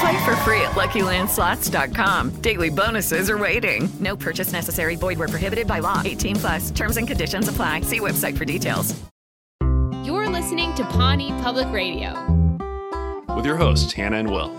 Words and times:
Play 0.00 0.24
for 0.24 0.34
free 0.36 0.62
at 0.62 0.72
LuckyLandSlots.com. 0.72 2.40
Daily 2.40 2.70
bonuses 2.70 3.28
are 3.28 3.36
waiting. 3.36 3.88
No 4.00 4.16
purchase 4.16 4.52
necessary. 4.52 4.96
Void 4.96 5.18
where 5.18 5.28
prohibited 5.28 5.66
by 5.66 5.80
law. 5.80 6.00
18 6.04 6.36
plus. 6.36 6.70
Terms 6.70 6.96
and 6.96 7.06
conditions 7.06 7.48
apply. 7.48 7.82
See 7.82 8.00
website 8.00 8.38
for 8.38 8.46
details. 8.46 8.98
You're 10.02 10.28
listening 10.30 10.74
to 10.76 10.84
Pawnee 10.84 11.32
Public 11.42 11.68
Radio. 11.70 12.14
With 13.36 13.44
your 13.44 13.56
hosts, 13.56 13.92
Hannah 13.92 14.16
and 14.16 14.30
Will. 14.30 14.50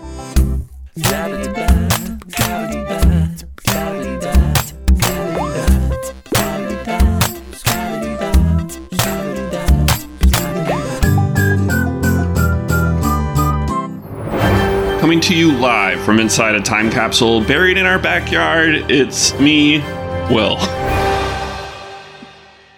Coming 15.02 15.18
to 15.22 15.34
you 15.34 15.50
live 15.50 16.00
from 16.04 16.20
inside 16.20 16.54
a 16.54 16.60
time 16.60 16.88
capsule 16.88 17.42
buried 17.42 17.76
in 17.76 17.86
our 17.86 17.98
backyard, 17.98 18.88
it's 18.88 19.36
me, 19.40 19.80
Will. 20.30 20.54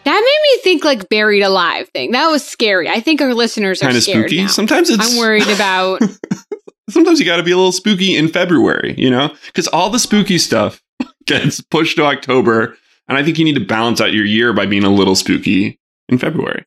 That 0.04 0.06
made 0.06 0.22
me 0.22 0.58
think 0.62 0.86
like 0.86 1.10
buried 1.10 1.42
alive 1.42 1.90
thing. 1.90 2.12
That 2.12 2.28
was 2.28 2.42
scary. 2.42 2.88
I 2.88 3.00
think 3.00 3.20
our 3.20 3.34
listeners 3.34 3.82
are 3.82 3.88
Kind 3.88 3.98
of 3.98 4.04
scared 4.04 4.30
spooky. 4.30 4.40
now. 4.40 4.48
Sometimes 4.48 4.88
it's 4.88 5.12
I'm 5.12 5.18
worried 5.18 5.48
about. 5.48 6.00
sometimes 6.88 7.20
you 7.20 7.26
got 7.26 7.36
to 7.36 7.42
be 7.42 7.50
a 7.50 7.56
little 7.56 7.72
spooky 7.72 8.16
in 8.16 8.28
February, 8.28 8.94
you 8.96 9.10
know? 9.10 9.36
Because 9.44 9.68
all 9.68 9.90
the 9.90 9.98
spooky 9.98 10.38
stuff 10.38 10.82
gets 11.26 11.60
pushed 11.60 11.96
to 11.98 12.04
October. 12.06 12.74
And 13.06 13.18
I 13.18 13.22
think 13.22 13.38
you 13.38 13.44
need 13.44 13.56
to 13.56 13.64
balance 13.66 14.00
out 14.00 14.14
your 14.14 14.24
year 14.24 14.54
by 14.54 14.64
being 14.64 14.84
a 14.84 14.88
little 14.88 15.14
spooky 15.14 15.78
in 16.08 16.16
February. 16.16 16.64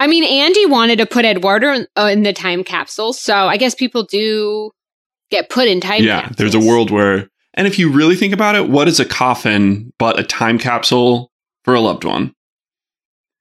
I 0.00 0.06
mean, 0.08 0.24
Andy 0.24 0.66
wanted 0.66 0.96
to 0.98 1.06
put 1.06 1.24
Eduardo 1.24 1.72
in, 1.74 1.86
uh, 1.96 2.06
in 2.10 2.22
the 2.24 2.32
time 2.32 2.64
capsule, 2.64 3.12
so 3.12 3.34
I 3.34 3.56
guess 3.58 3.74
people 3.74 4.02
do 4.02 4.72
get 5.30 5.48
put 5.50 5.68
in 5.68 5.80
time. 5.80 6.02
yeah, 6.02 6.30
there's 6.36 6.54
a 6.56 6.58
world 6.58 6.90
where, 6.90 7.28
and 7.54 7.66
if 7.68 7.78
you 7.78 7.92
really 7.92 8.16
think 8.16 8.32
about 8.34 8.56
it, 8.56 8.68
what 8.68 8.88
is 8.88 8.98
a 8.98 9.04
coffin 9.04 9.92
but 9.98 10.18
a 10.18 10.22
time 10.24 10.58
capsule 10.58 11.30
for 11.64 11.74
a 11.74 11.80
loved 11.80 12.04
one? 12.04 12.34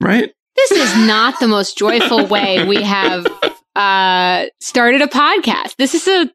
Right? 0.01 0.31
This 0.55 0.71
is 0.71 1.07
not 1.07 1.39
the 1.39 1.47
most 1.47 1.77
joyful 1.77 2.25
way 2.27 2.65
we 2.67 2.83
have 2.83 3.25
uh, 3.75 4.45
started 4.59 5.01
a 5.01 5.07
podcast. 5.07 5.75
This 5.77 5.95
is 5.95 6.07
a 6.07 6.29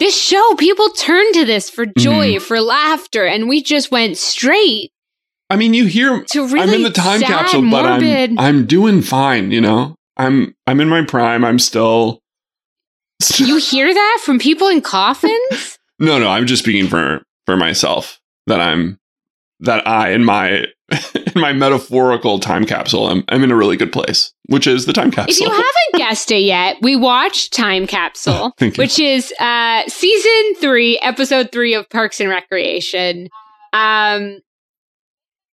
this 0.00 0.20
show. 0.20 0.54
People 0.56 0.90
turn 0.90 1.32
to 1.34 1.44
this 1.44 1.70
for 1.70 1.86
joy, 1.86 2.34
Mhm. 2.34 2.42
for 2.42 2.60
laughter, 2.60 3.24
and 3.26 3.48
we 3.48 3.62
just 3.62 3.90
went 3.90 4.16
straight 4.16 4.90
I 5.50 5.56
mean, 5.56 5.74
you 5.74 5.86
hear 5.86 6.24
to 6.24 6.46
really 6.46 6.60
I'm 6.60 6.70
in 6.70 6.82
the 6.82 6.90
time 6.90 7.20
sad, 7.20 7.28
capsule, 7.28 7.62
but 7.62 7.84
morbid. 7.84 8.30
I'm 8.32 8.38
I'm 8.38 8.66
doing 8.66 9.02
fine, 9.02 9.50
you 9.50 9.60
know? 9.60 9.94
I'm 10.16 10.54
I'm 10.66 10.80
in 10.80 10.88
my 10.88 11.04
prime. 11.04 11.44
I'm 11.44 11.58
still 11.58 12.20
you 13.36 13.56
hear 13.56 13.92
that 13.92 14.20
from 14.24 14.38
people 14.38 14.68
in 14.68 14.80
coffins? 14.80 15.78
No, 16.00 16.16
no, 16.20 16.28
I'm 16.28 16.46
just 16.46 16.62
speaking 16.62 16.88
for 16.88 17.24
for 17.44 17.56
myself 17.56 18.20
that 18.46 18.60
I'm 18.60 18.98
that 19.58 19.84
I 19.84 20.12
in 20.12 20.24
my 20.24 20.66
in 21.14 21.32
my 21.34 21.52
metaphorical 21.52 22.38
time 22.38 22.64
capsule 22.64 23.08
I'm 23.08 23.24
I'm 23.28 23.42
in 23.42 23.50
a 23.50 23.56
really 23.56 23.76
good 23.76 23.90
place, 23.90 24.32
which 24.46 24.68
is 24.68 24.86
the 24.86 24.92
time 24.92 25.10
capsule. 25.10 25.32
If 25.32 25.40
you 25.40 25.50
haven't 25.50 25.96
guessed 25.96 26.30
it 26.30 26.42
yet, 26.42 26.76
we 26.82 26.94
watched 26.94 27.52
Time 27.52 27.88
Capsule, 27.88 28.52
you. 28.60 28.70
which 28.76 29.00
is 29.00 29.32
uh, 29.40 29.82
season 29.88 30.54
three, 30.60 31.00
episode 31.02 31.50
three 31.50 31.74
of 31.74 31.90
Parks 31.90 32.20
and 32.20 32.30
Recreation. 32.30 33.28
Um, 33.72 34.38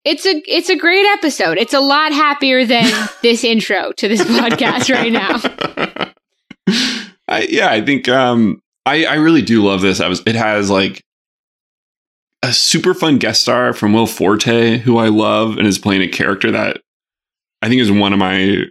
it's 0.05 0.27
a 0.27 0.43
it's 0.47 0.69
a 0.69 0.77
great 0.77 1.07
episode. 1.07 1.59
It's 1.59 1.75
a 1.75 1.81
lot 1.81 2.13
happier 2.13 2.65
than 2.65 2.91
this 3.23 3.45
intro 3.45 3.93
to 3.93 4.09
this 4.09 4.23
podcast 4.23 4.93
right 4.93 5.13
now. 5.13 6.13
I, 7.27 7.47
yeah, 7.49 7.71
I 7.71 7.85
think 7.85 8.09
um, 8.09 8.61
I 8.85 9.07
I 9.07 9.15
really 9.15 9.43
do 9.43 9.65
love 9.65 9.81
this. 9.81 10.01
I 10.01 10.09
was 10.09 10.23
it 10.27 10.35
has 10.35 10.71
like 10.71 11.03
a 12.43 12.53
super 12.53 12.93
fun 12.93 13.19
guest 13.19 13.43
star 13.43 13.73
from 13.73 13.95
Will 13.95 14.07
Forte, 14.07 14.79
who 14.79 14.99
I 14.99 15.09
love 15.09 15.57
and 15.57 15.67
is 15.67 15.79
playing 15.79 16.03
a 16.03 16.09
character 16.09 16.51
that 16.51 16.83
I 17.63 17.69
think 17.69 17.81
is 17.81 17.91
one 17.91 18.13
of 18.13 18.19
my 18.19 18.65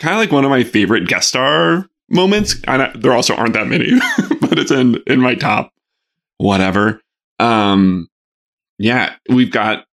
kind 0.00 0.14
of 0.14 0.18
like 0.18 0.32
one 0.32 0.44
of 0.44 0.50
my 0.50 0.64
favorite 0.64 1.06
guest 1.06 1.28
star 1.28 1.86
moments. 2.10 2.56
I, 2.66 2.90
there 2.96 3.12
also 3.12 3.36
aren't 3.36 3.54
that 3.54 3.68
many, 3.68 3.92
but 4.40 4.58
it's 4.58 4.72
in 4.72 5.00
in 5.06 5.20
my 5.20 5.36
top 5.36 5.70
whatever. 6.38 7.00
Um, 7.38 8.08
yeah, 8.78 9.14
we've 9.28 9.52
got 9.52 9.84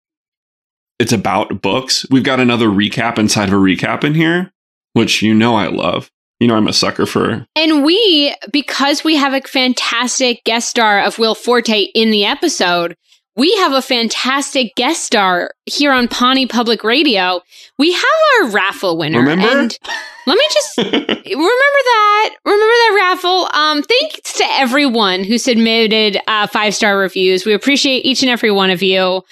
it's 0.98 1.12
about 1.12 1.62
books. 1.62 2.06
We've 2.10 2.25
got 2.25 2.41
another 2.41 2.69
recap 2.69 3.19
inside 3.19 3.48
of 3.48 3.54
a 3.54 3.58
recap 3.58 4.04
in 4.04 4.14
here, 4.14 4.53
which 4.92 5.22
you 5.22 5.34
know 5.34 5.54
I 5.54 5.69
love. 5.69 6.10
You 6.41 6.48
know 6.48 6.56
I'm 6.56 6.69
a 6.69 6.72
sucker 6.72 7.06
for. 7.06 7.47
And 7.54 7.84
we, 7.84 8.34
because 8.53 9.04
we 9.04 9.16
have 9.16 9.32
a 9.32 9.47
fantastic 9.47 10.42
guest 10.44 10.69
star 10.69 11.00
of 11.00 11.19
Will 11.19 11.36
Forte 11.36 11.84
in 11.94 12.10
the 12.10 12.25
episode, 12.25 12.97
we 13.36 13.54
have 13.56 13.72
a 13.72 13.80
fantastic 13.80 14.75
guest 14.75 15.04
star 15.04 15.53
here 15.64 15.92
on 15.92 16.08
Pawnee 16.08 16.47
Public 16.47 16.84
Radio. 16.84 17.41
We 17.78 17.92
have 17.92 18.04
our 18.41 18.50
raffle 18.50 18.98
winner. 18.98 19.20
Remember? 19.20 19.47
And 19.47 19.78
let 20.26 20.36
me 20.36 20.44
just 20.53 20.76
remember 20.78 21.22
that. 21.24 22.34
Remember 22.44 22.64
that 22.64 22.97
raffle. 22.97 23.48
Um, 23.54 23.82
thanks 23.82 24.34
to 24.34 24.44
everyone 24.50 25.24
who 25.24 25.38
submitted 25.38 26.19
uh, 26.26 26.47
five 26.47 26.74
star 26.74 26.98
reviews. 26.98 27.47
We 27.47 27.54
appreciate 27.54 28.04
each 28.04 28.22
and 28.22 28.30
every 28.30 28.50
one 28.50 28.70
of 28.70 28.82
you. 28.82 29.22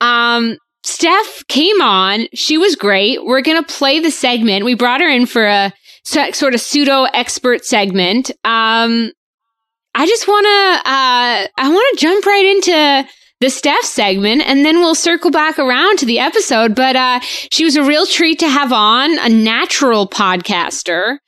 Um, 0.00 0.58
Steph 0.84 1.44
came 1.48 1.80
on. 1.80 2.26
She 2.34 2.58
was 2.58 2.76
great. 2.76 3.24
We're 3.24 3.40
going 3.40 3.62
to 3.62 3.74
play 3.74 4.00
the 4.00 4.10
segment. 4.10 4.66
We 4.66 4.74
brought 4.74 5.00
her 5.00 5.08
in 5.08 5.24
for 5.24 5.46
a 5.46 5.72
sort 6.04 6.54
of 6.54 6.60
pseudo 6.60 7.04
expert 7.14 7.64
segment. 7.64 8.30
Um, 8.44 9.10
I 9.94 10.06
just 10.06 10.28
want 10.28 10.44
to, 10.44 10.90
uh, 10.90 11.46
I 11.56 11.68
want 11.70 11.98
to 11.98 12.04
jump 12.04 12.26
right 12.26 12.44
into 12.44 13.08
the 13.40 13.48
Steph 13.48 13.84
segment 13.84 14.42
and 14.46 14.64
then 14.64 14.76
we'll 14.76 14.94
circle 14.94 15.30
back 15.30 15.58
around 15.58 15.98
to 16.00 16.06
the 16.06 16.18
episode. 16.18 16.74
But, 16.74 16.96
uh, 16.96 17.20
she 17.20 17.64
was 17.64 17.76
a 17.76 17.82
real 17.82 18.04
treat 18.04 18.38
to 18.40 18.48
have 18.48 18.72
on, 18.72 19.18
a 19.20 19.28
natural 19.30 20.06
podcaster 20.06 21.18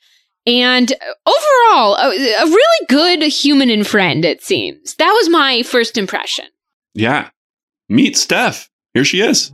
and 0.45 0.93
overall 1.25 1.95
a, 1.95 2.09
a 2.09 2.45
really 2.45 2.85
good 2.89 3.23
human 3.23 3.71
and 3.71 3.87
friend, 3.87 4.23
it 4.23 4.43
seems. 4.43 4.93
That 4.95 5.11
was 5.11 5.29
my 5.29 5.63
first 5.63 5.97
impression. 5.97 6.45
Yeah. 6.93 7.29
Meet 7.89 8.17
Steph. 8.17 8.69
Here 8.97 9.05
she 9.05 9.21
is. 9.21 9.51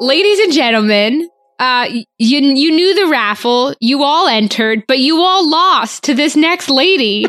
ladies 0.00 0.38
and 0.38 0.52
gentlemen, 0.54 1.28
uh, 1.58 1.86
you 2.16 2.40
you 2.40 2.70
knew 2.70 2.94
the 2.94 3.08
raffle, 3.10 3.74
you 3.78 4.02
all 4.02 4.26
entered, 4.26 4.84
but 4.88 5.00
you 5.00 5.20
all 5.20 5.46
lost 5.46 6.04
to 6.04 6.14
this 6.14 6.34
next 6.34 6.70
lady. 6.70 7.26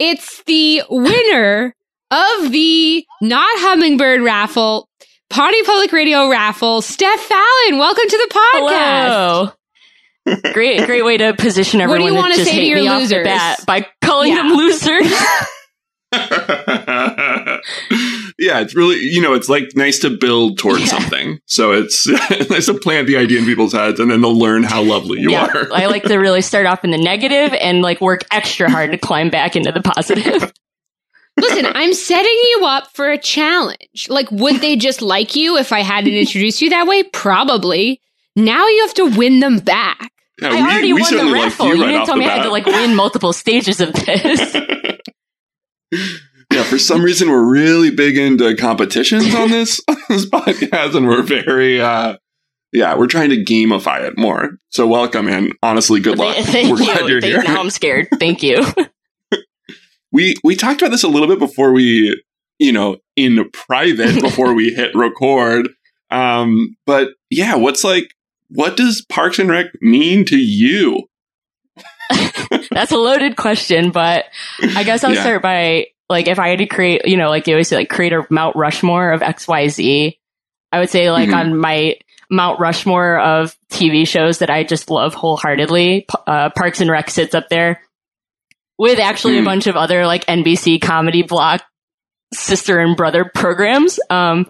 it's 0.00 0.42
the 0.48 0.82
winner 0.90 1.72
of 2.10 2.50
the 2.50 3.06
not 3.22 3.48
hummingbird 3.60 4.20
raffle, 4.22 4.88
Pawnee 5.30 5.62
Public 5.62 5.92
Radio 5.92 6.28
raffle, 6.28 6.82
Steph 6.82 7.20
Fallon. 7.20 7.78
Welcome 7.78 8.08
to 8.08 8.16
the 8.16 8.34
podcast. 8.34 9.52
Hello. 10.26 10.52
great, 10.52 10.84
great 10.86 11.04
way 11.04 11.16
to 11.16 11.32
position 11.34 11.80
everyone. 11.80 12.02
What 12.02 12.08
do 12.08 12.12
you 12.12 12.18
wanna 12.20 12.44
say 12.44 12.58
to 12.58 12.66
your 12.66 12.80
me 12.80 12.90
losers? 12.90 13.22
bat 13.24 13.60
by 13.68 13.86
calling 14.02 14.32
Yeah. 14.32 14.38
them 14.38 14.54
losers. 14.54 15.12
yeah, 18.38 18.60
it's 18.60 18.74
really, 18.74 18.96
you 18.98 19.20
know, 19.20 19.34
it's 19.34 19.48
like 19.48 19.70
nice 19.74 19.98
to 20.00 20.10
build 20.16 20.58
towards 20.58 20.88
something. 20.88 21.40
So 21.46 21.72
it's 21.72 22.06
nice 22.50 22.66
to 22.66 22.74
plant 22.74 23.08
the 23.08 23.16
idea 23.16 23.40
in 23.40 23.44
people's 23.44 23.72
heads 23.72 23.98
and 23.98 24.10
then 24.10 24.20
they'll 24.20 24.38
learn 24.38 24.62
how 24.62 24.82
lovely 24.82 25.20
you 25.20 25.32
yeah, 25.32 25.46
are. 25.46 25.72
I 25.72 25.86
like 25.86 26.04
to 26.04 26.16
really 26.18 26.40
start 26.40 26.64
off 26.66 26.84
in 26.84 26.90
the 26.92 26.98
negative 26.98 27.52
and 27.60 27.82
like 27.82 28.00
work 28.00 28.24
extra 28.30 28.70
hard 28.70 28.92
to 28.92 28.98
climb 28.98 29.28
back 29.28 29.56
into 29.56 29.72
the 29.72 29.80
positive. 29.82 30.52
Listen, 31.36 31.66
I'm 31.66 31.94
setting 31.94 32.26
you 32.50 32.62
up 32.64 32.88
for 32.94 33.10
a 33.10 33.18
challenge. 33.18 34.08
Like, 34.08 34.30
would 34.32 34.60
they 34.60 34.74
just 34.76 35.02
like 35.02 35.36
you 35.36 35.56
if 35.56 35.72
I 35.72 35.82
hadn't 35.82 36.12
introduced 36.12 36.60
you 36.62 36.70
that 36.70 36.86
way? 36.86 37.04
Probably. 37.04 38.00
Now 38.34 38.66
you 38.66 38.80
have 38.82 38.94
to 38.94 39.16
win 39.16 39.40
them 39.40 39.58
back. 39.58 40.10
Yeah, 40.40 40.48
I 40.48 40.54
we- 40.54 40.60
already 40.62 40.92
we 40.92 41.00
won 41.00 41.12
the 41.12 41.18
certainly 41.18 41.32
raffle. 41.40 41.66
you 41.66 41.74
You, 41.76 41.86
didn't 41.86 42.06
tell 42.06 42.14
the 42.14 42.20
me 42.20 42.26
I 42.26 42.36
had 42.36 42.42
to 42.44 42.50
like 42.50 42.66
win 42.66 42.94
multiple 42.94 43.32
stages 43.32 43.80
of 43.80 43.92
this. 43.92 44.56
Yeah, 46.52 46.62
for 46.64 46.78
some 46.78 47.02
reason 47.02 47.30
we're 47.30 47.50
really 47.50 47.90
big 47.90 48.16
into 48.16 48.56
competitions 48.56 49.34
on 49.34 49.50
this 49.50 49.80
on 49.88 49.96
this 50.08 50.26
podcast, 50.26 50.94
and 50.94 51.06
we're 51.06 51.22
very 51.22 51.80
uh 51.80 52.16
yeah, 52.72 52.96
we're 52.96 53.06
trying 53.06 53.30
to 53.30 53.42
gamify 53.42 54.02
it 54.02 54.18
more. 54.18 54.58
So 54.70 54.86
welcome 54.86 55.26
and 55.28 55.54
honestly, 55.62 56.00
good 56.00 56.18
luck. 56.18 56.36
Thank 56.36 56.70
we're 56.70 56.78
you. 56.78 56.84
glad 56.84 57.08
you're 57.08 57.20
Thank- 57.20 57.32
here. 57.34 57.42
Now 57.42 57.60
I'm 57.60 57.70
scared. 57.70 58.08
Thank 58.18 58.42
you. 58.42 58.64
We 60.10 60.36
we 60.42 60.56
talked 60.56 60.80
about 60.80 60.90
this 60.90 61.02
a 61.02 61.08
little 61.08 61.28
bit 61.28 61.38
before 61.38 61.70
we, 61.72 62.18
you 62.58 62.72
know, 62.72 62.96
in 63.14 63.50
private 63.50 64.22
before 64.22 64.54
we 64.54 64.70
hit 64.70 64.94
record. 64.94 65.68
Um, 66.10 66.76
but 66.86 67.08
yeah, 67.28 67.56
what's 67.56 67.84
like 67.84 68.14
what 68.48 68.78
does 68.78 69.04
Parks 69.10 69.38
and 69.38 69.50
Rec 69.50 69.66
mean 69.82 70.24
to 70.24 70.36
you? 70.38 71.02
That's 72.70 72.90
a 72.92 72.96
loaded 72.96 73.36
question, 73.36 73.90
but 73.90 74.24
I 74.62 74.82
guess 74.82 75.04
I'll 75.04 75.12
Yeah. 75.14 75.20
start 75.20 75.42
by 75.42 75.88
like 76.08 76.28
if 76.28 76.38
I 76.38 76.48
had 76.48 76.58
to 76.58 76.66
create, 76.66 77.02
you 77.06 77.16
know, 77.16 77.28
like 77.28 77.46
you 77.46 77.54
always 77.54 77.68
say, 77.68 77.76
like 77.76 77.88
create 77.90 78.12
a 78.12 78.26
Mount 78.30 78.56
Rushmore 78.56 79.12
of 79.12 79.22
X, 79.22 79.46
Y, 79.48 79.68
Z. 79.68 80.18
I 80.72 80.78
would 80.80 80.90
say 80.90 81.10
like 81.10 81.28
Mhm. 81.30 81.36
on 81.36 81.58
my 81.58 81.96
Mount 82.30 82.60
Rushmore 82.60 83.18
of 83.18 83.56
TV 83.70 84.06
shows 84.06 84.38
that 84.38 84.50
I 84.50 84.62
just 84.64 84.90
love 84.90 85.14
wholeheartedly, 85.14 86.06
uh, 86.26 86.50
Parks 86.50 86.80
and 86.80 86.90
Rec 86.90 87.08
sits 87.10 87.34
up 87.34 87.48
there 87.48 87.80
with 88.78 88.98
actually 88.98 89.36
Mm. 89.38 89.42
a 89.42 89.44
bunch 89.44 89.66
of 89.66 89.76
other 89.76 90.06
like 90.06 90.24
NBC 90.28 90.78
comedy 90.78 91.22
block 91.22 91.62
sister 92.34 92.78
and 92.80 92.96
brother 92.96 93.30
programs. 93.34 93.98
Um, 94.10 94.46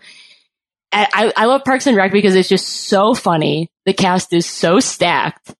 I 0.92 1.32
I 1.36 1.44
love 1.44 1.64
Parks 1.64 1.86
and 1.86 1.96
Rec 1.96 2.12
because 2.12 2.34
it's 2.34 2.48
just 2.48 2.66
so 2.66 3.14
funny. 3.14 3.70
The 3.84 3.92
cast 3.92 4.32
is 4.32 4.46
so 4.46 4.80
stacked, 4.80 5.54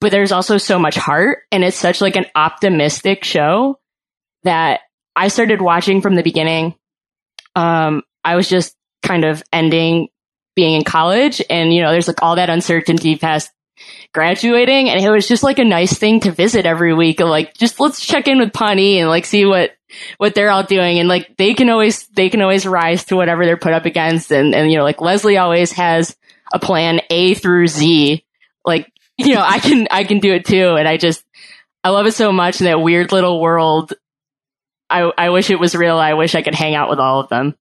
but 0.00 0.10
there's 0.12 0.32
also 0.32 0.56
so 0.56 0.78
much 0.78 0.94
heart, 0.96 1.40
and 1.52 1.64
it's 1.64 1.76
such 1.76 2.00
like 2.00 2.16
an 2.16 2.26
optimistic 2.34 3.24
show 3.24 3.78
that 4.44 4.80
I 5.18 5.28
started 5.28 5.60
watching 5.60 6.00
from 6.00 6.14
the 6.14 6.22
beginning. 6.22 6.76
Um, 7.56 8.04
I 8.22 8.36
was 8.36 8.48
just 8.48 8.76
kind 9.02 9.24
of 9.24 9.42
ending 9.52 10.08
being 10.54 10.74
in 10.74 10.84
college, 10.84 11.42
and 11.50 11.74
you 11.74 11.82
know, 11.82 11.90
there's 11.90 12.06
like 12.06 12.22
all 12.22 12.36
that 12.36 12.50
uncertainty 12.50 13.16
past 13.16 13.50
graduating, 14.14 14.88
and 14.88 15.04
it 15.04 15.10
was 15.10 15.26
just 15.26 15.42
like 15.42 15.58
a 15.58 15.64
nice 15.64 15.98
thing 15.98 16.20
to 16.20 16.30
visit 16.30 16.66
every 16.66 16.94
week. 16.94 17.18
Of 17.18 17.28
like, 17.28 17.54
just 17.54 17.80
let's 17.80 18.06
check 18.06 18.28
in 18.28 18.38
with 18.38 18.52
Pawnee 18.52 19.00
and 19.00 19.08
like 19.08 19.24
see 19.24 19.44
what 19.44 19.72
what 20.18 20.36
they're 20.36 20.50
all 20.50 20.62
doing 20.62 20.98
and 20.98 21.08
like 21.08 21.36
they 21.36 21.54
can 21.54 21.70
always 21.70 22.06
they 22.08 22.28
can 22.28 22.42
always 22.42 22.66
rise 22.66 23.04
to 23.06 23.16
whatever 23.16 23.46
they're 23.46 23.56
put 23.56 23.72
up 23.72 23.86
against 23.86 24.30
and 24.30 24.54
and 24.54 24.70
you 24.70 24.76
know 24.76 24.84
like 24.84 25.00
Leslie 25.00 25.38
always 25.38 25.72
has 25.72 26.14
a 26.52 26.58
plan 26.58 27.00
A 27.08 27.32
through 27.32 27.68
Z 27.68 28.22
like 28.66 28.92
you 29.16 29.34
know 29.34 29.40
I 29.40 29.58
can 29.60 29.88
I 29.90 30.04
can 30.04 30.18
do 30.18 30.34
it 30.34 30.44
too 30.44 30.74
and 30.74 30.86
I 30.86 30.98
just 30.98 31.24
I 31.82 31.88
love 31.88 32.06
it 32.06 32.12
so 32.12 32.32
much 32.32 32.60
in 32.60 32.66
that 32.66 32.82
weird 32.82 33.12
little 33.12 33.40
world 33.40 33.94
I 34.90 35.10
I 35.18 35.30
wish 35.30 35.50
it 35.50 35.60
was 35.60 35.74
real 35.74 35.96
I 35.98 36.14
wish 36.14 36.34
I 36.34 36.42
could 36.42 36.54
hang 36.54 36.74
out 36.74 36.88
with 36.90 36.98
all 36.98 37.20
of 37.20 37.28
them 37.28 37.54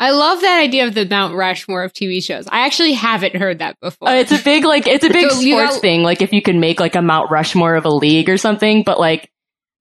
I 0.00 0.10
love 0.12 0.40
that 0.42 0.60
idea 0.60 0.86
of 0.86 0.94
the 0.94 1.06
Mount 1.06 1.34
Rushmore 1.34 1.82
of 1.82 1.92
TV 1.92 2.22
shows. 2.22 2.46
I 2.46 2.66
actually 2.66 2.92
haven't 2.92 3.34
heard 3.34 3.58
that 3.58 3.80
before. 3.80 4.08
Uh, 4.08 4.14
it's 4.14 4.30
a 4.30 4.38
big 4.44 4.64
like 4.64 4.86
it's 4.86 5.04
a 5.04 5.08
big 5.12 5.28
So 5.30 5.40
sports 5.40 5.72
got- 5.74 5.80
thing 5.80 6.02
like 6.02 6.22
if 6.22 6.32
you 6.32 6.40
can 6.42 6.60
make 6.60 6.78
like 6.80 6.94
a 6.94 7.02
Mount 7.02 7.30
Rushmore 7.30 7.74
of 7.74 7.84
a 7.84 7.90
league 7.90 8.28
or 8.30 8.36
something 8.36 8.82
but 8.84 9.00
like 9.00 9.30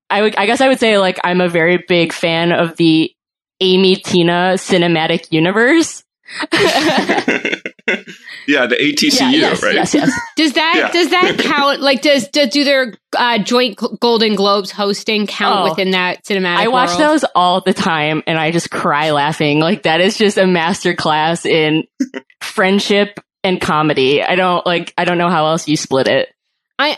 I 0.10 0.22
would 0.22 0.36
I 0.36 0.46
guess 0.46 0.62
I 0.62 0.70
would 0.70 0.80
say 0.80 0.98
like 0.98 1.20
I'm 1.24 1.42
a 1.42 1.50
very 1.50 1.84
big 1.88 2.14
fan 2.14 2.52
of 2.52 2.78
the 2.78 3.12
Amy 3.60 3.96
Tina 3.96 4.54
cinematic 4.56 5.32
universe 5.32 6.04
yeah, 8.48 8.66
the 8.68 8.76
ATCU, 8.80 9.20
yeah, 9.20 9.30
yes, 9.32 9.64
right? 9.64 9.74
yes 9.76 9.94
yes 9.94 10.12
Does 10.36 10.54
that 10.54 10.74
Yeah. 10.76 10.92
does 10.92 11.10
that 11.10 11.38
count? 11.40 11.80
Like, 11.82 12.02
does, 12.02 12.28
does 12.28 12.50
do 12.50 12.64
their 12.64 12.94
uh, 13.18 13.40
joint 13.40 13.80
Golden 14.00 14.36
Globes 14.36 14.72
hosting 14.72 15.28
count 15.28 15.62
Oh. 15.62 15.70
within 15.70 15.92
that 15.92 16.24
cinematic? 16.26 16.58
I 16.58 16.68
watch 16.68 16.90
world? 16.98 17.02
those 17.02 17.26
all 17.36 17.62
the 17.62 17.74
time 17.74 18.24
and 18.28 18.38
I 18.38 18.52
just 18.52 18.70
cry 18.70 19.12
laughing. 19.12 19.60
Like 19.60 19.84
that 19.84 20.02
is 20.02 20.18
just 20.18 20.38
a 20.38 20.46
master 20.46 20.94
class 20.94 21.46
in 21.46 21.86
friendship 22.42 23.20
and 23.44 23.62
comedy. 23.62 24.22
I 24.22 24.36
don't 24.36 24.66
like 24.66 24.94
I 24.98 25.06
don't 25.06 25.18
know 25.18 25.30
how 25.30 25.48
else 25.48 25.68
you 25.68 25.78
split 25.78 26.08
it. 26.08 26.30
I 26.78 26.98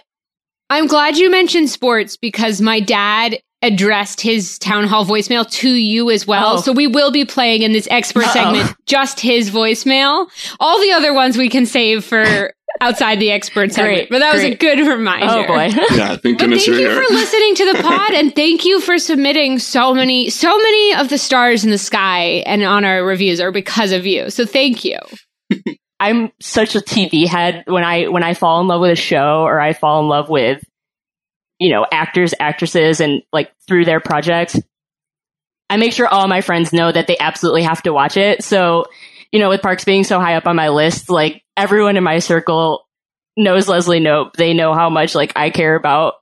I'm 0.70 0.88
glad 0.88 1.18
you 1.18 1.30
mentioned 1.32 1.70
sports 1.70 2.18
because 2.18 2.62
my 2.62 2.80
dad 2.80 3.40
addressed 3.62 4.22
his 4.22 4.58
town 4.58 4.86
hall 4.86 5.06
voicemail 5.06 5.50
to 5.52 5.70
you 5.70 6.10
as 6.10 6.26
well. 6.26 6.58
Oh. 6.58 6.62
So 6.62 6.72
we 6.72 6.88
will 6.88 7.12
be 7.12 7.26
playing 7.26 7.62
in 7.64 7.74
this 7.74 7.88
expert 7.92 8.24
Uh-oh. 8.26 8.32
segment 8.34 8.76
just 8.86 9.20
his 9.20 9.52
voicemail. 9.52 10.28
All 10.60 10.80
the 10.80 10.92
other 10.94 11.14
ones 11.14 11.38
we 11.38 11.50
can 11.50 11.66
save 11.66 12.06
for 12.06 12.54
outside 12.82 13.20
the 13.20 13.32
expert 13.32 13.74
segment. 13.74 13.96
Great, 13.96 14.10
but 14.10 14.20
that 14.20 14.34
was 14.34 14.44
a 14.44 14.56
good 14.56 14.80
reminder. 14.80 15.26
Oh 15.30 15.46
boy. 15.48 15.70
Yeah, 15.92 16.16
thank 16.16 16.40
But 16.40 16.50
thank 16.50 16.68
you're 16.68 16.76
you 16.80 16.90
here. 16.90 17.04
for 17.04 17.14
listening 17.14 17.56
to 17.56 17.74
the 17.74 17.84
pod 17.84 18.14
and 18.14 18.34
thank 18.34 18.64
you 18.64 18.80
for 18.80 18.98
submitting 18.98 19.60
so 19.60 19.94
many 19.94 20.30
so 20.30 20.56
many 20.58 20.94
of 20.96 21.10
the 21.10 21.18
stars 21.18 21.66
in 21.66 21.72
the 21.72 21.78
sky 21.78 22.44
and 22.46 22.64
on 22.64 22.86
our 22.86 23.04
reviews 23.04 23.42
are 23.42 23.52
because 23.52 23.92
of 23.92 24.06
you. 24.06 24.30
So 24.30 24.46
thank 24.46 24.86
you. 24.86 24.98
I'm 26.00 26.32
such 26.40 26.76
a 26.76 26.80
TV 26.80 27.28
head 27.28 27.64
when 27.68 27.84
I 27.84 28.08
when 28.08 28.24
I 28.24 28.34
fall 28.34 28.62
in 28.62 28.68
love 28.68 28.80
with 28.80 28.92
a 28.92 28.96
show 28.96 29.42
or 29.44 29.60
I 29.60 29.74
fall 29.74 30.00
in 30.02 30.08
love 30.08 30.30
with 30.30 30.64
you 31.60 31.70
know 31.70 31.86
actors, 31.92 32.34
actresses, 32.40 33.00
and 33.00 33.22
like 33.32 33.52
through 33.68 33.86
their 33.86 34.00
projects. 34.00 34.60
I 35.70 35.78
make 35.78 35.94
sure 35.94 36.08
all 36.08 36.28
my 36.28 36.42
friends 36.42 36.74
know 36.74 36.92
that 36.92 37.08
they 37.08 37.18
absolutely 37.20 37.64
have 37.64 37.84
to 37.84 37.94
watch 37.94 38.18
it. 38.18 38.44
So, 38.44 38.86
you 39.32 39.40
know, 39.40 39.50
with 39.50 39.62
Parks 39.62 39.86
being 39.86 40.04
so 40.04 40.20
high 40.20 40.36
up 40.36 40.48
on 40.48 40.56
my 40.56 40.70
list, 40.70 41.10
like 41.10 41.44
everyone 41.56 41.96
in 41.96 42.04
my 42.04 42.20
circle 42.20 42.88
knows 43.38 43.68
Leslie 43.68 44.00
Knope. 44.00 44.34
They 44.34 44.54
know 44.54 44.74
how 44.74 44.90
much 44.90 45.14
like 45.14 45.34
I 45.36 45.52
care 45.52 45.76
about 45.76 46.16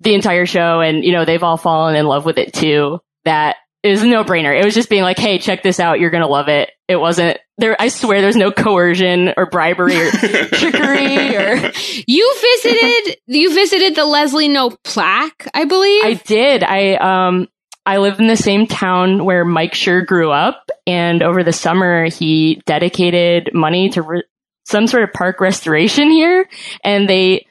the 0.00 0.14
entire 0.14 0.44
show 0.44 0.80
and, 0.80 1.02
you 1.02 1.12
know, 1.12 1.24
they've 1.24 1.42
all 1.42 1.56
fallen 1.56 1.96
in 1.96 2.06
love 2.06 2.26
with 2.26 2.36
it 2.36 2.52
too. 2.52 3.00
That 3.24 3.56
is 3.82 4.02
a 4.02 4.06
no 4.06 4.24
brainer. 4.24 4.58
It 4.58 4.64
was 4.64 4.74
just 4.74 4.90
being 4.90 5.02
like, 5.02 5.18
Hey, 5.18 5.38
check 5.38 5.62
this 5.62 5.80
out. 5.80 6.00
You're 6.00 6.10
going 6.10 6.22
to 6.22 6.28
love 6.28 6.48
it. 6.48 6.70
It 6.88 6.96
wasn't 6.96 7.38
there. 7.58 7.76
I 7.80 7.88
swear 7.88 8.20
there's 8.20 8.36
no 8.36 8.50
coercion 8.52 9.32
or 9.36 9.46
bribery 9.46 9.96
or 10.00 10.10
trickery 10.10 11.36
or 11.36 11.72
You 12.06 12.36
visited 12.40 13.16
you 13.26 13.54
visited 13.54 13.94
the 13.94 14.04
Leslie 14.04 14.48
Knope 14.48 14.76
plaque, 14.82 15.48
I 15.54 15.64
believe. 15.64 16.04
I 16.04 16.14
did. 16.14 16.64
I 16.64 16.94
um 16.94 17.48
I 17.86 17.98
live 17.98 18.20
in 18.20 18.26
the 18.26 18.36
same 18.36 18.66
town 18.66 19.24
where 19.24 19.44
Mike 19.44 19.72
Schur 19.72 20.04
grew 20.04 20.30
up, 20.30 20.68
and 20.86 21.22
over 21.22 21.42
the 21.42 21.52
summer 21.52 22.06
he 22.06 22.60
dedicated 22.66 23.50
money 23.54 23.88
to 23.90 24.02
re- 24.02 24.24
some 24.66 24.86
sort 24.86 25.02
of 25.02 25.12
park 25.12 25.40
restoration 25.40 26.10
here, 26.10 26.48
and 26.84 27.08
they 27.08 27.46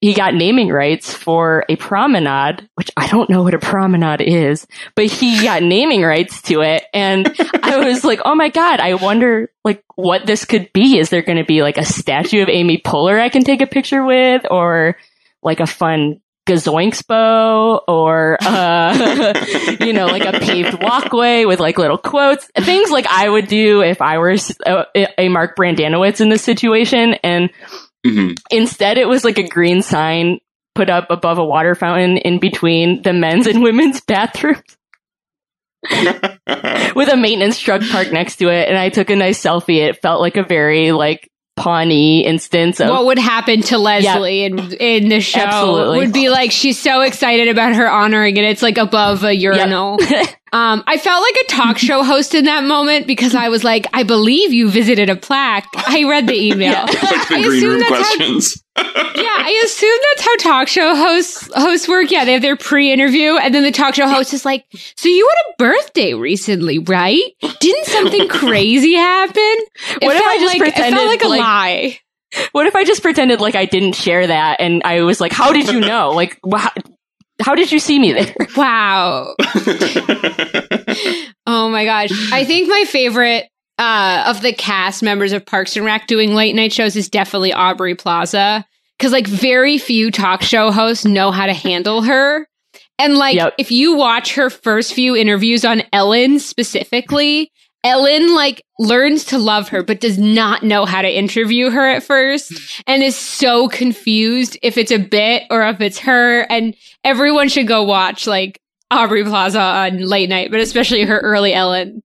he 0.00 0.12
got 0.12 0.34
naming 0.34 0.68
rights 0.68 1.14
for 1.14 1.64
a 1.68 1.76
promenade, 1.76 2.68
which 2.74 2.90
I 2.96 3.06
don't 3.06 3.30
know 3.30 3.42
what 3.42 3.54
a 3.54 3.58
promenade 3.58 4.20
is, 4.20 4.66
but 4.94 5.06
he 5.06 5.42
got 5.42 5.62
naming 5.62 6.02
rights 6.02 6.42
to 6.42 6.60
it, 6.60 6.84
and 6.92 7.34
I 7.62 7.78
was 7.78 8.04
like, 8.04 8.20
oh 8.24 8.34
my 8.34 8.50
god, 8.50 8.80
I 8.80 8.94
wonder 8.94 9.50
like 9.64 9.82
what 9.94 10.26
this 10.26 10.44
could 10.44 10.72
be. 10.72 10.98
Is 10.98 11.08
there 11.08 11.22
going 11.22 11.38
to 11.38 11.44
be 11.44 11.62
like 11.62 11.78
a 11.78 11.84
statue 11.84 12.42
of 12.42 12.48
Amy 12.48 12.78
Poehler 12.78 13.18
I 13.18 13.30
can 13.30 13.44
take 13.44 13.62
a 13.62 13.66
picture 13.66 14.04
with, 14.04 14.44
or 14.50 14.96
like 15.42 15.60
a 15.60 15.66
fun 15.66 16.20
gazoinkspo 16.46 17.80
or 17.88 18.36
uh 18.42 19.76
you 19.80 19.94
know 19.94 20.04
like 20.04 20.26
a 20.26 20.38
paved 20.40 20.82
walkway 20.82 21.46
with 21.46 21.58
like 21.60 21.78
little 21.78 21.96
quotes? 21.96 22.46
Things 22.58 22.90
like 22.90 23.06
i 23.08 23.26
would 23.26 23.48
do 23.48 23.80
if 23.80 24.02
i 24.02 24.18
were 24.18 24.36
a 24.66 25.28
Mark 25.30 25.56
Brendanawicz 25.56 26.20
in 26.20 26.28
this 26.28 26.42
situation. 26.42 27.14
And 27.22 27.48
Mhm. 28.04 28.36
instead 28.50 28.98
it 28.98 29.08
was 29.08 29.24
like 29.24 29.38
a 29.38 29.48
green 29.48 29.82
sign 29.82 30.38
put 30.74 30.90
up 30.90 31.06
above 31.10 31.38
a 31.38 31.44
water 31.44 31.74
fountain 31.74 32.16
in 32.18 32.38
between 32.38 33.02
the 33.02 33.12
men's 33.12 33.46
and 33.46 33.62
women's 33.62 34.00
bathrooms 34.06 34.62
with 35.90 37.08
a 37.12 37.16
maintenance 37.16 37.58
truck 37.58 37.82
parked 37.90 38.12
next 38.12 38.36
to 38.36 38.48
it 38.48 38.68
and 38.68 38.78
i 38.78 38.88
took 38.88 39.10
a 39.10 39.16
nice 39.16 39.40
selfie 39.42 39.86
it 39.86 40.00
felt 40.00 40.20
like 40.20 40.36
a 40.36 40.42
very 40.44 40.92
like 40.92 41.30
Pawnee 41.56 42.26
instance 42.26 42.80
of 42.80 42.88
what 42.90 43.06
would 43.06 43.18
happen 43.18 43.62
to 43.62 43.78
Leslie 43.78 44.42
in 44.42 44.58
in 44.72 45.08
the 45.08 45.20
show 45.20 45.38
Absolutely. 45.38 45.98
would 45.98 46.12
be 46.12 46.28
like 46.28 46.50
she's 46.50 46.80
so 46.80 47.02
excited 47.02 47.46
about 47.46 47.76
her 47.76 47.88
honoring 47.88 48.36
it. 48.36 48.42
It's 48.42 48.60
like 48.60 48.76
above 48.76 49.22
a 49.22 49.32
urinal. 49.32 49.98
um, 50.54 50.84
I 50.86 50.96
felt 50.98 51.20
like 51.22 51.44
a 51.44 51.48
talk 51.48 51.78
show 51.78 52.02
host 52.12 52.34
in 52.34 52.44
that 52.46 52.64
moment 52.64 53.06
because 53.06 53.34
I 53.34 53.48
was 53.50 53.62
like, 53.64 53.86
I 53.92 54.04
believe 54.04 54.52
you 54.52 54.70
visited 54.70 55.10
a 55.10 55.16
plaque. 55.16 55.66
I 55.74 56.04
read 56.08 56.26
the 56.28 56.40
email. 56.50 56.86
the 56.86 57.26
I 57.30 57.42
green 57.42 57.56
assume 57.58 57.70
room 57.70 57.80
that's 57.80 57.90
how- 57.90 58.16
questions. 58.16 58.60
Yeah, 58.76 59.30
I 59.36 59.62
assume 59.64 59.98
that's 60.10 60.22
how 60.26 60.36
talk 60.36 60.68
show 60.68 60.96
hosts 60.96 61.48
hosts 61.54 61.86
work. 61.88 62.10
Yeah, 62.10 62.24
they 62.24 62.32
have 62.32 62.42
their 62.42 62.56
pre-interview, 62.56 63.36
and 63.36 63.54
then 63.54 63.62
the 63.62 63.70
talk 63.70 63.94
show 63.94 64.08
host 64.08 64.34
is 64.34 64.44
like, 64.44 64.64
"So 64.96 65.08
you 65.08 65.28
had 65.28 65.36
a 65.52 65.54
birthday 65.70 66.14
recently, 66.14 66.80
right? 66.80 67.22
Didn't 67.60 67.86
something 67.86 68.26
crazy 68.28 68.94
happen?" 68.94 69.36
It 69.40 70.02
What 70.02 70.16
if 70.16 70.22
I 70.26 70.38
just 70.38 70.46
like, 70.46 70.56
It 70.56 70.74
pretended 70.74 70.96
felt 70.96 71.06
like 71.08 71.22
a 71.22 71.28
like- 71.28 71.40
lie. 71.40 71.98
What 72.50 72.66
if 72.66 72.74
I 72.74 72.82
just 72.84 73.00
pretended 73.02 73.40
like 73.40 73.54
I 73.54 73.64
didn't 73.64 73.92
share 73.94 74.26
that 74.26 74.56
and 74.60 74.82
I 74.84 75.02
was 75.02 75.20
like, 75.20 75.30
how 75.32 75.52
did 75.52 75.68
you 75.68 75.78
know? 75.78 76.10
Like, 76.10 76.40
wha- 76.42 76.70
how 77.42 77.54
did 77.54 77.72
you 77.72 77.78
see 77.78 77.98
me 77.98 78.12
there? 78.12 78.34
Wow. 78.56 79.34
oh 81.46 81.68
my 81.70 81.84
gosh. 81.84 82.10
I 82.32 82.44
think 82.44 82.68
my 82.68 82.84
favorite 82.86 83.46
uh, 83.78 84.24
of 84.28 84.42
the 84.42 84.52
cast 84.52 85.02
members 85.02 85.32
of 85.32 85.44
Parks 85.44 85.76
and 85.76 85.84
Rec 85.84 86.06
doing 86.06 86.34
late 86.34 86.54
night 86.54 86.72
shows 86.72 86.94
is 86.96 87.08
definitely 87.08 87.52
Aubrey 87.52 87.94
Plaza. 87.94 88.64
Cause 89.00 89.10
like 89.10 89.26
very 89.26 89.76
few 89.78 90.10
talk 90.12 90.42
show 90.42 90.70
hosts 90.70 91.04
know 91.04 91.32
how 91.32 91.46
to 91.46 91.52
handle 91.52 92.02
her. 92.02 92.46
And 92.98 93.16
like, 93.16 93.34
Yep. 93.34 93.54
if 93.58 93.72
you 93.72 93.96
watch 93.96 94.34
her 94.36 94.50
first 94.50 94.94
few 94.94 95.16
interviews 95.16 95.64
on 95.64 95.82
Ellen 95.92 96.38
specifically, 96.38 97.50
Ellen 97.84 98.34
like 98.34 98.64
learns 98.78 99.26
to 99.26 99.38
love 99.38 99.68
her, 99.68 99.82
but 99.82 100.00
does 100.00 100.18
not 100.18 100.62
know 100.62 100.86
how 100.86 101.02
to 101.02 101.08
interview 101.08 101.70
her 101.70 101.86
at 101.86 102.02
first 102.02 102.82
and 102.86 103.02
is 103.02 103.14
so 103.14 103.68
confused 103.68 104.56
if 104.62 104.78
it's 104.78 104.90
a 104.90 104.98
bit 104.98 105.44
or 105.50 105.62
if 105.68 105.80
it's 105.82 105.98
her. 105.98 106.40
And 106.40 106.74
everyone 107.04 107.48
should 107.48 107.68
go 107.68 107.82
watch 107.82 108.26
like 108.26 108.58
Aubrey 108.90 109.22
Plaza 109.22 109.60
on 109.60 109.98
late 109.98 110.30
night, 110.30 110.50
but 110.50 110.60
especially 110.60 111.04
her 111.04 111.20
early 111.20 111.52
Ellen 111.52 112.02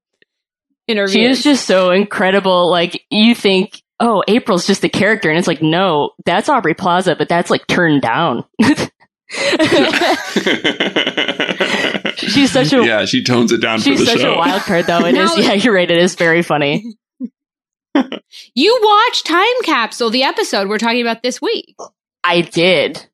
interview. 0.87 1.13
She 1.13 1.25
is 1.25 1.43
just 1.43 1.65
so 1.65 1.91
incredible. 1.91 2.69
Like 2.69 3.05
you 3.09 3.33
think, 3.33 3.81
oh, 4.01 4.21
April's 4.27 4.67
just 4.67 4.83
a 4.83 4.89
character, 4.89 5.29
and 5.29 5.39
it's 5.39 5.47
like, 5.47 5.61
no, 5.61 6.11
that's 6.25 6.49
Aubrey 6.49 6.73
Plaza, 6.73 7.15
but 7.15 7.29
that's 7.29 7.49
like 7.49 7.65
turned 7.67 8.01
down. 8.01 8.43
she's 12.19 12.51
such 12.51 12.73
a 12.73 12.83
yeah, 12.83 13.05
she 13.05 13.23
tones 13.23 13.51
it 13.51 13.61
down 13.61 13.79
she's 13.79 13.99
for 13.99 14.05
the 14.05 14.11
such 14.11 14.21
show. 14.21 14.33
a 14.33 14.37
wild 14.37 14.61
card, 14.63 14.85
though. 14.85 15.05
It 15.05 15.15
is. 15.15 15.35
Now- 15.35 15.41
Yeah, 15.41 15.53
you're 15.53 15.73
right. 15.73 15.89
It 15.89 15.97
is 15.97 16.15
very 16.15 16.41
funny. 16.41 16.85
you 18.55 18.79
watched 18.83 19.25
Time 19.25 19.45
Capsule, 19.63 20.09
the 20.09 20.23
episode 20.23 20.69
we're 20.69 20.77
talking 20.77 21.01
about 21.01 21.23
this 21.23 21.41
week. 21.41 21.75
I 22.23 22.41
did. 22.41 23.05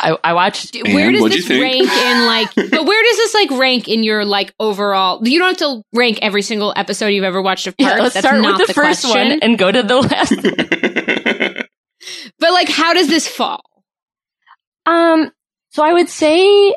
I, 0.00 0.16
I 0.22 0.32
watched. 0.32 0.72
D- 0.72 0.82
Where 0.94 1.10
does 1.10 1.24
this 1.24 1.48
rank 1.50 1.90
in 1.90 2.26
like? 2.26 2.54
but 2.54 2.84
where 2.86 3.02
does 3.02 3.16
this 3.16 3.34
like 3.34 3.50
rank 3.52 3.88
in 3.88 4.04
your 4.04 4.24
like 4.24 4.54
overall? 4.60 5.26
You 5.26 5.38
don't 5.40 5.48
have 5.48 5.68
to 5.68 5.82
rank 5.92 6.20
every 6.22 6.42
single 6.42 6.72
episode 6.76 7.08
you've 7.08 7.24
ever 7.24 7.42
watched 7.42 7.66
of 7.66 7.76
Parks. 7.76 7.96
Yeah, 7.96 8.02
let's 8.02 8.14
That's 8.14 8.26
start 8.26 8.40
not 8.40 8.58
with 8.58 8.68
the, 8.68 8.74
first 8.74 9.02
question. 9.04 9.28
one 9.30 9.38
and 9.42 9.58
go 9.58 9.72
to 9.72 9.82
the 9.82 9.96
last. 9.96 11.64
But 12.38 12.52
like, 12.52 12.68
how 12.68 12.94
does 12.94 13.08
this 13.08 13.26
fall? 13.26 13.60
Um, 14.86 15.30
so 15.70 15.82
I 15.82 15.92
would 15.92 16.08
say 16.08 16.74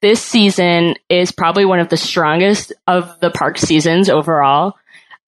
this 0.00 0.22
season 0.22 0.94
is 1.08 1.32
probably 1.32 1.64
one 1.64 1.80
of 1.80 1.88
the 1.88 1.96
strongest 1.96 2.72
of 2.86 3.18
the 3.20 3.30
park 3.30 3.58
seasons 3.58 4.08
overall. 4.08 4.74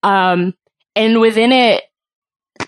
Um, 0.03 0.53
and 0.95 1.19
within 1.19 1.51
it, 1.51 1.83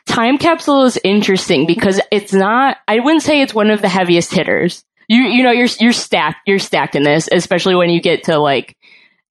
Time 0.05 0.37
Capsule 0.37 0.83
is 0.83 0.99
interesting 1.03 1.65
because 1.65 1.99
it's 2.11 2.33
not, 2.33 2.77
I 2.87 2.99
wouldn't 2.99 3.23
say 3.23 3.41
it's 3.41 3.53
one 3.53 3.69
of 3.69 3.81
the 3.81 3.89
heaviest 3.89 4.33
hitters. 4.33 4.83
You, 5.07 5.21
you 5.23 5.43
know, 5.43 5.51
you're, 5.51 5.67
you're 5.79 5.93
stacked, 5.93 6.47
you're 6.47 6.59
stacked 6.59 6.95
in 6.95 7.03
this, 7.03 7.29
especially 7.31 7.75
when 7.75 7.89
you 7.89 8.01
get 8.01 8.23
to 8.25 8.37
like, 8.37 8.77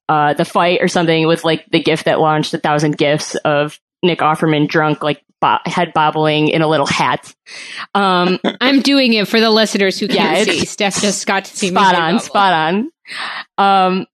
uh, 0.08 0.34
the 0.34 0.44
fight 0.44 0.80
or 0.82 0.88
something 0.88 1.26
with 1.26 1.44
like 1.44 1.64
the 1.70 1.82
gift 1.82 2.04
that 2.04 2.20
launched 2.20 2.52
a 2.52 2.58
thousand 2.58 2.98
gifts 2.98 3.34
of 3.36 3.80
Nick 4.02 4.18
Offerman 4.18 4.68
drunk, 4.68 5.02
like 5.02 5.24
bo- 5.42 5.58
head 5.66 5.92
bobbling 5.92 6.48
in 6.48 6.62
a 6.62 6.66
little 6.68 6.86
hat. 6.86 7.34
Um, 7.94 8.38
I'm 8.62 8.80
doing 8.80 9.12
it 9.12 9.28
for 9.28 9.38
the 9.40 9.50
listeners 9.50 9.98
who 9.98 10.06
Yeah, 10.06 10.32
can't 10.34 10.48
it's 10.48 10.60
see. 10.60 10.64
Steph 10.66 11.00
just 11.02 11.26
got 11.26 11.44
to 11.44 11.54
see 11.54 11.68
spot 11.68 11.94
head 11.94 12.02
on, 12.14 12.20
spot 12.20 12.52
on. 12.54 12.90
Um, 13.58 14.06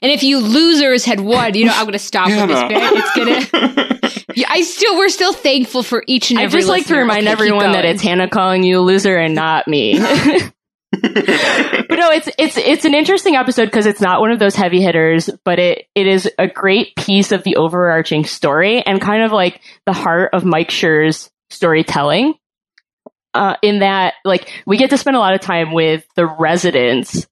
And 0.00 0.12
if 0.12 0.22
you 0.22 0.38
losers 0.38 1.04
had 1.04 1.20
won, 1.20 1.54
you 1.54 1.66
know, 1.66 1.72
I'm 1.74 1.82
going 1.84 1.92
to 1.92 1.98
stop 1.98 2.28
with 2.28 2.48
this 2.48 2.62
bit. 2.68 2.78
It's 2.80 3.50
gonna. 3.52 3.96
Yeah, 4.36 4.48
I 4.50 4.60
still, 4.62 4.98
we're 4.98 5.08
still 5.08 5.32
thankful 5.32 5.82
for 5.82 6.04
each 6.06 6.30
and 6.30 6.38
every. 6.38 6.42
I 6.42 6.46
every. 6.46 6.60
just 6.60 6.68
like 6.68 6.86
to 6.88 6.96
remind 6.96 7.22
Okay, 7.22 7.32
everyone 7.32 7.72
that 7.72 7.86
it's 7.86 8.02
Hannah 8.02 8.28
calling 8.28 8.62
you 8.64 8.80
a 8.80 8.82
loser 8.82 9.16
and 9.16 9.34
not 9.34 9.66
me. 9.66 9.98
but 11.02 11.98
no, 11.98 12.10
it's 12.10 12.28
it's 12.38 12.56
it's 12.56 12.84
an 12.84 12.94
interesting 12.94 13.36
episode 13.36 13.66
because 13.66 13.86
it's 13.86 14.00
not 14.00 14.20
one 14.20 14.30
of 14.30 14.38
those 14.38 14.54
heavy 14.54 14.80
hitters, 14.80 15.30
but 15.44 15.58
it 15.58 15.86
it 15.94 16.06
is 16.06 16.30
a 16.38 16.46
great 16.46 16.94
piece 16.96 17.32
of 17.32 17.42
the 17.42 17.56
overarching 17.56 18.24
story 18.24 18.82
and 18.82 19.00
kind 19.00 19.22
of 19.22 19.32
like 19.32 19.60
the 19.86 19.92
heart 19.92 20.30
of 20.32 20.44
Mike 20.44 20.70
Schur's 20.70 21.30
storytelling. 21.50 22.34
Uh, 23.34 23.56
in 23.60 23.80
that, 23.80 24.14
like, 24.24 24.50
we 24.66 24.78
get 24.78 24.88
to 24.88 24.96
spend 24.96 25.14
a 25.14 25.20
lot 25.20 25.34
of 25.34 25.42
time 25.42 25.74
with 25.74 26.06
the 26.16 26.24
residents, 26.24 27.26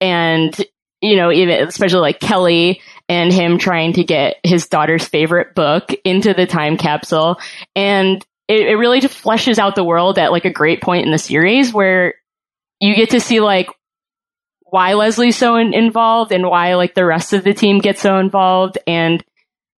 and 0.00 0.56
you 1.00 1.16
know, 1.16 1.32
even 1.32 1.66
especially 1.66 2.00
like 2.00 2.20
Kelly 2.20 2.80
and 3.08 3.32
him 3.32 3.58
trying 3.58 3.94
to 3.94 4.04
get 4.04 4.36
his 4.44 4.68
daughter's 4.68 5.04
favorite 5.04 5.56
book 5.56 5.92
into 6.04 6.34
the 6.34 6.46
time 6.46 6.76
capsule, 6.76 7.40
and 7.74 8.24
it, 8.46 8.66
it 8.66 8.74
really 8.76 9.00
just 9.00 9.22
fleshes 9.22 9.58
out 9.58 9.76
the 9.76 9.84
world 9.84 10.18
at 10.18 10.32
like 10.32 10.44
a 10.44 10.52
great 10.52 10.82
point 10.82 11.04
in 11.04 11.12
the 11.12 11.18
series 11.18 11.72
where 11.72 12.14
you 12.80 12.94
get 12.96 13.10
to 13.10 13.20
see 13.20 13.40
like 13.40 13.68
why 14.64 14.94
Leslie's 14.94 15.36
so 15.36 15.56
in- 15.56 15.74
involved 15.74 16.32
and 16.32 16.46
why 16.46 16.74
like 16.74 16.94
the 16.94 17.04
rest 17.04 17.32
of 17.32 17.44
the 17.44 17.54
team 17.54 17.78
gets 17.78 18.00
so 18.00 18.18
involved 18.18 18.78
and 18.86 19.22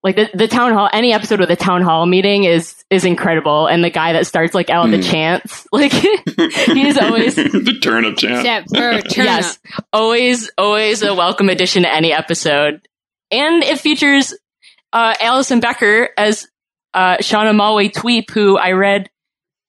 like 0.04 0.16
the, 0.16 0.28
the 0.34 0.48
town 0.48 0.72
hall 0.72 0.90
any 0.92 1.12
episode 1.12 1.40
of 1.40 1.48
the 1.48 1.56
town 1.56 1.80
hall 1.82 2.04
meeting 2.06 2.44
is 2.44 2.84
is 2.90 3.04
incredible 3.04 3.66
and 3.68 3.82
the 3.84 3.88
guy 3.90 4.12
that 4.14 4.26
starts 4.26 4.52
like 4.54 4.68
out 4.68 4.84
of 4.86 4.90
the 4.90 4.98
Mm. 4.98 5.10
chants 5.10 5.66
like 5.72 5.92
he's 5.92 6.98
always 6.98 7.34
the 7.36 7.78
turnip 7.82 8.16
chant. 8.18 8.40
Except 8.40 8.68
for 8.76 9.00
turn 9.08 9.24
yes 9.24 9.58
up. 9.76 9.84
always 9.92 10.50
always 10.58 11.02
a 11.02 11.14
welcome 11.14 11.48
addition 11.48 11.84
to 11.84 11.92
any 11.92 12.12
episode 12.12 12.86
and 13.30 13.62
it 13.62 13.78
features 13.80 14.34
uh 14.92 15.14
Alison 15.20 15.60
Becker 15.60 16.10
as 16.18 16.48
uh 16.92 17.16
Shauna 17.18 17.54
Malwae-Tweep 17.56 18.30
who 18.30 18.58
I 18.58 18.72
read 18.72 19.08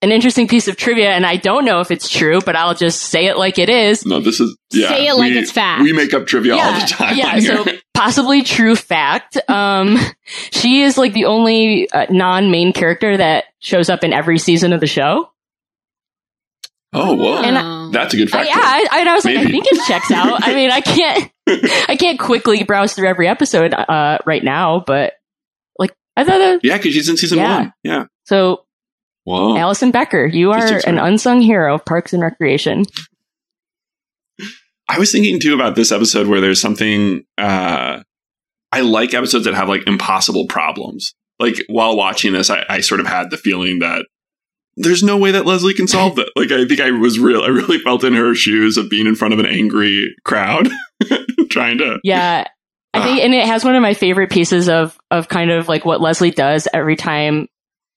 an 0.03 0.11
interesting 0.11 0.47
piece 0.47 0.67
of 0.67 0.75
trivia 0.77 1.09
and 1.11 1.25
I 1.25 1.37
don't 1.37 1.65
know 1.65 1.79
if 1.79 1.89
it's 1.89 2.07
true 2.09 2.39
but 2.45 2.55
I'll 2.55 2.75
just 2.75 3.01
say 3.01 3.25
it 3.25 3.37
like 3.37 3.57
it 3.57 3.69
is 3.69 4.05
No, 4.05 4.19
this 4.19 4.39
is 4.39 4.55
yeah. 4.71 4.89
Say 4.89 5.07
it 5.07 5.13
like 5.15 5.31
we- 5.31 5.39
it's 5.39 5.51
fact. 5.51 5.81
We 5.81 5.93
make 5.93 6.13
up 6.13 6.27
trivia 6.27 6.53
all 6.55 6.73
the 6.79 6.85
time. 6.87 7.17
Yeah, 7.17 7.39
so 7.39 7.65
possibly 7.93 8.41
true 8.43 8.75
fact. 8.75 9.37
Um, 9.49 9.97
she 10.51 10.81
is 10.83 10.97
like 10.97 11.13
the 11.13 11.25
only 11.25 11.89
uh, 11.91 12.05
non-main 12.09 12.73
character 12.73 13.15
that 13.17 13.45
shows 13.59 13.89
up 13.89 14.03
in 14.03 14.13
every 14.13 14.37
season 14.37 14.73
of 14.73 14.79
the 14.81 14.87
show. 14.87 15.29
oh, 16.93 17.15
whoa, 17.15 17.41
And 17.41 17.57
I- 17.57 17.89
that's 17.91 18.13
a 18.13 18.17
good 18.17 18.29
fact. 18.29 18.47
yeah, 18.49 18.55
I, 18.57 18.87
I, 18.91 19.09
I 19.09 19.13
was 19.13 19.25
like, 19.25 19.37
I 19.37 19.45
think 19.45 19.65
it 19.71 19.79
checks 19.87 20.11
out. 20.11 20.39
I 20.47 20.53
mean, 20.55 20.71
I 20.71 20.81
can't, 20.81 21.31
I 21.89 21.95
can't 21.95 22.19
quickly 22.19 22.63
browse 22.63 22.93
through 22.93 23.07
every 23.07 23.27
episode 23.27 23.73
uh, 23.73 24.17
right 24.25 24.43
now, 24.43 24.83
but 24.85 25.13
like 25.77 25.93
I 26.17 26.23
thought. 26.23 26.37
That, 26.39 26.59
yeah, 26.63 26.77
because 26.77 26.93
she's 26.93 27.09
in 27.09 27.17
season 27.17 27.37
Yeah. 27.39 27.57
one. 27.59 27.73
Yeah. 27.83 28.05
so, 28.25 28.65
Whoa. 29.25 29.57
Alison 29.57 29.91
Becker, 29.91 30.25
you 30.25 30.51
are 30.51 30.81
an 30.85 30.99
unsung 30.99 31.41
hero 31.41 31.75
of 31.75 31.85
Parks 31.85 32.13
and 32.13 32.21
Recreation. 32.21 32.85
I 34.87 34.99
was 34.99 35.11
thinking 35.11 35.39
too 35.39 35.53
about 35.53 35.75
this 35.75 35.91
episode 35.91 36.27
where 36.27 36.41
there's 36.41 36.59
something. 36.59 37.23
Uh, 37.37 38.03
I 38.71 38.81
like 38.81 39.13
episodes 39.13 39.45
that 39.45 39.53
have 39.53 39.69
like 39.69 39.87
impossible 39.87 40.47
problems. 40.47 41.13
Like 41.39 41.55
while 41.67 41.95
watching 41.95 42.33
this, 42.33 42.49
I, 42.49 42.65
I 42.69 42.81
sort 42.81 42.99
of 42.99 43.07
had 43.07 43.29
the 43.29 43.37
feeling 43.37 43.79
that 43.79 44.05
there's 44.75 45.03
no 45.03 45.17
way 45.17 45.31
that 45.31 45.45
Leslie 45.45 45.73
can 45.73 45.87
solve 45.87 46.19
it. 46.19 46.29
Like 46.35 46.51
I 46.51 46.65
think 46.65 46.81
I 46.81 46.91
was 46.91 47.19
real. 47.19 47.41
I 47.43 47.47
really 47.47 47.79
felt 47.79 48.03
in 48.03 48.13
her 48.13 48.35
shoes 48.35 48.77
of 48.77 48.89
being 48.89 49.07
in 49.07 49.15
front 49.15 49.33
of 49.33 49.39
an 49.39 49.45
angry 49.45 50.15
crowd, 50.25 50.69
trying 51.49 51.77
to. 51.77 51.99
Yeah. 52.03 52.47
I 52.95 53.03
think, 53.03 53.21
and 53.21 53.33
it 53.33 53.47
has 53.47 53.65
one 53.65 53.73
of 53.73 53.81
my 53.81 53.95
favorite 53.95 54.29
pieces 54.29 54.69
of, 54.69 54.95
of 55.09 55.27
kind 55.27 55.49
of 55.49 55.67
like 55.67 55.83
what 55.83 55.99
Leslie 55.99 56.29
does 56.29 56.67
every 56.73 56.95
time 56.95 57.47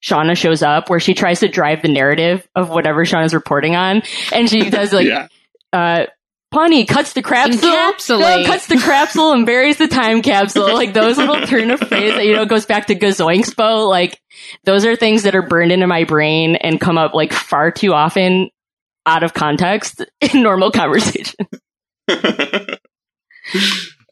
Shauna 0.07 0.37
shows 0.37 0.63
up, 0.63 0.89
where 0.89 1.01
she 1.01 1.15
tries 1.15 1.41
to 1.41 1.49
drive 1.49 1.83
the 1.83 1.89
narrative 1.89 2.47
of 2.55 2.71
whatever 2.71 3.05
Shauna's 3.05 3.35
reporting 3.35 3.75
on. 3.75 4.03
And 4.33 4.49
she 4.49 4.71
does 4.71 4.93
like, 4.93 5.09
yeah. 5.09 5.27
uh, 5.73 6.07
Pawnee 6.53 6.87
cuts 6.87 7.13
the 7.13 7.23
capsule, 7.23 7.69
Encapsulate. 7.69 8.43
no, 8.43 8.47
cuts 8.47 8.69
the 8.69 8.77
capsule 8.77 9.33
and 9.33 9.45
buries 9.45 9.79
the 9.79 9.89
time 9.89 10.23
capsule. 10.23 10.73
Like 10.73 10.95
those 10.95 11.19
little 11.19 11.45
turn 11.45 11.73
of 11.73 11.81
phrase 11.81 12.15
that, 12.15 12.25
you 12.25 12.35
know, 12.35 12.47
goes 12.47 12.67
back 12.67 12.87
to 12.87 12.95
Gazoinkspo. 12.95 13.89
Like 13.89 14.23
those 14.63 14.85
are 14.87 14.95
things 14.95 15.25
that 15.25 15.35
are 15.35 15.43
burned 15.43 15.73
into 15.73 15.89
my 15.89 16.05
brain 16.05 16.55
and 16.55 16.81
come 16.81 16.99
up 16.99 17.15
like 17.15 17.33
far 17.33 17.73
too 17.73 17.93
often 17.93 18.49
out 19.07 19.25
of 19.25 19.35
context 19.35 20.05
in 20.21 20.43
normal 20.43 20.71
conversation. 20.71 21.35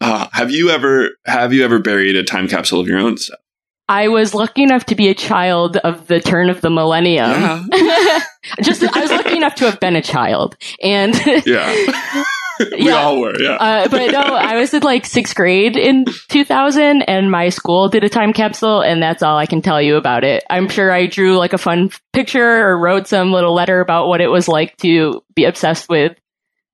uh, 0.00 0.26
have 0.32 0.50
you 0.50 0.70
ever 0.70 1.10
have 1.26 1.52
you 1.52 1.64
ever 1.64 1.78
buried 1.78 2.16
a 2.16 2.24
time 2.24 2.48
capsule 2.48 2.80
of 2.80 2.88
your 2.88 2.98
own 2.98 3.16
stuff? 3.16 3.38
I 3.88 4.08
was 4.08 4.34
lucky 4.34 4.62
enough 4.62 4.86
to 4.86 4.94
be 4.94 5.08
a 5.08 5.14
child 5.14 5.76
of 5.76 6.06
the 6.06 6.20
turn 6.20 6.48
of 6.50 6.60
the 6.62 6.70
millennium. 6.70 7.30
Yeah. 7.30 8.20
Just, 8.62 8.82
I 8.82 9.00
was 9.00 9.10
lucky 9.10 9.36
enough 9.36 9.54
to 9.56 9.66
have 9.66 9.80
been 9.80 9.96
a 9.96 10.02
child, 10.02 10.56
and 10.82 11.14
Yeah. 11.46 11.70
we 12.72 12.86
Yeah. 12.86 12.94
all 13.02 13.20
were. 13.20 13.38
Yeah. 13.40 13.52
uh, 13.56 13.88
but 13.88 14.10
no, 14.12 14.20
I 14.20 14.56
was 14.56 14.72
in 14.72 14.82
like 14.82 15.04
sixth 15.04 15.34
grade 15.34 15.76
in 15.76 16.04
2000, 16.30 17.02
and 17.02 17.30
my 17.30 17.48
school 17.50 17.88
did 17.88 18.04
a 18.04 18.08
time 18.08 18.32
capsule, 18.32 18.80
and 18.80 19.02
that's 19.02 19.22
all 19.22 19.36
I 19.36 19.46
can 19.46 19.60
tell 19.60 19.82
you 19.82 19.96
about 19.96 20.24
it. 20.24 20.44
I'm 20.48 20.68
sure 20.68 20.90
I 20.90 21.06
drew 21.06 21.36
like 21.36 21.52
a 21.52 21.58
fun 21.58 21.90
picture 22.12 22.66
or 22.66 22.78
wrote 22.78 23.06
some 23.06 23.32
little 23.32 23.52
letter 23.54 23.80
about 23.80 24.08
what 24.08 24.20
it 24.22 24.28
was 24.30 24.48
like 24.48 24.76
to 24.78 25.22
be 25.34 25.44
obsessed 25.44 25.88
with 25.90 26.16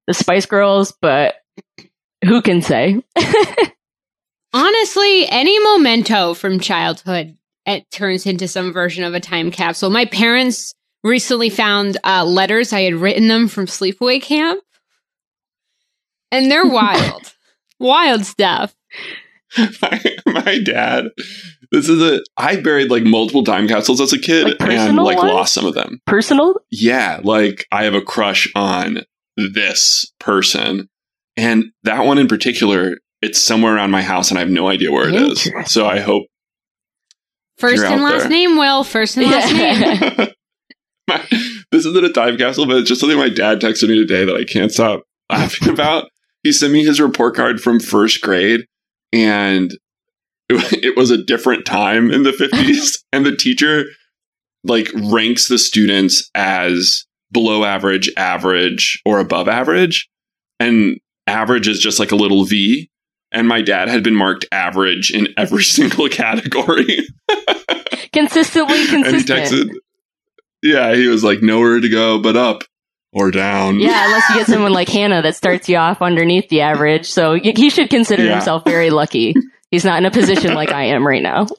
the 0.06 0.14
Spice 0.14 0.46
Girls, 0.46 0.92
but 1.00 1.34
who 2.24 2.40
can 2.42 2.62
say? 2.62 3.02
Honestly, 4.52 5.28
any 5.28 5.58
memento 5.58 6.34
from 6.34 6.58
childhood 6.60 7.36
it 7.66 7.88
turns 7.90 8.26
into 8.26 8.48
some 8.48 8.72
version 8.72 9.04
of 9.04 9.14
a 9.14 9.20
time 9.20 9.50
capsule. 9.50 9.90
My 9.90 10.06
parents 10.06 10.74
recently 11.04 11.50
found 11.50 11.98
uh, 12.04 12.24
letters 12.24 12.72
I 12.72 12.80
had 12.80 12.94
written 12.94 13.28
them 13.28 13.48
from 13.48 13.66
sleepaway 13.66 14.20
camp, 14.20 14.62
and 16.32 16.50
they're 16.50 16.66
wild, 16.68 17.32
wild 17.78 18.24
stuff. 18.24 18.74
my, 19.82 20.02
my 20.26 20.58
dad. 20.64 21.06
This 21.70 21.88
is 21.88 22.02
a. 22.02 22.20
I 22.36 22.56
buried 22.60 22.90
like 22.90 23.04
multiple 23.04 23.44
time 23.44 23.68
capsules 23.68 24.00
as 24.00 24.12
a 24.12 24.18
kid 24.18 24.44
Like 24.58 24.60
and 24.62 24.96
like 24.96 25.18
ones? 25.18 25.32
lost 25.32 25.54
some 25.54 25.66
of 25.66 25.74
them. 25.74 26.00
Personal? 26.06 26.54
Yeah, 26.72 27.20
like 27.22 27.66
I 27.70 27.84
have 27.84 27.94
a 27.94 28.02
crush 28.02 28.48
on 28.56 29.04
this 29.36 30.12
person, 30.18 30.88
and 31.36 31.66
that 31.84 32.04
one 32.04 32.18
in 32.18 32.26
particular. 32.26 32.96
It's 33.22 33.40
somewhere 33.40 33.76
around 33.76 33.90
my 33.90 34.02
house, 34.02 34.30
and 34.30 34.38
I 34.38 34.40
have 34.40 34.50
no 34.50 34.68
idea 34.68 34.90
where 34.90 35.08
it 35.08 35.14
is. 35.14 35.48
So 35.66 35.86
I 35.86 36.00
hope 36.00 36.24
First 37.60 37.76
You're 37.76 37.86
and 37.86 38.00
out 38.00 38.12
last 38.12 38.20
there. 38.22 38.30
name, 38.30 38.56
Will. 38.56 38.84
First 38.84 39.18
and 39.18 39.26
last 39.26 39.52
name. 39.52 40.28
my, 41.08 41.26
this 41.70 41.84
isn't 41.84 42.04
a 42.04 42.12
time 42.12 42.38
capsule, 42.38 42.66
but 42.66 42.76
it's 42.76 42.88
just 42.88 43.02
something 43.02 43.18
my 43.18 43.28
dad 43.28 43.60
texted 43.60 43.88
me 43.88 43.96
today 43.96 44.24
that 44.24 44.34
I 44.34 44.44
can't 44.44 44.72
stop 44.72 45.02
laughing 45.30 45.68
about. 45.68 46.08
He 46.42 46.52
sent 46.52 46.72
me 46.72 46.84
his 46.84 47.00
report 47.00 47.36
card 47.36 47.60
from 47.60 47.78
first 47.78 48.22
grade, 48.22 48.62
and 49.12 49.72
it, 50.48 50.84
it 50.84 50.96
was 50.96 51.10
a 51.10 51.22
different 51.22 51.66
time 51.66 52.10
in 52.10 52.22
the 52.22 52.30
50s. 52.30 53.02
and 53.12 53.26
the 53.26 53.36
teacher 53.36 53.84
like 54.64 54.90
ranks 54.94 55.48
the 55.48 55.58
students 55.58 56.30
as 56.34 57.04
below 57.30 57.64
average, 57.64 58.10
average, 58.16 59.02
or 59.04 59.20
above 59.20 59.48
average. 59.48 60.08
And 60.58 60.98
average 61.26 61.68
is 61.68 61.78
just 61.78 61.98
like 61.98 62.10
a 62.10 62.16
little 62.16 62.44
V. 62.44 62.89
And 63.32 63.46
my 63.46 63.62
dad 63.62 63.88
had 63.88 64.02
been 64.02 64.14
marked 64.16 64.46
average 64.52 65.10
in 65.12 65.28
every 65.36 65.62
single 65.76 66.08
category. 66.08 67.06
Consistently 68.12 68.76
and 68.90 69.06
he 69.16 69.22
texted, 69.22 69.68
yeah, 70.62 70.94
he 70.94 71.06
was 71.06 71.22
like, 71.22 71.42
nowhere 71.42 71.80
to 71.80 71.88
go 71.88 72.18
but 72.20 72.36
up 72.36 72.64
or 73.12 73.30
down. 73.30 73.78
Yeah, 73.80 74.06
unless 74.06 74.28
you 74.30 74.34
get 74.36 74.46
someone 74.46 74.72
like 74.72 74.88
Hannah 74.88 75.22
that 75.22 75.36
starts 75.36 75.68
you 75.68 75.76
off 75.76 76.02
underneath 76.02 76.48
the 76.48 76.60
average. 76.62 77.06
So 77.06 77.34
he 77.34 77.70
should 77.70 77.90
consider 77.90 78.24
Yeah. 78.24 78.32
himself 78.34 78.64
very 78.64 78.90
lucky. 78.90 79.34
He's 79.70 79.84
not 79.84 79.98
in 79.98 80.06
a 80.06 80.10
position 80.10 80.54
like 80.54 80.72
I 80.72 80.84
am 80.86 81.06
right 81.06 81.22
now. 81.22 81.46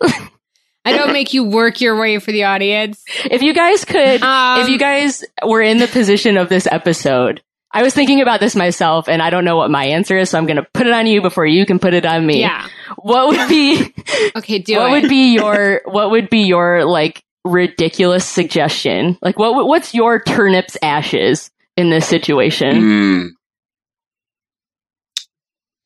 I 0.83 0.93
don't 0.97 1.13
make 1.13 1.33
you 1.33 1.43
work 1.43 1.79
your 1.79 1.99
way 1.99 2.17
for 2.19 2.31
the 2.31 2.45
audience. 2.45 3.03
if 3.29 3.41
you 3.43 3.53
guys 3.53 3.85
could, 3.85 4.21
Um, 4.23 4.61
if 4.61 4.69
you 4.69 4.79
guys 4.79 5.23
were 5.45 5.61
in 5.61 5.77
the 5.77 5.87
position 5.87 6.37
of 6.37 6.49
this 6.49 6.67
episode, 6.69 7.41
I 7.73 7.83
was 7.83 7.93
thinking 7.93 8.21
about 8.21 8.39
this 8.41 8.55
myself 8.55 9.07
and 9.07 9.21
I 9.21 9.29
don't 9.29 9.45
know 9.45 9.55
what 9.55 9.71
my 9.71 9.85
answer 9.85 10.17
is, 10.17 10.29
so 10.29 10.37
I'm 10.37 10.45
going 10.45 10.57
to 10.57 10.67
put 10.73 10.87
it 10.87 10.93
on 10.93 11.07
you 11.07 11.21
before 11.21 11.45
you 11.45 11.65
can 11.65 11.79
put 11.79 11.93
it 11.93 12.05
on 12.05 12.25
me. 12.25 12.41
Yeah. 12.41 12.67
What 12.97 13.29
would 13.29 13.47
be, 13.49 13.93
Okay, 14.35 14.59
do 14.59 14.75
what 14.77 14.89
it. 14.89 15.01
would 15.01 15.09
be 15.09 15.33
your, 15.33 15.81
what 15.85 16.11
would 16.11 16.29
be 16.29 16.41
your 16.41 16.83
like 16.85 17.23
ridiculous 17.45 18.25
suggestion? 18.25 19.17
Like 19.21 19.39
what, 19.39 19.55
would- 19.55 19.67
what's 19.67 19.93
your 19.93 20.21
turnips 20.21 20.77
ashes 20.81 21.49
in 21.77 21.89
this 21.89 22.05
situation? 22.07 22.75
Mm. 22.81 23.27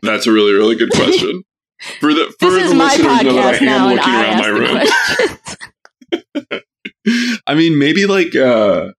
That's 0.01 0.27
a 0.27 0.31
really, 0.31 0.53
really 0.53 0.75
good 0.75 0.91
question. 0.91 1.43
For 1.99 2.13
the 2.13 2.33
for 2.39 2.49
This 2.51 2.63
is 2.63 2.69
the 2.71 2.75
my 2.77 2.85
listeners 2.95 3.21
know 3.23 3.33
that 3.33 3.61
I 3.61 3.65
am 3.67 3.81
and 3.81 3.95
looking 3.95 4.13
I 4.13 4.23
around 4.23 4.39
ask 6.13 6.39
my 6.39 6.47
room. 6.47 6.61
I 7.47 7.53
mean, 7.53 7.77
maybe 7.77 8.05
like 8.05 8.33
uh 8.33 8.91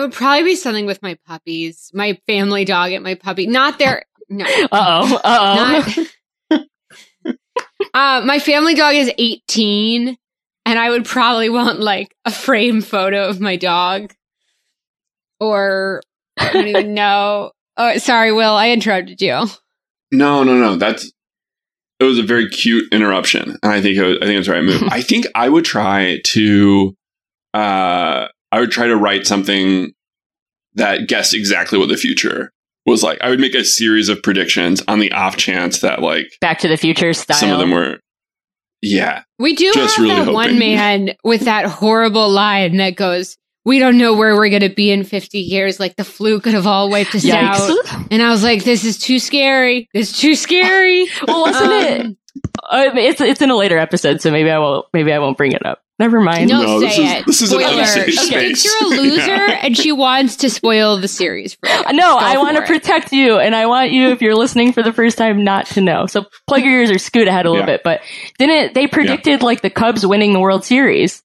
It 0.00 0.04
would 0.04 0.12
probably 0.14 0.44
be 0.44 0.56
something 0.56 0.86
with 0.86 1.02
my 1.02 1.18
puppies, 1.26 1.90
my 1.92 2.18
family 2.26 2.64
dog 2.64 2.92
and 2.92 3.04
my 3.04 3.16
puppy. 3.16 3.46
Not 3.46 3.78
their. 3.78 4.06
No. 4.30 4.46
Uh-oh, 4.72 5.20
uh-oh. 5.22 6.06
Not, 6.50 6.66
uh, 7.92 8.24
my 8.24 8.38
family 8.38 8.74
dog 8.74 8.94
is 8.94 9.12
18, 9.18 10.16
and 10.64 10.78
I 10.78 10.88
would 10.88 11.04
probably 11.04 11.50
want 11.50 11.80
like 11.80 12.14
a 12.24 12.30
frame 12.30 12.80
photo 12.80 13.28
of 13.28 13.40
my 13.42 13.56
dog. 13.56 14.14
Or 15.38 16.00
I 16.38 16.50
don't 16.50 16.68
even 16.68 16.94
know. 16.94 17.50
Oh, 17.76 17.98
sorry, 17.98 18.32
Will. 18.32 18.54
I 18.54 18.70
interrupted 18.70 19.20
you. 19.20 19.48
no, 20.12 20.42
no, 20.44 20.54
no. 20.56 20.76
That's 20.76 21.12
it 21.98 22.04
was 22.04 22.16
a 22.16 22.22
very 22.22 22.48
cute 22.48 22.90
interruption, 22.90 23.58
and 23.62 23.70
I 23.70 23.82
think 23.82 23.98
it 23.98 24.02
was, 24.02 24.16
I 24.22 24.24
think 24.24 24.38
it's 24.38 24.46
the 24.48 24.54
right 24.54 24.64
move. 24.64 24.82
I 24.84 25.02
think 25.02 25.26
I 25.34 25.50
would 25.50 25.66
try 25.66 26.20
to 26.28 26.96
uh 27.52 28.28
I 28.52 28.60
would 28.60 28.70
try 28.70 28.86
to 28.86 28.96
write 28.96 29.26
something 29.26 29.92
that 30.74 31.08
guessed 31.08 31.34
exactly 31.34 31.78
what 31.78 31.88
the 31.88 31.96
future 31.96 32.52
was 32.86 33.02
like. 33.02 33.20
I 33.20 33.28
would 33.30 33.40
make 33.40 33.54
a 33.54 33.64
series 33.64 34.08
of 34.08 34.22
predictions 34.22 34.82
on 34.88 35.00
the 35.00 35.12
off 35.12 35.36
chance 35.36 35.80
that 35.80 36.00
like 36.02 36.26
Back 36.40 36.58
to 36.60 36.68
the 36.68 36.76
Future 36.76 37.12
style. 37.12 37.36
some 37.36 37.50
of 37.50 37.58
them 37.58 37.70
were 37.70 37.98
yeah 38.82 39.22
We 39.38 39.54
do 39.54 39.72
Just 39.72 39.96
have 39.96 40.02
really 40.02 40.14
that 40.16 40.20
hoping. 40.24 40.34
one 40.34 40.58
man 40.58 41.10
with 41.24 41.42
that 41.42 41.66
horrible 41.66 42.28
line 42.30 42.76
that 42.78 42.96
goes, 42.96 43.36
"We 43.64 43.78
don't 43.78 43.98
know 43.98 44.14
where 44.14 44.34
we're 44.34 44.48
going 44.48 44.62
to 44.62 44.74
be 44.74 44.90
in 44.90 45.04
50 45.04 45.38
years. 45.38 45.78
Like 45.78 45.96
the 45.96 46.04
flu 46.04 46.40
could 46.40 46.54
have 46.54 46.66
all 46.66 46.88
wiped 46.90 47.14
us 47.14 47.28
out." 47.28 47.70
And 48.10 48.22
I 48.22 48.30
was 48.30 48.42
like, 48.42 48.64
"This 48.64 48.84
is 48.84 48.98
too 48.98 49.18
scary. 49.18 49.88
This 49.92 50.12
is 50.12 50.18
too 50.18 50.34
scary." 50.34 51.06
well, 51.28 51.42
wasn't 51.42 51.72
it? 51.72 52.00
Um, 52.06 52.16
Uh, 52.62 52.90
it's 52.94 53.20
it's 53.20 53.42
in 53.42 53.50
a 53.50 53.56
later 53.56 53.78
episode, 53.78 54.20
so 54.20 54.30
maybe 54.30 54.50
I 54.50 54.58
won't. 54.58 54.86
Maybe 54.92 55.12
I 55.12 55.18
won't 55.18 55.36
bring 55.36 55.52
it 55.52 55.64
up. 55.66 55.82
Never 55.98 56.20
mind. 56.20 56.48
No, 56.48 56.62
No, 56.62 56.80
say 56.80 56.86
this 56.86 56.98
is- 56.98 57.12
it. 57.12 57.26
this 57.26 57.42
is 57.42 57.52
an 57.52 57.60
Spoiler. 57.60 57.80
unsafe 57.80 58.06
She 58.06 58.16
space. 58.16 58.28
thinks 58.30 58.64
you're 58.64 58.84
a 58.84 58.88
loser, 59.02 59.26
Yeah. 59.26 59.60
and 59.64 59.76
she 59.76 59.92
wants 59.92 60.36
to 60.36 60.50
spoil 60.50 60.96
the 60.98 61.08
series 61.08 61.54
for 61.54 61.68
you. 61.68 61.82
No, 61.92 62.12
Go 62.14 62.18
I 62.18 62.38
want 62.38 62.56
to 62.56 62.62
protect 62.62 63.12
you, 63.12 63.38
and 63.38 63.54
I 63.54 63.66
want 63.66 63.90
you, 63.90 64.08
if 64.10 64.22
you're 64.22 64.34
listening 64.36 64.72
for 64.72 64.82
the 64.82 64.92
first 64.94 65.18
time, 65.18 65.44
not 65.44 65.66
to 65.68 65.80
know. 65.82 66.06
So 66.06 66.24
plug 66.46 66.62
your 66.62 66.72
ears 66.72 66.90
or 66.90 66.98
scoot 66.98 67.28
ahead 67.28 67.44
a 67.44 67.50
little 67.50 67.66
Yeah. 67.66 67.74
bit. 67.76 67.82
But 67.84 68.00
didn't 68.38 68.72
they 68.74 68.86
predicted 68.86 69.42
like 69.42 69.60
the 69.60 69.70
Cubs 69.70 70.06
winning 70.06 70.32
the 70.32 70.40
World 70.40 70.64
Series? 70.64 71.22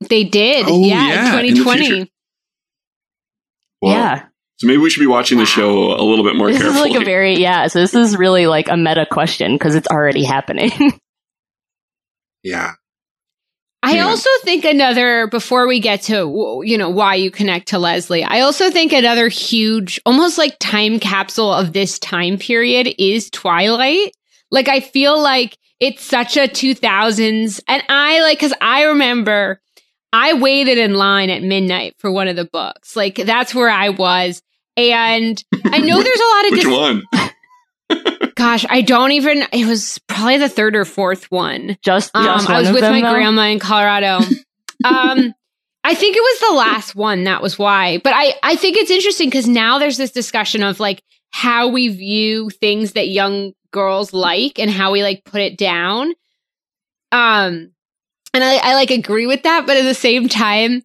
They 0.00 0.24
did, 0.24 0.66
Oh, 0.68 0.80
yeah, 0.84 1.08
yeah, 1.08 1.38
in 1.40 1.46
in 1.46 1.54
the 1.54 1.60
2020. 1.60 2.12
Well, 3.80 3.92
Yeah, 3.92 4.22
So 4.58 4.66
maybe 4.66 4.78
we 4.78 4.90
should 4.90 5.00
be 5.00 5.06
watching 5.06 5.38
the 5.38 5.46
show 5.46 5.92
a 5.94 6.02
little 6.02 6.24
bit 6.24 6.34
more 6.36 6.48
this 6.48 6.60
carefully. 6.60 6.90
is 6.90 6.94
like 6.94 7.02
a 7.02 7.04
very 7.04 7.34
yeah. 7.36 7.68
So 7.68 7.78
this 7.80 7.94
is 7.94 8.16
really 8.16 8.46
like 8.46 8.68
a 8.68 8.76
meta 8.76 9.06
question 9.10 9.54
because 9.54 9.74
it's 9.76 9.86
already 9.88 10.24
happening. 10.24 10.72
yeah. 12.42 12.72
I 13.82 13.94
Yeah. 13.96 14.06
also 14.06 14.28
think 14.42 14.64
another 14.64 15.28
before 15.28 15.68
we 15.68 15.78
get 15.78 16.02
to 16.02 16.62
you 16.64 16.76
know 16.76 16.90
why 16.90 17.14
you 17.14 17.30
connect 17.30 17.68
to 17.68 17.78
Leslie. 17.78 18.24
I 18.24 18.40
also 18.40 18.70
think 18.70 18.92
another 18.92 19.28
huge 19.28 20.00
almost 20.04 20.36
like 20.38 20.58
time 20.58 20.98
capsule 20.98 21.52
of 21.52 21.72
this 21.72 21.98
time 22.00 22.38
period 22.38 22.92
is 22.98 23.30
Twilight. 23.30 24.12
Like 24.50 24.68
I 24.68 24.80
feel 24.80 25.20
like 25.22 25.56
it's 25.78 26.02
such 26.02 26.36
a 26.36 26.48
2000s 26.48 27.60
and 27.68 27.82
I 27.88 28.20
like 28.22 28.40
cuz 28.40 28.52
I 28.60 28.84
remember 28.86 29.60
I 30.12 30.32
waited 30.32 30.78
in 30.78 30.94
line 30.94 31.30
at 31.30 31.42
midnight 31.42 31.94
for 31.98 32.10
one 32.10 32.26
of 32.26 32.34
the 32.34 32.46
books. 32.52 32.96
Like 32.96 33.14
that's 33.14 33.54
where 33.54 33.68
I 33.70 33.90
was 33.90 34.42
and 34.78 35.42
I 35.66 35.78
know 35.78 36.02
there's 36.02 36.20
a 36.20 36.34
lot 36.34 36.44
of 36.46 36.50
Which 36.52 36.62
dis- 36.62 36.76
one? 37.90 38.30
gosh, 38.36 38.64
I 38.68 38.82
don't 38.82 39.12
even 39.12 39.44
it 39.52 39.66
was 39.66 39.98
probably 40.08 40.38
the 40.38 40.48
third 40.48 40.76
or 40.76 40.84
fourth 40.84 41.30
one. 41.30 41.76
just, 41.82 42.10
Um, 42.14 42.24
just 42.24 42.48
I 42.48 42.52
one 42.54 42.60
was 42.60 42.68
of 42.68 42.74
with 42.74 42.82
them, 42.82 42.92
my 42.92 43.00
though? 43.02 43.14
grandma 43.14 43.42
in 43.44 43.58
Colorado. 43.58 44.18
um, 44.84 45.34
I 45.84 45.94
think 45.94 46.16
it 46.16 46.20
was 46.20 46.40
the 46.50 46.54
last 46.56 46.94
one. 46.94 47.24
That 47.24 47.40
was 47.42 47.58
why. 47.58 47.98
But 48.04 48.12
I, 48.14 48.34
I 48.42 48.56
think 48.56 48.76
it's 48.76 48.90
interesting 48.90 49.28
because 49.30 49.48
now 49.48 49.78
there's 49.78 49.96
this 49.96 50.10
discussion 50.10 50.62
of 50.62 50.80
like 50.80 51.02
how 51.30 51.68
we 51.68 51.88
view 51.88 52.50
things 52.50 52.92
that 52.92 53.08
young 53.08 53.52
girls 53.72 54.12
like 54.12 54.58
and 54.58 54.70
how 54.70 54.92
we 54.92 55.02
like 55.02 55.24
put 55.24 55.40
it 55.40 55.56
down. 55.56 56.12
Um, 57.10 57.72
and 58.34 58.44
I, 58.44 58.56
I 58.58 58.74
like 58.74 58.90
agree 58.90 59.26
with 59.26 59.44
that, 59.44 59.66
but 59.66 59.76
at 59.78 59.82
the 59.84 59.94
same 59.94 60.28
time, 60.28 60.82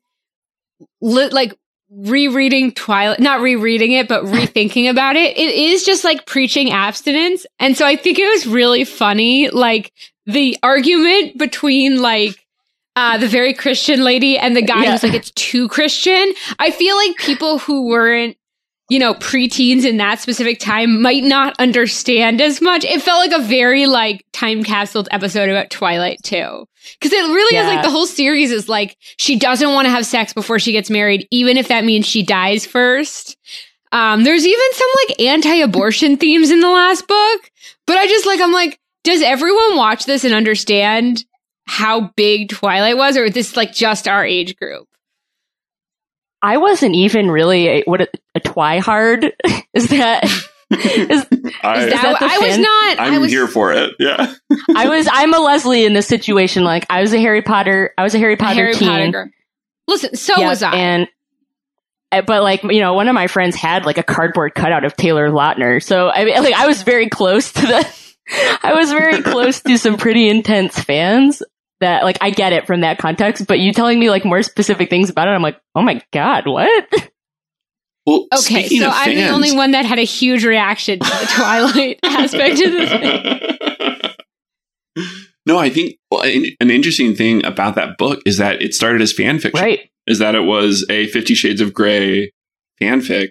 li- 1.02 1.30
like 1.30 1.54
rereading 1.96 2.72
Twilight, 2.72 3.20
not 3.20 3.42
rereading 3.42 3.92
it, 3.92 4.08
but 4.08 4.24
rethinking 4.26 4.90
about 4.90 5.16
it, 5.16 5.38
it 5.38 5.54
is 5.56 5.86
just 5.86 6.04
like 6.04 6.26
preaching 6.26 6.72
abstinence. 6.72 7.46
And 7.60 7.78
so 7.78 7.86
I 7.86 7.96
think 7.96 8.20
it 8.20 8.28
was 8.28 8.48
really 8.48 8.84
funny, 8.84 9.50
like 9.50 9.92
the 10.26 10.58
argument 10.64 11.38
between 11.38 12.02
like 12.02 12.40
uh, 12.96 13.18
the 13.18 13.28
very 13.28 13.54
Christian 13.54 14.04
lady 14.04 14.38
and 14.38 14.56
the 14.56 14.62
guy 14.62 14.84
Yeah. 14.84 14.92
who's 14.92 15.04
like, 15.04 15.14
it's 15.14 15.32
too 15.32 15.68
Christian. 15.68 16.34
I 16.60 16.72
feel 16.72 16.96
like 16.96 17.18
people 17.18 17.60
who 17.60 17.88
weren't, 17.88 18.38
you 18.90 19.00
know, 19.00 19.14
preteens 19.16 19.86
in 19.86 19.98
that 19.98 20.20
specific 20.20 20.60
time 20.60 21.02
might 21.02 21.24
not 21.24 21.56
understand 21.60 22.42
as 22.42 22.62
much. 22.62 22.84
It 22.84 23.02
felt 23.02 23.26
like 23.26 23.40
a 23.40 23.44
very 23.44 23.86
like 23.86 24.26
time 24.34 24.64
capsule 24.64 25.06
episode 25.12 25.50
about 25.50 25.70
Twilight 25.70 26.22
too. 26.24 26.68
Cause 27.00 27.14
it 27.14 27.24
really 27.34 27.58
is 27.58 27.66
like 27.66 27.82
the 27.82 27.90
whole 27.90 28.06
series 28.06 28.52
is 28.52 28.68
like, 28.68 28.98
she 29.18 29.38
doesn't 29.40 29.72
want 29.74 29.86
to 29.86 29.90
have 29.90 30.06
sex 30.06 30.34
before 30.34 30.60
she 30.60 30.74
gets 30.74 30.90
married, 30.90 31.28
even 31.32 31.56
if 31.56 31.70
that 31.70 31.86
means 31.86 32.06
she 32.06 32.24
dies 32.24 32.66
first. 32.66 33.38
Um, 33.94 34.26
there's 34.26 34.46
even 34.46 34.74
some 34.74 34.90
like 35.08 35.22
anti-abortion 35.22 36.18
themes 36.18 36.52
in 36.52 36.60
the 36.60 36.70
last 36.70 37.08
book, 37.08 37.52
but 37.88 37.98
I 37.98 38.08
just 38.08 38.26
like, 38.26 38.42
I'm 38.42 38.52
like, 38.52 38.80
does 39.04 39.22
everyone 39.22 39.78
watch 39.78 40.06
this 40.06 40.24
and 40.26 40.34
understand 40.34 41.24
how 41.66 42.12
big 42.18 42.50
Twilight 42.50 42.98
was, 42.98 43.16
or 43.16 43.26
is 43.26 43.34
this 43.34 43.56
like 43.56 43.72
just 43.74 44.08
our 44.08 44.26
age 44.26 44.56
group? 44.58 44.88
I 46.44 46.58
wasn't 46.58 46.94
even 46.94 47.32
really 47.32 47.68
a, 47.68 47.84
what 47.86 48.02
a, 48.02 48.08
a 48.36 48.42
twihard 48.42 49.32
is 49.74 49.88
that. 49.88 50.26
Is, 50.26 51.26
I, 51.62 51.86
Is 51.86 51.94
that 51.94 52.02
that, 52.02 52.18
the 52.20 52.26
I 52.26 52.38
was 52.40 52.58
not. 52.58 53.00
I'm 53.00 53.14
I 53.14 53.18
was 53.20 53.32
here 53.32 53.48
for 53.48 53.74
it. 53.74 53.94
Yeah. 54.00 54.34
I 54.76 54.90
was 54.90 55.08
I'm 55.12 55.34
a 55.34 55.40
Leslie 55.40 55.86
in 55.86 55.94
this 55.94 56.08
situation. 56.08 56.64
Like 56.64 56.86
I 56.90 57.02
was 57.02 57.14
a 57.14 57.20
Harry 57.20 57.44
Potter. 57.44 57.94
I 57.98 58.04
was 58.04 58.16
a 58.16 58.18
Harry 58.18 58.34
a 58.34 58.38
Potter 58.38 58.56
Harry 58.56 58.74
teen. 58.74 58.88
Potter 58.88 59.12
girl. 59.12 59.30
Listen, 59.88 60.16
so 60.16 60.40
Yeah, 60.40 60.48
was 60.48 60.64
I. 60.64 60.76
And 60.76 61.08
uh, 62.12 62.22
but 62.24 62.42
like 62.42 62.64
you 62.64 62.80
know, 62.80 62.94
one 62.94 63.08
of 63.08 63.14
my 63.14 63.28
friends 63.28 63.56
had 63.56 63.86
like 63.86 63.98
a 63.98 64.04
cardboard 64.04 64.56
cutout 64.56 64.84
of 64.84 64.96
Taylor 64.96 65.30
Lautner, 65.30 65.82
so 65.82 66.10
I 66.10 66.26
mean, 66.26 66.36
like 66.44 66.56
I 66.56 66.68
was 66.68 66.82
very 66.82 67.08
close 67.08 67.52
to 67.54 67.62
the. 67.62 67.96
I 68.64 68.74
was 68.74 68.90
very 68.90 69.22
close 69.22 69.62
to 69.62 69.78
some 69.78 69.98
pretty 69.98 70.30
intense 70.30 70.80
fans 70.80 71.44
that 71.84 72.04
like 72.04 72.18
I 72.22 72.30
get 72.32 72.54
it 72.54 72.66
from 72.66 72.82
that 72.82 72.98
context, 72.98 73.46
but 73.48 73.60
you 73.60 73.72
telling 73.72 74.00
me 74.00 74.10
like 74.10 74.26
more 74.26 74.42
specific 74.42 74.90
things 74.90 75.10
about 75.10 75.28
it, 75.28 75.32
I'm 75.32 75.42
like, 75.42 75.60
oh 75.76 75.82
my 75.82 76.02
god, 76.12 76.48
what? 76.48 76.86
Well, 78.06 78.28
okay, 78.38 78.68
so 78.68 78.88
of 78.88 78.94
I'm 78.94 79.16
the 79.16 79.30
only 79.30 79.56
one 79.56 79.72
that 79.72 79.86
had 79.86 79.98
a 79.98 80.04
huge 80.04 80.44
reaction 80.44 81.00
to 81.00 81.10
the 81.10 81.32
Twilight 81.38 82.00
aspect 82.04 82.60
of 82.60 82.74
the 82.74 84.12
thing. 84.98 85.06
no, 85.46 85.58
I 85.58 85.70
think 85.70 85.96
well, 86.12 86.22
an, 86.22 86.48
an 86.60 86.70
interesting 86.70 87.16
thing 87.16 87.46
about 87.46 87.76
that 87.76 87.98
book 87.98 88.20
is 88.26 88.40
that 88.40 88.62
it 88.62 88.74
started 88.74 89.02
as 89.02 89.14
fan 89.14 89.40
fiction. 89.40 89.64
Right. 89.64 89.90
Is 90.06 90.20
that 90.20 90.36
it 90.36 90.42
was 90.42 90.86
a 90.90 91.08
Fifty 91.08 91.34
Shades 91.34 91.62
of 91.62 91.74
Grey 91.74 92.34
fanfic 92.82 93.30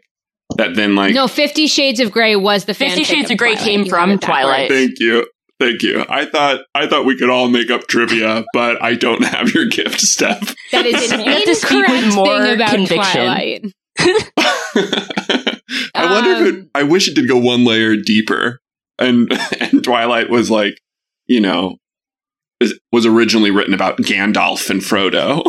that 0.56 0.74
then 0.74 0.94
like 0.94 1.14
no, 1.14 1.28
Fifty 1.28 1.66
Shades 1.66 2.00
of 2.00 2.10
Grey 2.10 2.34
was 2.34 2.64
the 2.64 2.72
Fifty 2.72 3.02
fanfic 3.02 3.06
Shades 3.06 3.30
of 3.30 3.32
of 3.32 3.38
Grey 3.38 3.56
came 3.56 3.84
from 3.84 4.12
have. 4.12 4.20
Twilight. 4.20 4.70
Thank 4.70 4.98
you. 5.00 5.26
Thank 5.62 5.82
you. 5.82 6.04
I 6.08 6.24
thought 6.24 6.62
I 6.74 6.88
thought 6.88 7.04
we 7.06 7.16
could 7.16 7.30
all 7.30 7.48
make 7.48 7.70
up 7.70 7.86
trivia, 7.86 8.44
but 8.52 8.82
I 8.82 8.94
don't 8.94 9.22
have 9.24 9.54
your 9.54 9.66
gift, 9.66 10.00
Steph. 10.00 10.56
That 10.72 10.86
is 10.86 11.12
an 11.12 11.20
You 11.20 11.30
have 11.30 11.44
to 11.44 11.54
speak 11.54 11.86
with 11.86 12.04
incorrect 12.04 12.16
more 12.16 12.42
thing 12.42 12.54
about 12.54 12.70
conviction. 12.70 13.12
Twilight. 13.22 13.64
I 15.94 16.12
wonder 16.12 16.30
if 16.32 16.54
it, 16.54 16.54
Um, 16.62 16.70
I 16.74 16.82
wish 16.82 17.06
it 17.06 17.14
did 17.14 17.28
go 17.28 17.38
one 17.38 17.64
layer 17.64 17.96
deeper. 17.96 18.58
And 18.98 19.30
and 19.60 19.84
Twilight 19.84 20.30
was 20.30 20.50
like, 20.50 20.80
you 21.26 21.40
know, 21.40 21.76
was, 22.60 22.76
was 22.90 23.06
originally 23.06 23.52
written 23.52 23.72
about 23.72 23.98
Gandalf 23.98 24.68
and 24.68 24.80
Frodo. 24.80 25.44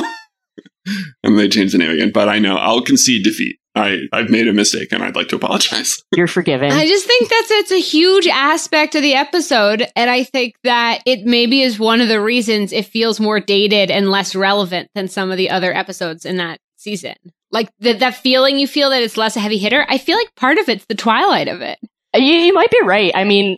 and 1.23 1.39
they 1.39 1.49
changed 1.49 1.73
the 1.73 1.79
name 1.79 1.89
again. 1.89 2.11
But 2.13 2.29
I 2.29 2.37
know 2.37 2.55
I'll 2.57 2.83
concede 2.83 3.23
defeat. 3.23 3.57
I, 3.75 4.01
I've 4.11 4.29
made 4.29 4.47
a 4.47 4.53
mistake 4.53 4.91
and 4.91 5.03
I'd 5.03 5.15
like 5.15 5.29
to 5.29 5.35
apologize. 5.35 6.03
You're 6.15 6.27
forgiven. 6.27 6.71
I 6.71 6.85
just 6.87 7.05
think 7.05 7.29
that's 7.29 7.51
it's 7.51 7.71
a 7.71 7.79
huge 7.79 8.27
aspect 8.27 8.95
of 8.95 9.01
the 9.01 9.15
episode, 9.15 9.87
and 9.95 10.09
I 10.09 10.23
think 10.23 10.55
that 10.63 11.01
it 11.05 11.25
maybe 11.25 11.61
is 11.61 11.79
one 11.79 11.99
of 12.01 12.07
the 12.07 12.21
reasons 12.21 12.71
it 12.71 12.85
feels 12.85 13.19
more 13.19 13.39
dated 13.39 13.89
and 13.89 14.11
less 14.11 14.35
relevant 14.35 14.89
than 14.93 15.07
some 15.07 15.31
of 15.31 15.37
the 15.37 15.49
other 15.49 15.73
episodes 15.73 16.25
in 16.25 16.37
that 16.37 16.59
season. 16.77 17.15
Like 17.51 17.69
that 17.79 17.99
that 17.99 18.15
feeling 18.15 18.59
you 18.59 18.67
feel 18.67 18.91
that 18.91 19.01
it's 19.01 19.17
less 19.17 19.35
a 19.35 19.39
heavy 19.39 19.57
hitter. 19.57 19.85
I 19.89 19.97
feel 19.97 20.17
like 20.17 20.35
part 20.35 20.57
of 20.59 20.69
it's 20.69 20.85
the 20.85 20.95
twilight 20.95 21.47
of 21.47 21.61
it. 21.61 21.79
Uh, 22.15 22.19
you, 22.19 22.33
you 22.33 22.53
might 22.53 22.71
be 22.71 22.81
right. 22.83 23.11
I 23.15 23.23
mean, 23.23 23.57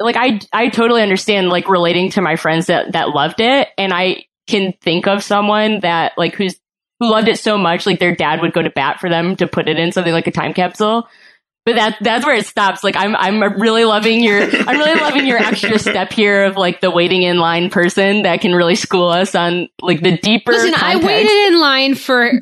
like 0.00 0.16
I 0.16 0.40
I 0.52 0.68
totally 0.68 1.02
understand 1.02 1.48
like 1.48 1.68
relating 1.68 2.10
to 2.10 2.20
my 2.20 2.36
friends 2.36 2.66
that 2.66 2.92
that 2.92 3.10
loved 3.10 3.40
it, 3.40 3.68
and 3.78 3.92
I 3.92 4.24
can 4.46 4.74
think 4.82 5.06
of 5.06 5.22
someone 5.22 5.80
that 5.80 6.12
like 6.16 6.34
who's 6.34 6.58
who 7.00 7.10
loved 7.10 7.28
it 7.28 7.38
so 7.38 7.58
much, 7.58 7.86
like 7.86 7.98
their 7.98 8.14
dad 8.14 8.40
would 8.40 8.52
go 8.52 8.62
to 8.62 8.70
bat 8.70 9.00
for 9.00 9.08
them 9.08 9.36
to 9.36 9.46
put 9.46 9.68
it 9.68 9.78
in 9.78 9.92
something 9.92 10.12
like 10.12 10.26
a 10.26 10.30
time 10.30 10.54
capsule. 10.54 11.08
But 11.66 11.76
that 11.76 11.96
that's 12.02 12.26
where 12.26 12.34
it 12.34 12.44
stops. 12.44 12.84
Like 12.84 12.94
I'm 12.94 13.16
I'm 13.16 13.40
really 13.58 13.84
loving 13.84 14.22
your 14.22 14.42
I'm 14.42 14.76
really 14.78 15.00
loving 15.00 15.26
your 15.26 15.38
extra 15.38 15.78
step 15.78 16.12
here 16.12 16.44
of 16.44 16.56
like 16.56 16.82
the 16.82 16.90
waiting 16.90 17.22
in 17.22 17.38
line 17.38 17.70
person 17.70 18.22
that 18.22 18.42
can 18.42 18.54
really 18.54 18.74
school 18.74 19.08
us 19.08 19.34
on 19.34 19.68
like 19.80 20.02
the 20.02 20.18
deeper. 20.18 20.52
Listen, 20.52 20.74
I 20.76 20.96
waited 20.96 21.52
in 21.52 21.60
line 21.60 21.94
for. 21.94 22.32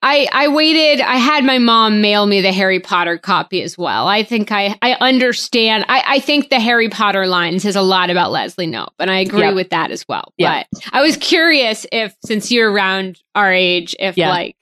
I 0.00 0.28
I 0.32 0.48
waited. 0.48 1.00
I 1.00 1.16
had 1.16 1.44
my 1.44 1.58
mom 1.58 2.00
mail 2.00 2.24
me 2.26 2.40
the 2.40 2.52
Harry 2.52 2.78
Potter 2.78 3.18
copy 3.18 3.62
as 3.62 3.76
well. 3.76 4.06
I 4.06 4.22
think 4.22 4.52
I 4.52 4.76
I 4.80 4.92
understand. 5.00 5.84
I 5.88 6.02
I 6.06 6.20
think 6.20 6.50
the 6.50 6.60
Harry 6.60 6.88
Potter 6.88 7.26
line 7.26 7.58
says 7.58 7.74
a 7.74 7.82
lot 7.82 8.08
about 8.10 8.30
Leslie 8.30 8.68
Knope, 8.68 8.92
and 9.00 9.10
I 9.10 9.18
agree 9.20 9.40
Yep. 9.40 9.54
with 9.54 9.70
that 9.70 9.90
as 9.90 10.06
well. 10.08 10.32
Yeah. 10.36 10.62
But 10.72 10.82
I 10.92 11.00
was 11.02 11.16
curious 11.16 11.84
if, 11.90 12.14
since 12.24 12.52
you're 12.52 12.70
around 12.70 13.18
our 13.34 13.52
age, 13.52 13.96
if 13.98 14.16
Yeah. 14.16 14.30
like 14.30 14.54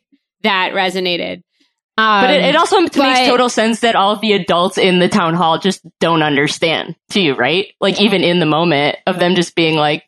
that 0.43 0.73
resonated. 0.73 1.43
Um, 1.99 2.23
But 2.25 2.31
it, 2.31 2.43
it 2.45 2.57
also 2.57 2.81
but- 2.83 2.97
makes 2.97 3.29
total 3.29 3.49
sense 3.51 3.81
that 3.81 3.95
all 3.97 4.13
of 4.13 4.21
the 4.23 4.33
adults 4.33 4.79
in 4.79 4.99
the 5.01 5.09
town 5.09 5.35
hall 5.35 5.59
just 5.59 5.81
don't 6.01 6.23
understand 6.23 6.95
too, 7.11 7.35
right? 7.35 7.69
Like 7.81 8.01
even 8.01 8.23
in 8.23 8.39
the 8.39 8.47
moment 8.47 8.97
of 9.07 9.19
them 9.19 9.35
just 9.35 9.55
being 9.55 9.77
like, 9.77 10.05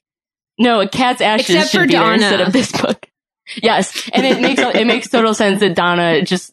"No, 0.59 0.81
a 0.81 0.89
cat's 0.89 1.21
ashes 1.21 1.51
Except 1.51 1.71
should 1.71 1.81
for 1.81 1.87
be 1.87 1.93
there 1.93 2.15
instead 2.15 2.41
of 2.41 2.53
this 2.53 2.73
book." 2.73 3.08
Yes, 3.63 4.11
and 4.13 4.27
it 4.27 4.41
makes 4.41 4.61
it 4.61 4.87
makes 4.87 5.09
total 5.09 5.35
sense 5.35 5.61
that 5.61 5.75
Donna 5.75 6.23
just 6.23 6.53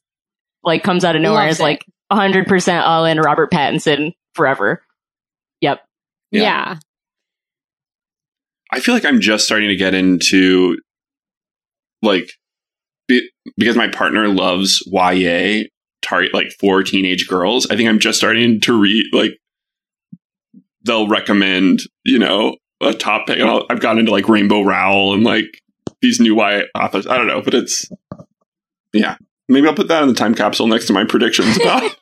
like 0.63 0.84
comes 0.84 1.03
out 1.03 1.15
of 1.15 1.21
nowhere 1.21 1.41
and 1.41 1.47
Loves 1.47 1.58
is 1.58 1.60
it. 1.60 1.63
like 1.63 1.86
hundred 2.12 2.47
percent 2.47 2.86
all 2.86 3.05
in 3.05 3.19
Robert 3.19 3.51
Pattinson 3.51 4.13
forever. 4.34 4.81
Yep. 5.62 5.81
Yeah. 6.31 6.41
yeah. 6.41 6.75
I 8.71 8.79
feel 8.79 8.95
like 8.95 9.05
I'm 9.05 9.21
just 9.21 9.45
starting 9.45 9.69
to 9.69 9.75
get 9.75 9.93
into 9.93 10.77
like 12.01 12.31
be, 13.08 13.29
because 13.58 13.75
my 13.75 13.88
partner 13.88 14.27
loves 14.27 14.81
YA 14.88 15.63
target 16.01 16.34
like 16.34 16.51
for 16.60 16.84
teenage 16.84 17.27
girls. 17.27 17.67
I 17.69 17.75
think 17.75 17.89
I'm 17.89 17.99
just 17.99 18.17
starting 18.17 18.60
to 18.62 18.79
read 18.79 19.05
like 19.13 19.38
they'll 20.84 21.08
recommend 21.08 21.81
you 22.03 22.19
know 22.19 22.58
a 22.81 22.93
topic. 22.93 23.39
And 23.39 23.49
I'll, 23.49 23.65
I've 23.69 23.79
gotten 23.79 23.99
into 23.99 24.12
like 24.12 24.29
Rainbow 24.29 24.62
Rowell 24.62 25.13
and 25.13 25.23
like 25.23 25.62
these 26.05 26.19
new 26.19 26.35
YA 26.35 26.61
authors. 26.75 27.07
I 27.07 27.17
don't 27.17 27.27
know, 27.27 27.41
but 27.41 27.53
it's 27.53 27.89
yeah. 28.93 29.17
Maybe 29.47 29.67
I'll 29.67 29.75
put 29.75 29.89
that 29.89 30.03
in 30.03 30.09
the 30.09 30.15
time 30.15 30.33
capsule 30.33 30.67
next 30.67 30.87
to 30.87 30.93
my 30.93 31.03
predictions 31.03 31.57
about 31.57 31.95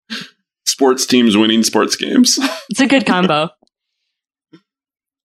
sports 0.66 1.06
teams 1.06 1.36
winning 1.36 1.62
sports 1.62 1.96
games. 1.96 2.38
It's 2.68 2.80
a 2.80 2.86
good 2.86 3.06
combo. 3.06 3.50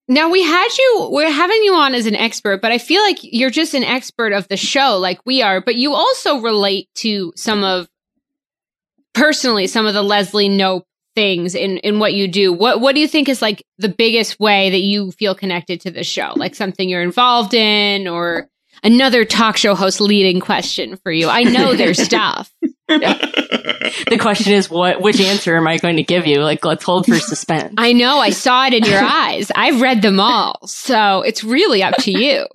Now 0.07 0.29
we 0.29 0.43
had 0.43 0.67
you. 0.77 1.09
We're 1.11 1.31
having 1.31 1.63
you 1.63 1.73
on 1.73 1.95
as 1.95 2.05
an 2.05 2.15
expert, 2.15 2.61
but 2.61 2.71
I 2.71 2.77
feel 2.77 3.01
like 3.01 3.17
you're 3.21 3.49
just 3.49 3.73
an 3.73 3.83
expert 3.83 4.33
of 4.33 4.47
the 4.47 4.57
show, 4.57 4.97
like 4.97 5.19
we 5.25 5.41
are. 5.41 5.61
But 5.61 5.75
you 5.75 5.93
also 5.93 6.39
relate 6.41 6.89
to 6.95 7.33
some 7.35 7.63
of 7.63 7.87
personally 9.15 9.65
some 9.65 9.87
of 9.87 9.93
the 9.93 10.03
Leslie 10.03 10.49
Knope 10.49 10.83
things 11.15 11.55
in 11.55 11.77
in 11.77 11.99
what 11.99 12.13
you 12.13 12.27
do. 12.27 12.53
What 12.53 12.81
what 12.81 12.95
do 12.95 13.01
you 13.01 13.07
think 13.07 13.29
is 13.29 13.41
like 13.41 13.63
the 13.77 13.89
biggest 13.89 14.39
way 14.39 14.69
that 14.69 14.81
you 14.81 15.11
feel 15.11 15.33
connected 15.33 15.81
to 15.81 15.91
the 15.91 16.03
show? 16.03 16.33
Like 16.35 16.55
something 16.55 16.87
you're 16.87 17.01
involved 17.01 17.53
in, 17.53 18.07
or 18.07 18.49
another 18.83 19.25
talk 19.25 19.57
show 19.57 19.75
host 19.75 20.01
leading 20.01 20.39
question 20.39 20.97
for 20.97 21.11
you. 21.11 21.29
I 21.29 21.43
know 21.43 21.73
there's 21.75 22.01
stuff. 22.03 22.51
the 22.87 24.17
question 24.19 24.53
is, 24.53 24.69
what? 24.69 25.01
Which 25.01 25.19
answer 25.19 25.55
am 25.55 25.67
I 25.67 25.77
going 25.77 25.95
to 25.95 26.03
give 26.03 26.27
you? 26.27 26.41
Like, 26.41 26.63
let's 26.63 26.83
hold 26.83 27.07
for 27.07 27.17
suspense. 27.17 27.73
I 27.77 27.93
know. 27.93 28.19
I 28.19 28.29
saw 28.29 28.67
it 28.67 28.75
in 28.75 28.83
your 28.83 28.99
eyes. 29.03 29.51
I've 29.55 29.81
read 29.81 30.03
them 30.03 30.19
all, 30.19 30.67
so 30.67 31.21
it's 31.21 31.43
really 31.43 31.81
up 31.81 31.95
to 32.01 32.11
you. 32.11 32.45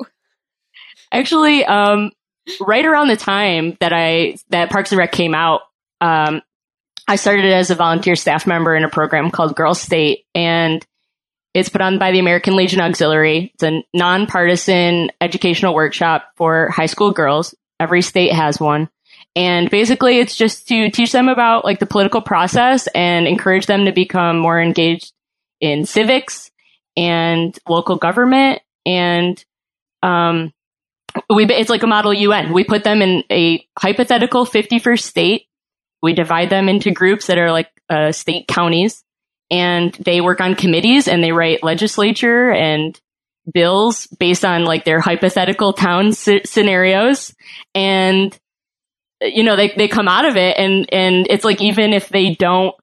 Actually, 1.11 1.64
um, 1.64 2.12
right 2.61 2.85
around 2.85 3.09
the 3.09 3.16
time 3.16 3.77
that 3.81 3.92
I 3.92 4.37
that 4.51 4.70
Parks 4.70 4.92
and 4.92 4.99
Rec 5.01 5.11
came 5.11 5.35
out, 5.35 5.62
um, 6.01 6.42
I 7.11 7.16
started 7.16 7.46
as 7.46 7.70
a 7.70 7.75
volunteer 7.75 8.14
staff 8.14 8.46
member 8.46 8.77
in 8.77 8.85
a 8.85 8.88
program 8.88 9.33
called 9.33 9.57
Girl 9.57 9.75
State, 9.75 10.27
and 10.33 10.87
it's 11.55 11.68
put 11.68 11.81
on 11.81 11.99
by 11.99 12.12
the 12.12 12.20
American 12.20 12.55
Legion 12.55 12.81
Auxiliary. 12.81 13.51
It's 13.53 13.64
a 13.64 13.83
nonpartisan 13.92 15.11
educational 15.20 15.75
workshop 15.75 16.31
for 16.37 16.68
high 16.68 16.87
school 16.87 17.11
girls. 17.11 17.53
Every 17.81 18.03
state 18.03 18.33
has 18.33 18.61
one. 18.61 18.88
And 19.35 19.68
basically, 19.68 20.20
it's 20.20 20.37
just 20.37 20.68
to 20.68 20.88
teach 20.90 21.11
them 21.11 21.29
about 21.29 21.64
like 21.64 21.81
the 21.81 21.87
political 21.87 22.20
process 22.20 22.87
and 22.94 23.27
encourage 23.27 23.66
them 23.66 23.87
to 23.87 23.92
become 23.92 24.38
more 24.38 24.61
engaged 24.61 25.12
in 25.61 25.87
civics 25.87 26.53
and 26.96 27.59
local 27.68 27.96
government. 27.96 28.62
And 28.87 29.44
um, 30.05 30.53
we 31.29 31.44
it's 31.46 31.70
like 31.70 31.83
a 31.83 31.88
model 31.88 32.14
UN. 32.14 32.53
We 32.53 32.62
put 32.62 32.85
them 32.85 33.03
in 33.03 33.25
a 33.33 33.66
hypothetical 33.77 34.46
51st 34.46 35.03
state. 35.03 35.46
We 36.03 36.15
divide 36.15 36.51
them 36.51 36.69
into 36.69 36.91
groups 36.91 37.27
that 37.27 37.39
are 37.39 37.51
like 37.53 37.69
uh, 37.89 38.13
state 38.13 38.49
counties, 38.49 39.05
and 39.51 39.93
they 39.95 40.21
work 40.21 40.41
on 40.41 40.55
committees 40.55 41.09
and 41.09 41.23
they 41.23 41.33
write 41.33 41.63
legislature 41.63 42.51
and 42.51 42.99
bills 43.53 44.07
based 44.07 44.45
on 44.45 44.65
like 44.65 44.85
their 44.85 45.01
hypothetical 45.01 45.73
town 45.73 46.13
sc- 46.13 46.45
scenarios. 46.45 47.35
And 47.75 48.39
you 49.21 49.43
know 49.43 49.57
they, 49.57 49.69
they 49.69 49.89
come 49.89 50.09
out 50.09 50.25
of 50.25 50.37
it 50.37 50.57
and 50.57 50.89
and 50.93 51.27
it's 51.29 51.45
like 51.45 51.61
even 51.61 51.93
if 51.93 52.09
they 52.09 52.35
don't 52.35 52.75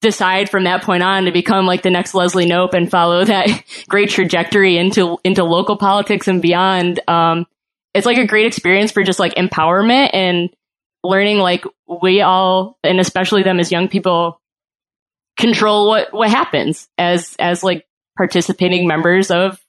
decide 0.00 0.50
from 0.50 0.64
that 0.64 0.82
point 0.82 1.02
on 1.02 1.24
to 1.24 1.32
become 1.32 1.64
like 1.64 1.82
the 1.82 1.90
next 1.90 2.14
Leslie 2.14 2.46
Knope 2.46 2.74
and 2.74 2.90
follow 2.90 3.24
that 3.24 3.48
great 3.88 4.10
trajectory 4.10 4.76
into 4.76 5.18
into 5.24 5.44
local 5.44 5.78
politics 5.78 6.28
and 6.28 6.42
beyond 6.42 7.00
um 7.08 7.46
it's 7.94 8.06
like 8.06 8.18
a 8.18 8.26
great 8.26 8.46
experience 8.46 8.92
for 8.92 9.02
just 9.02 9.18
like 9.18 9.34
empowerment 9.36 10.10
and 10.12 10.50
learning 11.04 11.38
like 11.38 11.64
we 12.02 12.22
all 12.22 12.78
and 12.82 12.98
especially 12.98 13.42
them 13.42 13.60
as 13.60 13.70
young 13.70 13.88
people 13.88 14.40
control 15.36 15.88
what 15.88 16.12
what 16.12 16.30
happens 16.30 16.88
as 16.98 17.36
as 17.38 17.62
like 17.62 17.86
participating 18.16 18.88
members 18.88 19.30
of 19.30 19.60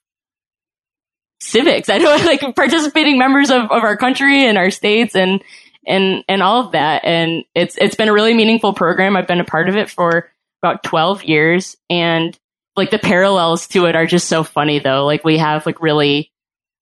civics. 1.40 1.90
I 1.90 1.98
know 1.98 2.16
like 2.16 2.56
participating 2.56 3.18
members 3.18 3.50
of, 3.52 3.64
of 3.64 3.84
our 3.84 3.98
country 3.98 4.46
and 4.46 4.58
our 4.58 4.72
states 4.72 5.16
and 5.16 5.44
and 5.86 6.24
and 6.28 6.42
all 6.42 6.66
of 6.66 6.72
that. 6.72 7.04
And 7.06 7.44
it's 7.54 7.78
it's 7.78 7.96
been 7.96 8.10
a 8.10 8.14
really 8.14 8.34
meaningful 8.34 8.74
program. 8.74 9.16
I've 9.16 9.28
been 9.28 9.42
a 9.42 9.46
part 9.46 9.70
of 9.70 9.76
it 9.76 9.90
for 9.90 10.32
about 10.64 10.84
twelve 10.84 11.24
years 11.24 11.76
and 11.90 12.38
like 12.76 12.92
the 12.92 13.00
parallels 13.00 13.68
to 13.68 13.86
it 13.86 13.96
are 13.96 14.06
just 14.06 14.28
so 14.28 14.44
funny 14.44 14.80
though. 14.80 15.06
Like 15.06 15.24
we 15.24 15.38
have 15.38 15.66
like 15.66 15.82
really 15.82 16.32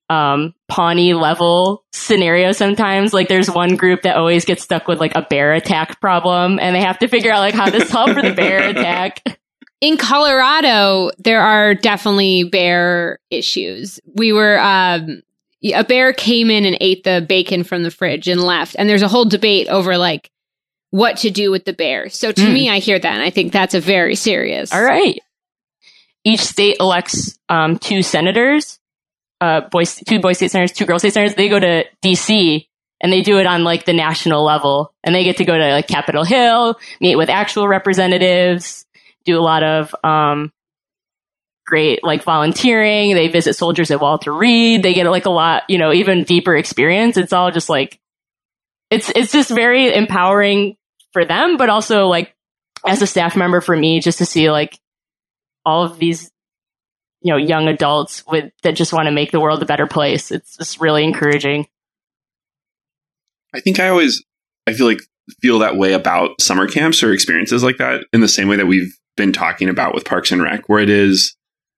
um, 0.10 0.54
Pawnee 0.68 1.14
level 1.14 1.84
scenario 1.94 2.52
sometimes. 2.52 3.14
Like 3.14 3.28
there's 3.30 3.50
one 3.50 3.76
group 3.76 4.02
that 4.04 4.16
always 4.18 4.46
gets 4.46 4.64
stuck 4.64 4.88
with 4.88 5.00
like 5.00 5.16
a 5.16 5.22
bear 5.24 5.54
attack 5.54 6.00
problem 6.02 6.60
and 6.60 6.76
they 6.76 6.82
have 6.82 7.00
to 7.00 7.08
figure 7.08 7.32
out 7.32 7.40
like 7.40 7.54
how 7.56 7.70
to 7.70 7.86
solve 7.86 8.14
for 8.14 8.22
the 8.22 8.34
bear 8.34 8.60
attack. 8.70 9.22
In 9.82 9.98
Colorado, 9.98 11.12
there 11.20 11.42
are 11.42 11.74
definitely 11.76 12.44
bear 12.46 13.20
issues. 13.30 14.00
We 14.16 14.32
were, 14.34 14.60
um, 14.60 15.22
a 15.64 15.84
bear 15.84 16.14
came 16.14 16.50
in 16.50 16.66
and 16.66 16.78
ate 16.82 17.04
the 17.04 17.26
bacon 17.28 17.64
from 17.64 17.84
the 17.84 17.92
fridge 17.92 18.28
and 18.28 18.42
left. 18.42 18.76
And 18.78 18.90
there's 18.90 19.02
a 19.02 19.08
whole 19.08 19.26
debate 19.26 19.68
over 19.70 19.98
like 19.98 20.30
what 20.92 21.18
to 21.18 21.32
do 21.32 21.52
with 21.52 21.66
the 21.66 21.74
bear. 21.74 22.10
So 22.10 22.32
to 22.32 22.42
Mm. 22.42 22.54
me, 22.54 22.70
I 22.70 22.80
hear 22.80 23.00
that 23.00 23.14
and 23.14 23.22
I 23.24 23.30
think 23.30 23.52
that's 23.52 23.74
a 23.74 23.80
very 23.80 24.16
serious. 24.16 24.72
All 24.74 24.84
right. 24.84 25.20
Each 26.26 26.42
state 26.42 26.78
elects 26.80 27.38
um, 27.50 27.78
two 27.78 28.02
senators, 28.04 28.80
uh, 29.42 29.62
boys, 29.70 29.96
two 29.96 30.20
boy 30.20 30.34
state 30.34 30.52
centers, 30.52 30.72
two 30.72 30.86
girl 30.86 31.00
state 31.00 31.14
centers. 31.14 31.36
They 31.36 31.50
go 31.50 31.60
to 31.60 31.86
DC 32.04 32.68
and 33.02 33.12
they 33.12 33.22
do 33.22 33.40
it 33.40 33.46
on 33.46 33.64
like 33.64 33.86
the 33.86 33.94
national 33.94 34.44
level, 34.44 34.94
and 35.04 35.14
they 35.14 35.24
get 35.24 35.38
to 35.38 35.46
go 35.46 35.58
to 35.58 35.72
like 35.72 35.88
Capitol 35.88 36.24
Hill, 36.24 36.80
meet 37.02 37.18
with 37.18 37.30
actual 37.30 37.68
representatives, 37.68 38.86
do 39.26 39.38
a 39.38 39.42
lot 39.42 39.64
of 39.64 39.94
um, 40.04 40.52
great 41.66 42.04
like 42.04 42.24
volunteering. 42.24 43.14
They 43.14 43.28
visit 43.28 43.56
soldiers 43.56 43.92
at 43.92 44.02
Walter 44.02 44.32
Reed. 44.34 44.84
They 44.84 44.94
get 44.94 45.06
like 45.08 45.26
a 45.26 45.32
lot, 45.32 45.64
you 45.70 45.78
know, 45.78 45.92
even 45.94 46.24
deeper 46.24 46.56
experience. 46.56 47.18
It's 47.18 47.34
all 47.34 47.52
just 47.52 47.70
like 47.70 48.00
it's 48.90 49.12
it's 49.16 49.32
just 49.32 49.50
very 49.50 49.94
empowering 49.94 50.78
for 51.12 51.26
them, 51.26 51.58
but 51.58 51.70
also 51.70 52.08
like 52.08 52.36
as 52.86 53.02
a 53.02 53.08
staff 53.08 53.36
member 53.36 53.62
for 53.62 53.76
me, 53.76 54.00
just 54.00 54.20
to 54.20 54.26
see 54.26 54.52
like 54.52 54.80
all 55.66 55.84
of 55.84 56.00
these 56.00 56.32
you 57.24 57.32
know 57.32 57.38
young 57.38 57.68
adults 57.68 58.24
with 58.28 58.52
that 58.62 58.76
just 58.76 58.94
want 58.94 59.08
to 59.08 59.12
make 59.12 59.32
the 59.32 59.40
world 59.40 59.62
a 59.64 59.66
better 59.66 59.88
place. 59.88 60.32
It's 60.32 60.58
just 60.58 60.80
really 60.80 61.04
encouraging. 61.04 61.68
I 63.54 63.60
think 63.60 63.80
I 63.80 63.90
always 63.90 64.24
I 64.68 64.74
feel 64.74 64.88
like 64.88 65.02
feel 65.42 65.60
that 65.60 65.78
way 65.78 65.94
about 65.94 66.42
summer 66.42 66.68
camps 66.68 67.02
or 67.02 67.14
experiences 67.14 67.64
like 67.64 67.78
that 67.78 68.06
in 68.12 68.22
the 68.22 68.28
same 68.28 68.50
way 68.50 68.58
that 68.58 68.68
we've 68.68 68.98
been 69.16 69.32
talking 69.32 69.70
about 69.70 69.94
with 69.96 70.06
Parks 70.06 70.32
and 70.32 70.42
Rec, 70.42 70.68
where 70.68 70.82
it 70.82 70.90
is 70.90 71.36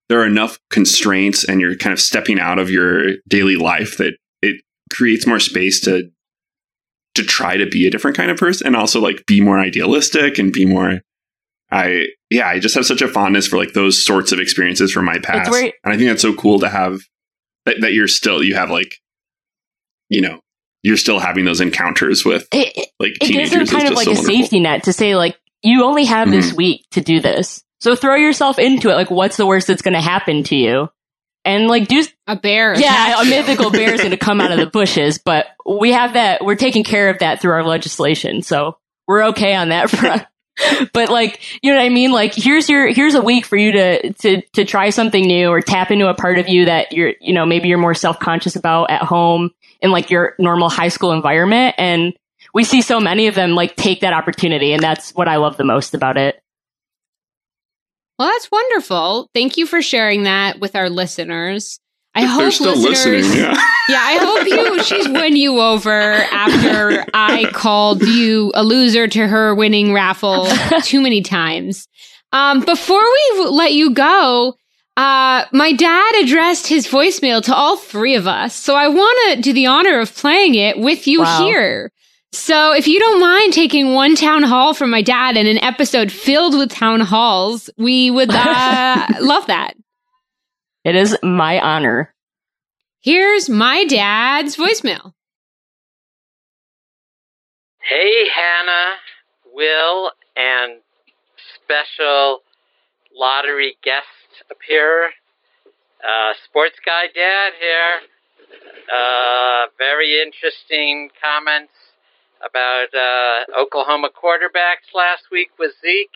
there 0.10 0.20
are 0.20 0.26
enough 0.26 0.60
constraints 0.70 1.44
and 1.44 1.62
you're 1.62 1.76
kind 1.76 1.94
of 1.94 2.00
stepping 2.00 2.40
out 2.40 2.60
of 2.60 2.70
your 2.70 3.14
daily 3.28 3.56
life 3.56 3.98
that 3.98 4.16
it 4.42 4.62
creates 4.92 5.28
more 5.28 5.40
space 5.40 5.80
to 5.82 6.10
to 7.16 7.24
try 7.24 7.56
to 7.56 7.66
be 7.68 7.88
a 7.88 7.92
different 7.92 8.18
kind 8.18 8.30
of 8.30 8.38
person 8.38 8.68
and 8.68 8.76
also 8.76 9.00
like 9.00 9.26
be 9.26 9.40
more 9.40 9.60
idealistic 9.60 10.38
and 10.38 10.52
be 10.52 10.66
more 10.66 11.02
I 11.76 12.06
yeah, 12.30 12.48
I 12.48 12.60
just 12.60 12.76
have 12.76 12.86
such 12.86 13.02
a 13.02 13.08
fondness 13.08 13.48
for 13.48 13.58
like 13.58 13.74
those 13.74 14.04
sorts 14.04 14.32
of 14.32 14.40
experiences 14.40 14.94
from 14.94 15.06
my 15.06 15.20
past. 15.20 15.52
where- 15.52 15.74
and 15.84 15.94
I 15.94 15.98
think 15.98 16.10
that's 16.10 16.22
so 16.22 16.34
cool 16.34 16.60
to 16.62 16.70
have 16.70 17.00
that, 17.66 17.78
that 17.82 17.94
you're 17.94 18.08
still 18.08 18.42
you 18.42 18.56
have 18.56 18.72
like 18.72 18.96
you 20.10 20.22
know, 20.22 20.40
you're 20.84 20.98
still 20.98 21.20
having 21.20 21.46
those 21.46 21.60
encounters 21.62 22.24
with 22.24 22.48
It, 22.54 22.78
it, 22.78 22.90
like 23.00 23.14
it 23.22 23.32
gives 23.32 23.52
them 23.52 23.66
kind 23.66 23.88
of 23.88 23.96
like 23.96 24.06
so 24.06 24.12
a 24.12 24.14
wonderful. 24.14 24.36
safety 24.36 24.60
net 24.62 24.84
to 24.84 24.94
say 24.94 25.16
like 25.16 25.38
you 25.64 25.84
only 25.84 26.06
have 26.06 26.32
this 26.32 26.48
mm-hmm. 26.48 26.58
week 26.58 26.86
to 26.92 27.02
do 27.02 27.20
this. 27.20 27.64
So 27.82 27.96
throw 27.96 28.16
yourself 28.16 28.58
into 28.58 28.90
it. 28.90 28.94
Like 28.94 29.12
what's 29.12 29.36
the 29.36 29.46
worst 29.46 29.68
that's 29.68 29.82
going 29.82 29.96
to 29.96 30.02
happen 30.02 30.44
to 30.44 30.56
you? 30.56 30.90
And 31.44 31.68
like 31.68 31.88
do 31.90 32.04
A 32.28 32.36
bear. 32.38 32.80
yeah, 32.80 33.22
a 33.22 33.26
mythical 33.26 33.70
bear 33.70 33.94
is 33.94 34.00
going 34.00 34.12
to 34.12 34.18
come 34.18 34.40
out 34.40 34.52
of 34.52 34.60
the 34.60 34.66
bushes, 34.74 35.20
but 35.24 35.48
we 35.66 35.92
have 35.92 36.14
that. 36.14 36.44
We're 36.46 36.56
taking 36.56 36.84
care 36.84 37.10
of 37.10 37.20
that 37.20 37.42
through 37.42 37.52
our 37.54 37.64
legislation, 37.64 38.42
so 38.42 38.78
we're 39.08 39.26
okay 39.28 39.54
on 39.56 39.70
that 39.70 39.90
front. 39.92 40.26
but 40.94 41.10
like, 41.10 41.42
you 41.62 41.72
know 41.72 41.78
what 41.78 41.86
I 41.86 41.90
mean? 41.90 42.12
Like, 42.12 42.34
here's 42.34 42.70
your 42.70 42.88
here's 42.88 43.16
a 43.16 43.22
week 43.22 43.46
for 43.46 43.58
you 43.58 43.72
to 43.74 44.14
to 44.14 44.42
to 44.54 44.66
try 44.66 44.90
something 44.90 45.26
new 45.26 45.50
or 45.50 45.62
tap 45.62 45.92
into 45.92 46.08
a 46.08 46.14
part 46.14 46.40
of 46.40 46.48
you 46.48 46.66
that 46.66 46.92
you're 46.92 47.14
you 47.20 47.34
know 47.34 47.46
maybe 47.46 47.68
you're 47.68 47.78
more 47.78 47.94
self 47.94 48.20
conscious 48.20 48.56
about 48.56 48.90
at 48.90 49.02
home 49.02 49.52
in 49.82 49.92
like 49.92 50.10
your 50.10 50.36
normal 50.40 50.70
high 50.70 50.88
school 50.88 51.12
environment, 51.12 51.76
and 51.78 52.14
we 52.54 52.64
see 52.64 52.82
so 52.82 53.00
many 53.00 53.28
of 53.28 53.36
them 53.36 53.52
like 53.52 53.76
take 53.76 54.02
that 54.02 54.14
opportunity, 54.14 54.72
and 54.72 54.82
that's 54.82 55.12
what 55.12 55.28
I 55.28 55.38
love 55.38 55.58
the 55.58 55.66
most 55.66 55.94
about 55.94 56.18
it. 56.18 56.42
Well, 58.18 58.30
that's 58.30 58.50
wonderful. 58.50 59.30
Thank 59.34 59.58
you 59.58 59.66
for 59.66 59.82
sharing 59.82 60.24
that 60.24 60.60
with 60.60 60.76
our 60.76 60.90
listeners. 60.90 61.80
I 62.16 62.24
If 62.24 62.30
hope 62.30 62.40
they're 62.40 62.52
still 62.52 62.78
listeners, 62.78 63.28
listening, 63.28 63.44
yeah. 63.44 63.54
yeah, 63.90 64.02
I 64.02 64.18
hope 64.22 64.48
you 64.48 64.84
she's 64.84 65.08
won 65.10 65.36
you 65.36 65.60
over 65.60 65.92
after 65.92 67.06
I 67.14 67.52
called 67.54 68.02
you 68.04 68.52
a 68.56 68.64
loser 68.64 69.08
to 69.08 69.28
her 69.28 69.54
winning 69.54 69.94
raffle 69.94 70.48
too 70.84 71.02
many 71.02 71.22
times. 71.22 71.88
Um, 72.32 72.62
before 72.62 73.04
we 73.04 73.46
let 73.48 73.74
you 73.74 73.94
go, 73.94 74.56
uh, 74.98 75.44
my 75.52 75.74
dad 75.74 76.16
addressed 76.24 76.68
his 76.68 76.88
voicemail 76.88 77.44
to 77.44 77.54
all 77.54 77.76
three 77.78 78.16
of 78.16 78.28
us, 78.28 78.56
so 78.56 78.76
I 78.76 78.88
want 78.88 79.36
to 79.36 79.42
do 79.42 79.52
the 79.54 79.66
honor 79.68 80.00
of 80.00 80.16
playing 80.16 80.56
it 80.56 80.78
with 80.80 81.08
you 81.08 81.22
Wow. 81.22 81.44
here. 81.46 81.92
So, 82.32 82.74
if 82.74 82.86
you 82.88 83.00
don't 83.00 83.22
mind 83.22 83.54
taking 83.54 83.94
one 83.94 84.16
town 84.16 84.44
hall 84.44 84.74
from 84.74 84.90
my 84.90 85.02
dad 85.02 85.38
in 85.38 85.48
an 85.48 85.58
episode 85.64 86.12
filled 86.12 86.58
with 86.58 86.70
town 86.70 87.00
halls, 87.00 87.70
we 87.78 88.12
would 88.12 88.30
uh, 88.30 89.08
love 89.22 89.48
that. 89.48 89.74
It 90.86 90.96
is 90.96 91.18
my 91.24 91.60
honor. 91.60 92.14
Here's 93.02 93.50
my 93.50 93.86
dad's 93.86 94.56
voicemail. 94.56 95.14
Hey, 97.82 98.28
Hannah, 98.30 98.98
Will, 99.52 100.12
and 100.36 100.82
special 101.56 102.42
lottery 103.16 103.78
guest 103.84 104.06
appearer, 104.52 105.08
uh, 106.04 106.34
sports 106.44 106.76
guy 106.86 107.06
dad 107.14 107.54
here. 107.60 108.02
Uh, 108.94 109.66
very 109.80 110.22
interesting 110.22 111.10
comments 111.20 111.74
about 112.46 112.94
uh, 112.94 113.60
Oklahoma 113.60 114.10
quarterbacks 114.10 114.94
last 114.94 115.24
week 115.32 115.50
with 115.58 115.72
Zeke. 115.82 116.14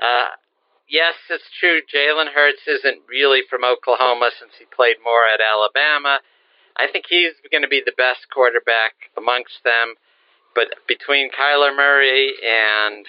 Uh, 0.00 0.26
yes, 0.88 1.14
it's 1.30 1.48
true. 1.58 1.80
Jalen 1.82 2.32
Hurts 2.34 2.66
isn't 2.66 3.02
really 3.08 3.42
from 3.48 3.64
Oklahoma 3.64 4.30
since 4.38 4.52
he 4.58 4.64
played 4.64 4.96
more 5.02 5.26
at 5.26 5.40
Alabama. 5.40 6.20
I 6.76 6.86
think 6.90 7.04
he's 7.08 7.34
going 7.50 7.62
to 7.62 7.68
be 7.68 7.82
the 7.84 7.96
best 7.96 8.26
quarterback 8.32 9.12
amongst 9.16 9.64
them. 9.64 9.94
But 10.54 10.68
between 10.86 11.30
Kyler 11.30 11.74
Murray 11.74 12.32
and 12.44 13.06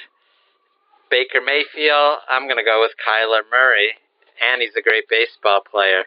Baker 1.09 1.41
Mayfield, 1.43 2.19
I'm 2.29 2.47
going 2.47 2.57
to 2.57 2.63
go 2.63 2.81
with 2.81 2.91
Kyler 2.99 3.43
Murray. 3.49 3.99
And 4.41 4.62
he's 4.62 4.75
a 4.77 4.81
great 4.81 5.05
baseball 5.09 5.62
player. 5.62 6.03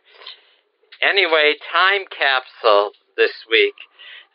Anyway, 1.03 1.55
time 1.73 2.05
capsule 2.11 2.93
this 3.17 3.33
week. 3.51 3.77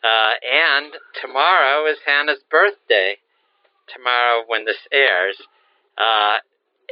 Uh, 0.02 0.34
and 0.42 0.92
tomorrow 1.20 1.86
is 1.86 1.98
Hannah's 2.06 2.42
birthday. 2.50 3.18
Tomorrow, 3.92 4.44
when 4.46 4.64
this 4.64 4.82
airs. 4.92 5.36
Uh, 5.98 6.38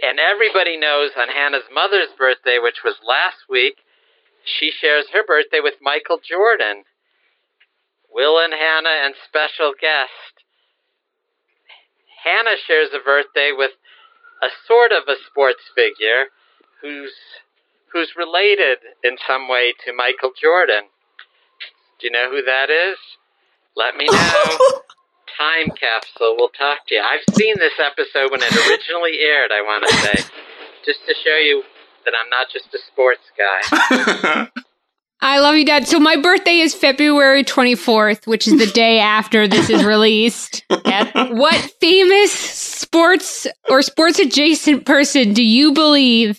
and 0.02 0.18
everybody 0.18 0.76
knows 0.76 1.10
on 1.16 1.28
Hannah's 1.28 1.68
mother's 1.72 2.12
birthday, 2.18 2.58
which 2.62 2.82
was 2.84 2.96
last 3.06 3.48
week, 3.48 3.76
she 4.44 4.70
shares 4.70 5.06
her 5.12 5.24
birthday 5.24 5.60
with 5.60 5.74
Michael 5.82 6.18
Jordan. 6.22 6.84
Will 8.12 8.38
and 8.38 8.52
Hannah 8.52 9.04
and 9.04 9.14
special 9.28 9.72
guest. 9.78 10.34
Hannah 12.24 12.56
shares 12.66 12.90
a 12.92 13.02
birthday 13.04 13.52
with 13.56 13.70
a 14.42 14.48
sort 14.66 14.92
of 14.92 15.04
a 15.08 15.16
sports 15.30 15.62
figure 15.74 16.32
who's 16.82 17.12
who's 17.92 18.12
related 18.16 18.78
in 19.02 19.16
some 19.26 19.48
way 19.48 19.74
to 19.84 19.92
Michael 19.92 20.32
Jordan. 20.40 20.90
Do 21.98 22.06
you 22.06 22.12
know 22.12 22.30
who 22.30 22.42
that 22.42 22.70
is? 22.70 22.98
Let 23.76 23.96
me 23.96 24.06
know. 24.10 24.79
Time 25.40 25.70
capsule. 25.70 26.36
We'll 26.36 26.50
talk 26.50 26.86
to 26.88 26.96
you. 26.96 27.00
I've 27.00 27.34
seen 27.34 27.54
this 27.58 27.72
episode 27.82 28.30
when 28.30 28.42
it 28.42 28.52
originally 28.68 29.20
aired, 29.20 29.50
I 29.50 29.62
want 29.62 29.86
to 29.88 29.94
say, 29.94 30.30
just 30.84 31.00
to 31.06 31.14
show 31.24 31.36
you 31.36 31.62
that 32.04 32.12
I'm 32.12 32.28
not 32.28 32.48
just 32.52 32.66
a 32.74 32.78
sports 32.92 33.22
guy. 33.38 34.48
I 35.22 35.38
love 35.38 35.54
you, 35.56 35.64
Dad. 35.64 35.88
So 35.88 35.98
my 35.98 36.16
birthday 36.16 36.58
is 36.58 36.74
February 36.74 37.42
24th, 37.42 38.26
which 38.26 38.46
is 38.46 38.58
the 38.58 38.66
day 38.66 38.98
after 38.98 39.48
this 39.48 39.70
is 39.70 39.82
released. 39.82 40.62
what 40.68 41.54
famous 41.80 42.32
sports 42.32 43.46
or 43.70 43.80
sports 43.80 44.18
adjacent 44.18 44.84
person 44.84 45.32
do 45.32 45.42
you 45.42 45.72
believe 45.72 46.38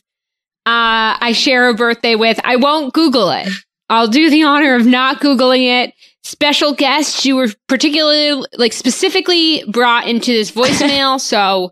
uh, 0.67 1.17
I 1.19 1.31
share 1.33 1.69
a 1.69 1.73
birthday 1.73 2.13
with? 2.13 2.39
I 2.43 2.57
won't 2.57 2.93
Google 2.93 3.31
it. 3.31 3.49
I'll 3.89 4.07
do 4.07 4.29
the 4.29 4.43
honor 4.43 4.75
of 4.75 4.85
not 4.85 5.21
Googling 5.21 5.85
it. 5.85 5.95
Special 6.23 6.73
guests, 6.73 7.25
you 7.25 7.35
were 7.35 7.47
particularly, 7.67 8.45
like, 8.57 8.73
specifically 8.73 9.63
brought 9.67 10.07
into 10.07 10.31
this 10.31 10.51
voicemail, 10.51 11.19
so 11.19 11.71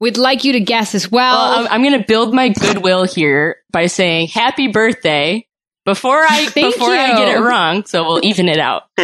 we'd 0.00 0.16
like 0.16 0.44
you 0.44 0.52
to 0.52 0.60
guess 0.60 0.94
as 0.94 1.10
well. 1.10 1.34
Well, 1.34 1.66
I'm, 1.66 1.72
I'm 1.72 1.82
going 1.82 1.98
to 2.00 2.06
build 2.06 2.34
my 2.34 2.48
goodwill 2.48 3.04
here 3.04 3.56
by 3.72 3.86
saying 3.86 4.28
happy 4.28 4.68
birthday 4.68 5.46
before 5.84 6.22
I 6.22 6.46
Thank 6.50 6.74
before 6.74 6.90
I 6.90 7.12
get 7.12 7.36
it 7.36 7.40
wrong. 7.40 7.84
So 7.86 8.04
we'll 8.04 8.24
even 8.24 8.48
it 8.48 8.58
out. 8.58 8.84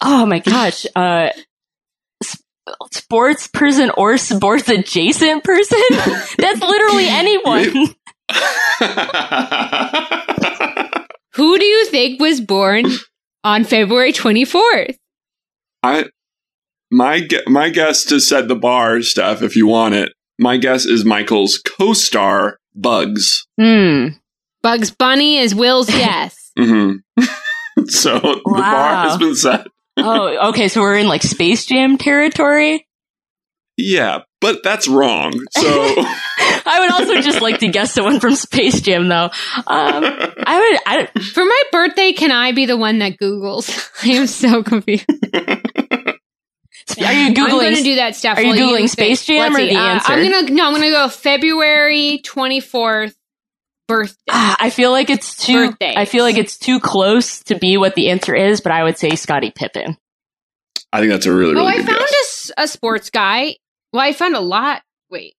oh 0.00 0.26
my 0.26 0.38
gosh. 0.38 0.86
Uh, 0.94 1.30
sports 2.92 3.48
person 3.48 3.90
or 3.96 4.16
sports 4.16 4.68
adjacent 4.68 5.44
person? 5.44 5.78
That's 6.38 6.60
literally 6.60 7.06
anyone. 7.08 7.94
Who 11.34 11.58
do 11.58 11.64
you 11.64 11.86
think 11.86 12.20
was 12.20 12.40
born 12.40 12.86
on 13.44 13.64
February 13.64 14.12
24th? 14.12 14.96
I 15.82 16.06
my 16.90 17.26
my 17.46 17.70
guess 17.70 18.04
to 18.06 18.20
set 18.20 18.48
the 18.48 18.56
bar, 18.56 19.00
Steph, 19.02 19.42
if 19.42 19.56
you 19.56 19.66
want 19.66 19.94
it. 19.94 20.12
My 20.38 20.56
guess 20.56 20.86
is 20.86 21.04
Michael's 21.04 21.58
co-star 21.58 22.58
Bugs. 22.74 23.46
Hmm. 23.60 24.08
Bugs 24.62 24.90
Bunny 24.90 25.38
is 25.38 25.54
Will's 25.54 25.86
guess. 25.90 26.52
hmm 26.58 26.92
so 27.86 28.18
the 28.18 28.40
bar 28.44 29.08
has 29.08 29.18
been 29.18 29.34
set. 29.34 29.66
Oh, 29.96 30.48
okay. 30.50 30.68
So 30.68 30.80
we're 30.80 30.98
in 30.98 31.08
like 31.08 31.22
Space 31.22 31.66
Jam 31.66 31.98
territory. 31.98 32.86
Yeah, 33.82 34.24
but 34.40 34.62
that's 34.62 34.88
wrong. 34.88 35.32
So 35.50 35.62
I 36.66 36.78
would 36.80 36.90
also 36.90 37.20
just 37.20 37.40
like 37.40 37.58
to 37.60 37.68
guess 37.68 37.92
someone 37.92 38.20
from 38.20 38.34
Space 38.34 38.80
Jam, 38.80 39.08
though. 39.08 39.24
Um, 39.24 39.32
I 39.66 40.58
would. 40.58 40.80
I, 40.86 41.20
For 41.32 41.44
my 41.44 41.62
birthday, 41.72 42.12
can 42.12 42.30
I 42.30 42.52
be 42.52 42.66
the 42.66 42.76
one 42.76 42.98
that 43.00 43.18
Googles? 43.18 43.90
I 44.04 44.08
am 44.14 44.26
so 44.26 44.62
confused. 44.62 45.06
are 45.10 45.14
you 45.14 45.16
googling? 45.38 46.16
I'm 46.98 47.34
googling? 47.34 47.50
going 47.50 47.76
to 47.76 47.82
do 47.82 47.94
that 47.96 48.16
stuff. 48.16 48.38
are 48.38 48.42
you 48.42 48.54
Googling 48.54 48.76
think. 48.78 48.90
Space 48.90 49.24
Jam 49.24 49.52
Let's 49.52 49.54
or 49.54 49.58
see, 49.58 49.68
the 49.70 49.76
uh, 49.76 49.94
answer? 49.94 50.12
I'm 50.12 50.22
gonna 50.30 50.50
no. 50.52 50.66
I'm 50.66 50.72
gonna 50.74 50.90
go 50.90 51.08
February 51.08 52.20
24th 52.24 53.14
birthday. 53.88 54.14
Ah, 54.30 54.56
I 54.60 54.70
feel 54.70 54.90
like 54.90 55.10
it's 55.10 55.36
too. 55.36 55.68
Birthdays. 55.70 55.96
I 55.96 56.04
feel 56.04 56.24
like 56.24 56.36
it's 56.38 56.58
too 56.58 56.80
close 56.80 57.42
to 57.44 57.56
be 57.56 57.76
what 57.76 57.94
the 57.94 58.10
answer 58.10 58.34
is, 58.34 58.60
but 58.60 58.72
I 58.72 58.84
would 58.84 58.98
say 58.98 59.10
Scottie 59.16 59.52
Pippen. 59.54 59.96
I 60.92 61.00
think 61.00 61.12
that's 61.12 61.26
a 61.26 61.32
really 61.32 61.52
oh, 61.52 61.60
really 61.60 61.72
I 61.74 61.76
good 61.76 61.86
found 61.86 61.98
a, 61.98 62.00
guess. 62.00 62.10
s- 62.10 62.52
a 62.56 62.68
sports 62.68 63.10
guy. 63.10 63.56
Well, 63.92 64.02
I 64.02 64.12
found 64.12 64.34
a 64.36 64.40
lot. 64.40 64.82
Wait, 65.10 65.34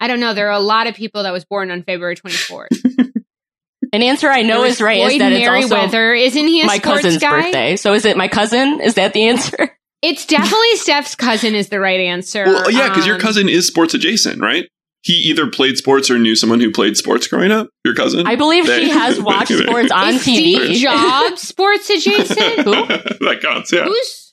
I 0.00 0.06
don't 0.08 0.20
know. 0.20 0.34
There 0.34 0.48
are 0.48 0.52
a 0.52 0.60
lot 0.60 0.86
of 0.86 0.94
people 0.94 1.22
that 1.24 1.32
was 1.32 1.44
born 1.44 1.70
on 1.70 1.82
February 1.82 2.16
24th. 2.16 2.68
An 3.92 4.02
answer 4.02 4.28
I 4.28 4.42
know 4.42 4.64
is 4.64 4.72
was 4.72 4.80
right 4.80 4.98
is 4.98 5.04
Floyd 5.12 5.20
that 5.20 5.32
it's 5.32 5.48
also 5.48 5.76
Mayweather. 5.76 6.20
Isn't 6.20 6.46
he 6.48 6.62
a 6.62 6.66
my 6.66 6.78
cousin's 6.78 7.18
guy? 7.18 7.42
birthday. 7.42 7.76
So 7.76 7.94
is 7.94 8.04
it 8.04 8.16
my 8.16 8.26
cousin? 8.26 8.80
Is 8.80 8.94
that 8.94 9.12
the 9.12 9.28
answer? 9.28 9.76
It's 10.06 10.26
definitely 10.26 10.76
Steph's 10.76 11.14
cousin 11.14 11.54
is 11.54 11.70
the 11.70 11.80
right 11.80 11.98
answer. 11.98 12.44
Well, 12.44 12.70
yeah, 12.70 12.90
because 12.90 13.06
your 13.06 13.14
Um, 13.14 13.22
cousin 13.22 13.48
is 13.48 13.66
sports 13.66 13.94
adjacent, 13.94 14.38
right? 14.38 14.68
He 15.00 15.14
either 15.30 15.46
played 15.50 15.78
sports 15.78 16.10
or 16.10 16.18
knew 16.18 16.36
someone 16.36 16.60
who 16.60 16.70
played 16.70 16.98
sports 16.98 17.26
growing 17.26 17.50
up. 17.50 17.70
Your 17.86 17.94
cousin, 17.94 18.26
I 18.26 18.36
believe 18.36 18.66
she 18.66 18.90
has 18.90 19.18
watched 19.22 19.52
sports 19.56 19.90
on 19.90 20.16
is 20.16 20.22
TV. 20.22 20.56
Steve 20.62 20.76
Jobs 20.82 21.40
sports 21.40 21.88
adjacent. 21.88 22.36
that 22.66 23.38
counts. 23.40 23.72
Yeah. 23.72 23.84
Who's 23.84 24.23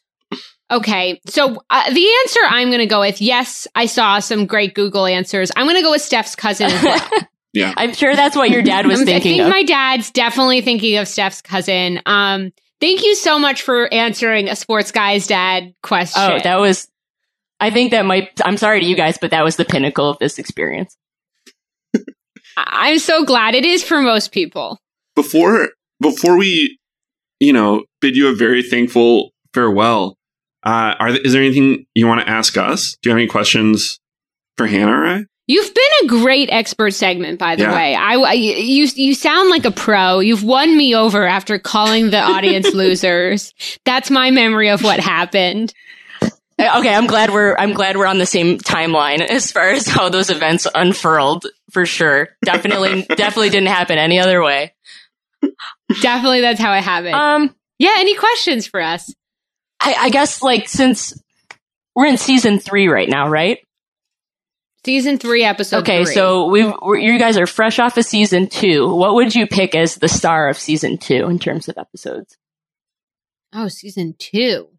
okay? 0.72 1.20
So 1.28 1.62
uh, 1.70 1.94
the 1.94 2.10
answer 2.24 2.40
I'm 2.50 2.70
going 2.70 2.80
to 2.80 2.86
go 2.86 3.02
with 3.02 3.22
yes. 3.22 3.68
I 3.76 3.86
saw 3.86 4.20
some 4.20 4.46
great 4.46 4.74
Google 4.74 5.06
answers. 5.06 5.52
I'm 5.56 5.66
going 5.66 5.78
to 5.78 5.84
go 5.84 5.92
with 5.92 6.02
Steph's 6.02 6.36
cousin 6.36 6.68
as 6.72 6.84
well. 6.84 7.10
yeah. 7.54 7.74
I'm 7.78 7.94
sure 7.94 8.16
that's 8.16 8.36
what 8.36 8.50
your 8.50 8.62
dad 8.62 8.88
was 8.88 9.04
thinking 9.04 9.16
I 9.16 9.20
think 9.20 9.42
of. 9.42 9.50
my 9.50 9.64
dad's 9.64 10.12
definitely 10.12 10.62
thinking 10.62 10.98
of 10.98 11.08
Steph's 11.08 11.42
cousin. 11.42 12.00
Um, 12.06 12.52
thank 12.80 13.04
you 13.04 13.16
so 13.16 13.38
much 13.38 13.62
for 13.62 13.94
answering 13.94 14.50
a 14.50 14.56
sports 14.56 14.92
guy's 14.92 15.28
dad 15.28 15.74
question. 15.84 16.22
oh, 16.22 16.40
that 16.44 16.60
was. 16.60 16.88
I 17.60 17.70
think 17.70 17.92
that 17.92 18.06
might. 18.06 18.30
I'm 18.44 18.58
sorry 18.58 18.80
to 18.80 18.86
you 18.86 18.96
guys, 18.96 19.20
but 19.20 19.32
that 19.32 19.44
was 19.44 19.56
the 19.56 19.66
pinnacle 19.66 20.10
of 20.10 20.18
this 20.18 20.40
experience. 20.40 20.98
I'm 22.58 23.00
so 23.00 23.24
glad 23.24 23.56
it 23.56 23.66
is 23.66 23.84
for 23.84 24.02
most 24.02 24.32
people. 24.32 24.80
before 25.16 25.70
before 26.02 26.38
we 26.38 26.80
you 27.40 27.54
know 27.54 27.84
bid 28.00 28.16
you 28.16 28.28
a 28.28 28.36
very 28.36 28.64
thankful 28.64 29.32
farewell 29.54 30.18
uh 30.64 30.96
are 31.00 31.10
th- 31.10 31.22
is 31.26 31.34
there 31.34 31.42
anything 31.42 31.86
you 31.96 32.08
want 32.08 32.22
to 32.22 32.30
ask 32.30 32.58
us 32.58 32.96
do 33.02 33.10
you 33.10 33.16
have 33.16 33.20
any 33.20 33.28
questions 33.28 34.00
for 34.58 34.68
hannah 34.68 34.92
or 34.92 35.06
I? 35.06 35.26
You've 35.48 35.74
been 35.74 35.84
a 36.04 36.08
great 36.08 36.50
expert 36.50 36.92
segment, 36.92 37.38
by 37.40 37.56
the 37.58 37.64
Yeah. 37.64 37.74
way. 37.76 37.94
I, 37.96 38.14
I- 38.16 38.34
you 38.34 38.88
you 38.96 39.14
sound 39.16 39.50
like 39.50 39.66
a 39.66 39.72
pro. 39.72 40.20
You've 40.20 40.44
won 40.44 40.78
me 40.78 40.96
over 40.96 41.26
after 41.26 41.60
calling 41.60 42.10
the 42.12 42.20
audience 42.22 42.74
losers. 42.74 43.54
That's 43.84 44.10
my 44.10 44.32
memory 44.32 44.70
of 44.70 44.82
what 44.84 45.00
happened. 45.02 45.74
Uh, 46.22 46.30
Okay, 46.78 46.94
I'm 46.94 47.08
glad 47.08 47.32
we're. 47.32 47.56
I'm 47.58 47.74
glad 47.74 47.98
we're 47.98 48.06
on 48.06 48.20
the 48.20 48.26
same 48.26 48.60
timeline 48.60 49.20
as 49.20 49.52
far 49.52 49.72
as 49.72 49.88
how 49.88 50.08
those 50.10 50.30
events 50.30 50.68
unfurled. 50.76 51.46
For 51.72 51.86
sure, 51.86 52.30
definitely, 52.46 53.02
definitely 53.16 53.50
didn't 53.50 53.70
happen 53.70 53.98
any 53.98 54.20
other 54.20 54.42
way. 54.44 54.74
Definitely, 56.02 56.42
that's 56.42 56.60
how 56.62 56.72
I 56.72 56.80
have 56.80 57.06
it 57.06 57.14
happened. 57.14 57.50
Um, 57.52 57.56
yeah. 57.80 57.96
Any 57.98 58.16
questions 58.16 58.68
for 58.68 58.80
us? 58.80 59.14
I, 59.82 59.96
I 60.00 60.10
guess 60.10 60.42
like 60.42 60.70
since 60.70 61.20
we're 61.96 62.06
in 62.06 62.18
season 62.18 62.60
three 62.60 62.88
right 62.88 63.10
now, 63.10 63.28
right? 63.30 63.60
Season 64.84 65.20
three, 65.20 65.44
episode. 65.44 65.80
okay, 65.80 66.06
three. 66.06 66.14
so 66.14 66.48
we've 66.48 66.74
you 67.00 67.20
guys 67.20 67.38
are 67.38 67.46
fresh 67.46 67.78
off 67.78 67.98
of 67.98 68.06
season 68.06 68.48
two. 68.48 68.94
What 68.94 69.16
would 69.16 69.36
you 69.36 69.46
pick 69.46 69.76
as 69.76 69.96
the 69.96 70.08
star 70.08 70.50
of 70.50 70.58
season 70.58 70.98
two 70.98 71.28
in 71.28 71.38
terms 71.38 71.68
of 71.68 71.78
episodes? 71.78 72.38
oh, 73.54 73.68
season 73.68 74.16
two. 74.18 74.70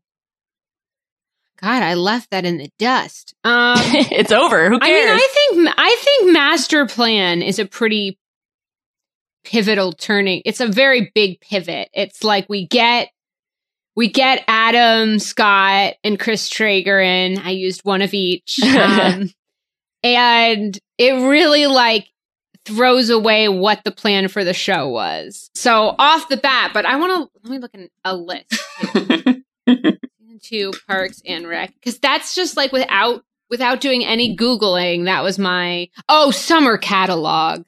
God, 1.60 1.82
I 1.82 1.94
left 1.94 2.30
that 2.30 2.44
in 2.44 2.58
the 2.58 2.70
dust. 2.78 3.34
Um, 3.44 3.76
it's 3.80 4.32
over. 4.32 4.68
Who 4.68 4.80
cares? 4.80 4.82
I 4.82 5.54
mean. 5.54 5.68
I 5.68 5.68
think 5.68 5.74
I 5.78 5.96
think 6.00 6.32
Master 6.32 6.86
Plan 6.86 7.42
is 7.42 7.58
a 7.58 7.66
pretty 7.66 8.18
pivotal 9.44 9.92
turning. 9.92 10.42
It's 10.44 10.60
a 10.60 10.66
very 10.66 11.12
big 11.14 11.40
pivot. 11.40 11.88
It's 11.92 12.24
like 12.24 12.48
we 12.48 12.66
get 12.66 13.10
we 13.96 14.08
get 14.08 14.44
Adam 14.48 15.18
Scott 15.18 15.94
and 16.02 16.18
Chris 16.18 16.48
Traeger 16.48 17.00
in. 17.00 17.38
I 17.38 17.50
used 17.50 17.82
one 17.84 18.02
of 18.02 18.14
each, 18.14 18.58
um, 18.76 19.30
and 20.02 20.78
it 20.98 21.12
really 21.28 21.66
like 21.66 22.08
throws 22.64 23.10
away 23.10 23.48
what 23.48 23.82
the 23.84 23.90
plan 23.90 24.28
for 24.28 24.44
the 24.44 24.54
show 24.54 24.88
was. 24.88 25.50
So 25.54 25.94
off 25.98 26.28
the 26.28 26.36
bat, 26.36 26.70
but 26.72 26.86
I 26.86 26.96
want 26.96 27.12
to 27.32 27.40
let 27.42 27.50
me 27.50 27.58
look 27.58 27.74
at 27.74 27.90
a 28.04 28.16
list. 28.16 29.42
Two 30.42 30.72
Parks 30.88 31.22
and 31.24 31.46
Rec 31.46 31.72
because 31.74 32.00
that's 32.00 32.34
just 32.34 32.56
like 32.56 32.72
without 32.72 33.22
without 33.48 33.80
doing 33.80 34.04
any 34.04 34.36
googling. 34.36 35.04
That 35.04 35.22
was 35.22 35.38
my 35.38 35.88
oh 36.08 36.32
summer 36.32 36.76
catalog. 36.76 37.64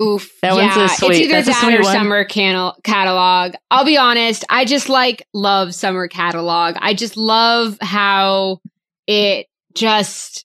Oof, 0.00 0.30
That 0.42 0.54
one's 0.54 0.76
a 0.76 0.80
yeah, 0.80 0.86
sweet- 0.86 1.10
It's 1.10 1.20
either 1.20 1.42
that's 1.42 1.60
that 1.60 1.74
or 1.74 1.82
one. 1.82 1.92
summer 1.92 2.24
canal- 2.24 2.76
catalog. 2.84 3.54
I'll 3.70 3.84
be 3.84 3.96
honest. 3.96 4.44
I 4.48 4.64
just 4.64 4.88
like 4.88 5.26
love 5.34 5.74
summer 5.74 6.06
catalog. 6.06 6.76
I 6.78 6.94
just 6.94 7.16
love 7.16 7.76
how 7.80 8.60
it 9.08 9.46
just 9.74 10.44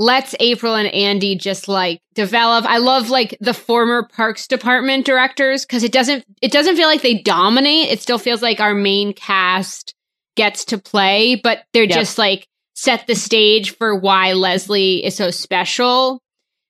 lets 0.00 0.34
April 0.40 0.74
and 0.74 0.88
Andy 0.92 1.36
just 1.36 1.68
like 1.68 2.00
develop. 2.14 2.64
I 2.64 2.78
love 2.78 3.10
like 3.10 3.36
the 3.40 3.54
former 3.54 4.02
Parks 4.02 4.46
Department 4.48 5.04
directors 5.06 5.64
because 5.64 5.84
it 5.84 5.92
doesn't 5.92 6.24
it 6.42 6.50
doesn't 6.50 6.76
feel 6.76 6.88
like 6.88 7.02
they 7.02 7.18
dominate. 7.18 7.90
It 7.90 8.00
still 8.00 8.18
feels 8.18 8.42
like 8.42 8.60
our 8.60 8.74
main 8.74 9.12
cast 9.12 9.94
gets 10.36 10.64
to 10.66 10.78
play, 10.78 11.34
but 11.36 11.64
they're 11.72 11.84
Yep. 11.84 11.98
just 11.98 12.18
like 12.18 12.46
set 12.74 13.06
the 13.06 13.14
stage 13.14 13.76
for 13.76 13.94
why 13.94 14.32
Leslie 14.32 15.04
is 15.04 15.14
so 15.14 15.30
special. 15.30 16.20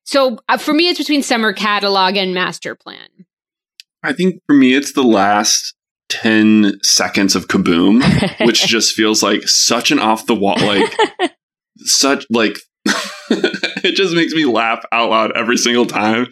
So 0.04 0.38
uh, 0.48 0.56
for 0.58 0.74
me, 0.74 0.88
it's 0.88 0.98
between 0.98 1.22
Summer 1.22 1.52
Catalog 1.52 2.16
and 2.16 2.34
Master 2.34 2.74
Plan. 2.74 3.08
i 4.02 4.12
think 4.12 4.40
for 4.46 4.54
me 4.54 4.74
it's 4.74 4.92
the 4.94 5.02
last 5.04 5.74
10 6.08 6.80
seconds 6.82 7.36
of 7.36 7.46
kaboom 7.48 8.02
which 8.46 8.66
just 8.66 8.94
feels 8.94 9.22
like 9.22 9.42
such 9.46 9.90
an 9.90 9.98
off 9.98 10.26
the 10.26 10.34
wall 10.34 10.56
like 10.60 10.90
such 11.78 12.24
like 12.30 12.56
it 13.30 13.94
just 13.94 14.14
makes 14.14 14.32
me 14.32 14.44
laugh 14.44 14.82
out 14.90 15.10
loud 15.10 15.32
every 15.36 15.56
single 15.58 15.86
time 15.86 16.26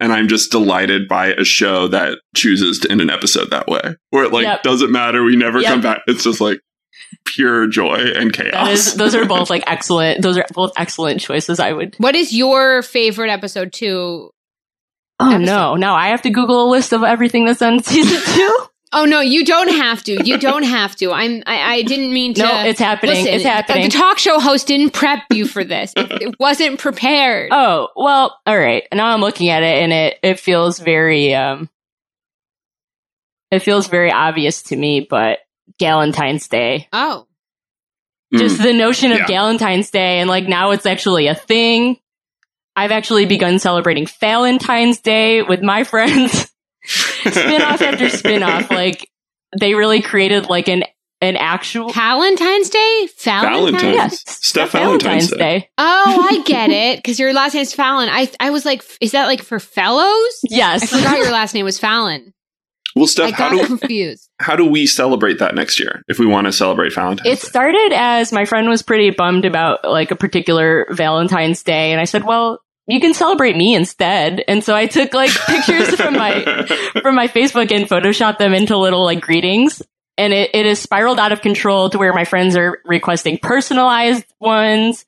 and 0.00 0.12
i'm 0.12 0.26
just 0.28 0.50
delighted 0.50 1.06
by 1.06 1.26
a 1.34 1.44
show 1.44 1.86
that 1.88 2.18
chooses 2.34 2.78
to 2.80 2.90
end 2.90 3.00
an 3.02 3.10
episode 3.10 3.50
that 3.50 3.66
way 3.68 3.94
where 4.10 4.24
it 4.24 4.32
like 4.32 4.44
Yep. 4.44 4.62
doesn't 4.62 4.90
matter 4.90 5.22
we 5.22 5.36
never 5.36 5.60
Yep. 5.60 5.70
come 5.70 5.80
back 5.82 6.00
it's 6.06 6.24
just 6.24 6.40
like 6.40 6.58
pure 7.24 7.66
joy 7.66 7.96
and 8.14 8.32
chaos 8.32 8.52
That 8.52 8.72
is, 8.72 8.94
those 8.94 9.14
are 9.14 9.24
both 9.26 9.50
like 9.50 9.64
excellent. 9.68 10.22
Those 10.22 10.38
are 10.38 10.46
both 10.52 10.72
excellent 10.76 11.20
choices. 11.20 11.60
I 11.60 11.72
would. 11.72 11.94
What 11.98 12.14
is 12.14 12.32
your 12.32 12.82
favorite 12.82 13.30
episode 13.30 13.72
two? 13.72 14.30
Oh 15.20 15.30
Episode. 15.30 15.44
no! 15.44 15.74
Now 15.76 15.94
I 15.94 16.08
have 16.08 16.22
to 16.22 16.30
Google 16.30 16.68
a 16.68 16.70
list 16.70 16.92
of 16.92 17.02
everything 17.04 17.44
that's 17.46 17.62
on 17.62 17.82
season 17.82 18.20
two. 18.34 18.58
Oh 18.96 19.04
no, 19.06 19.20
you 19.20 19.44
don't 19.44 19.68
have 19.70 20.02
to. 20.04 20.24
You 20.24 20.38
don't 20.38 20.62
have 20.64 20.94
to. 20.96 21.10
I'm. 21.12 21.42
I, 21.46 21.74
I 21.76 21.82
didn't 21.82 22.12
mean 22.12 22.34
to. 22.34 22.42
No, 22.42 22.64
it's 22.64 22.78
happening. 22.80 23.16
Listen, 23.16 23.34
It's 23.34 23.44
happening. 23.44 23.84
The 23.84 23.90
talk 23.90 24.18
show 24.18 24.38
host 24.38 24.66
didn't 24.68 24.90
prep 24.90 25.22
you 25.32 25.46
for 25.46 25.64
this. 25.64 25.92
It, 25.96 26.22
it 26.22 26.34
wasn't 26.40 26.78
prepared. 26.78 27.50
Oh 27.52 27.88
well, 27.96 28.38
all 28.46 28.58
right. 28.58 28.84
Now 28.92 29.06
I'm 29.12 29.20
looking 29.20 29.48
at 29.50 29.62
it, 29.62 29.82
and 29.82 29.92
it 29.92 30.18
it 30.22 30.38
feels 30.40 30.78
very 30.78 31.34
um, 31.34 31.68
it 33.50 33.60
feels 33.60 33.88
very 33.88 34.10
obvious 34.12 34.62
to 34.64 34.76
me. 34.76 35.06
But 35.08 35.38
Galentine's 35.80 36.48
Day, 36.48 36.88
Oh. 36.92 37.26
Mm. 38.32 38.38
just 38.38 38.62
the 38.62 38.72
notion 38.72 39.12
of 39.12 39.18
Yeah. 39.18 39.26
Galentine's 39.26 39.90
Day, 39.90 40.18
and 40.20 40.28
like 40.28 40.48
now 40.48 40.70
it's 40.72 40.86
actually 40.86 41.26
a 41.26 41.34
thing. 41.34 41.98
I've 42.76 42.90
actually 42.90 43.26
begun 43.26 43.58
celebrating 43.58 44.06
Fallontine's 44.06 45.00
Day 45.00 45.42
with 45.42 45.62
my 45.62 45.84
friends. 45.84 46.50
spin 46.86 47.62
off 47.62 47.80
after 47.80 48.08
spin 48.10 48.42
off, 48.42 48.70
like 48.70 49.08
they 49.58 49.74
really 49.74 50.02
created 50.02 50.48
like 50.48 50.68
an 50.68 50.84
an 51.20 51.36
actual 51.36 51.90
Valentine's 51.90 52.68
Day? 52.68 53.08
Valentine's? 53.24 53.80
Valentine's. 53.80 53.94
Yeah, 53.94 54.08
Steph 54.08 54.72
Valentine's 54.72 55.30
Day. 55.30 55.70
Oh, 55.78 56.26
I 56.30 56.42
get 56.44 56.68
it. 56.70 56.98
Because 56.98 57.18
your 57.18 57.32
last 57.32 57.54
name's 57.54 57.72
Fallon. 57.72 58.08
I 58.10 58.30
I 58.40 58.50
was 58.50 58.64
like, 58.66 58.82
is 59.00 59.12
that 59.12 59.26
like 59.26 59.42
for 59.42 59.58
fellows? 59.58 60.40
Yes. 60.42 60.82
I 60.92 60.98
forgot 60.98 61.16
your 61.18 61.30
last 61.30 61.54
name 61.54 61.64
was 61.64 61.78
Fallon. 61.78 62.34
Well, 62.94 63.04
I 63.04 63.08
Steph, 63.08 63.32
how 63.32 63.50
do 63.50 63.66
confused. 63.66 64.30
how 64.40 64.54
do 64.54 64.64
we 64.64 64.86
celebrate 64.86 65.40
that 65.40 65.54
next 65.54 65.80
year 65.80 66.02
if 66.06 66.18
we 66.18 66.26
want 66.26 66.46
to 66.46 66.52
celebrate 66.52 66.94
Valentine's? 66.94 67.26
It 67.26 67.44
started 67.44 67.92
as 67.92 68.32
my 68.32 68.44
friend 68.44 68.68
was 68.68 68.82
pretty 68.82 69.10
bummed 69.10 69.44
about 69.44 69.84
like 69.84 70.12
a 70.12 70.16
particular 70.16 70.86
Valentine's 70.90 71.62
Day, 71.62 71.90
and 71.90 72.00
I 72.00 72.04
said, 72.04 72.24
"Well, 72.24 72.60
you 72.86 73.00
can 73.00 73.12
celebrate 73.12 73.56
me 73.56 73.74
instead." 73.74 74.44
And 74.46 74.62
so 74.62 74.76
I 74.76 74.86
took 74.86 75.12
like 75.12 75.30
pictures 75.46 75.94
from 75.96 76.14
my 76.14 76.66
from 77.02 77.16
my 77.16 77.26
Facebook 77.26 77.72
and 77.72 77.88
photoshopped 77.88 78.38
them 78.38 78.54
into 78.54 78.76
little 78.76 79.04
like 79.04 79.20
greetings. 79.20 79.82
And 80.16 80.32
it, 80.32 80.50
it 80.54 80.64
has 80.64 80.78
spiraled 80.78 81.18
out 81.18 81.32
of 81.32 81.40
control 81.40 81.90
to 81.90 81.98
where 81.98 82.12
my 82.12 82.24
friends 82.24 82.56
are 82.56 82.78
requesting 82.84 83.38
personalized 83.38 84.24
ones. 84.38 85.04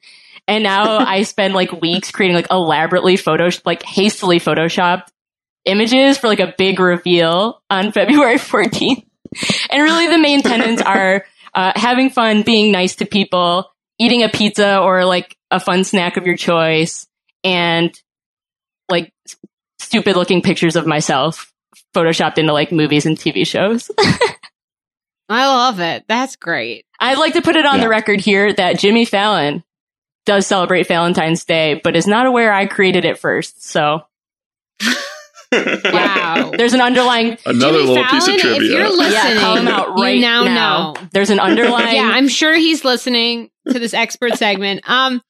And 0.49 0.65
now 0.65 0.99
I 1.07 1.23
spend 1.23 1.55
like 1.55 1.71
weeks 1.81 2.11
creating 2.11 2.35
like 2.35 2.51
elaborately 2.51 3.17
photo, 3.17 3.51
like 3.65 3.85
hastily 3.85 4.41
photoshopped 4.41 5.07
images 5.67 6.17
for 6.19 6.29
like 6.29 6.41
a 6.41 6.55
big 6.57 6.81
reveal 6.81 7.61
on 7.69 7.93
February 7.93 8.37
14th. 8.39 9.05
And 9.71 9.83
really 9.83 10.07
the 10.09 10.19
main 10.19 10.41
tenets 10.43 10.81
are 10.81 11.27
uh, 11.55 11.73
having 11.77 12.11
fun, 12.11 12.43
being 12.43 12.73
nice 12.73 12.97
to 12.97 13.07
people, 13.07 13.71
eating 13.99 14.23
a 14.23 14.29
pizza 14.29 14.79
or 14.81 15.05
like 15.05 15.37
a 15.51 15.61
fun 15.61 15.85
snack 15.85 16.17
of 16.17 16.27
your 16.27 16.37
choice, 16.37 17.07
and 17.45 17.93
like 18.89 19.13
stupid 19.79 20.17
looking 20.17 20.43
pictures 20.43 20.77
of 20.77 20.87
myself 20.87 21.53
photoshopped 21.95 22.39
into 22.39 22.53
like 22.53 22.73
movies 22.73 23.05
and 23.07 23.17
TV 23.19 23.47
shows. 23.47 23.91
I 25.29 25.47
love 25.49 25.81
it. 25.81 26.05
That's 26.09 26.37
great. 26.37 26.85
I'd 27.01 27.19
like 27.19 27.33
to 27.35 27.43
put 27.43 27.57
it 27.57 27.67
on 27.67 27.77
Yeah. 27.77 27.85
the 27.85 27.89
record 27.89 28.21
here 28.21 28.53
that 28.53 28.79
Jimmy 28.79 29.05
Fallon 29.05 29.65
does 30.25 30.47
celebrate 30.47 30.87
Fallontine's 30.89 31.45
Day, 31.45 31.81
but 31.83 31.97
is 31.97 32.07
not 32.07 32.27
aware 32.27 32.53
I 32.53 32.67
created 32.67 33.05
it 33.05 33.19
first. 33.19 33.65
So 33.65 34.03
Wow. 35.53 36.53
there's 36.57 36.73
an 36.75 36.81
underlying 36.81 37.39
Another 37.47 37.79
Jimmy 37.79 37.89
little 37.89 38.05
piece 38.05 38.25
Fallon, 38.27 38.35
of 38.35 38.41
trivia. 38.41 38.61
If 38.63 38.71
you're 38.73 38.89
listening, 38.89 39.13
yeah, 39.13 39.41
call 39.41 39.57
him 39.57 39.69
out 39.69 39.99
right 39.99 40.17
you 40.17 40.21
now, 40.23 40.45
now. 40.45 40.93
know. 40.93 41.09
There's 41.13 41.31
an 41.31 41.41
underlying 41.41 41.95
Yeah, 41.97 42.11
I'm 42.13 42.29
sure 42.29 42.55
he's 42.55 42.85
listening 42.85 43.51
to 43.71 43.79
this 43.79 43.95
expert 43.95 44.35
segment. 44.39 44.89
Um, 44.89 45.23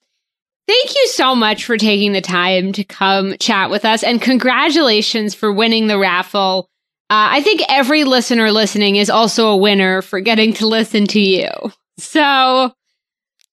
thank 0.66 0.94
you 0.94 1.08
so 1.08 1.34
much 1.34 1.64
for 1.64 1.76
taking 1.76 2.12
the 2.12 2.20
time 2.20 2.72
to 2.72 2.84
come 2.84 3.34
chat 3.38 3.70
with 3.70 3.84
us, 3.84 4.02
and 4.02 4.20
congratulations 4.20 5.34
for 5.34 5.52
winning 5.52 5.86
the 5.86 5.98
raffle. 5.98 6.68
Uh, 7.08 7.38
I 7.38 7.42
think 7.42 7.62
every 7.68 8.02
listener 8.04 8.50
listening 8.50 8.96
is 8.96 9.10
also 9.10 9.48
a 9.48 9.56
winner 9.56 10.02
for 10.02 10.18
getting 10.20 10.52
to 10.54 10.66
listen 10.66 11.06
to 11.08 11.20
you. 11.20 11.48
So 11.98 12.72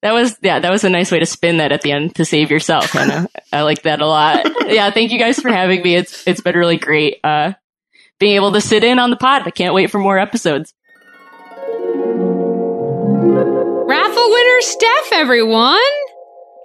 That 0.03 0.13
was 0.13 0.37
yeah, 0.41 0.59
that 0.59 0.69
was 0.69 0.83
a 0.83 0.89
nice 0.89 1.11
way 1.11 1.19
to 1.19 1.25
spin 1.25 1.57
that 1.57 1.71
at 1.71 1.81
the 1.81 1.93
end 1.93 2.15
to 2.15 2.25
save 2.25 2.51
yourself, 2.51 2.91
Hannah. 2.91 3.29
I 3.53 3.61
like 3.61 3.83
that 3.83 4.01
a 4.01 4.05
lot. 4.05 4.45
Yeah, 4.65 4.89
thank 4.91 5.11
you 5.11 5.19
guys 5.19 5.39
for 5.39 5.49
having 5.49 5.81
me. 5.83 5.95
It's 5.95 6.25
it's 6.27 6.41
been 6.41 6.55
really 6.55 6.77
great 6.77 7.19
uh 7.23 7.53
being 8.19 8.35
able 8.35 8.51
to 8.53 8.61
sit 8.61 8.83
in 8.83 8.97
on 8.99 9.09
the 9.11 9.15
pod. 9.15 9.43
I 9.45 9.51
can't 9.51 9.73
wait 9.73 9.91
for 9.91 9.99
more 9.99 10.17
episodes. 10.17 10.73
raffle 13.85 14.29
winner 14.29 14.61
Steph, 14.61 15.13
everyone. 15.13 15.77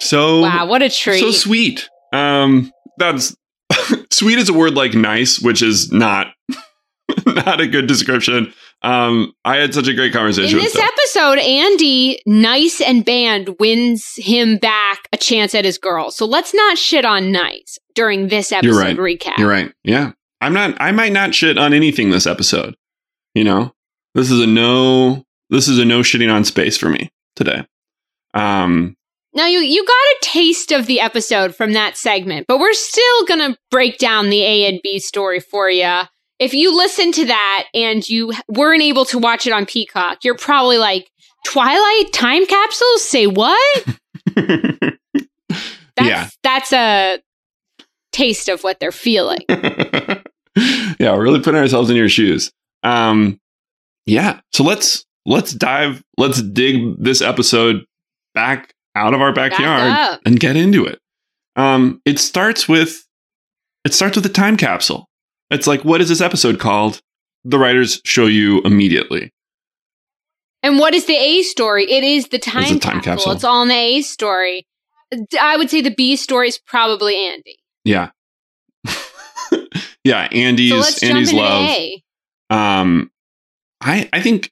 So 0.01 0.43
Wow, 0.43 0.66
what 0.66 0.82
a 0.82 0.89
treat. 0.89 1.20
So 1.20 1.30
sweet. 1.30 1.89
Um, 2.12 2.72
that's 2.97 3.36
sweet 4.11 4.39
is 4.39 4.49
a 4.49 4.53
word 4.53 4.74
like 4.74 4.95
nice, 4.95 5.41
which 5.41 5.62
is 5.62 5.93
not 5.93 6.28
not 7.26 7.61
a 7.61 7.66
good 7.66 7.86
description. 7.86 8.53
Um, 8.83 9.33
I 9.45 9.57
had 9.57 9.74
such 9.74 9.89
a 9.89 9.95
great 9.95 10.12
conversation. 10.12 10.59
In 10.59 10.64
this 10.64 10.76
episode, 10.76 11.39
Andy, 11.41 12.20
nice 12.26 12.81
and 12.81 13.05
band, 13.05 13.57
wins 13.59 14.14
him 14.16 14.57
back 14.57 15.09
a 15.12 15.16
chance 15.16 15.55
at 15.55 15.64
his 15.64 15.79
girl. 15.79 16.11
So 16.12 16.26
let's 16.26 16.55
not 16.55 16.79
shit 16.79 17.05
on 17.05 17.33
nice 17.33 17.79
during 17.95 18.29
this 18.29 18.53
episode 18.53 18.70
You're 18.70 18.79
right. 18.79 18.97
recap. 18.97 19.37
You're 19.39 19.51
right. 19.51 19.72
Yeah, 19.83 20.12
I'm 20.41 20.53
not. 20.53 20.81
I 20.81 20.93
might 20.93 21.12
not 21.12 21.35
shit 21.35 21.59
on 21.59 21.74
anything 21.74 22.11
this 22.11 22.26
episode. 22.26 22.76
You 23.35 23.45
know, 23.45 23.72
this 24.14 24.31
is 24.31 24.41
a 24.41 24.47
no. 24.47 25.24
This 25.51 25.66
is 25.66 25.79
a 25.79 25.85
no 25.85 26.01
shitting 26.01 26.33
on 26.33 26.45
space 26.45 26.76
for 26.76 26.89
me 26.89 27.11
today. 27.35 27.66
Um, 28.35 28.97
Now 29.35 29.47
you 29.47 29.59
you 29.59 29.85
got 29.85 29.93
a 29.93 30.16
taste 30.22 30.70
of 30.72 30.87
the 30.87 31.01
episode 31.01 31.55
from 31.55 31.72
that 31.72 31.97
segment, 31.97 32.47
but 32.47 32.59
we're 32.61 32.72
still 32.74 33.24
gonna 33.26 33.57
break 33.72 33.99
down 33.99 34.31
the 34.31 34.43
A 34.43 34.68
and 34.68 34.81
B 34.85 34.99
story 35.01 35.41
for 35.41 35.68
you. 35.68 36.03
If 36.39 36.55
you 36.55 36.76
listen 36.76 37.12
to 37.12 37.26
that 37.26 37.64
and 37.74 38.09
you 38.09 38.32
weren't 38.49 38.82
able 38.82 39.05
to 39.07 39.18
watch 39.18 39.47
it 39.47 39.53
on 39.53 39.66
Peacock, 39.66 40.24
you're 40.24 40.36
probably 40.36 40.78
like, 40.78 41.11
Twilight 41.47 42.12
time 42.12 42.45
capsules? 42.47 43.05
Say 43.05 43.26
what? 43.26 43.84
That's, 44.36 46.09
Yeah. 46.09 46.28
that's 46.43 46.72
a 46.72 47.18
taste 48.12 48.49
of 48.49 48.62
what 48.62 48.78
they're 48.80 48.93
feeling. 48.93 49.39
yeah, 49.49 50.22
we're 51.01 51.22
really 51.22 51.41
putting 51.41 51.61
ourselves 51.61 51.91
in 51.91 51.97
your 51.97 52.09
shoes. 52.09 52.53
Um, 52.82 53.41
yeah. 54.07 54.41
So 54.53 54.62
let's 54.62 55.05
let's 55.26 55.53
dive. 55.53 56.03
Let's 56.16 56.41
dig 56.43 56.97
this 57.03 57.20
episode 57.20 57.84
back 58.34 58.72
out 58.95 59.12
of 59.14 59.20
our 59.20 59.32
backyard 59.32 59.91
up. 59.91 60.20
and 60.24 60.39
get 60.39 60.57
into 60.57 60.84
it. 60.86 61.01
Um, 61.57 62.01
it 62.05 62.18
starts 62.20 62.68
with 62.68 63.05
it 63.84 63.93
starts 63.93 64.16
with 64.16 64.26
a 64.26 64.30
time 64.30 64.57
capsule. 64.57 65.08
It's 65.51 65.67
like, 65.67 65.85
what 65.85 66.01
is 66.01 66.09
this 66.09 66.21
episode 66.21 66.59
called? 66.59 67.01
The 67.45 67.59
writers 67.59 68.01
show 68.05 68.27
you 68.27 68.61
immediately. 68.63 69.33
And 70.63 70.79
what 70.79 70.95
is 70.95 71.07
the 71.07 71.17
A 71.17 71.43
story? 71.43 71.91
It 71.91 72.05
is 72.05 72.29
the 72.29 72.39
time, 72.39 72.75
the 72.75 72.81
time 72.81 73.01
capsule. 73.01 73.13
capsule. 73.13 73.33
It's 73.33 73.45
all 73.45 73.63
in 73.63 73.69
the 73.69 73.75
A 73.75 74.01
story. 74.03 74.67
I 75.41 75.57
would 75.57 75.71
say 75.71 75.81
the 75.81 75.95
B 75.95 76.17
story 76.17 76.49
is 76.49 76.59
probably 76.59 77.17
Andy. 77.17 77.57
Yeah. 77.85 78.11
yeah, 80.05 80.29
Andy's 80.33 80.97
so 80.97 81.07
Andy's 81.07 81.33
love. 81.33 81.63
A. 81.63 82.03
Um, 82.51 83.11
I 83.81 84.09
I 84.13 84.21
think 84.21 84.51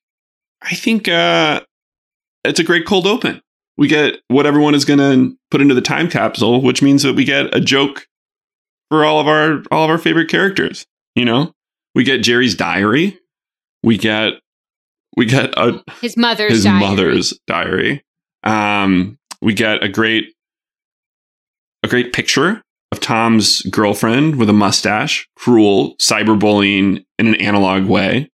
I 0.63 0.75
think 0.75 1.09
uh, 1.09 1.61
it's 2.45 2.61
a 2.61 2.65
great 2.65 2.87
cold 2.87 3.07
open. 3.07 3.43
We 3.77 3.89
get 3.89 4.21
what 4.29 4.47
everyone 4.47 4.75
is 4.75 4.87
going 4.87 5.01
to 5.01 5.37
put 5.51 5.61
into 5.61 5.75
the 5.75 5.83
time 5.83 6.09
capsule, 6.09 6.63
which 6.63 6.81
means 6.81 7.03
that 7.03 7.15
we 7.15 7.25
get 7.25 7.55
a 7.55 7.61
joke 7.61 8.07
for 8.91 9.05
all 9.05 9.20
of 9.20 9.26
our 9.28 9.62
all 9.70 9.84
of 9.84 9.91
our 9.91 9.99
favorite 9.99 10.28
characters. 10.28 10.87
You 11.14 11.24
know, 11.24 11.53
we 11.95 12.05
get 12.05 12.18
Jerry's 12.18 12.55
diary. 12.55 13.18
We 13.82 13.99
get 13.99 14.34
we 15.16 15.26
get 15.26 15.55
a 15.57 15.82
His 16.01 16.16
mother's 16.16 16.53
his 16.53 16.64
diary. 16.64 16.80
mother's 16.80 17.39
diary. 17.47 18.05
Um, 18.45 19.18
we 19.41 19.55
get 19.55 19.82
a 19.82 19.89
great 19.89 20.34
a 21.82 21.89
great 21.89 22.12
picture 22.12 22.62
of 22.93 23.01
Tom's 23.01 23.62
girlfriend 23.62 24.37
with 24.37 24.49
a 24.49 24.53
mustache, 24.53 25.28
cruel 25.37 25.97
cyberbullying 25.97 27.05
in 27.18 27.26
an 27.26 27.34
analog 27.37 27.84
way. 27.87 28.30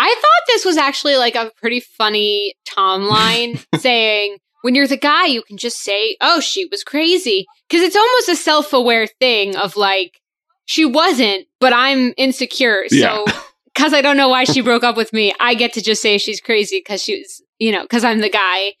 I 0.00 0.14
thought 0.14 0.46
this 0.46 0.64
was 0.64 0.76
actually 0.76 1.16
like 1.16 1.34
a 1.34 1.50
pretty 1.56 1.80
funny 1.80 2.54
Tom 2.66 3.02
line 3.04 3.58
saying, 3.78 4.38
when 4.62 4.74
you're 4.74 4.86
the 4.86 4.96
guy, 4.96 5.26
you 5.26 5.42
can 5.42 5.56
just 5.56 5.78
say, 5.82 6.16
oh, 6.20 6.40
she 6.40 6.66
was 6.66 6.82
crazy. 6.82 7.46
Because 7.68 7.82
it's 7.82 7.96
almost 7.96 8.28
a 8.28 8.36
self 8.36 8.72
aware 8.72 9.06
thing 9.06 9.56
of 9.56 9.76
like, 9.76 10.20
she 10.64 10.84
wasn't, 10.84 11.46
but 11.60 11.72
I'm 11.72 12.12
insecure. 12.16 12.84
Yeah. 12.90 13.24
So, 13.28 13.42
because 13.74 13.94
I 13.94 14.02
don't 14.02 14.16
know 14.16 14.28
why 14.28 14.42
she 14.42 14.60
broke 14.60 14.82
up 14.82 14.96
with 14.96 15.12
me, 15.12 15.32
I 15.38 15.54
get 15.54 15.72
to 15.74 15.80
just 15.80 16.02
say 16.02 16.18
she's 16.18 16.40
crazy 16.40 16.80
because 16.80 17.00
she 17.00 17.18
was, 17.18 17.40
you 17.60 17.70
know, 17.70 17.82
because 17.82 18.02
I'm 18.02 18.20
the 18.20 18.28
guy. 18.28 18.72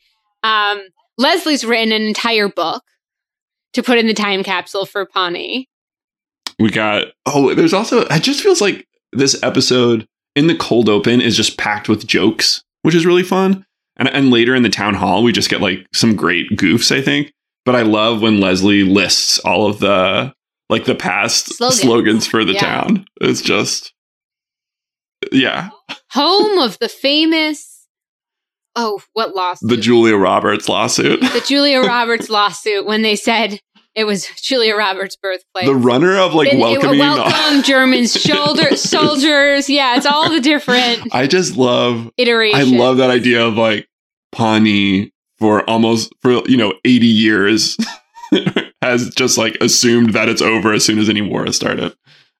Um, 0.42 0.80
Leslie's 1.18 1.64
written 1.64 1.92
an 1.92 2.02
entire 2.02 2.48
book 2.48 2.82
to 3.74 3.82
put 3.82 3.98
in 3.98 4.08
the 4.08 4.14
time 4.14 4.42
capsule 4.42 4.86
for 4.86 5.06
Pawnee. 5.06 5.68
We 6.58 6.70
got 6.70 7.08
oh, 7.26 7.54
there's 7.54 7.72
also 7.72 8.00
it 8.00 8.24
just 8.24 8.42
feels 8.42 8.60
like 8.60 8.88
this 9.12 9.40
episode 9.44 10.08
in 10.34 10.48
the 10.48 10.56
cold 10.56 10.88
open 10.88 11.20
is 11.20 11.36
just 11.36 11.58
packed 11.58 11.88
with 11.88 12.06
jokes, 12.06 12.64
which 12.82 12.96
is 12.96 13.06
really 13.06 13.22
fun. 13.22 13.64
And 13.98 14.08
and 14.08 14.30
later 14.30 14.54
in 14.54 14.62
the 14.62 14.68
town 14.68 14.94
hall, 14.94 15.22
we 15.22 15.32
just 15.32 15.50
get 15.50 15.60
like 15.60 15.86
some 15.92 16.14
great 16.16 16.50
goofs, 16.52 16.94
I 16.96 17.02
think. 17.02 17.32
But 17.64 17.74
I 17.76 17.82
love 17.82 18.22
when 18.22 18.40
Leslie 18.40 18.82
lists 18.84 19.38
all 19.40 19.66
of 19.68 19.78
the 19.80 20.32
like 20.70 20.84
the 20.84 20.94
past 20.94 21.54
Slogans. 21.56 21.80
slogans, 21.80 22.26
for 22.26 22.44
the 22.44 22.52
Yeah. 22.52 22.60
town. 22.60 23.06
It's 23.20 23.42
just 23.42 23.92
yeah, 25.32 25.70
Home 26.12 26.58
of 26.58 26.78
the 26.78 26.88
famous, 26.88 27.86
oh, 28.76 29.02
what 29.14 29.34
lawsuit? 29.34 29.68
the 29.68 29.76
Julia 29.76 30.16
Roberts 30.16 30.68
lawsuit. 30.68 31.20
the 31.20 31.44
Julia 31.46 31.80
Roberts 31.86 32.30
lawsuit 32.30 32.86
when 32.86 33.02
they 33.02 33.16
said 33.16 33.60
it 33.98 34.04
was 34.04 34.28
Julia 34.40 34.76
Roberts' 34.76 35.16
birthplace. 35.16 35.66
the 35.66 35.74
runner 35.74 36.16
of 36.16 36.32
like 36.32 36.52
welcoming 36.52 37.00
welcome 37.00 37.62
Germans, 37.64 38.12
shoulder 38.20 38.76
soldiers. 38.76 39.68
Yeah, 39.68 39.96
it's 39.96 40.06
all 40.06 40.30
the 40.30 40.40
different 40.40 41.12
I 41.12 41.26
just 41.26 41.56
love 41.56 42.08
iterations. 42.16 42.72
I 42.72 42.76
love 42.76 42.98
that 42.98 43.10
idea 43.10 43.44
of 43.44 43.54
like 43.54 43.88
Pawnee 44.30 45.12
for 45.40 45.68
almost 45.68 46.12
for 46.22 46.48
you 46.48 46.56
know 46.56 46.74
80 46.84 47.06
years 47.06 47.76
has 48.82 49.12
just 49.16 49.36
like 49.36 49.56
assumed 49.60 50.12
that 50.12 50.28
it's 50.28 50.42
over 50.42 50.72
as 50.72 50.84
soon 50.84 51.00
as 51.00 51.08
any 51.08 51.20
war 51.20 51.44
has 51.44 51.56
started. 51.56 51.92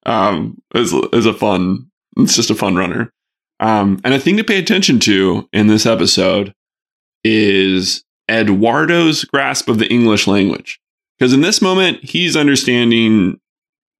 Um 0.07 0.63
is 0.77 0.93
is 1.13 1.27
a 1.27 1.35
fun 1.35 1.91
it's 2.17 2.37
just 2.37 2.51
a 2.51 2.55
fun 2.55 2.77
runner. 2.77 3.13
Um, 3.61 4.01
and 4.05 4.15
a 4.15 4.21
thing 4.21 4.37
to 4.37 4.45
pay 4.45 4.59
attention 4.59 5.01
to 5.01 5.49
in 5.53 5.67
this 5.67 5.87
episode 5.87 6.55
is 7.25 8.05
Eduardo's 8.29 9.25
grasp 9.25 9.69
of 9.69 9.81
the 9.81 9.89
English 9.89 10.29
language. 10.29 10.79
Because 11.19 11.33
in 11.33 11.41
this 11.41 11.61
moment, 11.61 12.05
he's 12.05 12.37
understanding 12.37 13.41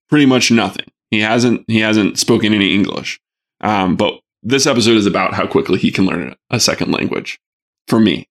pretty 0.09 0.27
much 0.27 0.51
nothing. 0.51 0.87
He 1.11 1.21
hasn't 1.21 1.65
he 1.69 1.81
hasn't 1.81 2.19
spoken 2.19 2.53
any 2.53 2.75
English. 2.75 3.21
Um, 3.61 3.97
but 3.97 4.21
this 4.43 4.67
episode 4.67 4.97
is 4.97 5.07
about 5.07 5.35
how 5.35 5.47
quickly 5.47 5.79
he 5.79 5.91
can 5.91 6.07
learn 6.07 6.35
a 6.51 6.61
second 6.61 6.93
language. 6.93 7.41
For 7.89 7.99
me, 7.99 8.29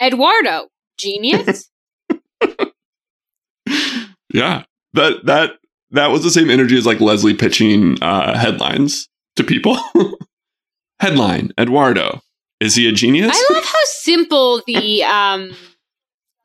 Eduardo, 0.00 0.68
genius. 0.96 1.70
yeah, 4.32 4.64
that 4.94 5.24
that 5.24 5.52
that 5.90 6.08
was 6.08 6.22
the 6.22 6.30
same 6.30 6.50
energy 6.50 6.76
as 6.76 6.86
like 6.86 7.00
Leslie 7.00 7.34
pitching 7.34 8.00
uh, 8.02 8.38
headlines 8.38 9.08
to 9.36 9.44
people. 9.44 9.78
Headline: 11.00 11.52
Eduardo 11.58 12.20
is 12.60 12.74
he 12.74 12.88
a 12.88 12.92
genius? 12.92 13.30
I 13.32 13.54
love 13.54 13.64
how 13.64 13.84
simple 13.84 14.62
the 14.66 15.02
um 15.04 15.52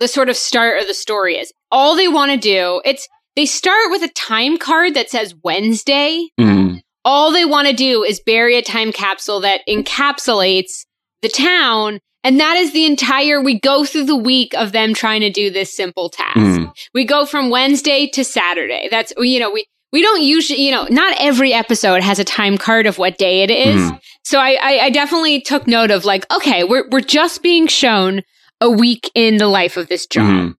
the 0.03 0.07
sort 0.09 0.27
of 0.27 0.35
start 0.35 0.81
of 0.81 0.87
the 0.87 0.93
story 0.93 1.35
is. 1.35 1.53
All 1.71 1.95
they 1.95 2.09
want 2.09 2.31
to 2.31 2.37
do 2.37 2.81
it's 2.83 3.07
they 3.37 3.45
start 3.45 3.89
with 3.89 4.03
a 4.03 4.09
time 4.09 4.57
card 4.57 4.93
that 4.95 5.09
says 5.09 5.33
Wednesday. 5.43 6.27
Mm. 6.39 6.81
All 7.05 7.31
they 7.31 7.45
want 7.45 7.69
to 7.69 7.73
do 7.73 8.03
is 8.03 8.19
bury 8.19 8.57
a 8.57 8.61
time 8.61 8.91
capsule 8.91 9.39
that 9.39 9.61
encapsulates 9.67 10.85
the 11.21 11.29
town 11.29 11.99
and 12.23 12.39
that 12.39 12.57
is 12.57 12.73
the 12.73 12.85
entire, 12.85 13.41
we 13.41 13.59
go 13.59 13.85
through 13.85 14.05
the 14.05 14.15
week 14.15 14.53
of 14.55 14.71
them 14.71 14.93
trying 14.93 15.21
to 15.21 15.29
do 15.29 15.49
this 15.49 15.75
simple 15.75 16.09
task. 16.09 16.37
Mm. 16.37 16.73
We 16.93 17.05
go 17.05 17.25
from 17.25 17.49
Wednesday 17.49 18.07
to 18.07 18.23
Saturday. 18.23 18.87
That's, 18.89 19.11
you 19.17 19.39
know, 19.39 19.51
we, 19.51 19.65
we 19.91 20.01
don't 20.01 20.21
usually, 20.21 20.61
you 20.61 20.71
know, 20.71 20.87
not 20.89 21.15
every 21.19 21.53
episode 21.53 22.01
has 22.01 22.19
a 22.19 22.23
time 22.23 22.57
card 22.57 22.87
of 22.87 22.97
what 22.97 23.17
day 23.17 23.43
it 23.43 23.51
is. 23.51 23.81
Mm. 23.81 23.99
So 24.23 24.39
I, 24.39 24.57
I, 24.61 24.79
I 24.83 24.89
definitely 24.89 25.41
took 25.41 25.67
note 25.67 25.91
of 25.91 26.05
like, 26.05 26.25
okay, 26.31 26.63
we're, 26.63 26.87
we're 26.89 27.01
just 27.01 27.43
being 27.43 27.67
shown 27.67 28.21
a 28.63 28.69
week 28.69 29.11
in 29.13 29.37
the 29.37 29.47
life 29.47 29.75
of 29.77 29.87
this 29.89 30.07
job. 30.07 30.23
Mhm. 30.25 30.55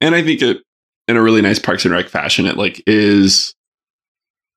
And 0.00 0.14
I 0.14 0.22
think 0.22 0.42
it, 0.42 0.58
in 1.08 1.16
a 1.16 1.22
really 1.22 1.40
nice 1.40 1.58
Parks 1.58 1.84
and 1.84 1.92
Rec 1.94 2.08
fashion, 2.08 2.46
it 2.46 2.56
like 2.56 2.82
is, 2.86 3.54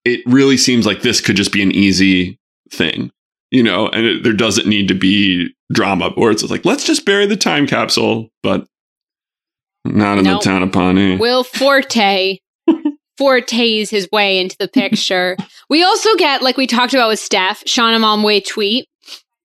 it 0.05 0.21
really 0.25 0.57
seems 0.57 0.85
like 0.85 1.01
this 1.01 1.21
could 1.21 1.35
just 1.37 1.51
be 1.53 1.63
an 1.63 1.71
easy 1.71 2.37
thing, 2.71 3.09
you 3.51 3.63
know, 3.63 3.87
and 3.87 4.05
it, 4.05 4.23
there 4.23 4.33
doesn't 4.33 4.67
need 4.67 4.87
to 4.89 4.93
be 4.95 5.49
drama 5.71 6.11
or 6.17 6.29
it's 6.31 6.43
like, 6.43 6.65
let's 6.65 6.83
just 6.83 7.05
bury 7.05 7.25
the 7.25 7.37
time 7.37 7.65
capsule, 7.67 8.29
but 8.43 8.67
not 9.85 10.17
in 10.17 10.25
Nope. 10.25 10.41
the 10.41 10.49
town 10.49 10.61
of 10.63 10.71
Pawnee. 10.71 11.15
Will 11.17 11.43
Forte 11.45 12.37
fortes 13.17 13.89
his 13.89 14.09
way 14.11 14.39
into 14.39 14.55
the 14.59 14.67
picture. 14.67 15.37
we 15.69 15.83
also 15.83 16.13
get, 16.15 16.41
like 16.41 16.57
we 16.57 16.67
talked 16.67 16.93
about 16.93 17.09
with 17.09 17.19
Steph, 17.19 17.63
Shauna 17.65 17.97
Malwae-Tweep 17.99 18.83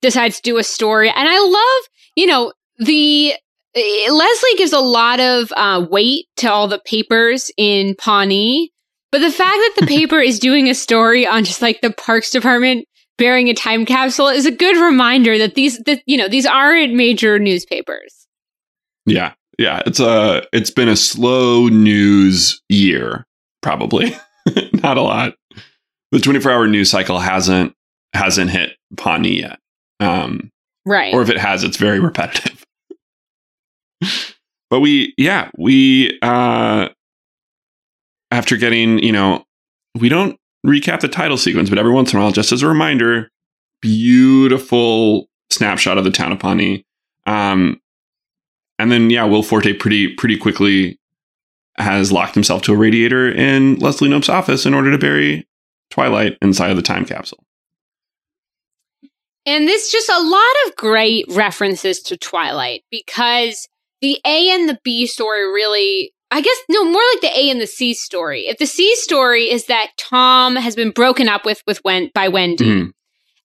decides 0.02 0.36
to 0.36 0.42
do 0.42 0.58
a 0.58 0.64
story, 0.64 1.08
and 1.08 1.28
I 1.28 1.38
love, 1.38 1.88
you 2.16 2.26
know, 2.26 2.52
the 2.78 3.34
Leslie 3.76 4.54
gives 4.56 4.72
a 4.72 4.80
lot 4.80 5.20
of 5.20 5.52
uh, 5.56 5.84
weight 5.90 6.26
to 6.36 6.50
all 6.52 6.68
the 6.68 6.78
papers 6.84 7.50
in 7.56 7.94
Pawnee, 7.96 8.72
but 9.10 9.18
the 9.20 9.30
fact 9.30 9.56
that 9.56 9.74
the 9.80 9.86
paper 9.88 10.20
is 10.20 10.38
doing 10.38 10.68
a 10.68 10.74
story 10.74 11.26
on 11.26 11.44
just 11.44 11.62
like 11.62 11.80
the 11.80 11.92
Parks 11.92 12.30
Department 12.30 12.86
bearing 13.18 13.48
a 13.48 13.54
time 13.54 13.84
capsule 13.86 14.28
is 14.28 14.46
a 14.46 14.50
good 14.50 14.76
reminder 14.76 15.38
that 15.38 15.54
these, 15.54 15.78
that 15.84 16.02
you 16.06 16.16
know, 16.16 16.28
these 16.28 16.46
aren't 16.46 16.94
major 16.94 17.38
newspapers. 17.38 18.26
Yeah. 19.06 19.34
Yeah. 19.58 19.82
It's 19.86 20.00
a, 20.00 20.42
it's 20.52 20.70
been 20.70 20.88
a 20.88 20.96
slow 20.96 21.68
news 21.68 22.60
year, 22.68 23.24
probably. 23.62 24.16
Not 24.72 24.98
a 24.98 25.02
lot. 25.02 25.34
The 26.10 26.18
24 26.20 26.50
hour 26.52 26.66
news 26.66 26.90
cycle 26.90 27.18
hasn't, 27.20 27.74
hasn't 28.14 28.50
hit 28.50 28.72
Pawnee 28.96 29.40
yet. 29.40 29.58
Um, 30.00 30.50
Right. 30.86 31.14
or 31.14 31.22
if 31.22 31.30
it 31.30 31.38
has, 31.38 31.64
it's 31.64 31.78
very 31.78 31.98
repetitive. 31.98 32.53
But 34.70 34.80
we, 34.80 35.14
yeah, 35.16 35.50
we, 35.56 36.18
uh, 36.22 36.88
after 38.30 38.56
getting, 38.56 38.98
you 38.98 39.12
know, 39.12 39.44
we 39.94 40.08
don't 40.08 40.38
recap 40.66 41.00
the 41.00 41.08
title 41.08 41.36
sequence, 41.36 41.68
but 41.68 41.78
every 41.78 41.92
once 41.92 42.12
in 42.12 42.18
a 42.18 42.22
while, 42.22 42.32
just 42.32 42.52
as 42.52 42.62
a 42.62 42.68
reminder, 42.68 43.30
beautiful 43.80 45.28
snapshot 45.50 45.98
of 45.98 46.04
the 46.04 46.10
town 46.10 46.32
of 46.32 46.38
Pawnee. 46.38 46.84
Um, 47.26 47.80
and 48.78 48.90
then, 48.90 49.10
yeah, 49.10 49.24
Will 49.24 49.42
Forte 49.42 49.72
pretty, 49.74 50.14
pretty 50.14 50.36
quickly 50.36 50.98
has 51.76 52.12
locked 52.12 52.34
himself 52.34 52.62
to 52.62 52.72
a 52.72 52.76
radiator 52.76 53.30
in 53.30 53.76
Leslie 53.76 54.08
Knope's 54.08 54.28
office 54.28 54.66
in 54.66 54.74
order 54.74 54.90
to 54.90 54.98
bury 54.98 55.46
Twilight 55.90 56.38
inside 56.40 56.70
of 56.70 56.76
the 56.76 56.82
time 56.82 57.04
capsule. 57.04 57.44
And 59.46 59.68
this 59.68 59.92
just 59.92 60.08
a 60.08 60.20
lot 60.20 60.54
of 60.66 60.76
great 60.76 61.26
references 61.28 62.00
to 62.02 62.16
Twilight 62.16 62.84
because 62.90 63.68
the 64.04 64.20
A 64.26 64.50
and 64.50 64.68
the 64.68 64.78
B 64.84 65.06
story 65.06 65.44
really, 65.50 66.12
I 66.30 66.42
guess, 66.42 66.56
no, 66.68 66.84
more 66.84 67.02
like 67.14 67.22
the 67.22 67.38
A 67.38 67.48
and 67.48 67.58
the 67.60 67.66
C 67.66 67.94
story. 67.94 68.42
If 68.48 68.58
the 68.58 68.66
C 68.66 68.94
story 68.96 69.50
is 69.50 69.64
that 69.66 69.92
Tom 69.96 70.56
has 70.56 70.76
been 70.76 70.90
broken 70.90 71.26
up 71.26 71.46
with 71.46 71.62
with 71.66 71.80
Wen- 71.84 72.10
by 72.14 72.28
Wendy 72.28 72.64
Mhm. 72.66 72.90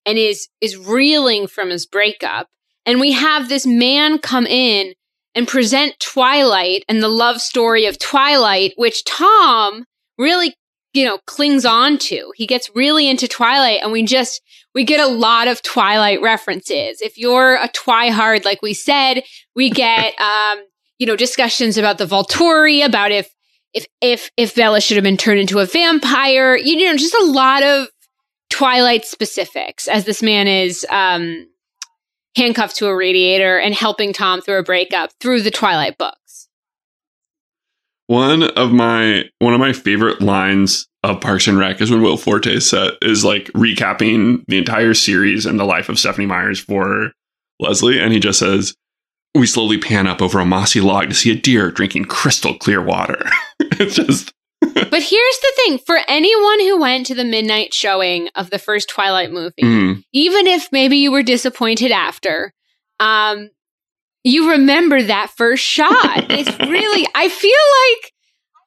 and 0.05 0.17
is 0.17 0.49
is 0.59 0.75
reeling 0.75 1.47
from 1.47 1.69
his 1.69 1.85
breakup, 1.85 2.47
and 2.85 2.99
we 2.99 3.11
have 3.13 3.47
this 3.47 3.65
man 3.65 4.17
come 4.17 4.45
in 4.45 4.93
and 5.33 5.47
present 5.47 5.97
Twilight 6.01 6.83
and 6.89 7.01
the 7.01 7.07
love 7.23 7.39
story 7.39 7.85
of 7.85 7.97
Twilight, 7.99 8.73
which 8.75 9.05
Tom 9.05 9.85
really, 10.17 10.53
you 10.93 11.05
know, 11.05 11.19
clings 11.25 11.65
on 11.65 11.97
to. 11.99 12.31
He 12.35 12.47
gets 12.47 12.69
really 12.75 13.09
into 13.09 13.27
Twilight, 13.27 13.81
and 13.83 13.91
we 13.91 14.03
just 14.03 14.41
we 14.73 14.83
get 14.83 14.99
a 14.99 15.07
lot 15.07 15.47
of 15.47 15.61
Twilight 15.61 16.21
references. 16.21 17.01
If 17.01 17.17
you're 17.17 17.55
a 17.55 17.69
Twihard, 17.69 18.45
like 18.45 18.61
we 18.61 18.73
said, 18.73 19.23
we 19.55 19.69
get 19.69 20.19
um, 20.19 20.59
you 20.97 21.07
know, 21.07 21.15
discussions 21.15 21.77
about 21.77 21.97
the 21.97 22.05
Volturi, 22.05 22.85
about 22.85 23.11
if 23.11 23.29
if 23.73 23.85
if 24.01 24.29
if 24.37 24.55
Bella 24.55 24.81
should 24.81 24.97
have 24.97 25.03
been 25.03 25.17
turned 25.17 25.39
into 25.39 25.59
a 25.59 25.65
vampire. 25.65 26.55
You 26.55 26.85
know, 26.85 26.97
just 26.97 27.15
a 27.15 27.25
lot 27.25 27.63
of 27.63 27.87
Twilight 28.49 29.05
specifics 29.05 29.87
as 29.87 30.05
this 30.05 30.23
man 30.23 30.47
is 30.47 30.85
um 30.89 31.47
handcuffed 32.35 32.77
to 32.77 32.87
a 32.87 32.95
radiator 32.95 33.57
and 33.57 33.73
helping 33.73 34.13
Tom 34.13 34.41
through 34.41 34.59
a 34.59 34.63
breakup 34.63 35.11
through 35.19 35.41
the 35.41 35.51
Twilight 35.51 35.97
books. 35.97 36.18
One 38.09 38.41
of 38.41 38.71
my 38.71 39.29
one 39.37 39.53
of 39.53 39.59
my 39.59 39.71
favorite 39.71 40.19
lines 40.19 40.87
of 41.03 41.21
Parks 41.21 41.47
and 41.47 41.59
Rec 41.59 41.79
is 41.79 41.91
when 41.91 42.01
Will 42.01 42.17
Forte 42.17 42.59
set, 42.59 42.93
is 43.03 43.23
like 43.23 43.51
recapping 43.53 44.43
the 44.47 44.57
entire 44.57 44.95
series 44.95 45.45
and 45.45 45.59
the 45.59 45.63
life 45.63 45.89
of 45.89 45.99
Stephanie 45.99 46.25
Myers 46.25 46.59
for 46.59 47.11
Leslie, 47.59 47.99
and 47.99 48.11
he 48.11 48.19
just 48.19 48.39
says, 48.39 48.73
"We 49.35 49.45
slowly 49.45 49.77
pan 49.77 50.07
up 50.07 50.23
over 50.23 50.39
a 50.39 50.45
mossy 50.45 50.81
log 50.81 51.09
to 51.09 51.13
see 51.13 51.29
a 51.29 51.35
deer 51.35 51.69
drinking 51.69 52.05
crystal 52.05 52.57
clear 52.57 52.81
water." 52.81 53.29
it's 53.59 53.93
just 53.93 54.33
but 54.61 55.03
here's 55.03 55.39
the 55.39 55.53
thing 55.57 55.77
for 55.77 55.99
anyone 56.07 56.61
who 56.61 56.81
went 56.81 57.05
to 57.05 57.13
the 57.13 57.23
midnight 57.23 57.75
showing 57.75 58.29
of 58.33 58.49
the 58.49 58.57
first 58.57 58.89
Twilight 58.89 59.31
movie, 59.31 59.61
mm, 59.61 60.03
even 60.13 60.47
if 60.47 60.71
maybe 60.71 60.97
you 60.97 61.11
were 61.11 61.21
disappointed 61.21 61.91
after, 61.91 62.53
um, 62.99 63.51
you 64.23 64.51
remember 64.51 65.01
that 65.01 65.31
first 65.35 65.63
shot. 65.63 66.25
it's 66.29 66.59
really, 66.69 67.07
I 67.15 67.29
feel 67.29 67.51
like, 67.51 68.11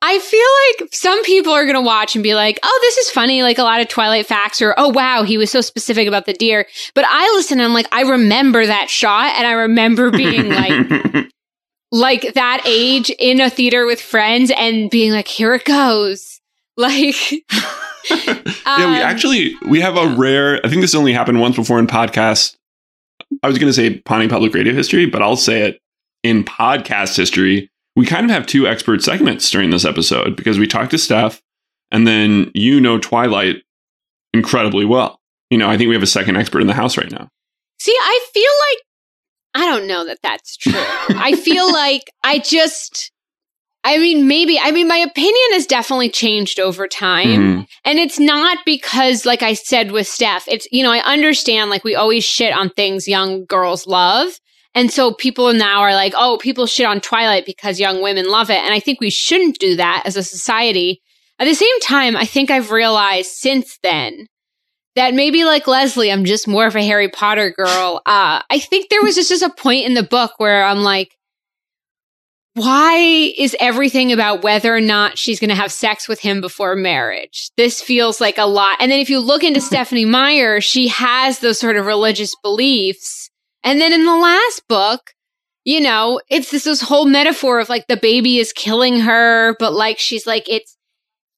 I 0.04 0.18
feel 0.18 0.82
like 0.82 0.92
some 0.92 1.22
people 1.24 1.52
are 1.52 1.64
going 1.64 1.76
to 1.76 1.80
watch 1.80 2.16
and 2.16 2.22
be 2.24 2.34
like, 2.34 2.58
oh, 2.62 2.78
this 2.82 2.96
is 2.98 3.10
funny, 3.10 3.42
like 3.42 3.58
a 3.58 3.62
lot 3.62 3.80
of 3.80 3.88
Twilight 3.88 4.26
facts, 4.26 4.60
or 4.60 4.74
oh, 4.76 4.88
wow, 4.88 5.22
he 5.22 5.38
was 5.38 5.50
so 5.50 5.60
specific 5.60 6.08
about 6.08 6.26
the 6.26 6.32
deer. 6.32 6.66
But 6.94 7.04
I 7.08 7.22
listen 7.36 7.60
and 7.60 7.66
I'm 7.66 7.74
like, 7.74 7.86
I 7.92 8.02
remember 8.02 8.66
that 8.66 8.90
shot, 8.90 9.32
and 9.36 9.46
I 9.46 9.52
remember 9.52 10.10
being 10.10 10.48
like, 10.48 11.26
like 11.92 12.34
that 12.34 12.62
age 12.66 13.10
in 13.18 13.40
a 13.40 13.48
theater 13.50 13.86
with 13.86 14.00
friends 14.00 14.50
and 14.56 14.90
being 14.90 15.12
like, 15.12 15.28
here 15.28 15.54
it 15.54 15.64
goes. 15.64 16.40
Like, 16.78 17.14
yeah, 17.30 18.38
Um, 18.64 18.90
we 18.92 18.96
actually 18.96 19.54
we 19.68 19.80
have 19.82 19.96
a 19.98 20.08
rare. 20.16 20.58
I 20.64 20.70
think 20.70 20.80
this 20.80 20.94
only 20.94 21.12
happened 21.12 21.38
once 21.38 21.54
before 21.54 21.78
in 21.78 21.86
podcast. 21.86 22.56
I 23.42 23.48
was 23.48 23.58
going 23.58 23.68
to 23.68 23.74
say 23.74 23.98
Pawnee 24.00 24.28
Public 24.28 24.54
Radio 24.54 24.72
history, 24.72 25.06
but 25.06 25.22
I'll 25.22 25.36
say 25.36 25.62
it 25.62 25.80
in 26.22 26.44
podcast 26.44 27.16
history. 27.16 27.70
We 27.96 28.06
kind 28.06 28.24
of 28.24 28.30
have 28.30 28.46
two 28.46 28.66
expert 28.66 29.02
segments 29.02 29.50
during 29.50 29.70
this 29.70 29.84
episode 29.84 30.36
because 30.36 30.58
we 30.58 30.66
talked 30.66 30.92
to 30.92 30.98
Steph, 30.98 31.42
and 31.90 32.06
then 32.06 32.50
you 32.54 32.80
know 32.80 32.98
Twilight 32.98 33.56
incredibly 34.32 34.84
well. 34.84 35.20
You 35.50 35.58
know, 35.58 35.68
I 35.68 35.76
think 35.76 35.88
we 35.88 35.94
have 35.94 36.02
a 36.02 36.06
second 36.06 36.36
expert 36.36 36.60
in 36.60 36.66
the 36.66 36.74
house 36.74 36.96
right 36.96 37.10
now. 37.10 37.28
See, 37.78 37.96
I 37.98 38.26
feel 38.32 38.52
like 38.70 38.82
I 39.54 39.68
don't 39.68 39.86
know 39.86 40.06
that 40.06 40.18
that's 40.22 40.56
true. 40.56 40.72
I 40.74 41.36
feel 41.36 41.70
like 41.72 42.10
I 42.24 42.38
just 42.38 43.11
I 43.84 43.98
mean 43.98 44.28
maybe 44.28 44.58
I 44.60 44.70
mean 44.70 44.86
my 44.88 44.96
opinion 44.98 45.52
has 45.52 45.66
definitely 45.66 46.10
changed 46.10 46.60
over 46.60 46.86
time. 46.86 47.28
Mhm. 47.28 47.66
And 47.84 47.98
it's 47.98 48.18
not 48.18 48.58
because 48.64 49.26
like 49.26 49.42
I 49.42 49.54
said 49.54 49.90
with 49.90 50.06
Steph, 50.06 50.46
it's 50.48 50.66
you 50.70 50.82
know, 50.82 50.92
I 50.92 51.00
understand 51.00 51.70
like 51.70 51.84
we 51.84 51.94
always 51.96 52.24
shit 52.24 52.54
on 52.54 52.70
things 52.70 53.08
young 53.08 53.44
girls 53.46 53.86
love. 53.86 54.38
And 54.74 54.90
so 54.90 55.12
people 55.12 55.52
now 55.52 55.80
are 55.80 55.92
like, 55.94 56.14
"Oh, 56.16 56.38
people 56.40 56.66
shit 56.66 56.86
on 56.86 57.00
Twilight 57.00 57.44
because 57.44 57.78
young 57.80 58.00
women 58.02 58.30
love 58.30 58.48
it." 58.50 58.58
And 58.64 58.72
I 58.72 58.80
think 58.80 59.00
we 59.00 59.10
shouldn't 59.10 59.58
do 59.58 59.76
that 59.76 60.02
as 60.06 60.16
a 60.16 60.22
society. 60.22 61.02
At 61.38 61.44
the 61.46 61.54
same 61.54 61.80
time, 61.80 62.16
I 62.16 62.24
think 62.24 62.50
I've 62.50 62.70
realized 62.70 63.32
since 63.32 63.78
then 63.82 64.26
that 64.94 65.12
maybe 65.12 65.44
like 65.44 65.66
Leslie, 65.66 66.12
I'm 66.12 66.24
just 66.24 66.46
more 66.46 66.66
of 66.66 66.76
a 66.76 66.86
Harry 66.86 67.08
Potter 67.08 67.50
girl. 67.50 68.00
Uh, 68.06 68.42
I 68.48 68.58
think 68.58 68.88
there 68.88 69.02
was 69.02 69.14
just, 69.16 69.30
just 69.30 69.42
a 69.42 69.50
point 69.50 69.86
in 69.86 69.94
the 69.94 70.02
book 70.02 70.32
where 70.38 70.64
I'm 70.64 70.82
like, 70.82 71.10
why 72.54 72.96
is 73.38 73.56
everything 73.60 74.12
about 74.12 74.42
whether 74.42 74.74
or 74.74 74.80
not 74.80 75.16
she's 75.16 75.40
going 75.40 75.48
to 75.48 75.56
have 75.56 75.72
sex 75.72 76.06
with 76.06 76.20
him 76.20 76.40
before 76.40 76.76
marriage? 76.76 77.50
This 77.56 77.80
feels 77.80 78.20
like 78.20 78.36
a 78.36 78.44
lot. 78.44 78.76
And 78.78 78.92
then 78.92 79.00
if 79.00 79.08
you 79.08 79.20
look 79.20 79.42
into 79.42 79.60
Stephanie 79.62 80.04
Meyer, 80.04 80.60
she 80.60 80.88
has 80.88 81.38
those 81.38 81.58
sort 81.58 81.76
of 81.76 81.86
religious 81.86 82.34
beliefs. 82.42 83.30
And 83.64 83.80
then 83.80 83.92
in 83.92 84.04
the 84.04 84.16
last 84.16 84.66
book, 84.68 85.12
you 85.64 85.80
know, 85.80 86.20
it's 86.28 86.50
this, 86.50 86.64
this 86.64 86.82
whole 86.82 87.06
metaphor 87.06 87.60
of 87.60 87.68
like 87.68 87.86
the 87.86 87.96
baby 87.96 88.38
is 88.38 88.52
killing 88.52 89.00
her, 89.00 89.56
but 89.58 89.72
like 89.72 89.98
she's 89.98 90.26
like, 90.26 90.48
it's 90.48 90.76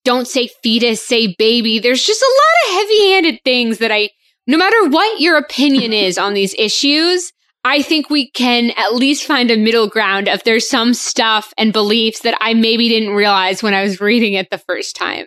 don't 0.05 0.27
say 0.27 0.49
fetus, 0.63 1.07
say 1.07 1.35
baby. 1.39 1.79
There's 1.79 2.05
just 2.05 2.23
a 2.23 2.25
lot 2.25 2.71
of 2.71 2.81
heavy 2.81 3.11
handed 3.11 3.41
things 3.45 3.79
that 3.79 3.93
I, 3.93 4.11
no 4.47 4.59
matter 4.59 4.89
what 4.89 5.21
your 5.21 5.37
opinion 5.37 5.93
is 5.93 6.19
on 6.19 6.35
these 6.35 6.55
issues, 6.59 7.33
I 7.65 7.81
think 7.83 8.11
we 8.11 8.31
can 8.31 8.71
at 8.77 8.95
least 8.95 9.25
find 9.25 9.51
a 9.51 9.57
middle 9.57 9.89
ground 9.89 10.29
if 10.29 10.45
there's 10.45 10.69
some 10.69 10.93
stuff 10.95 11.53
and 11.57 11.73
beliefs 11.73 12.21
that 12.21 12.37
I 12.41 12.53
maybe 12.55 12.89
didn't 12.89 13.15
realize 13.15 13.63
when 13.63 13.73
I 13.75 13.83
was 13.83 14.01
reading 14.01 14.35
it 14.35 14.51
the 14.51 14.59
first 14.59 14.95
time. 14.97 15.27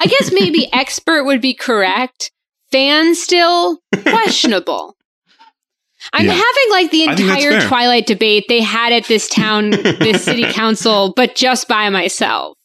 I 0.00 0.06
guess 0.06 0.30
maybe 0.32 0.68
expert 0.72 1.24
would 1.24 1.40
be 1.40 1.54
correct. 1.54 2.30
Fan 2.70 3.14
still 3.14 3.78
questionable. 4.02 4.94
I'm 6.12 6.26
Yeah. 6.26 6.32
having 6.32 6.70
like 6.70 6.90
the 6.90 7.08
I 7.08 7.14
think 7.16 7.28
that's 7.28 7.44
entire. 7.44 7.68
Twilight 7.68 8.06
debate 8.06 8.44
they 8.48 8.60
had 8.60 8.92
at 8.92 9.06
this 9.06 9.26
town, 9.28 9.70
this 9.70 10.22
city 10.24 10.44
council, 10.52 11.14
but 11.16 11.34
just 11.34 11.66
by 11.66 11.88
myself. 11.88 12.58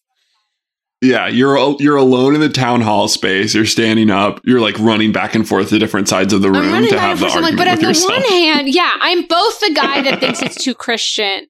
Yeah, 1.02 1.28
you're 1.28 1.58
you're 1.80 1.96
alone 1.96 2.36
in 2.36 2.42
the 2.42 2.50
town 2.50 2.82
hall 2.82 3.08
space. 3.08 3.56
You're 3.56 3.66
standing 3.66 4.10
up. 4.10 4.42
You're 4.44 4.60
like 4.60 4.78
running 4.80 5.14
back 5.14 5.34
and 5.34 5.48
forth 5.48 5.70
to 5.70 5.80
different 5.80 6.10
sides 6.10 6.34
of 6.34 6.42
the 6.42 6.52
room 6.52 6.86
to 6.88 7.00
have 7.00 7.20
the 7.20 7.28
argument 7.28 7.44
like, 7.44 7.58
but 7.58 7.68
on 7.70 7.80
the 7.80 7.88
yourself. 7.88 8.12
one 8.12 8.22
hand, 8.30 8.68
yeah, 8.68 8.92
I'm 9.00 9.26
both 9.26 9.60
the 9.62 9.72
guy 9.74 10.02
that 10.02 10.20
thinks 10.20 10.42
it's 10.42 10.62
too 10.62 10.74
Christian. 10.74 11.48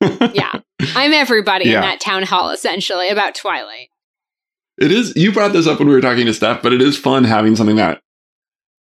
yeah, 0.01 0.51
I'm 0.95 1.13
everybody 1.13 1.65
Yeah. 1.69 1.75
in 1.75 1.81
that 1.81 1.99
town 1.99 2.23
hall 2.23 2.49
essentially 2.49 3.09
about 3.09 3.35
Twilight. 3.35 3.89
It 4.79 4.91
is. 4.91 5.13
You 5.15 5.31
brought 5.31 5.53
this 5.53 5.67
up 5.67 5.79
when 5.79 5.87
we 5.87 5.93
were 5.95 6.01
talking 6.01 6.25
to 6.27 6.33
Steph, 6.33 6.61
but 6.61 6.73
it 6.73 6.81
is 6.81 6.97
fun 6.97 7.23
having 7.23 7.55
something 7.55 7.77
that 7.77 8.01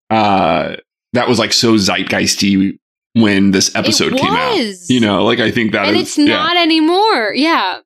uh 0.10 0.76
that 1.14 1.28
was 1.28 1.40
like 1.40 1.54
so 1.54 1.76
zeitgeisty 1.76 2.78
when 3.14 3.52
this 3.52 3.74
episode 3.76 4.14
came 4.18 4.34
out. 4.34 4.60
You 4.90 5.00
know, 5.00 5.24
like 5.24 5.40
I 5.40 5.52
think 5.52 5.72
that 5.72 5.88
and 5.88 5.96
is- 5.98 6.04
it's 6.04 6.18
yeah. 6.18 6.36
not 6.38 6.58
anymore. 6.58 7.34
Yeah. 7.34 7.80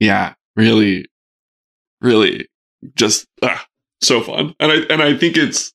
Yeah, 0.00 0.34
really, 0.56 1.06
really, 2.00 2.48
just 2.94 3.26
ah, 3.42 3.66
so 4.00 4.20
fun. 4.20 4.54
And 4.60 4.72
I 4.72 4.76
and 4.90 5.02
I 5.02 5.16
think 5.16 5.36
it's. 5.36 5.72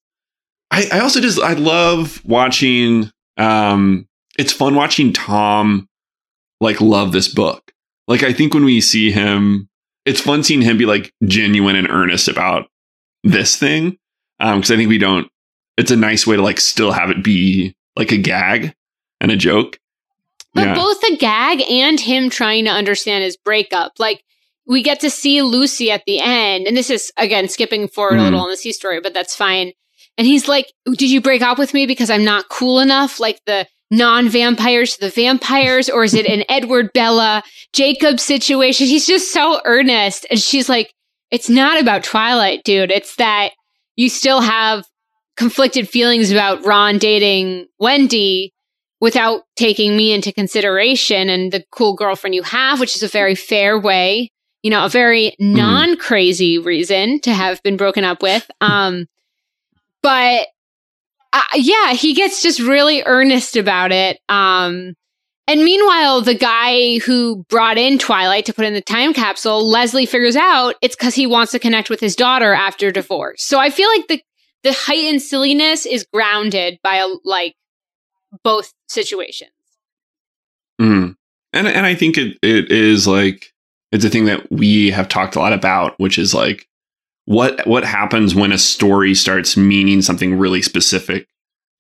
I, 0.70 0.88
I 0.92 1.00
also 1.00 1.20
just 1.20 1.40
I 1.40 1.54
love 1.54 2.24
watching. 2.26 3.12
Um, 3.38 4.08
it's 4.38 4.54
fun 4.54 4.76
watching 4.76 5.14
Tom 5.14 5.88
like 6.60 6.80
love 6.80 7.12
this 7.12 7.28
book. 7.28 7.72
Like 8.08 8.24
I 8.24 8.32
think 8.32 8.54
when 8.54 8.64
we 8.64 8.80
see 8.80 9.12
him, 9.12 9.68
it's 10.06 10.22
fun 10.22 10.44
seeing 10.44 10.62
him 10.62 10.78
be 10.78 10.86
like 10.86 11.14
genuine 11.26 11.76
and 11.76 11.90
earnest 11.90 12.28
about 12.28 12.70
this 13.24 13.58
thing. 13.58 13.98
Um, 14.40 14.60
because 14.60 14.72
I 14.72 14.78
think 14.78 14.90
we 14.90 14.98
don't. 14.98 15.28
It's 15.78 15.92
a 15.92 15.96
nice 15.96 16.26
way 16.26 16.36
to 16.36 16.42
like 16.42 16.60
still 16.60 16.92
have 16.92 17.10
it 17.10 17.24
be 17.24 17.76
like 17.96 18.12
a 18.12 18.18
gag 18.18 18.74
and 19.20 19.32
a 19.32 19.36
joke. 19.36 19.80
But 20.54 20.68
Yeah. 20.68 20.76
both 20.76 21.00
the 21.02 21.18
gag 21.18 21.62
and 21.70 22.00
him 22.00 22.30
trying 22.30 22.66
to 22.66 22.72
understand 22.72 23.24
his 23.24 23.38
breakup. 23.38 23.94
Like, 24.00 24.24
we 24.68 24.84
get 24.84 25.00
to 25.02 25.10
see 25.10 25.42
Lucy 25.42 25.92
at 25.92 26.04
the 26.06 26.20
end, 26.20 26.68
and 26.68 26.76
this 26.78 26.90
is, 26.90 27.12
again, 27.18 27.48
skipping 27.50 27.88
forward 27.88 28.16
a 28.20 28.22
Mhm. 28.22 28.32
little 28.32 28.48
the 28.48 28.58
C 28.58 28.72
story, 28.72 29.00
but 29.00 29.14
that's 29.14 29.36
fine. 29.36 29.72
And 30.18 30.28
he's 30.28 30.48
like, 30.48 30.68
Did 30.86 31.10
you 31.10 31.22
break 31.22 31.42
up 31.42 31.58
with 31.58 31.74
me 31.74 31.86
because 31.86 32.10
I'm 32.10 32.24
not 32.26 32.50
cool 32.50 32.80
enough? 32.80 33.20
Like 33.20 33.40
the 33.46 33.66
non 33.90 34.30
vampires 34.30 34.94
to 34.96 35.00
the 35.02 35.10
vampires? 35.10 35.90
Or 35.90 36.04
is 36.04 36.14
it 36.14 36.26
an 36.26 36.44
Edward 36.50 36.92
Bella 36.94 37.44
Jacob 37.74 38.20
situation? 38.20 38.88
He's 38.88 39.08
just 39.08 39.32
so 39.34 39.62
earnest. 39.66 40.26
And 40.30 40.40
she's 40.40 40.68
like, 40.70 40.94
It's 41.32 41.50
not 41.50 41.80
about 41.80 42.04
Twilight, 42.04 42.64
dude. 42.66 42.92
It's 42.92 43.16
that 43.16 43.52
you 43.96 44.10
still 44.10 44.42
have 44.42 44.86
conflicted 45.38 45.90
feelings 45.90 46.30
about 46.32 46.64
Ron 46.66 46.98
dating 46.98 47.68
Wendy 47.80 48.54
without 49.02 49.42
taking 49.56 49.98
me 49.98 50.14
into 50.14 50.32
consideration 50.32 51.28
and 51.28 51.52
the 51.52 51.66
cool 51.72 51.96
girlfriend 51.96 52.36
you 52.36 52.44
have, 52.44 52.80
which 52.80 52.96
is 52.96 53.04
a 53.04 53.08
very 53.08 53.36
fair 53.36 53.78
way, 53.78 54.32
you 54.64 54.70
know, 54.70 54.86
a 54.86 54.90
very 54.90 55.36
non 55.40 55.98
crazy 55.98 56.58
reason 56.58 57.20
to 57.22 57.34
have 57.34 57.62
been 57.64 57.76
broken 57.76 58.06
up 58.06 58.22
with. 58.22 58.50
Um, 58.62 59.08
but 60.02 60.48
uh, 61.34 61.42
yeah, 61.56 61.94
he 61.94 62.14
gets 62.14 62.42
just 62.42 62.60
really 62.60 63.04
earnest 63.04 63.58
about 63.58 63.92
it. 63.92 64.20
Um, 64.30 64.94
and 65.48 65.64
meanwhile, 65.64 66.22
the 66.22 66.36
guy 66.36 67.00
who 67.00 67.44
brought 67.50 67.78
in 67.78 67.98
Twilight 67.98 68.46
to 68.46 68.54
put 68.54 68.66
in 68.66 68.74
the 68.74 68.82
time 68.82 69.14
capsule, 69.14 69.68
Leslie 69.68 70.06
figures 70.06 70.36
out 70.36 70.76
it's 70.82 70.96
because 70.96 71.16
he 71.16 71.26
wants 71.26 71.52
to 71.54 71.60
connect 71.60 71.90
with 71.90 72.00
his 72.00 72.16
daughter 72.16 72.54
after 72.54 72.92
divorce. 72.92 73.44
So 73.44 73.60
I 73.60 73.70
feel 73.72 73.90
like 73.90 74.08
the 74.08 74.22
the 74.64 74.74
heightened 74.74 75.24
silliness 75.24 75.88
is 75.88 76.06
grounded 76.14 76.78
by 76.84 76.98
a, 76.98 77.08
like 77.26 77.56
both 78.44 78.74
situations. 78.88 79.52
Mm. 80.82 81.16
And 81.54 81.68
and 81.68 81.86
I 81.86 81.96
think 81.96 82.18
it 82.18 82.38
it 82.42 82.72
is 82.72 83.08
like 83.08 83.54
it's 83.92 84.06
a 84.06 84.10
thing 84.10 84.26
that 84.26 84.52
we 84.52 84.90
have 84.92 85.08
talked 85.08 85.36
a 85.36 85.40
lot 85.40 85.54
about, 85.54 86.00
which 86.00 86.18
is 86.18 86.34
like 86.34 86.68
what 87.26 87.66
what 87.68 87.84
happens 87.84 88.34
when 88.34 88.52
a 88.52 88.58
story 88.58 89.14
starts 89.14 89.58
meaning 89.58 90.02
something 90.02 90.38
really 90.38 90.62
specific 90.62 91.28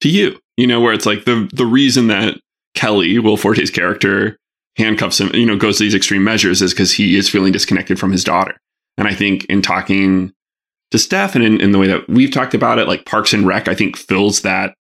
to 0.01 0.09
you. 0.09 0.39
You 0.57 0.67
know, 0.67 0.81
where 0.81 0.93
it's 0.93 1.05
like 1.05 1.25
the 1.25 1.49
the 1.53 1.65
reason 1.65 2.07
that 2.07 2.39
Kelly, 2.75 3.17
Will 3.19 3.37
Forte's 3.37 3.71
character, 3.71 4.37
handcuffs 4.77 5.19
him, 5.19 5.33
you 5.33 5.45
know, 5.45 5.57
goes 5.57 5.77
to 5.77 5.83
these 5.83 5.95
extreme 5.95 6.23
measures 6.23 6.61
is 6.61 6.73
because 6.73 6.93
he 6.93 7.15
is 7.15 7.29
feeling 7.29 7.51
disconnected 7.51 7.99
from 7.99 8.11
his 8.11 8.23
daughter. 8.23 8.57
And 8.97 9.07
I 9.07 9.13
think 9.13 9.45
in 9.45 9.61
talking 9.61 10.33
to 10.91 10.99
Steph 10.99 11.35
and 11.35 11.43
in, 11.43 11.61
in 11.61 11.71
the 11.71 11.79
way 11.79 11.87
that 11.87 12.07
we've 12.09 12.31
talked 12.31 12.53
about 12.53 12.79
it, 12.79 12.87
like 12.87 13.05
Parks 13.05 13.33
and 13.33 13.47
Rec, 13.47 13.67
I 13.67 13.75
think 13.75 13.97
fills 13.97 14.41
that 14.41 14.75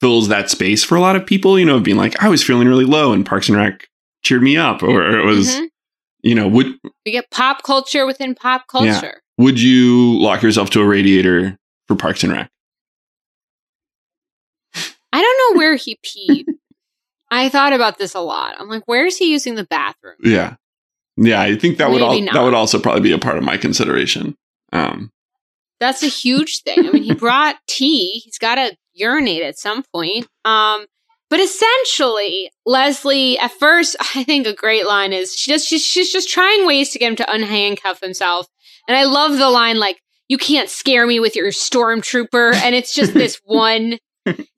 fills 0.00 0.28
that 0.28 0.48
space 0.50 0.84
for 0.84 0.96
a 0.96 1.00
lot 1.00 1.16
of 1.16 1.26
people, 1.26 1.58
you 1.58 1.64
know, 1.66 1.80
being 1.80 1.96
like, 1.96 2.22
I 2.22 2.28
was 2.28 2.42
feeling 2.44 2.68
really 2.68 2.84
low 2.84 3.12
and 3.12 3.26
Parks 3.26 3.48
and 3.48 3.58
Rec 3.58 3.88
cheered 4.22 4.42
me 4.42 4.56
up. 4.56 4.82
Or 4.82 5.18
it 5.18 5.24
was, 5.24 5.48
Mhm. 5.56 5.68
you 6.22 6.34
know, 6.34 6.46
would 6.48 6.78
We 7.04 7.12
get 7.12 7.30
pop 7.30 7.62
culture 7.64 8.06
within 8.06 8.34
pop 8.34 8.64
Yeah. 8.72 9.00
culture. 9.00 9.22
would 9.38 9.60
you 9.60 10.18
lock 10.20 10.42
yourself 10.42 10.68
to 10.70 10.80
a 10.80 10.84
radiator 10.86 11.56
for 11.86 11.94
Parks 11.96 12.22
and 12.24 12.32
Rec? 12.32 12.50
I 15.12 15.22
don't 15.22 15.54
know 15.54 15.58
where 15.58 15.76
he 15.76 15.96
peed. 16.04 16.44
I 17.30 17.48
thought 17.48 17.72
about 17.72 17.98
this 17.98 18.14
a 18.14 18.20
lot. 18.20 18.54
I'm 18.58 18.68
like, 18.68 18.86
where 18.86 19.06
is 19.06 19.16
he 19.16 19.30
using 19.30 19.54
the 19.54 19.64
bathroom? 19.64 20.16
Yeah. 20.22 20.56
Yeah, 21.16 21.40
I 21.40 21.56
think 21.56 21.78
that 21.78 21.90
would 21.90 22.00
all, 22.02 22.12
Maybe 22.14 22.28
that 22.32 22.42
would 22.42 22.54
also 22.54 22.78
probably 22.78 23.00
be 23.02 23.12
a 23.12 23.18
part 23.18 23.36
of 23.38 23.44
my 23.44 23.56
consideration. 23.56 24.36
Um 24.72 25.10
That's 25.80 26.02
a 26.02 26.06
huge 26.08 26.62
thing. 26.62 26.86
I 26.86 26.90
mean, 26.92 27.02
he 27.02 27.14
brought 27.26 27.56
tea. 27.66 28.20
He's 28.24 28.38
got 28.38 28.54
to 28.56 28.76
urinate 28.98 29.42
at 29.42 29.58
some 29.58 29.82
point. 29.94 30.26
Um, 30.44 30.86
but 31.30 31.40
essentially, 31.40 32.50
Leslie, 32.66 33.38
at 33.38 33.52
first, 33.52 33.96
I 34.14 34.24
think 34.24 34.46
a 34.46 34.54
great 34.54 34.86
line 34.86 35.12
is 35.12 35.34
she 35.34 35.50
just 35.50 35.66
she's, 35.68 35.84
she's 35.84 36.12
just 36.12 36.28
trying 36.28 36.66
ways 36.66 36.90
to 36.90 36.98
get 36.98 37.08
him 37.10 37.16
to 37.16 37.24
unhandcuff 37.24 38.00
himself. 38.00 38.46
And 38.88 38.96
I 38.96 39.04
love 39.04 39.36
the 39.36 39.50
line 39.50 39.78
like, 39.78 40.00
"You 40.28 40.38
can't 40.38 40.70
scare 40.70 41.06
me 41.06 41.20
with 41.20 41.36
your 41.36 41.48
stormtrooper," 41.48 42.54
and 42.54 42.74
it's 42.74 42.94
just 42.94 43.12
this 43.14 43.40
one 43.44 43.98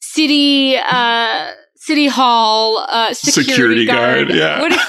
city 0.00 0.76
uh 0.76 1.50
city 1.76 2.06
hall 2.06 2.78
uh 2.88 3.12
security, 3.14 3.50
Security 3.50 3.86
guard. 3.86 4.28
guard, 4.28 4.38
yeah. 4.38 4.60
What 4.60 4.72
is, 4.72 4.80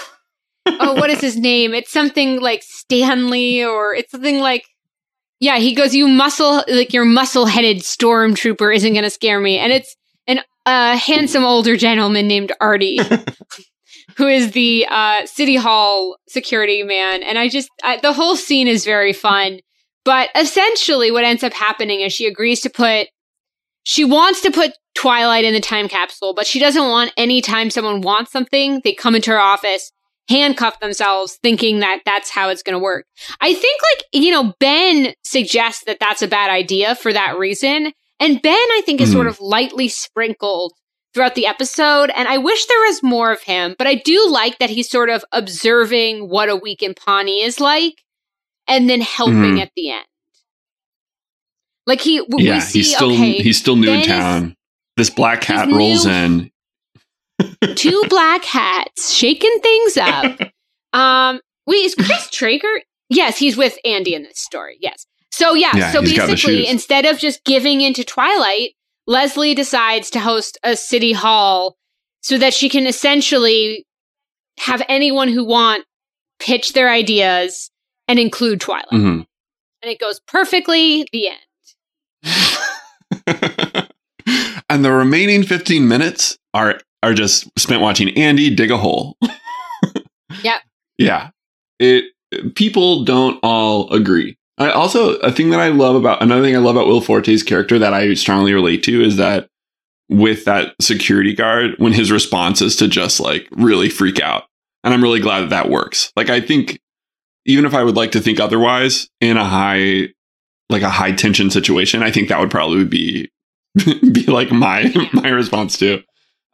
oh, 0.67 0.93
what 0.93 1.09
is 1.09 1.21
his 1.21 1.37
name? 1.37 1.73
It's 1.73 1.91
something 1.91 2.39
like 2.39 2.61
Stanley, 2.63 3.63
or 3.63 3.95
it's 3.95 4.11
something 4.11 4.39
like 4.39 4.65
yeah, 5.41 5.57
he 5.57 5.73
goes, 5.73 5.93
"You 5.95 6.07
muscle 6.07 6.63
like 6.67 6.93
your 6.93 7.03
muscle-headed 7.03 7.77
stormtrooper 7.77 8.73
isn't 8.73 8.93
going 8.93 9.03
to 9.03 9.09
scare 9.09 9.41
me," 9.41 9.57
and 9.57 9.73
it's 9.73 9.95
an 10.27 10.39
uh, 10.67 10.95
handsome 10.95 11.43
older 11.43 11.75
gentleman 11.75 12.27
named 12.27 12.51
Artie, 12.61 12.99
who 14.17 14.27
is 14.27 14.51
the 14.51 14.85
uh, 14.89 15.25
city 15.25 15.55
hall 15.55 16.15
security 16.29 16.83
man. 16.83 17.23
And 17.23 17.39
I 17.39 17.49
just 17.49 17.69
I, 17.83 17.97
the 17.97 18.13
whole 18.13 18.35
scene 18.35 18.67
is 18.67 18.85
very 18.85 19.13
fun. 19.13 19.59
But 20.05 20.29
essentially, 20.35 21.09
what 21.09 21.23
ends 21.23 21.43
up 21.43 21.53
happening 21.53 22.01
is 22.01 22.13
she 22.13 22.27
agrees 22.27 22.61
to 22.61 22.69
put. 22.69 23.07
She 23.83 24.05
wants 24.05 24.41
to 24.41 24.51
put 24.51 24.73
Twilight 24.93 25.43
in 25.43 25.55
the 25.55 25.59
time 25.59 25.89
capsule, 25.89 26.35
but 26.35 26.45
she 26.45 26.59
doesn't 26.59 26.87
want 26.87 27.13
any 27.17 27.41
time 27.41 27.71
someone 27.71 28.01
wants 28.01 28.31
something, 28.31 28.79
they 28.83 28.93
come 28.93 29.15
into 29.15 29.31
her 29.31 29.39
office, 29.39 29.91
handcuff 30.29 30.79
themselves, 30.79 31.37
thinking 31.43 31.79
that 31.79 32.01
that's 32.05 32.29
how 32.29 32.49
it's 32.49 32.63
going 32.63 32.73
to 32.73 32.79
work. 32.83 33.05
I 33.41 33.53
think, 33.53 33.81
like, 33.93 34.05
you 34.13 34.31
know, 34.31 34.53
Ben 34.59 35.13
suggests 35.23 35.83
that 35.85 35.99
that's 35.99 36.21
a 36.21 36.27
bad 36.27 36.49
idea 36.49 36.95
for 36.95 37.11
that 37.11 37.37
reason. 37.37 37.91
And 38.19 38.41
Ben, 38.41 38.53
I 38.53 38.81
think, 38.85 39.01
is 39.01 39.09
Mhm. 39.09 39.13
sort 39.13 39.27
of 39.27 39.41
lightly 39.41 39.87
sprinkled 39.87 40.73
throughout 41.13 41.35
the 41.35 41.47
episode. 41.47 42.11
And 42.15 42.27
I 42.27 42.37
wish 42.37 42.65
there 42.67 42.79
was 42.87 43.03
more 43.03 43.31
of 43.31 43.41
him, 43.41 43.75
but 43.77 43.87
I 43.87 43.95
do 43.95 44.27
like 44.29 44.59
that 44.59 44.69
he's 44.69 44.89
sort 44.89 45.09
of 45.09 45.25
observing 45.33 46.29
what 46.29 46.47
a 46.47 46.55
week 46.55 46.81
in 46.83 46.93
Pawnee 46.93 47.43
is 47.43 47.59
like 47.59 47.95
and 48.67 48.89
then 48.89 49.01
helping 49.01 49.55
Mhm. 49.55 49.61
at 49.61 49.71
the 49.75 49.89
end. 49.91 50.05
Like 51.87 52.01
he, 52.01 52.19
w- 52.19 52.47
yeah, 52.47 52.55
we 52.55 52.61
see, 52.61 52.79
he's 52.79 52.95
still 52.95 53.11
okay, 53.11 53.33
he's 53.41 53.57
still 53.57 53.75
new 53.75 53.87
Ben 53.87 53.95
in 53.95 54.01
is 54.01 54.07
town. 54.07 54.55
This 54.97 55.09
black 55.09 55.41
cat 55.41 55.67
rolls 55.69 56.05
new. 56.05 56.11
in. 56.11 56.50
Two 57.75 58.03
black 58.09 58.43
hats 58.45 59.13
shaking 59.13 59.57
things 59.61 59.97
up. 59.97 60.39
Um, 60.93 61.39
wait, 61.65 61.85
is 61.85 61.95
Chris 61.95 62.29
Traeger? 62.29 62.81
Yes, 63.07 63.37
he's 63.37 63.55
with 63.55 63.77
Andy 63.85 64.13
in 64.13 64.23
this 64.23 64.39
story. 64.39 64.75
Yes. 64.81 65.05
So 65.31 65.53
yeah, 65.53 65.71
Yeah, 65.73 65.91
so 65.93 66.01
he's 66.01 66.17
got 66.17 66.25
the 66.25 66.33
basically, 66.33 66.67
instead 66.67 67.05
of 67.05 67.17
just 67.17 67.45
giving 67.45 67.79
into 67.79 68.03
Twilight, 68.03 68.71
Leslie 69.07 69.55
decides 69.55 70.09
to 70.09 70.19
host 70.19 70.57
a 70.63 70.75
city 70.75 71.13
hall 71.13 71.77
so 72.19 72.37
that 72.39 72.53
she 72.53 72.67
can 72.67 72.85
essentially 72.85 73.85
have 74.59 74.81
anyone 74.89 75.29
who 75.29 75.45
want 75.45 75.85
pitch 76.39 76.73
their 76.73 76.89
ideas 76.89 77.71
and 78.09 78.19
include 78.19 78.59
Twilight. 78.59 78.89
Mhm. 78.91 79.25
And 79.81 79.91
it 79.91 79.97
goes 79.97 80.19
perfectly. 80.27 81.07
The 81.13 81.29
end. 81.29 81.37
and 84.69 84.83
the 84.83 84.91
remaining 84.91 85.43
15 85.43 85.87
minutes 85.87 86.37
are 86.53 86.81
are 87.03 87.13
just 87.13 87.47
spent 87.59 87.81
watching 87.81 88.09
Andy 88.17 88.53
dig 88.53 88.71
a 88.71 88.77
hole. 88.77 89.17
Yep. 90.43 90.61
Yeah. 90.97 91.29
It 91.79 92.05
people 92.55 93.03
don't 93.03 93.39
all 93.43 93.91
agree. 93.91 94.37
I 94.57 94.69
also 94.71 95.15
a 95.17 95.31
thing 95.31 95.49
that 95.49 95.59
I 95.59 95.69
love 95.69 95.95
about 95.95 96.21
another 96.21 96.41
thing 96.41 96.55
I 96.55 96.59
love 96.59 96.75
about 96.75 96.87
Will 96.87 97.01
Forte's 97.01 97.43
character 97.43 97.79
that 97.79 97.93
I 97.93 98.13
strongly 98.13 98.53
relate 98.53 98.83
to 98.83 99.03
is 99.03 99.17
that 99.17 99.47
with 100.09 100.45
that 100.45 100.75
security 100.81 101.33
guard 101.33 101.71
when 101.77 101.93
his 101.93 102.11
response 102.11 102.61
is 102.61 102.75
to 102.77 102.87
just 102.87 103.19
like 103.19 103.47
really 103.51 103.89
freak 103.89 104.19
out. 104.19 104.43
And 104.83 104.93
I'm 104.93 105.01
really 105.01 105.19
glad 105.19 105.41
that 105.41 105.49
that 105.49 105.69
works. 105.69 106.11
Like 106.15 106.29
I 106.29 106.41
think 106.41 106.79
even 107.45 107.65
if 107.65 107.73
I 107.73 107.83
would 107.83 107.95
like 107.95 108.11
to 108.11 108.21
think 108.21 108.39
otherwise 108.39 109.09
in 109.19 109.37
a 109.37 109.45
high 109.45 110.09
like 110.69 110.83
a 110.83 110.89
high 110.89 111.11
tension 111.11 111.49
situation, 111.49 112.03
I 112.03 112.11
think 112.11 112.29
that 112.29 112.39
would 112.39 112.51
probably 112.51 112.85
be 112.85 113.31
be 113.85 114.25
like 114.27 114.51
my 114.51 114.93
my 115.13 115.29
response 115.29 115.77
to. 115.79 116.03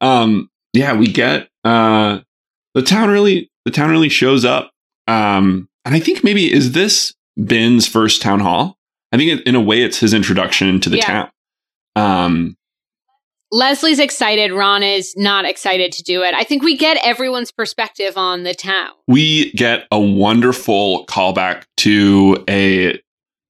Um 0.02 0.50
yeah, 0.74 0.94
we 0.94 1.08
get 1.08 1.50
uh 1.64 2.20
the 2.74 2.82
town 2.82 3.10
really 3.10 3.50
the 3.66 3.72
town 3.72 3.90
really 3.90 4.10
shows 4.10 4.46
up. 4.46 4.72
Um 5.08 5.68
and 5.86 5.96
I 5.96 6.00
think 6.00 6.24
maybe 6.24 6.52
is 6.52 6.74
this 6.74 7.14
Ben's 7.38 7.88
first 7.88 8.22
town 8.22 8.40
hall? 8.40 8.78
I 9.12 9.18
think 9.18 9.40
it, 9.42 9.48
in 9.48 9.56
a 9.56 9.62
way 9.62 9.82
it's 9.84 10.00
his 10.00 10.14
introduction 10.14 10.80
to 10.82 10.90
the 10.90 10.98
Yeah. 10.98 11.06
town. 11.06 11.30
Um 11.96 12.58
Leslie's 13.50 14.00
excited. 14.00 14.52
Ron 14.52 14.84
is 14.84 15.14
not 15.16 15.46
excited 15.46 15.94
to 15.94 16.04
do 16.04 16.22
it. 16.22 16.34
I 16.36 16.44
think 16.44 16.64
we 16.64 16.76
get 16.76 16.98
everyone's 17.02 17.50
perspective 17.52 18.18
on 18.18 18.44
the 18.44 18.54
town. 18.54 18.90
we 19.08 19.52
get 19.54 19.86
a 19.90 20.00
wonderful 20.00 21.06
callback 21.06 21.64
to 21.78 22.44
a 22.50 23.00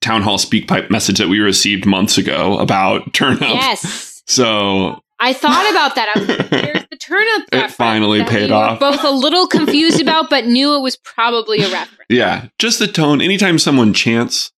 town 0.01 0.21
hall 0.21 0.37
SpeakPipe 0.37 0.91
message 0.91 1.17
that 1.17 1.29
we 1.29 1.39
received 1.39 1.87
months 1.87 2.15
ago 2.19 2.59
about 2.59 3.11
turn 3.13 3.37
up. 3.37 3.41
Yes. 3.41 4.21
So 4.27 5.01
I 5.19 5.33
thought 5.33 5.69
about 5.71 5.95
that. 5.95 6.09
I 6.15 6.19
was 6.19 6.27
like, 6.27 6.49
there's 6.49 6.85
the 6.91 6.97
turnip 6.97 7.47
It 7.51 7.71
finally 7.71 8.23
paid 8.23 8.51
off. 8.51 8.79
both 8.79 9.03
a 9.03 9.09
little 9.11 9.47
confused 9.47 9.99
about, 10.01 10.29
but 10.29 10.45
knew 10.45 10.75
it 10.75 10.81
was 10.81 10.95
probably 10.97 11.59
a 11.59 11.71
reference. 11.71 12.05
yeah, 12.09 12.47
just 12.59 12.79
the 12.79 12.87
tone. 12.87 13.21
Anytime 13.21 13.57
someone 13.59 13.93
chants, 13.93 14.51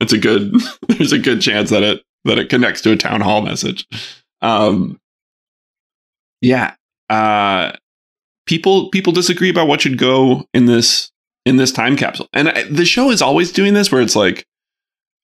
it's 0.00 0.12
a 0.12 0.18
good. 0.18 0.52
there's 0.88 1.12
a 1.12 1.18
good 1.18 1.40
chance 1.40 1.70
that 1.70 1.82
it 1.82 2.02
that 2.24 2.38
it 2.38 2.48
connects 2.48 2.80
to 2.82 2.92
a 2.92 2.96
town 2.96 3.20
hall 3.20 3.42
message. 3.42 3.86
Um, 4.40 5.00
yeah. 6.40 6.74
Uh, 7.10 7.72
people 8.46 8.90
people 8.90 9.12
disagree 9.12 9.50
about 9.50 9.66
what 9.68 9.80
should 9.80 9.98
go 9.98 10.46
in 10.54 10.66
this 10.66 11.10
in 11.44 11.56
this 11.56 11.72
time 11.72 11.96
capsule, 11.96 12.28
and 12.32 12.48
I, 12.48 12.62
the 12.64 12.84
show 12.86 13.10
is 13.10 13.20
always 13.20 13.52
doing 13.52 13.74
this, 13.74 13.92
where 13.92 14.00
it's 14.00 14.16
like 14.16 14.46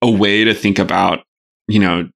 a 0.02 0.10
way 0.10 0.44
to 0.44 0.52
think 0.54 0.78
about 0.78 1.24
you 1.68 1.78
know 1.78 2.08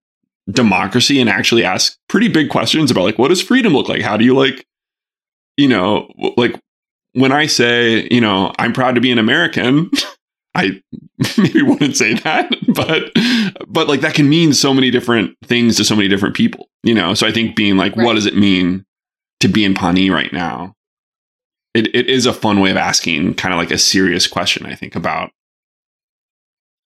democracy 0.51 1.21
and 1.21 1.31
actually 1.31 1.65
ask 1.65 1.97
pretty 2.09 2.29
big 2.29 2.51
questions 2.51 2.91
about 2.91 3.05
like 3.05 3.19
what 3.19 3.29
does 3.29 3.43
freedom 3.43 3.73
look 3.73 3.89
like? 3.89 4.03
How 4.03 4.17
do 4.17 4.25
you 4.25 4.35
like 4.35 4.67
you 5.57 5.69
know 5.69 6.13
like 6.37 6.61
when 7.15 7.33
I 7.33 7.47
say, 7.47 8.09
you 8.11 8.21
know, 8.21 8.53
I'm 8.59 8.73
proud 8.73 8.97
to 8.97 9.01
be 9.01 9.11
an 9.11 9.19
American, 9.19 9.91
I 10.55 10.83
maybe 11.39 11.63
wouldn't 11.63 11.97
say 11.97 12.15
that, 12.15 12.55
but 12.75 13.11
but 13.67 13.89
like 13.89 14.03
that 14.03 14.15
can 14.15 14.29
mean 14.29 14.53
so 14.53 14.75
many 14.75 14.91
different 14.91 15.37
things 15.45 15.77
to 15.77 15.85
so 15.85 15.97
many 15.97 16.09
different 16.09 16.37
people, 16.37 16.69
you 16.83 16.95
know. 16.95 17.15
So 17.15 17.27
I 17.27 17.33
think 17.33 17.57
being 17.57 17.77
like, 17.77 17.97
what 17.97 18.15
does 18.15 18.27
it 18.27 18.37
mean 18.37 18.85
to 19.41 19.49
be 19.49 19.65
in 19.65 19.75
Pawnee 19.75 20.11
right 20.11 20.33
now? 20.33 20.75
It 21.73 21.95
it 21.95 22.09
is 22.09 22.27
a 22.27 22.33
fun 22.33 22.61
way 22.61 22.71
of 22.71 22.77
asking 22.77 23.35
kind 23.35 23.53
of 23.55 23.59
like 23.59 23.71
a 23.71 23.79
serious 23.79 24.27
question, 24.27 24.67
I 24.67 24.75
think, 24.75 24.95
about 24.95 25.31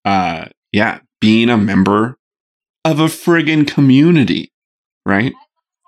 uh 0.05 0.45
yeah, 0.71 0.99
being 1.21 1.49
a 1.49 1.57
member 1.57 2.17
of 2.85 2.99
a 2.99 3.05
friggin' 3.05 3.67
community, 3.67 4.51
right? 5.05 5.33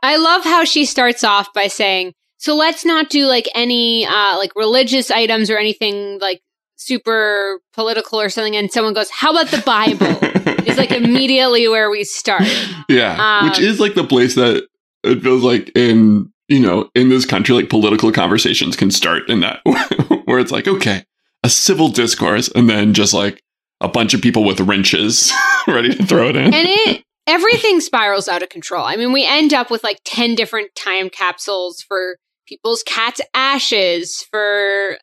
I 0.03 0.17
love 0.17 0.43
how 0.43 0.63
she 0.63 0.85
starts 0.85 1.23
off 1.23 1.53
by 1.53 1.67
saying, 1.67 2.13
"So 2.37 2.55
let's 2.55 2.83
not 2.85 3.09
do 3.09 3.27
like 3.27 3.47
any 3.55 4.05
uh 4.05 4.37
like 4.37 4.51
religious 4.55 5.11
items 5.11 5.49
or 5.49 5.57
anything 5.57 6.19
like 6.19 6.41
super 6.75 7.59
political 7.73 8.19
or 8.19 8.29
something." 8.29 8.55
And 8.55 8.71
someone 8.71 8.93
goes, 8.93 9.09
"How 9.09 9.31
about 9.31 9.47
the 9.47 9.61
Bible?" 9.61 10.17
it's 10.65 10.77
like 10.77 10.91
immediately 10.91 11.67
where 11.67 11.89
we 11.89 12.03
start. 12.03 12.43
Yeah, 12.89 13.39
Um, 13.39 13.49
which 13.49 13.59
is 13.59 13.79
like 13.79 13.93
the 13.93 14.03
place 14.03 14.35
that 14.35 14.67
it 15.03 15.21
feels 15.21 15.43
like 15.43 15.71
in 15.75 16.31
you 16.47 16.59
know 16.59 16.89
in 16.95 17.09
this 17.09 17.25
country, 17.25 17.55
like 17.55 17.69
political 17.69 18.11
conversations 18.11 18.75
can 18.75 18.91
start 18.91 19.29
in 19.29 19.41
that 19.41 19.61
where 20.25 20.39
it's 20.39 20.51
like 20.51 20.67
okay, 20.67 21.05
a 21.43 21.49
civil 21.49 21.89
discourse, 21.89 22.49
and 22.55 22.69
then 22.69 22.93
just 22.93 23.13
like 23.13 23.43
a 23.81 23.87
bunch 23.87 24.13
of 24.13 24.21
people 24.21 24.43
with 24.43 24.59
wrenches 24.61 25.33
ready 25.67 25.93
to 25.93 26.05
throw 26.05 26.29
it 26.29 26.35
in. 26.35 26.53
and 26.53 26.67
it 26.69 27.03
everything 27.27 27.79
spirals 27.79 28.27
out 28.27 28.43
of 28.43 28.49
control. 28.49 28.85
I 28.85 28.95
mean, 28.95 29.11
we 29.11 29.25
end 29.25 29.53
up 29.53 29.69
with 29.69 29.83
like 29.83 29.99
10 30.05 30.35
different 30.35 30.73
time 30.75 31.09
capsules 31.09 31.81
for 31.81 32.17
people's 32.47 32.83
cat's 32.83 33.21
ashes, 33.33 34.25
for 34.29 34.97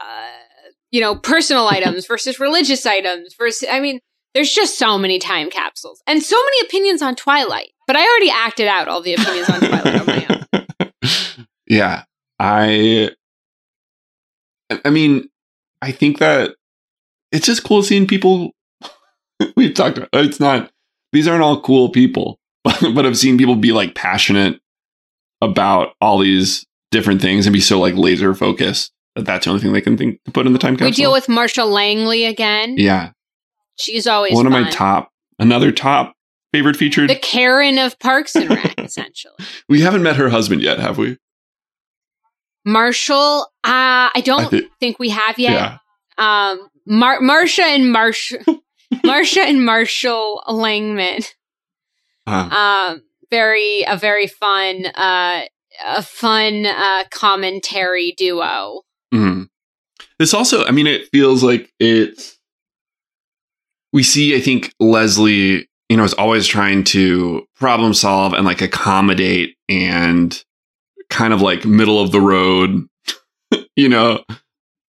uh, 0.00 0.28
you 0.90 1.00
know, 1.00 1.16
personal 1.16 1.68
items 1.70 2.06
versus 2.06 2.40
religious 2.40 2.86
items 2.86 3.34
versus 3.38 3.68
I 3.70 3.80
mean, 3.80 4.00
there's 4.34 4.52
just 4.52 4.78
so 4.78 4.98
many 4.98 5.18
time 5.18 5.50
capsules 5.50 6.02
and 6.06 6.22
so 6.22 6.36
many 6.36 6.66
opinions 6.66 7.02
on 7.02 7.14
Twilight. 7.14 7.70
But 7.86 7.96
I 7.96 8.06
already 8.06 8.30
acted 8.30 8.66
out 8.66 8.88
all 8.88 9.02
the 9.02 9.14
opinions 9.14 9.50
on 9.50 9.60
Twilight 9.60 10.00
on 10.00 10.06
my 10.06 10.26
own. 10.30 11.46
yeah, 11.66 12.04
I. 12.38 13.10
I 14.84 14.90
mean, 14.90 15.28
I 15.82 15.92
think 15.92 16.18
that 16.18 16.54
it's 17.34 17.46
just 17.46 17.64
cool 17.64 17.82
seeing 17.82 18.06
people. 18.06 18.52
We've 19.56 19.74
talked 19.74 19.98
about 19.98 20.08
it's 20.14 20.40
not; 20.40 20.70
these 21.12 21.28
aren't 21.28 21.42
all 21.42 21.60
cool 21.60 21.88
people, 21.90 22.38
but 22.64 23.04
I've 23.04 23.18
seen 23.18 23.36
people 23.36 23.56
be 23.56 23.72
like 23.72 23.94
passionate 23.94 24.60
about 25.42 25.94
all 26.00 26.18
these 26.18 26.64
different 26.90 27.20
things 27.20 27.44
and 27.46 27.52
be 27.52 27.60
so 27.60 27.78
like 27.80 27.94
laser 27.96 28.34
focused 28.34 28.92
that 29.16 29.24
that's 29.26 29.44
the 29.44 29.50
only 29.50 29.60
thing 29.62 29.72
they 29.72 29.80
can 29.80 29.96
think 29.96 30.18
to 30.24 30.30
put 30.32 30.46
in 30.46 30.52
the 30.52 30.58
time 30.58 30.74
capsule. 30.76 30.86
We 30.86 30.92
deal 30.92 31.12
with 31.12 31.26
Marsha 31.26 31.68
Langley 31.70 32.24
again. 32.24 32.76
yeah, 32.78 33.10
She's 33.76 34.06
always 34.06 34.32
one 34.34 34.46
of 34.46 34.52
my 34.52 34.68
top, 34.70 35.10
another 35.38 35.70
top 35.72 36.14
favorite 36.52 36.76
featured. 36.76 37.10
the 37.10 37.16
Karen 37.16 37.78
of 37.78 37.98
Parks 37.98 38.34
and 38.36 38.48
Rec, 38.48 38.74
essentially. 38.78 39.34
we 39.68 39.80
haven't 39.82 40.02
met 40.04 40.16
her 40.16 40.28
husband 40.30 40.62
yet, 40.62 40.78
have 40.78 40.98
we? 40.98 41.18
Marshall, 42.64 43.42
uh, 43.64 44.08
I 44.14 44.22
don't 44.24 44.46
I 44.46 44.48
thi- 44.48 44.68
think 44.80 44.98
we 44.98 45.10
have 45.10 45.38
yet. 45.38 45.52
Yeah. 45.52 46.50
um 46.52 46.68
Mar- 46.86 47.20
Marsha 47.20 47.62
and 47.62 47.92
Marsh 47.92 48.32
Marsha 48.94 49.38
and 49.38 49.64
Marshall 49.64 50.42
Langman. 50.48 51.26
Uh, 52.26 52.48
Um 52.50 53.02
very 53.30 53.84
a 53.88 53.96
very 53.96 54.26
fun 54.26 54.86
uh 54.86 55.42
a 55.86 56.02
fun 56.02 56.66
uh 56.66 57.04
commentary 57.10 58.14
duo. 58.16 58.82
Mhm. 59.12 59.48
This 60.18 60.34
also, 60.34 60.64
I 60.64 60.70
mean, 60.70 60.86
it 60.86 61.08
feels 61.12 61.42
like 61.42 61.72
it's. 61.80 62.38
We 63.92 64.02
see, 64.02 64.36
I 64.36 64.40
think 64.40 64.72
Leslie, 64.80 65.68
you 65.88 65.96
know, 65.96 66.04
is 66.04 66.14
always 66.14 66.46
trying 66.46 66.84
to 66.84 67.46
problem 67.56 67.94
solve 67.94 68.32
and 68.32 68.44
like 68.44 68.60
accommodate 68.60 69.56
and 69.68 70.42
kind 71.10 71.32
of 71.32 71.40
like 71.42 71.64
middle 71.64 72.00
of 72.00 72.10
the 72.10 72.20
road, 72.20 72.86
you 73.76 73.88
know, 73.88 74.24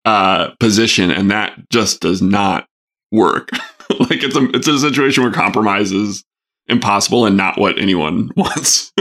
uh, 0.04 0.50
position, 0.60 1.10
and 1.10 1.30
that 1.30 1.58
just 1.70 2.00
does 2.00 2.22
not 2.22 2.66
work. 3.10 3.50
like 4.00 4.22
it's 4.22 4.36
a 4.36 4.44
it's 4.54 4.68
a 4.68 4.78
situation 4.78 5.22
where 5.22 5.32
compromise 5.32 5.92
is 5.92 6.24
impossible 6.66 7.26
and 7.26 7.36
not 7.36 7.58
what 7.58 7.78
anyone 7.78 8.30
wants. 8.36 8.92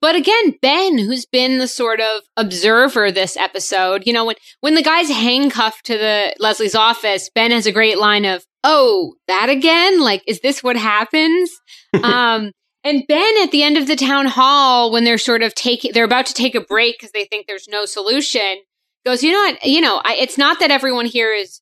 But 0.00 0.16
again, 0.16 0.56
Ben, 0.60 0.98
who's 0.98 1.26
been 1.26 1.58
the 1.58 1.68
sort 1.68 2.00
of 2.00 2.22
observer 2.36 3.12
this 3.12 3.36
episode, 3.36 4.02
you 4.04 4.12
know, 4.12 4.24
when 4.24 4.36
when 4.60 4.74
the 4.74 4.82
guy's 4.82 5.08
handcuffed 5.08 5.86
to 5.86 5.96
the 5.96 6.34
Leslie's 6.40 6.74
office, 6.74 7.30
Ben 7.34 7.52
has 7.52 7.66
a 7.66 7.72
great 7.72 7.98
line 7.98 8.24
of, 8.24 8.44
"Oh, 8.64 9.14
that 9.28 9.48
again? 9.48 10.00
Like, 10.00 10.22
is 10.26 10.40
this 10.40 10.62
what 10.62 10.76
happens?" 10.76 11.50
um, 12.02 12.50
and 12.84 13.04
Ben 13.06 13.34
at 13.42 13.52
the 13.52 13.62
end 13.62 13.76
of 13.76 13.86
the 13.86 13.94
town 13.94 14.26
hall, 14.26 14.90
when 14.90 15.04
they're 15.04 15.18
sort 15.18 15.42
of 15.42 15.54
taking, 15.54 15.92
they're 15.92 16.04
about 16.04 16.26
to 16.26 16.34
take 16.34 16.56
a 16.56 16.60
break 16.60 16.98
because 16.98 17.12
they 17.12 17.24
think 17.24 17.46
there's 17.46 17.68
no 17.68 17.84
solution, 17.84 18.56
goes, 19.04 19.22
"You 19.22 19.32
know 19.32 19.40
what? 19.40 19.64
You 19.64 19.80
know, 19.80 20.00
I, 20.04 20.14
it's 20.14 20.38
not 20.38 20.60
that 20.60 20.70
everyone 20.70 21.06
here 21.06 21.32
is 21.32 21.60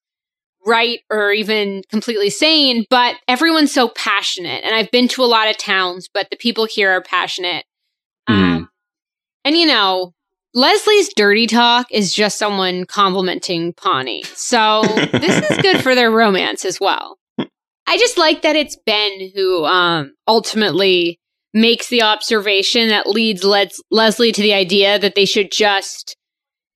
right 0.66 1.00
or 1.10 1.32
even 1.32 1.82
completely 1.90 2.30
sane, 2.30 2.84
but 2.90 3.16
everyone's 3.28 3.72
so 3.72 3.88
passionate. 3.88 4.62
And 4.64 4.74
I've 4.74 4.90
been 4.90 5.08
to 5.08 5.22
a 5.22 5.26
lot 5.26 5.48
of 5.48 5.56
towns, 5.56 6.08
but 6.12 6.28
the 6.30 6.36
people 6.36 6.66
here 6.66 6.90
are 6.90 7.02
passionate. 7.02 7.64
Um, 8.26 8.68
and 9.44 9.56
you 9.56 9.66
know, 9.66 10.12
Leslie's 10.54 11.12
dirty 11.14 11.46
talk 11.46 11.86
is 11.90 12.12
just 12.12 12.38
someone 12.38 12.84
complimenting 12.84 13.72
Pawnee. 13.72 14.22
So 14.34 14.82
this 15.12 15.50
is 15.50 15.58
good 15.58 15.80
for 15.82 15.94
their 15.94 16.10
romance 16.10 16.64
as 16.64 16.80
well. 16.80 17.18
I 17.38 17.98
just 17.98 18.18
like 18.18 18.42
that 18.42 18.56
it's 18.56 18.76
Ben 18.86 19.30
who 19.34 19.64
um, 19.64 20.12
ultimately 20.28 21.18
makes 21.52 21.88
the 21.88 22.02
observation 22.02 22.88
that 22.88 23.08
leads 23.08 23.42
Les- 23.42 23.80
Leslie 23.90 24.30
to 24.30 24.42
the 24.42 24.54
idea 24.54 24.98
that 24.98 25.16
they 25.16 25.24
should 25.24 25.50
just 25.50 26.16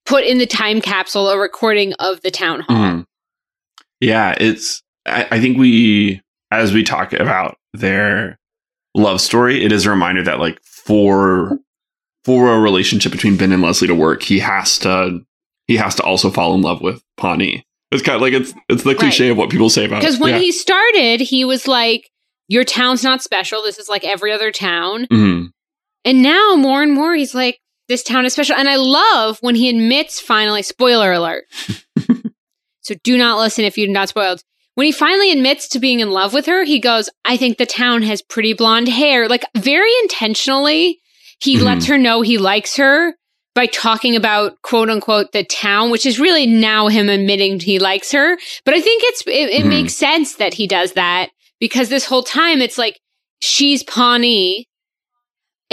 put 0.07 0.25
in 0.25 0.39
the 0.39 0.47
time 0.47 0.81
capsule 0.81 1.29
a 1.29 1.39
recording 1.39 1.93
of 1.95 2.21
the 2.23 2.31
town 2.31 2.61
hall. 2.61 2.77
Mhm. 2.77 3.07
Yeah, 4.01 4.35
it's. 4.39 4.83
I, 5.07 5.27
I 5.33 5.41
think 5.41 5.59
we, 5.59 6.21
as 6.51 6.73
we 6.73 6.83
talk 6.83 7.13
about 7.13 7.57
their 7.73 8.39
love 8.95 9.21
story, 9.21 9.65
it 9.65 9.73
is 9.73 9.87
a 9.87 9.91
reminder 9.91 10.23
that 10.25 10.41
like 10.41 10.63
for 10.65 11.59
for 12.25 12.53
a 12.55 12.61
relationship 12.61 13.13
between 13.13 13.37
Ben 13.37 13.53
and 13.53 13.63
Leslie 13.63 13.89
to 13.89 13.95
work, 13.95 14.23
he 14.23 14.39
has 14.39 14.79
to 14.81 15.21
he 15.67 15.77
has 15.77 15.95
to 15.97 16.03
also 16.03 16.31
fall 16.31 16.55
in 16.55 16.63
love 16.63 16.81
with 16.81 17.03
Pawnee. 17.17 17.65
It's 17.91 18.03
kind 18.03 18.17
of 18.17 18.23
like 18.23 18.33
it's 18.33 18.53
it's 18.69 18.83
the 18.83 18.95
cliche 18.95 19.29
of 19.29 19.37
what 19.37 19.51
people 19.51 19.71
say 19.71 19.85
about 19.85 20.01
Because 20.01 20.19
when 20.19 20.35
yeah. 20.35 20.39
he 20.41 20.53
started, 20.53 21.21
he 21.21 21.45
was 21.45 21.69
like, 21.69 22.11
Your 22.49 22.65
town's 22.65 23.05
not 23.05 23.23
special. 23.23 23.63
This 23.63 23.79
is 23.79 23.89
like 23.89 24.05
every 24.05 24.33
other 24.33 24.51
town. 24.51 25.07
Mhm. 25.07 25.51
And 26.05 26.23
now 26.23 26.55
more 26.57 26.83
and 26.83 26.93
more 26.93 27.15
he's 27.15 27.35
like, 27.35 27.61
This 27.89 28.03
town 28.03 28.25
is 28.25 28.33
special. 28.33 28.57
And 28.57 28.69
I 28.69 28.77
love 28.77 29.39
when 29.41 29.55
he 29.55 29.69
admits 29.69 30.21
finally, 30.21 30.63
spoiler 30.63 31.13
alert. 31.13 31.45
so 32.81 32.95
do 33.03 33.17
not 33.17 33.39
listen 33.39 33.65
if 33.65 33.77
you're 33.77 33.89
not 33.89 34.09
spoiled. 34.09 34.43
When 34.75 34.87
he 34.87 34.93
finally 34.93 35.31
admits 35.31 35.69
to 35.69 35.79
being 35.79 36.01
in 36.01 36.11
love 36.11 36.33
with 36.35 36.47
her, 36.47 36.65
he 36.65 36.81
goes, 36.81 37.09
I 37.25 37.37
think 37.37 37.59
the 37.59 37.67
town 37.67 38.03
has 38.03 38.23
pretty 38.23 38.55
blonde 38.55 38.89
hair. 38.89 39.29
Like 39.29 39.45
very 39.57 39.91
intentionally, 40.03 41.01
he 41.41 41.57
Mhm. 41.57 41.63
lets 41.63 41.87
her 41.87 41.99
know 41.99 42.23
he 42.23 42.39
likes 42.39 42.77
her 42.77 43.15
by 43.55 43.67
talking 43.67 44.17
about 44.17 44.61
quote 44.63 44.91
unquote 44.91 45.31
the 45.33 45.45
town, 45.45 45.91
which 45.91 46.07
is 46.07 46.19
really 46.19 46.47
now 46.47 46.89
him 46.89 47.09
admitting 47.09 47.61
he 47.61 47.79
likes 47.79 48.11
her. 48.11 48.37
But 48.65 48.75
I 48.75 48.81
think 48.81 49.03
it's 49.07 49.23
it, 49.29 49.51
it 49.51 49.65
Mhm. 49.65 49.69
makes 49.69 49.95
sense 49.95 50.35
that 50.37 50.55
he 50.55 50.67
does 50.67 50.93
that 50.93 51.31
because 51.61 51.89
this 51.89 52.07
whole 52.07 52.25
time 52.25 52.61
it's 52.61 52.79
like 52.79 52.99
she's 53.41 53.85
Pawnee 53.85 54.67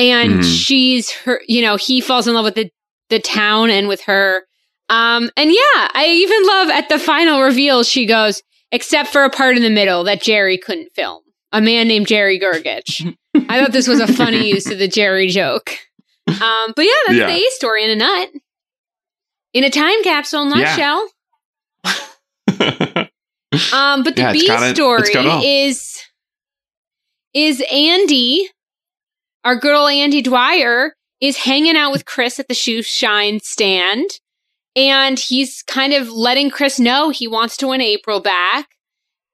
and 0.09 0.39
Mhm. 0.39 0.43
she's 0.65 1.11
her 1.11 1.41
you 1.47 1.61
know, 1.61 1.75
he 1.77 2.01
falls 2.01 2.27
in 2.27 2.33
love 2.33 2.45
with 2.45 2.55
the 2.55 2.69
the 3.09 3.19
town 3.19 3.69
and 3.69 3.87
with 3.87 4.01
her. 4.01 4.43
Um 4.89 5.29
and 5.37 5.51
yeah, 5.51 5.87
I 5.93 6.05
even 6.09 6.45
love 6.47 6.69
at 6.69 6.89
the 6.89 6.99
final 6.99 7.41
reveal 7.41 7.83
she 7.83 8.05
goes, 8.05 8.41
except 8.71 9.09
for 9.09 9.23
a 9.23 9.29
part 9.29 9.57
in 9.57 9.63
the 9.63 9.69
middle 9.69 10.03
that 10.05 10.21
Jerry 10.21 10.57
couldn't 10.57 10.93
film. 10.95 11.21
A 11.51 11.59
man 11.61 11.87
named 11.87 12.07
Jerry 12.07 12.39
Gergich. 12.39 13.15
I 13.49 13.59
thought 13.61 13.71
this 13.73 13.87
was 13.87 13.99
a 13.99 14.07
funny 14.11 14.47
use 14.53 14.69
of 14.71 14.79
the 14.79 14.87
Jerry 14.87 15.27
joke. 15.27 15.71
Um, 16.27 16.73
but 16.75 16.83
yeah, 16.85 16.91
that's 17.07 17.17
Yeah. 17.19 17.27
the 17.27 17.33
A 17.33 17.49
story 17.51 17.83
in 17.83 17.89
a 17.89 17.95
nut. 17.95 18.29
In 19.53 19.63
a 19.65 19.69
time 19.69 20.01
capsule 20.03 20.45
nutshell. 20.45 21.09
um, 23.73 24.03
but 24.03 24.15
the 24.15 24.21
Yeah, 24.21 24.31
B 24.33 24.39
story 24.73 25.13
got 25.13 25.25
it 25.25 25.27
all. 25.27 25.41
is 25.45 25.99
is 27.33 27.61
Andy, 27.71 28.47
our 29.43 29.55
girl 29.55 29.87
Andy 29.87 30.21
Dwyer, 30.21 30.93
is 31.21 31.37
hanging 31.37 31.77
out 31.77 31.91
with 31.91 32.05
Chris 32.05 32.39
at 32.39 32.47
the 32.47 32.53
shoe 32.53 32.81
shine 32.81 33.39
stand. 33.39 34.09
And 34.75 35.19
he's 35.19 35.61
kind 35.63 35.93
of 35.93 36.09
letting 36.09 36.49
Chris 36.49 36.79
know 36.79 37.09
he 37.09 37.27
wants 37.27 37.57
to 37.57 37.67
win 37.67 37.81
April 37.81 38.19
back. 38.19 38.67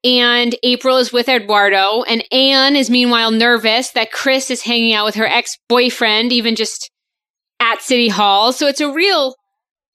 And 0.03 0.55
April 0.64 0.97
is 0.97 1.12
with 1.12 1.28
Eduardo, 1.28 2.03
and 2.03 2.24
Anne 2.32 2.76
is 2.76 2.89
meanwhile 2.89 3.32
nervous 3.32 3.91
that 3.91 4.12
Chris 4.12 4.51
is 4.51 4.62
hanging 4.62 4.93
out 4.93 5.05
with 5.05 5.16
her 5.16 5.26
ex 5.26 5.58
boyfriend, 5.68 6.32
even 6.32 6.55
just 6.55 6.91
at 7.60 7.82
City 7.82 8.08
Hall. 8.08 8.53
So 8.53 8.68
it's 8.68 8.80
a 8.80 8.91
real, 8.91 9.36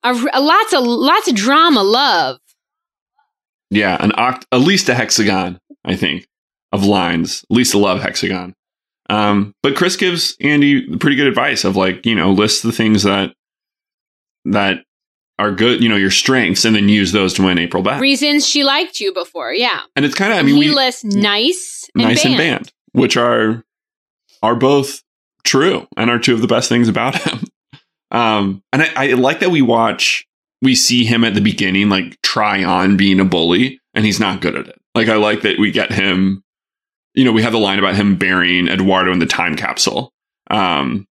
a, 0.02 0.12
a 0.32 0.40
lots 0.40 0.74
of 0.74 0.84
lots 0.84 1.28
of 1.28 1.36
drama, 1.36 1.82
love. 1.82 2.38
Yeah, 3.70 3.96
an 4.02 4.10
oct- 4.12 4.44
at 4.50 4.60
least 4.60 4.88
a 4.88 4.94
hexagon, 4.94 5.58
I 5.84 5.96
think, 5.96 6.26
of 6.72 6.84
lines. 6.84 7.44
At 7.50 7.56
least 7.56 7.72
a 7.72 7.78
love 7.78 8.02
hexagon. 8.02 8.54
Um, 9.12 9.54
but 9.62 9.76
Chris 9.76 9.96
gives 9.96 10.36
Andy 10.40 10.96
pretty 10.96 11.16
good 11.16 11.26
advice 11.26 11.64
of 11.64 11.76
like, 11.76 12.06
you 12.06 12.14
know, 12.14 12.32
list 12.32 12.62
the 12.62 12.72
things 12.72 13.02
that 13.02 13.34
that 14.46 14.84
are 15.38 15.52
good, 15.52 15.82
you 15.82 15.88
know, 15.88 15.96
your 15.96 16.10
strengths, 16.10 16.64
and 16.64 16.74
then 16.74 16.88
use 16.88 17.12
those 17.12 17.34
to 17.34 17.42
win 17.42 17.58
April 17.58 17.82
back. 17.82 18.00
Reasons 18.00 18.48
she 18.48 18.64
liked 18.64 19.00
you 19.00 19.12
before, 19.12 19.52
yeah. 19.52 19.82
and 19.96 20.04
it's 20.06 20.14
kind 20.14 20.32
of, 20.32 20.38
I 20.38 20.42
mean, 20.42 20.54
he 20.54 20.68
we 20.68 20.74
lists 20.74 21.04
nice, 21.04 21.90
and 21.94 22.04
nice 22.04 22.22
band. 22.22 22.34
and 22.34 22.38
band, 22.38 22.72
which 22.92 23.16
are 23.18 23.64
are 24.42 24.54
both 24.56 25.02
true 25.44 25.86
and 25.96 26.08
are 26.08 26.18
two 26.18 26.32
of 26.32 26.40
the 26.40 26.48
best 26.48 26.70
things 26.70 26.88
about 26.88 27.14
him. 27.22 27.40
Um, 28.10 28.62
and 28.72 28.82
I, 28.82 28.92
I 28.96 29.06
like 29.12 29.40
that 29.40 29.50
we 29.50 29.60
watch, 29.62 30.26
we 30.62 30.74
see 30.74 31.04
him 31.04 31.22
at 31.22 31.34
the 31.34 31.40
beginning 31.40 31.90
like 31.90 32.20
try 32.22 32.64
on 32.64 32.96
being 32.96 33.20
a 33.20 33.24
bully, 33.26 33.78
and 33.94 34.06
he's 34.06 34.20
not 34.20 34.40
good 34.40 34.56
at 34.56 34.68
it. 34.68 34.80
Like 34.94 35.08
I 35.08 35.16
like 35.16 35.42
that 35.42 35.58
we 35.58 35.70
get 35.70 35.92
him. 35.92 36.42
You 37.14 37.24
know, 37.24 37.32
we 37.32 37.42
have 37.42 37.52
the 37.52 37.58
line 37.58 37.78
about 37.78 37.94
him 37.94 38.16
burying 38.16 38.68
Eduardo 38.68 39.12
in 39.12 39.18
the 39.18 39.26
time 39.26 39.56
capsule, 39.56 40.12
um, 40.50 41.06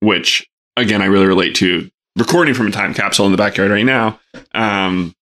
which 0.00 0.48
again 0.76 1.02
I 1.02 1.06
really 1.06 1.26
relate 1.26 1.54
to. 1.56 1.90
Recording 2.16 2.54
from 2.54 2.66
a 2.66 2.70
time 2.70 2.92
capsule 2.92 3.26
in 3.26 3.32
the 3.32 3.38
backyard 3.38 3.70
right 3.70 3.84
now. 3.84 4.20
Um, 4.52 5.14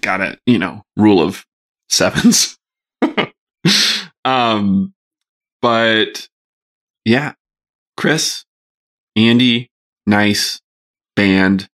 got 0.00 0.20
it. 0.20 0.40
You 0.46 0.58
know, 0.58 0.84
rule 0.96 1.20
of 1.20 1.44
sevens. 1.88 2.56
um, 4.24 4.94
but 5.60 6.28
yeah, 7.04 7.34
Chris, 7.96 8.44
Andy, 9.16 9.70
nice 10.06 10.60
band. 11.16 11.68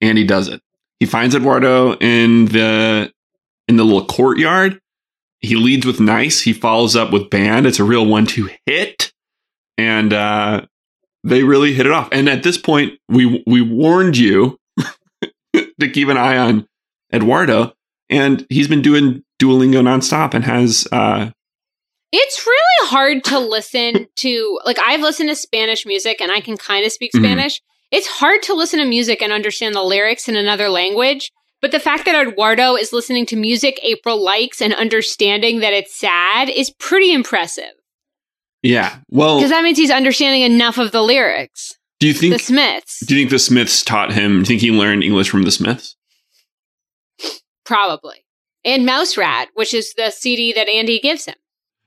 Andy 0.00 0.24
does 0.24 0.48
it. 0.48 0.62
He 1.00 1.06
finds 1.06 1.34
Eduardo 1.34 1.94
in 1.94 2.46
the 2.46 3.12
in 3.66 3.76
the 3.76 3.84
little 3.84 4.06
courtyard. 4.06 4.80
He 5.40 5.54
leads 5.54 5.86
with 5.86 6.00
nice. 6.00 6.40
He 6.42 6.52
follows 6.52 6.96
up 6.96 7.12
with 7.12 7.30
band. 7.30 7.66
It's 7.66 7.78
a 7.78 7.84
real 7.84 8.04
one-two 8.06 8.50
hit, 8.66 9.12
and 9.76 10.12
uh, 10.12 10.66
they 11.24 11.42
really 11.44 11.72
hit 11.74 11.86
it 11.86 11.92
off. 11.92 12.08
And 12.12 12.28
at 12.28 12.42
this 12.42 12.58
point, 12.58 12.98
we 13.08 13.42
we 13.46 13.60
warned 13.62 14.16
you 14.16 14.58
to 15.54 15.88
keep 15.92 16.08
an 16.08 16.16
eye 16.16 16.36
on 16.36 16.66
Eduardo, 17.12 17.72
and 18.08 18.46
he's 18.50 18.68
been 18.68 18.82
doing 18.82 19.22
Duolingo 19.40 19.80
nonstop 19.82 20.34
and 20.34 20.44
has 20.44 20.86
uh, 20.92 21.30
It's 22.12 22.46
really 22.46 22.88
hard 22.90 23.24
to 23.24 23.38
listen 23.38 24.08
to. 24.16 24.60
Like, 24.64 24.78
I've 24.80 25.00
listened 25.00 25.28
to 25.28 25.36
Spanish 25.36 25.86
music 25.86 26.20
and 26.20 26.32
I 26.32 26.40
can 26.40 26.56
kind 26.56 26.84
of 26.84 26.90
speak 26.92 27.12
Mhm. 27.12 27.20
Spanish. 27.20 27.60
It's 27.90 28.06
hard 28.08 28.42
to 28.42 28.54
listen 28.54 28.80
to 28.80 28.84
music 28.84 29.22
and 29.22 29.32
understand 29.32 29.74
the 29.74 29.82
lyrics 29.82 30.28
in 30.28 30.36
another 30.36 30.68
language. 30.68 31.30
But 31.60 31.72
the 31.72 31.80
fact 31.80 32.04
that 32.04 32.14
Eduardo 32.28 32.76
is 32.76 32.92
listening 32.92 33.26
to 33.26 33.36
music 33.36 33.80
April 33.82 34.22
likes 34.22 34.62
and 34.62 34.72
understanding 34.74 35.58
that 35.60 35.72
it's 35.72 35.94
sad 35.98 36.48
is 36.48 36.70
pretty 36.70 37.12
impressive. 37.12 37.72
yeah. 38.62 38.98
Well, 39.10 39.38
Because 39.38 39.50
that 39.50 39.64
means 39.64 39.76
he's 39.78 39.90
understanding 39.90 40.42
enough 40.42 40.78
of 40.78 40.92
the 40.92 41.02
lyrics. 41.02 41.74
do 42.00 42.06
you 42.06 42.14
think 42.14 42.32
the 42.32 42.38
Smiths, 42.38 43.00
Do 43.04 43.14
you 43.16 43.20
think 43.22 43.30
the 43.30 43.38
Smiths 43.40 43.82
taught 43.82 44.12
him? 44.12 44.34
Do 44.34 44.38
you 44.40 44.44
think 44.44 44.60
he 44.60 44.70
learned 44.70 45.02
English 45.02 45.28
from 45.30 45.42
the 45.42 45.50
Smiths? 45.50 45.96
probably. 47.64 48.24
And 48.64 48.86
Mouse 48.86 49.16
Rat, 49.16 49.48
which 49.54 49.74
is 49.74 49.92
the 49.94 50.10
CD 50.10 50.52
that 50.54 50.68
Andy 50.68 50.98
gives 51.00 51.26
him. 51.26 51.34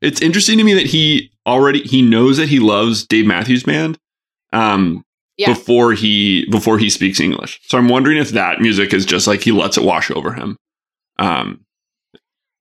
It's 0.02 0.22
interesting 0.22 0.58
to 0.58 0.64
me 0.64 0.74
that 0.74 0.86
he 0.88 1.32
already 1.46 1.82
he 1.84 2.02
knows 2.02 2.38
that 2.38 2.50
he 2.50 2.60
loves 2.60 3.06
Dave 3.06 3.26
Matthews 3.26 3.64
Band 3.64 3.98
um, 4.54 5.04
Yeah. 5.42 5.54
before 5.54 5.94
he 5.94 6.46
before 6.52 6.78
he 6.78 6.90
speaks 6.90 7.20
English. 7.20 7.60
So 7.64 7.78
I'm 7.78 7.90
wondering 7.90 8.18
if 8.18 8.30
that 8.32 8.62
music 8.62 8.94
is 8.94 9.06
just 9.06 9.26
like 9.26 9.42
he 9.42 9.52
lets 9.52 9.78
it 9.78 9.84
wash 9.84 10.12
over 10.12 10.34
him. 10.34 10.58
Um, 11.18 11.66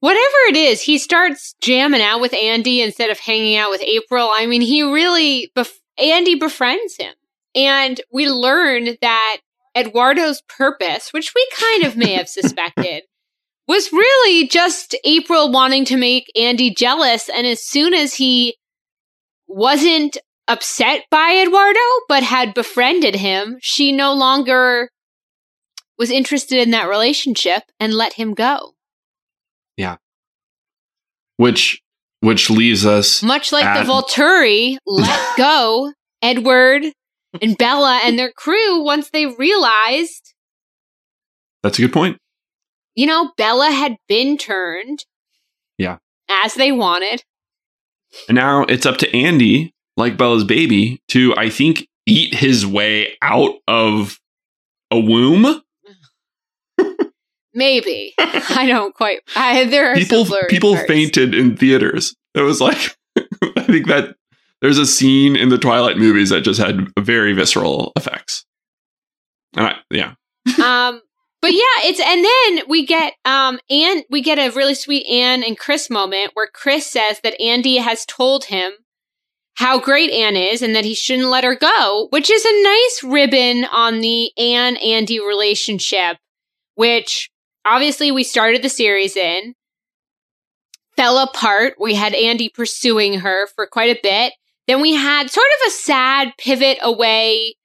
Whatever 0.00 0.36
it 0.48 0.56
is, 0.56 0.80
he 0.80 0.96
starts 0.96 1.54
jamming 1.60 2.00
out 2.00 2.22
with 2.22 2.32
Andy 2.32 2.80
instead 2.80 3.10
of 3.10 3.18
hanging 3.18 3.56
out 3.56 3.68
with 3.68 3.82
April. 3.82 4.30
I 4.32 4.46
mean, 4.46 4.62
he 4.62 4.82
really, 4.82 5.52
bef- 5.54 5.78
Andy 5.98 6.36
befriends 6.36 6.96
him. 6.96 7.12
And 7.54 8.00
we 8.10 8.26
learn 8.30 8.96
that 9.02 9.38
Eduardo's 9.76 10.40
purpose, 10.48 11.10
which 11.12 11.34
we 11.34 11.46
kind 11.58 11.84
of 11.84 11.98
may 11.98 12.14
have 12.14 12.28
suspected, 12.40 13.02
was 13.68 13.92
really 13.92 14.48
just 14.48 14.96
April 15.04 15.52
wanting 15.52 15.84
to 15.84 15.98
make 15.98 16.32
Andy 16.34 16.74
jealous. 16.74 17.28
And 17.28 17.46
as 17.46 17.62
soon 17.62 17.92
as 17.92 18.14
he 18.14 18.56
wasn't 19.48 20.16
upset 20.50 21.04
by 21.10 21.42
Eduardo, 21.46 21.80
but 22.08 22.22
had 22.22 22.54
befriended 22.54 23.14
him, 23.16 23.58
she 23.62 23.92
no 23.92 24.12
longer 24.12 24.90
was 25.98 26.10
interested 26.10 26.58
in 26.58 26.70
that 26.72 26.88
relationship 26.88 27.62
and 27.78 27.94
let 27.94 28.14
him 28.14 28.34
go. 28.34 28.72
yeah, 29.76 29.96
which 31.36 31.80
which 32.20 32.50
leaves 32.50 32.84
us 32.84 33.22
Much 33.22 33.50
like 33.52 33.64
at- 33.64 33.82
the 33.84 33.90
Volturi 33.90 34.76
let 34.86 35.36
go 35.38 35.92
Edward 36.20 36.84
and 37.40 37.56
Bella 37.56 38.00
and 38.04 38.18
their 38.18 38.32
crew 38.32 38.82
once 38.82 39.08
they 39.10 39.24
realized 39.26 40.34
That's 41.62 41.78
a 41.78 41.82
good 41.82 41.92
point. 41.92 42.18
you 42.94 43.06
know, 43.06 43.32
Bella 43.36 43.70
had 43.70 43.96
been 44.08 44.36
turned. 44.36 45.04
Yeah. 45.78 45.96
As 46.28 46.54
they 46.54 46.72
wanted. 46.72 47.22
And 48.28 48.36
now 48.36 48.64
it's 48.64 48.84
up 48.84 48.98
to 48.98 49.16
Andy, 49.16 49.72
like 50.00 50.16
Bella's 50.16 50.44
baby, 50.44 51.00
to 51.08 51.34
I 51.36 51.50
think 51.50 51.88
eat 52.06 52.34
his 52.34 52.66
way 52.66 53.16
out 53.22 53.54
of 53.68 54.18
a 54.90 54.98
womb. 54.98 55.62
Maybe 57.54 58.14
I 58.18 58.66
don't 58.66 58.94
quite. 58.94 59.20
I 59.36 59.64
there 59.64 59.92
are 59.92 59.94
people 59.94 60.26
people 60.48 60.74
parts. 60.74 60.88
fainted 60.88 61.34
in 61.34 61.56
theaters. 61.56 62.14
It 62.34 62.42
was 62.42 62.60
like 62.60 62.96
I 63.16 63.62
think 63.62 63.86
that 63.86 64.16
there's 64.60 64.78
a 64.78 64.86
scene 64.86 65.36
in 65.36 65.48
the 65.48 65.58
Twilight 65.58 65.96
movies 65.96 66.30
that 66.30 66.42
just 66.42 66.60
had 66.60 66.88
very 66.98 67.32
visceral 67.32 67.92
effects. 67.96 68.44
And 69.56 69.66
I, 69.66 69.76
yeah. 69.90 70.14
um, 70.64 71.00
but 71.42 71.52
yeah, 71.52 71.78
it's 71.84 72.00
and 72.00 72.24
then 72.24 72.68
we 72.68 72.84
get 72.86 73.14
um 73.24 73.58
and 73.68 74.04
we 74.10 74.22
get 74.22 74.38
a 74.38 74.54
really 74.54 74.74
sweet 74.74 75.06
Anne 75.06 75.42
and 75.42 75.58
Chris 75.58 75.90
moment 75.90 76.32
where 76.34 76.48
Chris 76.52 76.86
says 76.86 77.20
that 77.22 77.40
Andy 77.40 77.78
has 77.78 78.04
told 78.04 78.44
him 78.44 78.72
how 79.60 79.78
great 79.78 80.10
Anne 80.10 80.36
is 80.36 80.62
and 80.62 80.74
that 80.74 80.86
he 80.86 80.94
shouldn't 80.94 81.28
let 81.28 81.44
her 81.44 81.54
go, 81.54 82.06
which 82.08 82.30
is 82.30 82.42
a 82.46 82.62
nice 82.62 83.02
ribbon 83.04 83.66
on 83.66 84.00
the 84.00 84.30
Anne 84.38 84.78
Andy 84.78 85.20
relationship, 85.20 86.16
which 86.76 87.30
obviously 87.66 88.10
we 88.10 88.24
started 88.24 88.62
the 88.62 88.70
series 88.70 89.16
in 89.16 89.54
fell 90.96 91.18
apart. 91.18 91.74
We 91.78 91.94
had 91.94 92.14
Andy 92.14 92.48
pursuing 92.48 93.20
her 93.20 93.48
for 93.48 93.66
quite 93.66 93.94
a 93.94 94.00
bit. 94.02 94.32
Then 94.66 94.80
we 94.80 94.94
had 94.94 95.30
sort 95.30 95.46
of 95.46 95.68
a 95.68 95.72
sad 95.72 96.32
pivot 96.38 96.78
away 96.80 97.56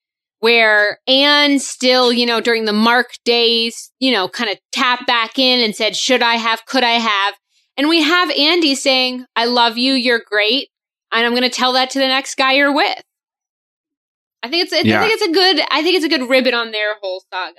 where 0.41 0.99
Anne 1.07 1.59
still, 1.59 2.11
you 2.11 2.25
know, 2.25 2.41
during 2.41 2.65
the 2.65 2.73
Mark 2.73 3.11
days, 3.23 3.89
you 3.99 4.11
know, 4.11 4.27
kind 4.27 4.49
of 4.49 4.57
tapped 4.73 5.07
back 5.07 5.39
in 5.39 5.63
and 5.63 5.73
said, 5.73 5.95
should 5.95 6.21
I 6.21 6.35
have, 6.35 6.65
could 6.65 6.83
I 6.83 6.99
have? 6.99 7.35
And 7.77 7.87
we 7.87 8.01
have 8.01 8.31
Andy 8.31 8.75
saying, 8.75 9.25
I 9.37 9.45
love 9.45 9.77
you, 9.77 9.93
you're 9.93 10.21
great. 10.25 10.67
And 11.15 11.25
I'm 11.25 11.31
going 11.31 11.43
to 11.43 11.49
tell 11.49 11.73
that 11.73 11.89
to 11.91 11.99
the 11.99 12.07
next 12.07 12.35
guy 12.35 12.53
you're 12.53 12.73
with. 12.73 13.01
I 14.43 14.49
think 14.49 14.69
it's, 14.71 14.85
Yeah. 14.85 14.99
I 15.01 15.07
think 15.07 15.13
it's 15.21 15.29
a 15.29 15.31
good, 15.33 15.61
I 15.71 15.81
think 15.81 15.95
it's 15.95 16.05
a 16.05 16.09
good 16.09 16.29
ribbon 16.29 16.53
on 16.53 16.71
their 16.71 16.95
whole 17.01 17.23
saga. 17.33 17.55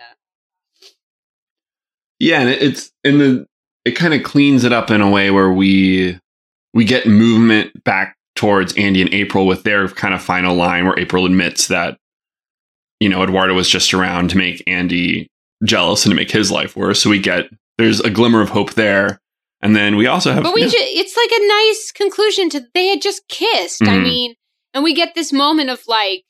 Yeah, 2.19 2.41
and 2.41 2.51
it- 2.51 2.63
it's 2.63 2.93
in 3.05 3.19
the 3.19 3.47
it 3.85 3.93
kind 3.93 4.15
of 4.15 4.23
cleans 4.25 4.65
it 4.65 4.73
up 4.73 4.91
in 4.91 5.01
a 5.01 5.09
way 5.11 5.31
where 5.31 5.51
we 5.53 6.19
we 6.75 6.85
get 6.85 7.07
movement 7.07 7.85
back 7.85 8.17
towards 8.35 8.75
Andy 8.77 9.01
and 9.01 9.13
April 9.15 9.47
with 9.47 9.63
their 9.63 9.89
kind 9.89 10.13
of 10.13 10.21
final 10.23 10.55
line 10.57 10.85
where 10.87 10.99
April 10.99 11.25
admits 11.25 11.69
that 11.69 11.97
you 13.01 13.09
know 13.09 13.23
Eduardo 13.23 13.55
was 13.55 13.69
just 13.69 13.95
around 13.95 14.31
to 14.31 14.37
make 14.37 14.63
Andy 14.67 15.29
jealous 15.65 16.05
and 16.05 16.11
to 16.13 16.17
make 16.17 16.31
his 16.31 16.51
life 16.51 16.75
worse. 16.77 17.01
So 17.03 17.11
we 17.11 17.19
get 17.21 17.49
there's 17.79 18.01
a 18.01 18.11
glimmer 18.11 18.41
of 18.41 18.49
hope 18.51 18.75
there, 18.75 19.21
and 19.67 19.77
then 19.77 19.97
we 19.97 20.07
also 20.07 20.33
have 20.33 20.43
But 20.45 20.55
we 20.55 20.63
yeah. 20.63 20.69
ju- 20.69 20.77
it's 20.79 21.17
like 21.17 21.31
a 21.33 21.47
nice 21.47 21.93
conclusion 21.93 22.49
to 22.51 22.65
they 22.75 22.87
had 22.87 23.03
just 23.03 23.27
kissed. 23.29 23.83
I 23.83 23.97
Mhm. 23.99 24.03
mean, 24.03 24.35
and 24.73 24.83
we 24.85 24.95
get 24.95 25.15
this 25.15 25.33
moment 25.33 25.71
of 25.71 25.83
like, 25.87 26.23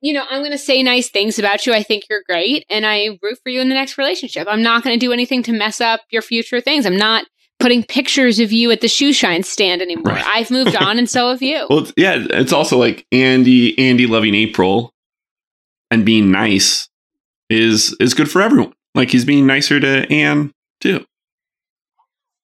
you 0.00 0.12
know, 0.12 0.24
I'm 0.28 0.40
going 0.40 0.52
to 0.52 0.58
say 0.58 0.82
nice 0.82 1.08
things 1.08 1.38
about 1.38 1.66
you. 1.66 1.72
I 1.74 1.82
think 1.82 2.04
you're 2.08 2.22
great, 2.28 2.64
and 2.68 2.84
I 2.86 3.18
root 3.22 3.38
for 3.42 3.50
you 3.50 3.60
in 3.60 3.68
the 3.68 3.74
next 3.74 3.98
relationship. 3.98 4.46
I'm 4.48 4.62
not 4.62 4.82
going 4.84 4.98
to 4.98 5.04
do 5.06 5.12
anything 5.12 5.42
to 5.44 5.52
mess 5.52 5.80
up 5.80 6.00
your 6.10 6.22
future 6.22 6.60
things. 6.60 6.86
I'm 6.86 6.96
not 6.96 7.26
putting 7.58 7.82
pictures 7.82 8.38
of 8.38 8.52
you 8.52 8.70
at 8.70 8.82
the 8.82 8.88
shoe 8.88 9.12
shine 9.14 9.42
stand 9.42 9.80
anymore. 9.82 10.12
Right. 10.14 10.24
I've 10.26 10.50
moved 10.50 10.76
on, 10.86 10.98
and 10.98 11.08
so 11.08 11.30
have 11.30 11.42
you. 11.42 11.66
Well, 11.70 11.86
yeah, 11.96 12.24
it's 12.30 12.52
also 12.52 12.76
like 12.78 13.06
Andy 13.12 13.76
Andy 13.78 14.06
loving 14.06 14.34
April 14.34 14.92
and 15.90 16.04
being 16.04 16.30
nice 16.30 16.88
is 17.50 17.96
is 18.00 18.12
good 18.14 18.30
for 18.30 18.42
everyone. 18.42 18.74
Like 18.94 19.10
he's 19.10 19.24
being 19.24 19.46
nicer 19.46 19.80
to 19.80 20.10
Anne 20.12 20.52
too. 20.80 21.04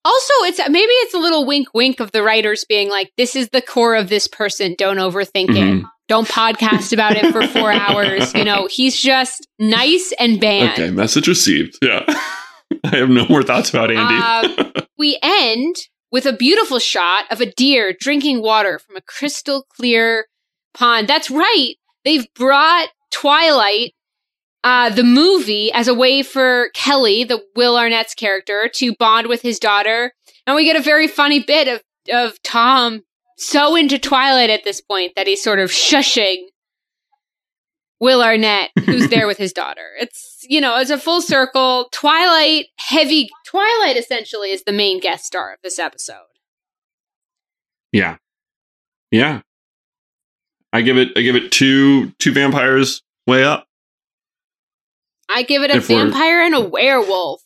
Also, 0.05 0.33
it's 0.43 0.59
maybe 0.69 0.91
it's 0.91 1.13
a 1.13 1.19
little 1.19 1.45
wink, 1.45 1.67
wink 1.73 1.99
of 1.99 2.11
the 2.11 2.23
writers 2.23 2.65
being 2.67 2.89
like, 2.89 3.11
"This 3.17 3.35
is 3.35 3.49
the 3.49 3.61
core 3.61 3.95
of 3.95 4.09
this 4.09 4.27
person. 4.27 4.75
Don't 4.77 4.97
overthink 4.97 5.49
it. 5.51 5.55
Mhm. 5.55 5.83
Don't 6.09 6.27
podcast 6.27 6.91
about 6.91 7.15
it 7.15 7.31
for 7.31 7.47
four 7.47 7.71
hours. 7.71 8.33
You 8.33 8.43
know, 8.43 8.67
he's 8.69 8.99
just 8.99 9.47
nice 9.59 10.13
and 10.19 10.39
banned." 10.41 10.73
Okay, 10.73 10.91
message 10.91 11.27
received. 11.27 11.77
Yeah. 11.81 12.03
I 12.85 12.97
have 12.97 13.09
no 13.09 13.25
more 13.29 13.43
thoughts 13.43 13.69
about 13.69 13.91
Andy. 13.91 14.57
Um, 14.67 14.73
we 14.97 15.17
end 15.23 15.75
with 16.11 16.25
a 16.25 16.33
beautiful 16.33 16.79
shot 16.79 17.25
of 17.31 17.39
a 17.39 17.45
deer 17.45 17.95
drinking 17.97 18.41
water 18.41 18.79
from 18.79 18.97
a 18.97 19.01
crystal 19.01 19.65
clear 19.75 20.27
pond. 20.73 21.07
That's 21.07 21.31
right. 21.31 21.75
They've 22.03 22.25
brought 22.35 22.89
Twilight, 23.11 23.93
uh, 24.63 24.89
the 24.89 25.03
movie, 25.03 25.71
as 25.71 25.87
a 25.87 25.93
way 25.93 26.21
for 26.21 26.69
Kelly, 26.73 27.23
the 27.23 27.43
Will 27.55 27.75
Arnett's 27.75 28.13
character, 28.15 28.69
to 28.75 28.95
bond 28.95 29.27
with 29.27 29.41
his 29.41 29.59
daughter. 29.59 30.13
And 30.47 30.55
we 30.55 30.65
get 30.65 30.75
a 30.75 30.81
very 30.81 31.07
funny 31.07 31.41
bit 31.41 31.67
of, 31.67 31.81
of 32.13 32.41
Tom 32.43 33.01
so 33.37 33.75
into 33.75 33.97
Twilight 33.99 34.49
at 34.49 34.63
this 34.63 34.79
point 34.79 35.13
that 35.15 35.27
he's 35.27 35.43
sort 35.43 35.59
of 35.59 35.69
shushing 35.71 36.45
Will 37.99 38.21
Arnett, 38.21 38.71
who's 38.85 39.09
there 39.09 39.27
with 39.27 39.37
his 39.37 39.53
daughter. 39.61 39.91
It's, 39.99 40.45
you 40.49 40.61
know, 40.61 40.77
it's 40.77 40.89
a 40.91 40.97
full 40.97 41.21
circle. 41.21 41.89
Twilight, 41.91 42.67
heavy, 42.77 43.29
Twilight 43.45 43.97
essentially 43.97 44.51
is 44.51 44.63
the 44.63 44.71
main 44.73 44.99
guest 44.99 45.25
star 45.25 45.53
of 45.53 45.59
this 45.63 45.79
episode. 45.79 46.25
yeah. 47.91 48.17
Yeah. 49.11 49.41
I 50.73 50.81
give 50.81 50.97
it 50.97 51.09
I 51.15 51.21
give 51.21 51.35
it 51.35 51.51
two 51.51 52.09
two 52.17 52.33
vampires 52.33 53.03
way 53.27 53.43
up. 53.43 53.67
I 55.33 55.43
give 55.43 55.63
it 55.63 55.71
a 55.71 55.77
If 55.77 55.87
vampire 55.87 56.41
and 56.41 56.53
a 56.53 56.61
werewolf. 56.61 57.41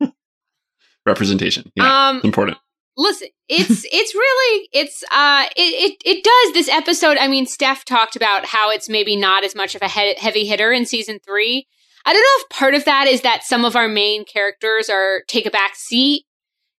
Representation. 1.06 1.70
Yeah. 1.74 2.08
Um, 2.08 2.20
important. 2.22 2.58
Listen, 2.96 3.28
it's 3.48 3.84
it's 3.92 4.14
really 4.14 4.68
it's 4.72 5.02
uh 5.12 5.44
it, 5.56 5.60
it 5.60 6.02
it 6.04 6.24
does 6.24 6.54
this 6.54 6.68
episode. 6.68 7.16
I 7.18 7.28
mean, 7.28 7.46
Steph 7.46 7.84
talked 7.84 8.16
about 8.16 8.46
how 8.46 8.70
it's 8.70 8.88
maybe 8.88 9.16
not 9.16 9.44
as 9.44 9.54
much 9.54 9.74
of 9.74 9.82
a 9.82 9.88
he- 9.88 10.14
heavy 10.18 10.46
hitter 10.46 10.72
in 10.72 10.86
season 10.86 11.18
three. 11.24 11.66
I 12.04 12.12
don't 12.12 12.22
know 12.22 12.44
if 12.44 12.48
part 12.50 12.74
of 12.74 12.84
that 12.84 13.06
is 13.06 13.22
that 13.22 13.44
some 13.44 13.64
of 13.64 13.76
our 13.76 13.88
main 13.88 14.24
characters 14.24 14.88
are 14.88 15.22
take 15.28 15.46
a 15.46 15.50
back 15.50 15.76
seat. 15.76 16.24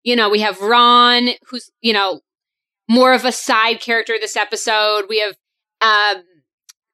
You 0.03 0.16
know, 0.16 0.30
we 0.30 0.41
have 0.41 0.61
Ron, 0.61 1.30
who's 1.47 1.72
you 1.82 1.93
know 1.93 2.22
more 2.89 3.14
of 3.14 3.26
a 3.26 3.32
side 3.32 3.80
character 3.80 4.16
this 4.20 4.36
episode. 4.36 5.05
We 5.09 5.20
have 5.20 5.36
um 5.82 6.24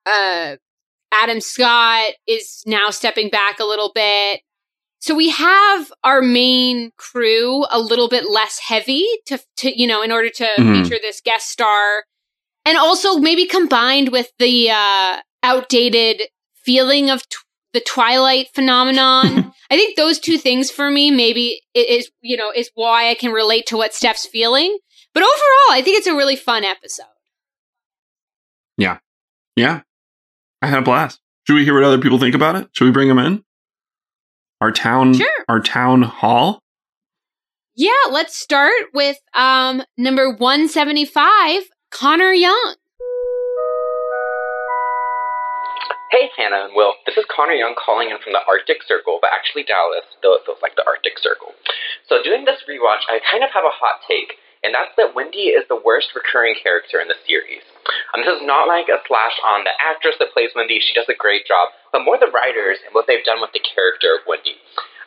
uh 0.06 0.56
Adam 1.12 1.42
Scott 1.42 2.12
is 2.28 2.64
now 2.66 2.90
stepping 2.90 3.30
back 3.30 3.60
a 3.60 3.66
little 3.66 3.92
bit. 3.94 4.42
So 5.00 5.16
we 5.16 5.30
have 5.30 5.92
our 6.04 6.22
main 6.22 6.92
crew 6.98 7.66
a 7.72 7.80
little 7.80 8.10
bit 8.10 8.30
less 8.30 8.60
heavy 8.60 9.06
to, 9.28 9.40
to 9.58 9.80
you 9.80 9.88
know, 9.88 10.02
in 10.02 10.12
order 10.12 10.30
to 10.30 10.48
Mhm. 10.58 10.84
feature 10.84 11.00
this 11.02 11.22
guest 11.22 11.50
star. 11.50 12.04
And 12.66 12.78
also 12.78 13.18
maybe 13.18 13.46
combined 13.46 14.10
with 14.10 14.32
the 14.40 14.70
uh, 14.72 15.18
outdated 15.42 16.24
feeling 16.54 17.10
of 17.10 17.28
t- 17.30 17.38
the 17.74 17.80
Twilight 17.80 18.48
phenomenon. 18.54 19.54
I 19.72 19.78
think 19.78 19.96
those 19.96 20.20
two 20.20 20.38
things 20.38 20.70
for 20.70 20.90
me 20.92 21.12
maybe 21.12 21.62
is, 21.74 22.12
you 22.22 22.36
know, 22.36 22.52
is 22.54 22.70
why 22.76 23.10
I 23.10 23.14
can 23.16 23.32
relate 23.32 23.66
to 23.68 23.78
what 23.78 23.94
Steph's 23.94 24.26
feeling. 24.28 24.78
But 25.14 25.24
overall, 25.24 25.72
I 25.72 25.82
think 25.84 25.98
it's 25.98 26.08
a 26.08 26.16
really 26.16 26.36
fun 26.36 26.64
episode. 26.66 27.06
Yeah. 28.78 28.98
Yeah. 29.56 29.82
I 30.62 30.68
had 30.68 30.80
a 30.80 30.82
blast. 30.82 31.20
Should 31.48 31.56
we 31.56 31.64
hear 31.64 31.74
what 31.74 31.84
other 31.84 32.00
people 32.00 32.20
think 32.20 32.36
about 32.36 32.56
it? 32.56 32.68
Should 32.74 32.86
we 32.86 32.92
bring 32.92 33.08
them 33.08 33.20
in? 33.20 33.44
Our 34.62 34.72
town 34.72 35.14
Sure. 35.16 35.28
our 35.48 35.62
town 35.62 36.02
hall? 36.04 36.62
Yeah, 37.76 37.92
let's 38.12 38.36
start 38.36 38.92
with 38.94 39.18
um 39.34 39.84
number 39.98 40.30
175, 40.30 41.64
Connor 41.92 42.34
Young. 42.34 42.76
Hey, 46.12 46.28
Hannah 46.36 46.66
and 46.66 46.76
Will. 46.76 46.94
This 47.06 47.16
is 47.16 47.26
Connor 47.30 47.54
Young 47.54 47.76
calling 47.78 48.10
in 48.10 48.18
from 48.18 48.34
the 48.34 48.42
Arctic 48.50 48.82
Circle, 48.84 49.20
but 49.22 49.30
actually 49.32 49.64
Dallas, 49.64 50.04
though 50.24 50.34
it 50.36 50.42
feels 50.46 50.58
like 50.62 50.76
the 50.76 50.84
Arctic 50.86 51.20
Circle. 51.22 51.54
So, 52.10 52.22
doing 52.24 52.44
this 52.46 52.66
rewatch, 52.68 53.06
I 53.08 53.22
kind 53.24 53.44
of 53.46 53.52
have 53.54 53.64
a 53.64 53.72
hot 53.72 54.02
take, 54.10 54.34
and 54.66 54.74
that's 54.74 54.92
that 54.98 55.14
Wendy 55.16 55.54
is 55.54 55.64
the 55.70 55.78
worst 55.80 56.10
recurring 56.18 56.56
character 56.58 57.00
in 57.00 57.08
the 57.08 57.16
series. 57.30 57.62
Um, 58.14 58.22
this 58.22 58.42
is 58.42 58.46
not 58.46 58.70
like 58.70 58.90
a 58.90 59.02
slash 59.06 59.38
on 59.46 59.64
the 59.66 59.74
actress 59.78 60.18
that 60.20 60.34
plays 60.34 60.52
Wendy, 60.56 60.82
she 60.82 60.94
does 60.94 61.10
a 61.10 61.18
great 61.18 61.46
job, 61.46 61.74
but 61.92 62.06
more 62.06 62.18
the 62.18 62.32
writers 62.32 62.82
and 62.86 62.94
what 62.94 63.06
they've 63.06 63.26
done 63.26 63.42
with 63.42 63.54
the 63.54 63.64
character 63.64 64.18
of 64.18 64.28
Wendy. 64.30 64.58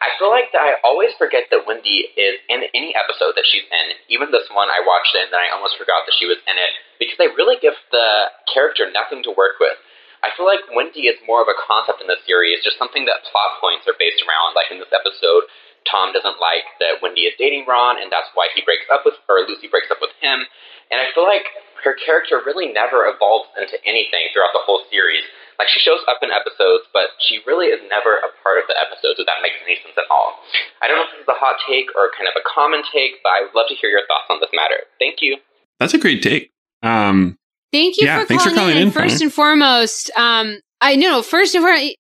I 0.03 0.11
feel 0.18 0.35
like 0.35 0.51
that 0.51 0.62
I 0.62 0.83
always 0.83 1.14
forget 1.14 1.47
that 1.55 1.62
Wendy 1.62 2.11
is 2.18 2.43
in 2.51 2.66
any 2.74 2.91
episode 2.91 3.39
that 3.39 3.47
she's 3.47 3.66
in. 3.70 3.87
Even 4.11 4.35
this 4.35 4.51
one 4.51 4.66
I 4.66 4.83
watched 4.83 5.14
it 5.14 5.30
and 5.30 5.33
then 5.33 5.39
I 5.39 5.55
almost 5.55 5.78
forgot 5.78 6.03
that 6.11 6.18
she 6.18 6.26
was 6.26 6.43
in 6.43 6.59
it 6.59 6.72
because 6.99 7.14
they 7.22 7.30
really 7.30 7.55
give 7.62 7.78
the 7.95 8.35
character 8.51 8.91
nothing 8.91 9.22
to 9.26 9.30
work 9.30 9.62
with. 9.62 9.78
I 10.22 10.30
feel 10.35 10.47
like 10.47 10.66
Wendy 10.70 11.11
is 11.11 11.18
more 11.26 11.43
of 11.43 11.51
a 11.51 11.59
concept 11.59 12.03
in 12.03 12.11
the 12.11 12.18
series, 12.26 12.62
just 12.62 12.78
something 12.78 13.07
that 13.11 13.26
plot 13.30 13.59
points 13.59 13.87
are 13.91 13.99
based 13.99 14.22
around. 14.22 14.55
Like 14.55 14.70
in 14.70 14.78
this 14.78 14.91
episode, 14.95 15.51
Tom 15.87 16.14
doesn't 16.14 16.39
like 16.39 16.66
that 16.78 17.03
Wendy 17.03 17.26
is 17.26 17.35
dating 17.39 17.66
Ron, 17.66 17.99
and 17.99 18.07
that's 18.07 18.30
why 18.35 18.47
he 18.55 18.62
breaks 18.62 18.87
up 18.87 19.03
with, 19.03 19.18
or 19.26 19.43
Lucy 19.43 19.66
breaks 19.66 19.91
up 19.91 19.99
with 19.99 20.14
him. 20.22 20.47
And 20.93 21.01
I 21.01 21.09
feel 21.16 21.24
like 21.24 21.49
her 21.82 21.97
character 21.99 22.38
really 22.45 22.70
never 22.70 23.09
evolves 23.11 23.49
into 23.59 23.74
anything 23.82 24.28
throughout 24.30 24.53
the 24.55 24.62
whole 24.62 24.84
series. 24.93 25.24
Like 25.59 25.66
she 25.72 25.80
shows 25.80 25.99
up 26.07 26.20
in 26.22 26.30
episodes, 26.30 26.86
but 26.93 27.16
she 27.18 27.40
really 27.49 27.72
is 27.72 27.80
never 27.90 28.20
a 28.22 28.30
part 28.45 28.61
of 28.62 28.68
the 28.70 28.76
episodes, 28.78 29.18
if 29.18 29.26
that 29.26 29.40
makes 29.43 29.57
any 29.64 29.80
sense 29.82 29.97
at 29.99 30.07
all. 30.12 30.38
I 30.84 30.86
don't 30.86 30.97
know 31.01 31.07
if 31.09 31.12
this 31.16 31.22
is 31.24 31.32
a 31.32 31.38
hot 31.40 31.57
take 31.66 31.88
or 31.97 32.12
kind 32.14 32.28
of 32.28 32.34
a 32.36 32.45
common 32.47 32.82
take, 32.93 33.18
but 33.24 33.30
I 33.34 33.40
would 33.49 33.55
love 33.57 33.66
to 33.72 33.74
hear 33.74 33.90
your 33.90 34.05
thoughts 34.07 34.28
on 34.30 34.38
this 34.38 34.53
matter. 34.55 34.84
Thank 35.01 35.18
you. 35.24 35.38
That's 35.80 35.95
a 35.95 35.99
great 35.99 36.22
take. 36.22 36.53
Um, 36.82 37.38
Thank 37.72 37.97
you 37.97 38.07
Yeah, 38.07 38.20
for, 38.20 38.26
thanks 38.26 38.45
for 38.45 38.51
calling 38.51 38.74
calling 38.74 38.76
in. 38.76 38.88
in, 38.88 38.90
First 38.93 39.16
Connor. 39.18 39.24
and 39.24 39.32
foremost, 39.32 40.11
um, 40.16 40.61
I 40.80 40.95
know. 40.97 41.22
First 41.22 41.55
of 41.55 41.64
all, 41.64 41.90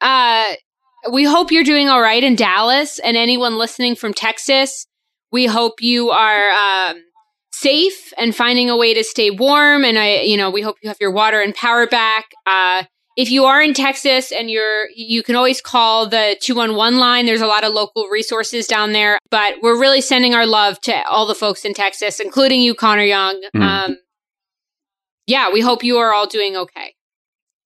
uh, 0.00 0.52
we 1.12 1.24
hope 1.24 1.50
you're 1.52 1.64
doing 1.64 1.88
all 1.88 2.00
right 2.00 2.22
in 2.24 2.34
Dallas, 2.34 2.98
and 2.98 3.16
anyone 3.16 3.58
listening 3.58 3.94
from 3.94 4.14
Texas, 4.14 4.86
we 5.30 5.46
hope 5.46 5.80
you 5.82 6.10
are 6.10 6.50
um, 6.50 7.02
safe 7.60 8.12
and 8.18 8.34
finding 8.34 8.70
a 8.70 8.76
way 8.76 8.94
to 8.94 9.02
stay 9.04 9.30
warm. 9.30 9.84
And 9.84 9.98
I, 9.98 10.20
you 10.20 10.36
know, 10.36 10.50
we 10.50 10.62
hope 10.62 10.76
you 10.82 10.88
have 10.88 10.98
your 11.00 11.10
water 11.10 11.40
and 11.40 11.54
power 11.54 11.86
back. 11.86 12.26
Uh, 12.46 12.84
if 13.16 13.30
you 13.32 13.44
are 13.46 13.60
in 13.60 13.74
Texas 13.74 14.30
and 14.30 14.48
you're, 14.48 14.88
you 14.94 15.24
can 15.24 15.34
always 15.34 15.60
call 15.60 16.08
the 16.08 16.36
211 16.40 16.98
line. 17.00 17.26
There's 17.26 17.40
a 17.40 17.48
lot 17.48 17.64
of 17.64 17.72
local 17.72 18.06
resources 18.08 18.68
down 18.68 18.92
there, 18.92 19.18
but 19.30 19.54
we're 19.60 19.78
really 19.78 20.00
sending 20.00 20.34
our 20.34 20.46
love 20.46 20.80
to 20.82 20.94
all 21.08 21.26
the 21.26 21.34
folks 21.34 21.64
in 21.64 21.74
Texas, 21.74 22.20
including 22.20 22.60
you, 22.62 22.74
Connor 22.74 23.02
Young. 23.02 23.42
Mhm. 23.56 23.60
Um, 23.62 23.96
yeah, 25.26 25.50
we 25.52 25.60
hope 25.60 25.82
you 25.82 25.98
are 25.98 26.12
all 26.12 26.26
doing 26.26 26.56
okay. 26.56 26.94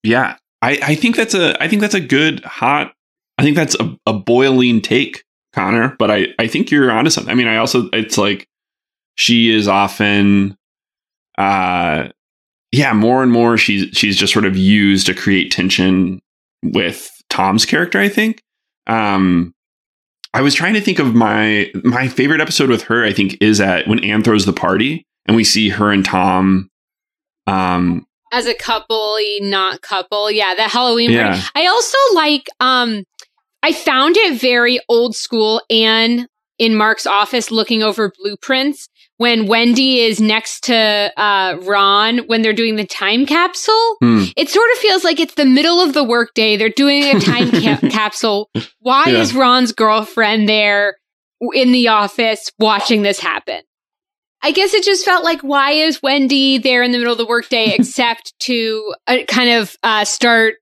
yeah, 0.03 0.37
I, 0.63 0.79
I 0.83 0.95
think 0.95 1.17
that's 1.17 1.35
a 1.35 1.61
I 1.63 1.69
think 1.69 1.83
that's 1.83 1.95
a 1.95 2.01
good 2.01 2.43
hot. 2.45 2.93
I 3.39 3.43
think 3.43 3.57
that's 3.57 3.77
a, 3.79 3.97
a 4.07 4.13
boiling 4.13 4.81
take, 4.81 5.23
Connor. 5.53 5.97
But 5.99 6.11
I 6.11 6.29
I 6.39 6.47
think 6.47 6.71
you're 6.71 6.91
onto 6.91 7.11
something. 7.11 7.31
I 7.31 7.35
mean, 7.35 7.47
I 7.47 7.57
also 7.59 7.89
it's 7.93 8.17
like 8.17 8.49
she 9.23 9.51
is 9.51 9.69
often, 9.69 10.57
uh, 11.39 12.09
yeah, 12.73 12.93
more 12.93 13.23
and 13.23 13.31
more 13.31 13.57
she's 13.57 13.97
she's 13.97 14.17
just 14.17 14.33
sort 14.33 14.45
of 14.45 14.57
used 14.57 15.07
to 15.07 15.15
create 15.15 15.53
tension 15.53 16.21
with 16.65 17.09
Tom's 17.31 17.65
character. 17.65 18.01
I 18.01 18.09
think. 18.09 18.43
Um, 18.89 19.55
I 20.35 20.41
was 20.41 20.55
trying 20.55 20.75
to 20.75 20.81
think 20.81 20.99
of 20.99 21.15
my 21.15 21.71
my 21.85 22.09
favorite 22.09 22.41
episode 22.41 22.69
with 22.69 22.83
her. 22.83 23.05
I 23.05 23.13
think 23.13 23.37
is 23.41 23.61
at 23.61 23.87
when 23.87 24.03
Anne 24.03 24.25
throws 24.25 24.45
the 24.45 24.53
party 24.53 25.07
and 25.27 25.37
we 25.37 25.45
see 25.45 25.69
her 25.69 25.93
and 25.93 26.05
Tom. 26.05 26.69
Um, 27.47 28.05
As 28.33 28.47
a 28.47 28.55
couple, 28.55 29.19
not 29.41 29.83
couple, 29.83 30.33
yeah, 30.33 30.57
the 30.57 30.65
Halloween 30.65 31.15
party. 31.17 31.39
Yeah. 31.39 31.45
I 31.55 31.69
also 31.69 31.99
like. 32.15 32.49
Um, 32.59 33.05
I 33.63 33.73
found 33.73 34.17
it 34.17 34.41
very 34.41 34.81
old 34.89 35.15
school. 35.15 35.63
Anne 35.71 36.27
in 36.59 36.77
Mark's 36.77 37.07
office 37.07 37.51
looking 37.51 37.83
over 37.83 38.13
blueprints 38.19 38.89
when 39.23 39.47
Wendy 39.47 40.01
is 40.01 40.21
next 40.21 40.65
to 40.65 40.75
uh, 41.17 41.57
Ron 41.63 42.19
when 42.27 42.43
they're 42.43 42.53
doing 42.53 42.75
the 42.77 42.85
time 42.87 43.25
capsule. 43.25 43.97
Hmm. 44.01 44.25
It 44.37 44.49
sort 44.51 44.69
of 44.73 44.79
feels 44.79 45.05
like 45.05 45.21
it's 45.21 45.35
the 45.35 45.45
middle 45.45 45.81
of 45.81 45.95
the 45.95 46.03
workday. 46.03 46.57
They're 46.57 46.69
doing 46.69 47.05
a 47.05 47.21
time 47.21 47.51
ca- 47.63 47.89
capsule. 47.89 48.51
Why 48.81 49.07
Yeah. 49.11 49.19
is 49.21 49.33
Ron's 49.35 49.73
girlfriend 49.73 50.49
there 50.49 50.97
in 51.55 51.71
the 51.73 51.87
office 51.89 52.51
watching 52.59 53.03
this 53.03 53.21
happen? 53.21 53.61
I 54.43 54.51
guess 54.51 54.75
it 54.75 54.83
just 54.83 55.05
felt 55.05 55.23
like 55.23 55.41
why 55.43 55.71
is 55.71 56.03
Wendy 56.03 56.59
there 56.59 56.83
in 56.83 56.91
the 56.91 56.99
middle 56.99 57.13
of 57.13 57.19
the 57.19 57.25
workday 57.27 57.75
except 57.79 58.35
to 58.41 58.95
uh, 59.07 59.19
kind 59.29 59.51
of 59.51 59.77
uh, 59.85 60.05
start 60.05 60.55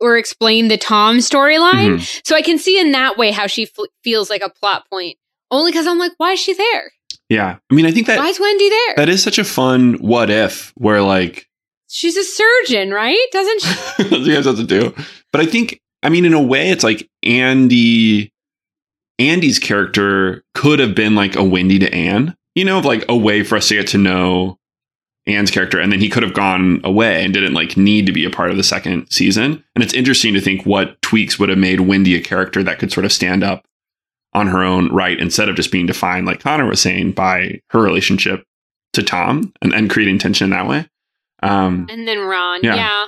or 0.00 0.16
explain 0.16 0.66
the 0.66 0.76
Tom 0.76 1.18
storyline? 1.18 1.98
Mhm. 1.98 2.20
So 2.26 2.34
I 2.34 2.42
can 2.42 2.58
see 2.58 2.80
in 2.80 2.90
that 2.92 3.16
way 3.16 3.30
how 3.30 3.46
she 3.46 3.62
f- 3.64 3.86
feels 4.02 4.28
like 4.28 4.42
a 4.42 4.50
plot 4.50 4.84
point. 4.90 5.16
Only 5.52 5.70
because 5.70 5.86
I'm 5.86 5.98
like, 5.98 6.12
why 6.18 6.32
is 6.32 6.40
she 6.40 6.52
there? 6.52 6.90
Yeah. 7.28 7.58
I 7.70 7.74
mean, 7.74 7.86
I 7.86 7.90
think 7.90 8.06
that 8.06 8.18
why 8.18 8.28
is 8.28 8.40
Wendy 8.40 8.68
there? 8.68 8.94
that 8.96 9.08
is 9.08 9.22
such 9.22 9.38
a 9.38 9.44
fun 9.44 9.94
what 9.94 10.30
if 10.30 10.72
where 10.76 11.02
like 11.02 11.46
She's 11.90 12.16
a 12.18 12.24
surgeon, 12.24 12.90
right? 12.90 13.26
Doesn't 13.32 13.62
she? 13.62 14.24
she 14.24 14.34
has 14.34 14.44
to 14.44 14.64
do. 14.64 14.94
But 15.32 15.40
I 15.40 15.46
think 15.46 15.80
I 16.02 16.08
mean 16.08 16.24
in 16.24 16.34
a 16.34 16.42
way 16.42 16.70
it's 16.70 16.84
like 16.84 17.08
Andy 17.22 18.32
Andy's 19.18 19.58
character 19.58 20.44
could 20.54 20.78
have 20.78 20.94
been 20.94 21.14
like 21.14 21.34
a 21.34 21.42
Wendy 21.42 21.78
to 21.80 21.92
Anne, 21.92 22.36
you 22.54 22.64
know, 22.64 22.78
like 22.80 23.04
a 23.08 23.16
way 23.16 23.42
for 23.42 23.56
us 23.56 23.68
to 23.68 23.74
get 23.74 23.88
to 23.88 23.98
know 23.98 24.58
Anne's 25.26 25.50
character, 25.50 25.78
and 25.78 25.92
then 25.92 26.00
he 26.00 26.08
could 26.08 26.22
have 26.22 26.34
gone 26.34 26.80
away 26.84 27.22
and 27.24 27.34
didn't 27.34 27.52
like 27.52 27.76
need 27.76 28.06
to 28.06 28.12
be 28.12 28.24
a 28.24 28.30
part 28.30 28.50
of 28.50 28.56
the 28.56 28.62
second 28.62 29.10
season. 29.10 29.62
And 29.74 29.84
it's 29.84 29.92
interesting 29.92 30.34
to 30.34 30.40
think 30.40 30.64
what 30.64 31.00
tweaks 31.02 31.38
would 31.38 31.50
have 31.50 31.58
made 31.58 31.80
Wendy 31.80 32.16
a 32.16 32.22
character 32.22 32.62
that 32.62 32.78
could 32.78 32.92
sort 32.92 33.04
of 33.04 33.12
stand 33.12 33.44
up 33.44 33.66
on 34.34 34.46
her 34.48 34.62
own 34.62 34.92
right 34.92 35.18
instead 35.18 35.48
of 35.48 35.56
just 35.56 35.72
being 35.72 35.86
defined, 35.86 36.26
like 36.26 36.40
Connor 36.40 36.66
was 36.66 36.80
saying, 36.80 37.12
by 37.12 37.60
her 37.70 37.80
relationship 37.80 38.44
to 38.92 39.02
Tom 39.02 39.52
and, 39.62 39.72
and 39.74 39.90
creating 39.90 40.18
tension 40.18 40.50
that 40.50 40.66
way. 40.68 40.86
Um, 41.42 41.86
and 41.90 42.06
then 42.06 42.18
Ron, 42.20 42.60
Yeah. 42.62 42.74
yeah. 42.74 43.04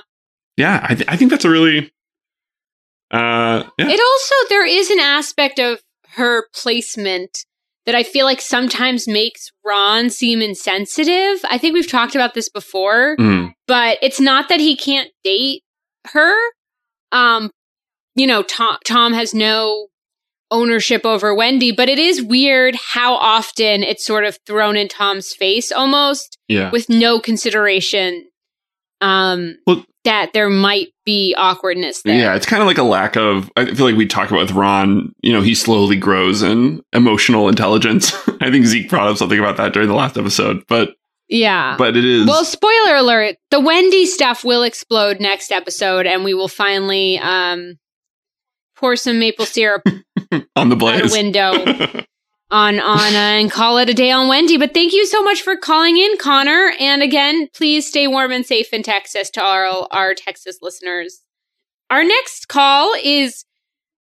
yeah, 0.57 0.85
I, 0.89 0.95
th- 0.95 1.09
I 1.09 1.15
think 1.17 1.31
that's 1.31 1.45
a 1.45 1.49
really, 1.49 1.91
uh, 3.11 3.63
yeah. 3.77 3.87
It 3.89 3.99
also 3.99 4.35
there 4.49 4.65
is 4.65 4.89
an 4.89 4.99
aspect 4.99 5.59
of 5.59 5.79
her 6.15 6.47
placement 6.53 7.45
that 7.85 7.95
I 7.95 8.03
feel 8.03 8.25
like 8.25 8.41
sometimes 8.41 9.07
makes 9.07 9.51
Ron 9.65 10.09
seem 10.09 10.41
insensitive. 10.41 11.39
I 11.49 11.57
think 11.57 11.73
we've 11.73 11.89
talked 11.89 12.15
about 12.15 12.33
this 12.35 12.47
before, 12.47 13.15
Mm. 13.19 13.53
but 13.67 13.97
it's 14.01 14.19
not 14.19 14.49
that 14.49 14.59
he 14.59 14.75
can't 14.75 15.09
date 15.23 15.63
her. 16.13 16.33
Um, 17.11 17.51
you 18.15 18.27
know, 18.27 18.43
Tom 18.43 18.77
Tom 18.85 19.13
has 19.13 19.33
no 19.33 19.87
ownership 20.51 21.05
over 21.05 21.33
Wendy, 21.33 21.71
but 21.71 21.89
it 21.89 21.97
is 21.97 22.21
weird 22.21 22.75
how 22.93 23.15
often 23.15 23.81
it's 23.83 24.05
sort 24.05 24.25
of 24.25 24.37
thrown 24.45 24.75
in 24.77 24.87
Tom's 24.87 25.33
face 25.33 25.71
almost 25.71 26.37
Yeah. 26.47 26.69
with 26.71 26.89
no 26.89 27.19
consideration 27.19 28.25
um 29.01 29.55
Well- 29.65 29.85
that 30.03 30.33
there 30.33 30.49
might 30.49 30.87
be 31.05 31.35
awkwardness 31.37 32.01
there. 32.01 32.17
Yeah, 32.17 32.35
it's 32.35 32.45
kind 32.47 32.59
of 32.61 32.67
like 32.67 32.79
a 32.79 32.83
lack 32.83 33.15
of. 33.15 33.51
I 33.55 33.65
feel 33.65 33.85
like 33.85 33.95
we 33.95 34.07
talk 34.07 34.29
about 34.31 34.41
with 34.41 34.51
Ron. 34.51 35.13
You 35.21 35.31
know, 35.31 35.41
he 35.41 35.53
slowly 35.53 35.95
grows 35.95 36.41
in 36.41 36.81
emotional 36.91 37.47
intelligence. 37.47 38.11
I 38.41 38.49
think 38.49 38.65
Zeke 38.65 38.89
brought 38.89 39.07
up 39.09 39.17
something 39.17 39.37
about 39.37 39.57
that 39.57 39.73
during 39.73 39.87
the 39.89 39.93
last 39.93 40.17
episode, 40.17 40.63
but 40.67 40.95
Yeah. 41.29 41.75
but 41.77 41.95
it 41.95 42.03
is 42.03 42.25
Well, 42.25 42.43
spoiler 42.45 42.95
alert, 42.95 43.35
the 43.51 43.59
Wendy 43.59 44.07
stuff 44.07 44.43
will 44.43 44.63
explode 44.63 45.19
next 45.19 45.51
episode 45.51 46.07
and 46.07 46.23
we 46.23 46.33
will 46.33 46.47
finally 46.47 47.19
um 47.19 47.75
pour 48.81 48.97
some 48.97 49.19
maple 49.19 49.45
syrup 49.45 49.83
on 50.57 50.67
the 50.69 50.75
out 50.75 50.79
blaze. 50.79 51.11
window 51.13 51.51
on 52.51 52.79
on 52.81 53.13
uh, 53.13 53.39
and 53.39 53.49
call 53.51 53.77
it 53.77 53.89
a 53.89 53.93
day 53.93 54.11
on 54.11 54.27
Wendy. 54.27 54.57
But 54.57 54.73
thank 54.73 54.91
you 54.91 55.05
so 55.05 55.23
much 55.23 55.41
for 55.41 55.55
calling 55.55 55.95
in, 55.97 56.17
Connor. 56.17 56.73
And 56.79 57.01
again, 57.01 57.47
please 57.53 57.87
stay 57.87 58.07
warm 58.07 58.31
and 58.31 58.45
safe 58.45 58.73
in 58.73 58.83
Texas 58.83 59.29
to 59.31 59.41
all 59.41 59.87
our 59.91 60.13
Texas 60.13 60.57
listeners. 60.61 61.21
Our 61.89 62.03
next 62.03 62.47
call 62.47 62.93
is 63.01 63.45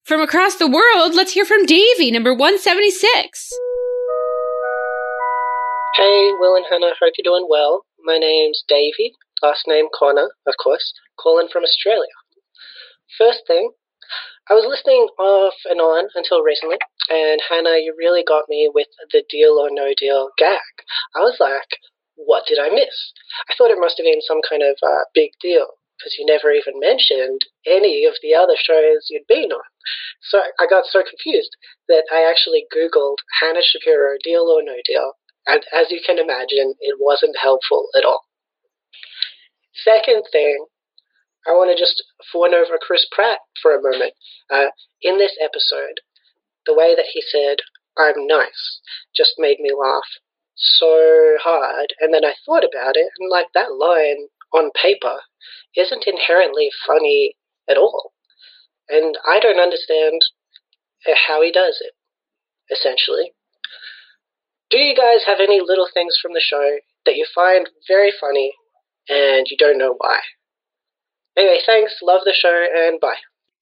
from 0.05 0.21
across 0.21 0.57
the 0.57 0.69
world. 0.69 1.15
Let's 1.15 1.33
hear 1.33 1.45
from 1.45 1.67
Davey, 1.67 2.11
number 2.13 2.33
176. 2.33 3.51
Hey, 5.97 6.31
Will 6.39 6.55
and 6.55 6.67
Hannah, 6.71 6.93
hope 7.01 7.15
you're 7.17 7.25
doing 7.25 7.47
well. 7.49 7.85
My 8.05 8.19
name's 8.19 8.63
Davey, 8.69 9.13
last 9.43 9.67
name 9.67 9.87
Connor, 9.99 10.31
of 10.47 10.55
course, 10.63 10.93
calling 11.19 11.49
from 11.51 11.65
Australia. 11.65 12.13
First 13.19 13.41
thing, 13.47 13.71
I 14.49 14.55
was 14.55 14.63
listening 14.63 15.11
off 15.19 15.59
and 15.67 15.81
on 15.81 16.07
until 16.15 16.43
recently, 16.43 16.79
and 17.11 17.43
Hannah, 17.51 17.83
you 17.83 17.95
really 17.99 18.23
got 18.23 18.49
me 18.49 18.71
with 18.73 18.87
the 19.11 19.25
deal 19.29 19.59
or 19.59 19.71
no 19.71 19.91
deal 19.99 20.31
gag. 20.39 20.63
I 21.17 21.21
was 21.27 21.39
like, 21.41 21.83
what 22.15 22.47
did 22.47 22.59
I 22.63 22.71
miss? 22.71 23.13
I 23.51 23.59
thought 23.59 23.75
it 23.75 23.83
must 23.83 23.99
have 23.99 24.07
been 24.07 24.23
some 24.23 24.39
kind 24.49 24.63
of 24.63 24.79
uh, 24.87 25.11
big 25.15 25.35
deal, 25.43 25.67
because 25.99 26.15
you 26.15 26.25
never 26.25 26.55
even 26.55 26.79
mentioned 26.79 27.43
any 27.67 28.07
of 28.07 28.15
the 28.23 28.39
other 28.39 28.55
shows 28.55 29.11
you'd 29.11 29.27
been 29.27 29.51
on. 29.51 29.67
So 30.31 30.39
I 30.63 30.71
got 30.71 30.87
so 30.87 31.03
confused 31.03 31.51
that 31.91 32.07
I 32.15 32.23
actually 32.23 32.71
Googled 32.71 33.19
Hannah 33.43 33.67
Shapiro 33.67 34.15
deal 34.23 34.47
or 34.47 34.63
no 34.63 34.79
deal, 34.87 35.19
and 35.51 35.67
as 35.75 35.91
you 35.91 35.99
can 35.99 36.23
imagine, 36.23 36.79
it 36.79 37.03
wasn't 37.03 37.35
helpful 37.43 37.91
at 37.99 38.07
all. 38.07 38.23
Second 39.75 40.23
thing, 40.31 40.67
I 41.47 41.53
want 41.53 41.71
to 41.71 41.81
just 41.81 42.03
fawn 42.33 42.55
over 42.55 42.79
Chris 42.81 43.07
Pratt 43.11 43.39
for 43.63 43.75
a 43.75 43.83
moment. 43.83 44.15
Uh, 44.51 44.71
in 45.01 45.19
this 45.19 45.37
episode, 45.41 46.01
the 46.67 46.75
way 46.75 46.95
that 46.95 47.13
he 47.13 47.23
said, 47.23 47.59
I'm 47.97 48.27
nice, 48.27 48.81
just 49.15 49.35
made 49.39 49.61
me 49.61 49.71
laugh 49.73 50.21
so 50.57 51.37
hard. 51.41 51.95
And 52.01 52.13
then 52.13 52.25
I 52.25 52.35
thought 52.45 52.65
about 52.65 52.97
it, 52.97 53.09
and 53.19 53.31
like 53.31 53.49
that 53.55 53.75
line 53.79 54.29
on 54.53 54.71
paper 54.81 55.21
isn't 55.77 56.07
inherently 56.07 56.71
funny 56.87 57.37
at 57.69 57.77
all. 57.77 58.13
And 58.89 59.17
I 59.27 59.41
don't 59.41 59.61
understand 59.61 60.23
uh, 61.07 61.15
how 61.29 61.43
he 61.43 61.53
does 61.53 61.81
it, 61.81 61.93
essentially. 62.73 63.33
Do 64.71 64.79
you 64.79 64.97
guys 64.97 65.25
have 65.27 65.39
any 65.41 65.61
little 65.61 65.89
things 65.93 66.19
from 66.21 66.33
the 66.33 66.41
show 66.41 66.79
that 67.05 67.17
you 67.17 67.27
find 67.33 67.69
very 67.87 68.13
funny 68.19 68.53
and 69.09 69.47
you 69.49 69.57
don't 69.57 69.79
know 69.79 69.95
why? 69.97 70.19
Anyway, 71.37 71.61
thanks, 71.67 71.95
love 72.03 72.23
the 72.25 72.33
show, 72.33 72.67
and 72.77 73.01
bye. 73.01 73.15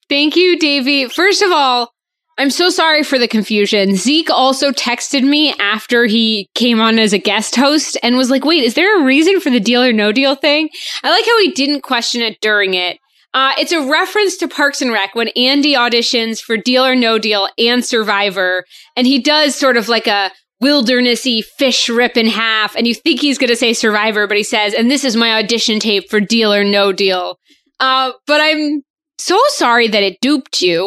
Thank 0.09 0.37
you, 0.37 0.59
Davey. 0.59 1.09
First 1.09 1.43
of 1.43 1.51
all, 1.51 1.91
I'm 2.37 2.51
so 2.51 2.69
sorry 2.69 3.05
for 3.05 3.19
the 3.19 3.29
confusion. 3.29 3.95
Zeke 3.95 4.31
also 4.31 4.73
texted 4.73 5.23
me 5.23 5.55
after 5.61 6.07
he 6.07 6.49
came 6.55 6.81
on 6.81 6.99
as 6.99 7.13
a 7.13 7.19
guest 7.19 7.55
host 7.55 7.97
and 8.03 8.17
was 8.17 8.31
like, 8.31 8.45
wait, 8.45 8.65
is 8.65 8.75
there 8.75 9.01
a 9.01 9.05
reason 9.05 9.41
for 9.41 9.51
the 9.51 9.61
deal 9.61 9.83
or 9.83 9.93
no 9.93 10.11
deal 10.11 10.35
thing? 10.35 10.69
I 11.05 11.11
like 11.11 11.25
how 11.25 11.39
he 11.39 11.53
didn't 11.53 11.83
question 11.83 12.23
it 12.23 12.41
during 12.41 12.75
it. 12.75 12.99
Uh, 13.35 13.53
it's 13.59 13.73
a 13.73 13.89
reference 13.89 14.37
to 14.37 14.49
Parks 14.49 14.81
and 14.81 14.93
Rec 14.93 15.15
when 15.15 15.29
Andy 15.37 15.75
auditions 15.75 16.41
for 16.41 16.57
Deal 16.57 16.85
or 16.85 16.95
No 16.95 17.19
Deal 17.19 17.49
and 17.59 17.85
Survivor, 17.85 18.65
and 18.97 19.09
he 19.09 19.21
does 19.21 19.57
sort 19.57 19.77
of 19.77 19.89
like 19.89 20.07
a 20.07 20.31
wildernessy 20.63 21.45
fish 21.45 21.89
rip 21.89 22.17
in 22.17 22.29
half, 22.29 22.77
and 22.77 22.87
you 22.87 22.95
think 22.95 23.21
he's 23.21 23.39
going 23.39 23.51
to 23.51 23.57
say 23.57 23.73
Survivor, 23.73 24.29
but 24.29 24.37
he 24.37 24.45
says, 24.45 24.73
"And 24.73 24.89
this 24.89 25.03
is 25.03 25.17
my 25.17 25.33
audition 25.33 25.81
tape 25.81 26.09
for 26.09 26.21
Deal 26.21 26.55
or 26.55 26.63
No 26.63 26.93
Deal." 26.93 27.41
Uh, 27.81 28.13
but 28.27 28.41
I'm 28.41 28.83
so 29.19 29.39
sorry 29.49 29.89
that 29.89 30.03
it 30.03 30.21
duped 30.21 30.61
you. 30.61 30.87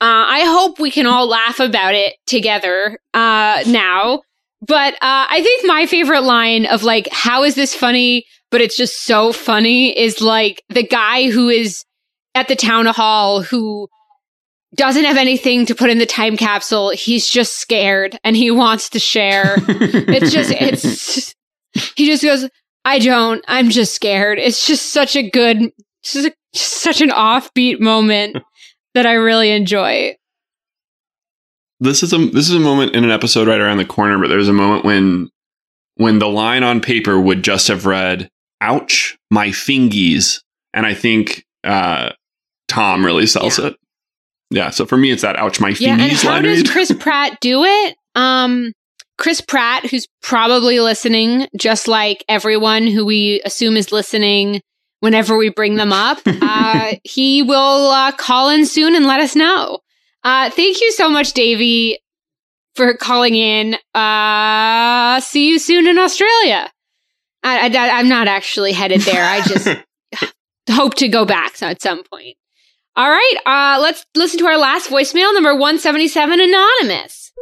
Uh, 0.00 0.26
I 0.28 0.44
hope 0.44 0.78
we 0.78 0.90
can 0.90 1.06
all 1.06 1.26
laugh 1.26 1.60
about 1.60 1.94
it 1.94 2.14
together 2.26 2.98
uh, 3.14 3.62
now. 3.66 4.22
But 4.66 4.94
uh, 4.94 5.26
I 5.30 5.40
think 5.42 5.66
my 5.66 5.86
favorite 5.86 6.22
line 6.22 6.66
of 6.66 6.82
like, 6.82 7.08
how 7.12 7.44
is 7.44 7.54
this 7.54 7.74
funny? 7.74 8.24
But 8.50 8.60
it's 8.60 8.76
just 8.76 9.04
so 9.04 9.32
funny 9.32 9.96
is 9.98 10.20
like 10.20 10.62
the 10.68 10.86
guy 10.86 11.30
who 11.30 11.48
is 11.48 11.84
at 12.34 12.48
the 12.48 12.56
town 12.56 12.86
hall 12.86 13.42
who 13.42 13.88
doesn't 14.74 15.04
have 15.04 15.16
anything 15.16 15.66
to 15.66 15.74
put 15.74 15.90
in 15.90 15.98
the 15.98 16.06
time 16.06 16.36
capsule. 16.36 16.90
He's 16.90 17.28
just 17.28 17.58
scared 17.58 18.18
and 18.24 18.36
he 18.36 18.50
wants 18.50 18.90
to 18.90 18.98
share. 18.98 19.54
it's 19.68 20.32
just, 20.32 20.50
it's, 20.50 21.14
just, 21.14 21.36
he 21.96 22.06
just 22.06 22.22
goes, 22.22 22.48
I 22.84 22.98
don't, 22.98 23.44
I'm 23.48 23.70
just 23.70 23.94
scared. 23.94 24.38
It's 24.38 24.66
just 24.66 24.92
such 24.92 25.16
a 25.16 25.28
good, 25.28 25.70
just, 26.04 26.26
a, 26.26 26.34
such 26.54 27.00
an 27.00 27.10
offbeat 27.10 27.80
moment 27.80 28.36
that 28.94 29.06
I 29.06 29.14
really 29.14 29.50
enjoy. 29.50 30.16
This 31.80 32.02
is 32.02 32.12
a 32.12 32.18
this 32.18 32.48
is 32.48 32.54
a 32.54 32.60
moment 32.60 32.94
in 32.94 33.04
an 33.04 33.10
episode 33.10 33.48
right 33.48 33.60
around 33.60 33.78
the 33.78 33.84
corner, 33.84 34.18
but 34.18 34.28
there's 34.28 34.48
a 34.48 34.52
moment 34.52 34.84
when 34.84 35.28
when 35.96 36.18
the 36.18 36.28
line 36.28 36.62
on 36.62 36.80
paper 36.80 37.18
would 37.18 37.42
just 37.42 37.68
have 37.68 37.84
read 37.84 38.30
"Ouch, 38.60 39.18
my 39.30 39.48
fingies," 39.48 40.40
and 40.72 40.86
I 40.86 40.94
think 40.94 41.44
uh, 41.64 42.12
Tom 42.68 43.04
really 43.04 43.26
sells 43.26 43.58
yeah. 43.58 43.66
it. 43.66 43.76
Yeah, 44.50 44.70
so 44.70 44.86
for 44.86 44.96
me, 44.96 45.10
it's 45.10 45.22
that 45.22 45.36
"Ouch, 45.36 45.60
my 45.60 45.70
fingies." 45.72 45.80
Yeah, 45.80 45.98
and 45.98 46.12
how 46.12 46.40
does 46.40 46.62
read. 46.62 46.70
Chris 46.70 46.92
Pratt 46.98 47.38
do 47.40 47.64
it? 47.64 47.96
Um, 48.14 48.72
Chris 49.18 49.40
Pratt, 49.40 49.84
who's 49.86 50.06
probably 50.22 50.80
listening, 50.80 51.48
just 51.56 51.88
like 51.88 52.24
everyone 52.28 52.86
who 52.86 53.04
we 53.04 53.42
assume 53.44 53.76
is 53.76 53.92
listening 53.92 54.60
whenever 55.04 55.36
we 55.36 55.50
bring 55.50 55.76
them 55.76 55.92
up. 55.92 56.18
Uh, 56.46 56.94
he 57.04 57.42
will 57.42 57.90
uh, 57.90 58.12
call 58.12 58.48
in 58.48 58.64
soon 58.64 58.94
and 58.94 59.06
let 59.06 59.20
us 59.20 59.34
know. 59.34 59.78
Uh, 60.22 60.50
thank 60.50 60.80
you 60.80 60.92
so 60.92 61.08
much, 61.08 61.32
Davey, 61.32 61.98
for 62.74 62.94
calling 62.94 63.34
in. 63.34 63.76
Uh, 63.94 65.20
see 65.20 65.48
you 65.48 65.58
soon 65.58 65.86
in 65.86 65.98
Australia. 65.98 66.70
I, 67.42 67.66
am 67.98 68.08
not 68.08 68.28
actually 68.28 68.72
headed 68.72 69.00
there. 69.00 69.24
I 69.24 69.40
just 69.42 69.68
hope 70.70 70.94
to 70.94 71.08
go 71.08 71.24
back 71.24 71.60
at 71.62 71.82
some 71.82 72.04
point. 72.04 72.36
All 72.94 73.10
right, 73.10 73.34
uh, 73.46 73.80
let's 73.80 74.06
listen 74.14 74.38
to 74.38 74.46
our 74.46 74.58
last 74.58 74.88
voicemail, 74.88 75.34
number 75.34 75.54
177, 75.54 76.40
Anonymous. 76.40 77.32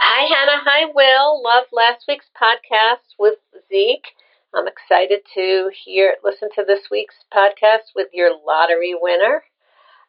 Hi, 0.00 0.26
Hannah. 0.34 0.62
Hi, 0.64 0.90
Will. 0.92 1.42
Love 1.42 1.66
last 1.72 2.04
week's 2.08 2.26
podcast 2.40 3.14
with 3.18 3.38
Zeke. 3.68 4.06
I'm 4.54 4.66
excited 4.66 5.20
to 5.34 5.70
hear, 5.84 6.16
listen 6.24 6.48
to 6.54 6.64
this 6.66 6.88
week's 6.90 7.16
podcast 7.32 7.92
with 7.94 8.08
your 8.14 8.30
lottery 8.46 8.94
winner. 8.98 9.42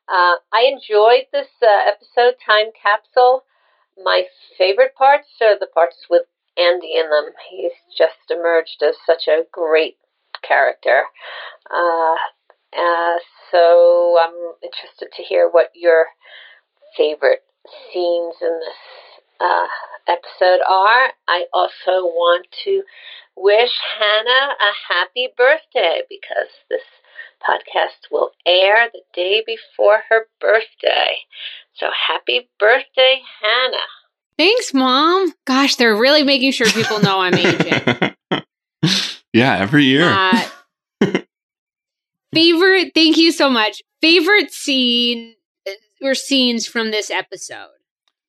Uh, 0.07 0.36
I 0.53 0.72
enjoyed 0.72 1.26
this 1.32 1.49
uh, 1.61 1.90
episode, 1.90 2.36
Time 2.45 2.68
Capsule. 2.82 3.44
My 4.02 4.24
favorite 4.57 4.95
parts 4.95 5.28
are 5.41 5.60
the 5.60 5.68
parts 5.68 6.06
with 6.10 6.24
Andy 6.57 6.95
in 6.95 7.10
them. 7.10 7.34
He's 7.49 7.74
just 7.98 8.32
emerged 8.32 8.82
as 8.82 8.95
such 9.06 9.28
a 9.28 9.44
great 9.52 9.98
character. 10.41 11.03
Uh, 11.70 12.16
uh 12.78 13.18
so 13.52 14.18
I'm 14.22 14.53
interested 14.64 15.10
to 15.16 15.24
hear 15.24 15.49
what 15.49 15.72
your 15.76 16.06
favorite 16.95 17.44
scenes 17.91 18.36
in 18.41 18.60
this 18.60 19.09
uh, 19.40 19.68
episode 20.07 20.61
are. 20.68 21.07
I 21.28 21.45
also 21.53 22.06
want 22.06 22.48
to 22.66 22.84
wish 23.36 23.72
Hannah 23.98 24.53
a 24.60 24.94
happy 24.94 25.30
birthday 25.36 26.02
because 26.10 26.49
this 26.70 26.82
podcast 27.48 28.11
will 28.11 28.32
air 28.45 28.90
the 28.91 29.02
day 29.14 29.44
before 29.45 30.03
her 30.10 30.28
birthday. 30.41 31.18
So 31.74 31.88
happy 32.07 32.49
birthday, 32.60 33.22
Hannah. 33.41 33.78
Thanks, 34.38 34.74
Mom. 34.74 35.34
Gosh, 35.45 35.76
they're 35.76 35.95
really 35.95 36.24
making 36.24 36.52
sure 36.52 36.68
people 36.68 36.99
know 37.02 37.20
I'm 37.20 37.34
aging. 37.34 38.16
yeah, 39.34 39.57
every 39.57 39.86
year. 39.86 40.10
Uh, 40.10 40.44
favorite, 42.34 42.91
thank 42.94 43.18
you 43.18 43.32
so 43.32 43.49
much. 43.49 43.82
Favorite 44.02 44.52
scene 44.52 45.36
uh, 45.68 45.72
or 46.02 46.16
scenes 46.16 46.66
from 46.66 46.91
this 46.91 47.10
episode? 47.10 47.78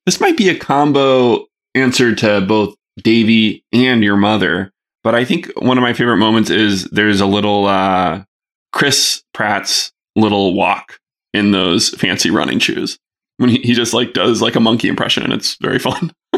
This 0.05 0.19
might 0.19 0.37
be 0.37 0.49
a 0.49 0.57
combo 0.57 1.45
answer 1.75 2.15
to 2.15 2.41
both 2.41 2.75
Davy 2.97 3.63
and 3.71 4.03
your 4.03 4.17
mother. 4.17 4.71
But 5.03 5.15
I 5.15 5.25
think 5.25 5.51
one 5.55 5.77
of 5.77 5.81
my 5.81 5.93
favorite 5.93 6.17
moments 6.17 6.49
is 6.49 6.85
there's 6.85 7.21
a 7.21 7.25
little 7.25 7.65
uh, 7.65 8.23
Chris 8.71 9.23
Pratt's 9.33 9.91
little 10.15 10.53
walk 10.53 10.99
in 11.33 11.51
those 11.51 11.89
fancy 11.89 12.29
running 12.29 12.59
shoes 12.59 12.99
when 13.37 13.49
he, 13.49 13.57
he 13.59 13.73
just 13.73 13.93
like 13.93 14.13
does 14.13 14.41
like 14.41 14.55
a 14.55 14.59
monkey 14.59 14.87
impression 14.87 15.23
and 15.23 15.33
it's 15.33 15.57
very 15.61 15.79
fun. 15.79 16.11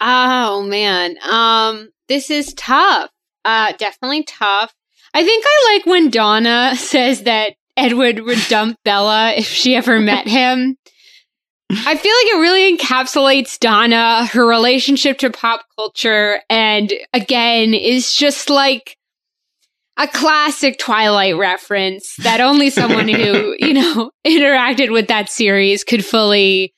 oh 0.00 0.62
man, 0.62 1.16
um, 1.30 1.90
this 2.08 2.30
is 2.30 2.52
tough. 2.54 3.10
Uh, 3.44 3.72
definitely 3.78 4.24
tough. 4.24 4.74
I 5.14 5.24
think 5.24 5.44
I 5.46 5.72
like 5.74 5.86
when 5.86 6.10
Donna 6.10 6.74
says 6.76 7.22
that 7.22 7.54
Edward 7.76 8.20
would 8.20 8.40
dump 8.48 8.76
Bella 8.84 9.32
if 9.32 9.46
she 9.46 9.74
ever 9.74 9.98
met 9.98 10.28
him. 10.28 10.76
I 11.74 11.96
feel 11.96 12.12
like 12.12 12.26
it 12.26 12.40
really 12.40 12.76
encapsulates 12.76 13.58
Donna, 13.58 14.26
her 14.26 14.46
relationship 14.46 15.18
to 15.18 15.30
pop 15.30 15.64
culture, 15.76 16.40
and 16.50 16.92
again, 17.12 17.72
is 17.72 18.12
just 18.12 18.50
like 18.50 18.96
a 19.96 20.06
classic 20.08 20.78
Twilight 20.78 21.36
reference 21.36 22.14
that 22.16 22.40
only 22.40 22.70
someone 22.70 23.08
who, 23.08 23.56
you 23.60 23.74
know, 23.74 24.10
interacted 24.26 24.92
with 24.92 25.08
that 25.08 25.30
series 25.30 25.84
could 25.84 26.04
fully 26.04 26.74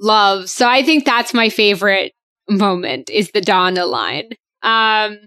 love. 0.00 0.50
So 0.50 0.68
I 0.68 0.82
think 0.82 1.04
that's 1.04 1.34
my 1.34 1.48
favorite 1.48 2.12
moment 2.48 3.10
is 3.10 3.30
the 3.30 3.40
Donna 3.40 3.86
line. 3.86 4.30
Um, 4.62 5.18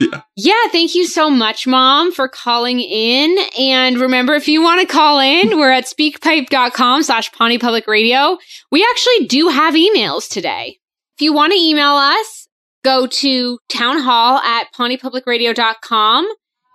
yeah. 0.00 0.22
yeah, 0.36 0.66
thank 0.72 0.94
you 0.94 1.06
so 1.06 1.30
much, 1.30 1.66
Mom, 1.66 2.12
for 2.12 2.28
calling 2.28 2.80
in. 2.80 3.36
And 3.58 3.98
remember, 3.98 4.34
if 4.34 4.48
you 4.48 4.62
want 4.62 4.80
to 4.80 4.86
call 4.86 5.20
in, 5.20 5.50
we're 5.58 5.70
at 5.70 5.84
speakpipe.com 5.84 7.02
slash 7.02 7.30
Pawnee 7.32 7.58
Public 7.58 7.86
Radio. 7.86 8.38
We 8.70 8.86
actually 8.90 9.26
do 9.26 9.48
have 9.48 9.74
emails 9.74 10.28
today. 10.28 10.78
If 11.16 11.22
you 11.22 11.32
want 11.32 11.52
to 11.52 11.58
email 11.58 11.94
us, 11.94 12.48
go 12.82 13.06
to 13.06 13.58
townhall 13.68 14.38
at 14.38 14.72
pawneepublicradio.com. 14.74 16.26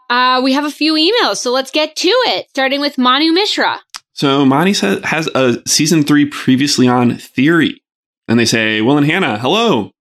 Uh, 0.08 0.42
we 0.44 0.54
have 0.54 0.66
a 0.66 0.72
few 0.72 0.94
emails, 0.94 1.38
so 1.38 1.52
let's 1.52 1.72
get 1.72 1.96
to 1.96 2.10
it, 2.10 2.48
starting 2.50 2.80
with 2.80 3.00
Manu 3.00 3.32
Mishra. 3.32 3.82
So 4.14 4.46
Manu 4.46 4.74
has 5.04 5.28
a 5.34 5.68
season 5.68 6.04
three 6.04 6.26
previously 6.26 6.88
on 6.88 7.18
theory. 7.18 7.82
And 8.28 8.40
they 8.40 8.46
say, 8.46 8.82
Will 8.82 8.98
and 8.98 9.06
Hannah, 9.06 9.38
hello 9.38 9.92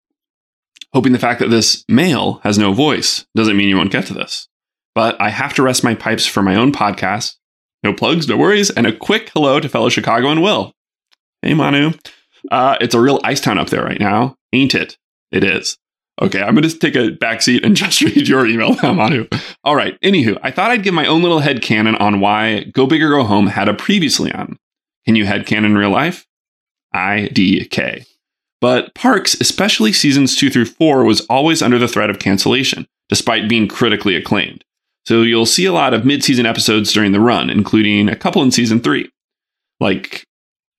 hoping 0.94 1.12
the 1.12 1.18
fact 1.18 1.40
that 1.40 1.50
this 1.50 1.84
mail 1.88 2.34
has 2.44 2.56
no 2.56 2.72
voice 2.72 3.26
doesn't 3.34 3.56
mean 3.56 3.68
you 3.68 3.76
won't 3.76 3.90
get 3.92 4.06
to 4.06 4.14
this. 4.14 4.48
But 4.94 5.20
I 5.20 5.30
have 5.30 5.52
to 5.54 5.62
rest 5.62 5.82
my 5.82 5.94
pipes 5.94 6.24
for 6.24 6.42
my 6.42 6.54
own 6.54 6.72
podcast. 6.72 7.34
No 7.82 7.92
plugs, 7.92 8.28
no 8.28 8.36
worries, 8.36 8.70
and 8.70 8.86
a 8.86 8.96
quick 8.96 9.30
hello 9.34 9.60
to 9.60 9.68
fellow 9.68 9.88
Chicago 9.88 10.28
and 10.28 10.42
Will. 10.42 10.72
Hey, 11.42 11.52
Manu. 11.52 11.92
Uh, 12.50 12.76
it's 12.80 12.94
a 12.94 13.00
real 13.00 13.20
ice 13.24 13.40
town 13.40 13.58
up 13.58 13.70
there 13.70 13.84
right 13.84 13.98
now, 13.98 14.36
ain't 14.52 14.74
it? 14.74 14.96
It 15.32 15.42
is. 15.42 15.76
Okay, 16.22 16.40
I'm 16.40 16.54
going 16.54 16.68
to 16.68 16.78
take 16.78 16.94
a 16.94 17.10
backseat 17.10 17.64
and 17.64 17.74
just 17.76 18.00
read 18.00 18.28
your 18.28 18.46
email 18.46 18.74
now, 18.82 18.92
Manu. 18.92 19.26
All 19.64 19.74
right, 19.74 20.00
anywho, 20.00 20.38
I 20.42 20.52
thought 20.52 20.70
I'd 20.70 20.84
give 20.84 20.94
my 20.94 21.06
own 21.06 21.22
little 21.22 21.40
head 21.40 21.60
canon 21.60 21.96
on 21.96 22.20
why 22.20 22.64
Go 22.72 22.86
Big 22.86 23.02
or 23.02 23.10
Go 23.10 23.24
Home 23.24 23.48
had 23.48 23.68
a 23.68 23.74
previously 23.74 24.30
on. 24.32 24.58
Can 25.04 25.16
you 25.16 25.26
head 25.26 25.46
canon 25.46 25.76
real 25.76 25.90
life? 25.90 26.26
IDK. 26.94 28.06
But 28.64 28.94
Parks, 28.94 29.38
especially 29.42 29.92
seasons 29.92 30.34
two 30.34 30.48
through 30.48 30.64
four, 30.64 31.04
was 31.04 31.20
always 31.26 31.60
under 31.60 31.78
the 31.78 31.86
threat 31.86 32.08
of 32.08 32.18
cancellation, 32.18 32.86
despite 33.10 33.46
being 33.46 33.68
critically 33.68 34.16
acclaimed. 34.16 34.64
So 35.04 35.20
you'll 35.20 35.44
see 35.44 35.66
a 35.66 35.72
lot 35.74 35.92
of 35.92 36.06
mid 36.06 36.24
season 36.24 36.46
episodes 36.46 36.90
during 36.90 37.12
the 37.12 37.20
run, 37.20 37.50
including 37.50 38.08
a 38.08 38.16
couple 38.16 38.42
in 38.42 38.50
season 38.50 38.80
three, 38.80 39.10
like 39.80 40.24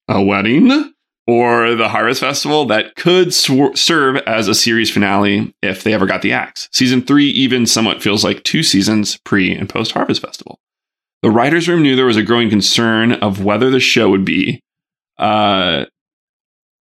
a 0.07 0.19
wedding 0.19 0.95
or 1.27 1.75
the 1.75 1.89
Harvest 1.89 2.21
Festival 2.21 2.65
that 2.65 2.95
could 2.95 3.31
sw- 3.31 3.75
serve 3.75 4.15
as 4.25 4.47
a 4.47 4.55
series 4.55 4.89
finale 4.89 5.53
if 5.61 5.83
they 5.83 5.93
ever 5.93 6.07
got 6.07 6.23
the 6.23 6.33
axe. 6.33 6.67
Season 6.71 7.03
three 7.03 7.27
even 7.27 7.67
somewhat 7.67 8.01
feels 8.01 8.23
like 8.23 8.41
two 8.41 8.63
seasons 8.63 9.19
pre 9.25 9.53
and 9.53 9.69
post 9.69 9.91
Harvest 9.91 10.23
Festival. 10.23 10.57
The 11.21 11.29
writers' 11.29 11.67
room 11.67 11.83
knew 11.83 11.95
there 11.95 12.07
was 12.07 12.17
a 12.17 12.23
growing 12.23 12.49
concern 12.49 13.11
of 13.11 13.43
whether 13.43 13.69
the 13.69 13.79
show 13.79 14.09
would 14.09 14.25
be 14.25 14.59
uh, 15.19 15.85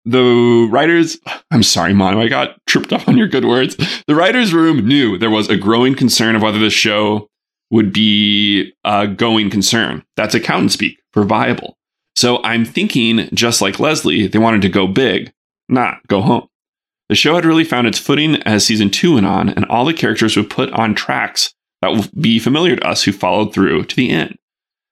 the 0.05 0.67
writers 0.71 1.17
i'm 1.51 1.63
sorry 1.63 1.93
Manu 1.93 2.19
i 2.19 2.27
got 2.27 2.57
tripped 2.65 2.91
up 2.91 3.07
on 3.07 3.17
your 3.17 3.27
good 3.27 3.45
words 3.45 3.75
the 4.07 4.15
writers 4.15 4.53
room 4.53 4.87
knew 4.87 5.17
there 5.17 5.29
was 5.29 5.49
a 5.49 5.57
growing 5.57 5.95
concern 5.95 6.35
of 6.35 6.41
whether 6.41 6.59
the 6.59 6.69
show 6.69 7.29
would 7.73 7.91
be 7.91 8.71
a 8.85 9.07
going 9.07 9.49
concern. 9.49 10.03
That's 10.15 10.35
accountant 10.35 10.71
speak 10.71 11.01
for 11.11 11.23
viable. 11.23 11.75
So 12.15 12.41
I'm 12.43 12.65
thinking, 12.65 13.27
just 13.33 13.63
like 13.63 13.79
Leslie, 13.79 14.27
they 14.27 14.37
wanted 14.37 14.61
to 14.61 14.69
go 14.69 14.85
big, 14.85 15.33
not 15.67 16.05
go 16.07 16.21
home. 16.21 16.47
The 17.09 17.15
show 17.15 17.33
had 17.33 17.45
really 17.45 17.63
found 17.63 17.87
its 17.87 17.97
footing 17.97 18.35
as 18.43 18.63
season 18.63 18.91
two 18.91 19.15
went 19.15 19.25
on, 19.25 19.49
and 19.49 19.65
all 19.65 19.85
the 19.85 19.93
characters 19.93 20.37
were 20.37 20.43
put 20.43 20.71
on 20.73 20.93
tracks 20.93 21.51
that 21.81 21.91
will 21.91 22.05
be 22.21 22.37
familiar 22.37 22.75
to 22.75 22.87
us 22.87 23.03
who 23.03 23.11
followed 23.11 23.55
through 23.55 23.85
to 23.85 23.95
the 23.95 24.11
end. 24.11 24.37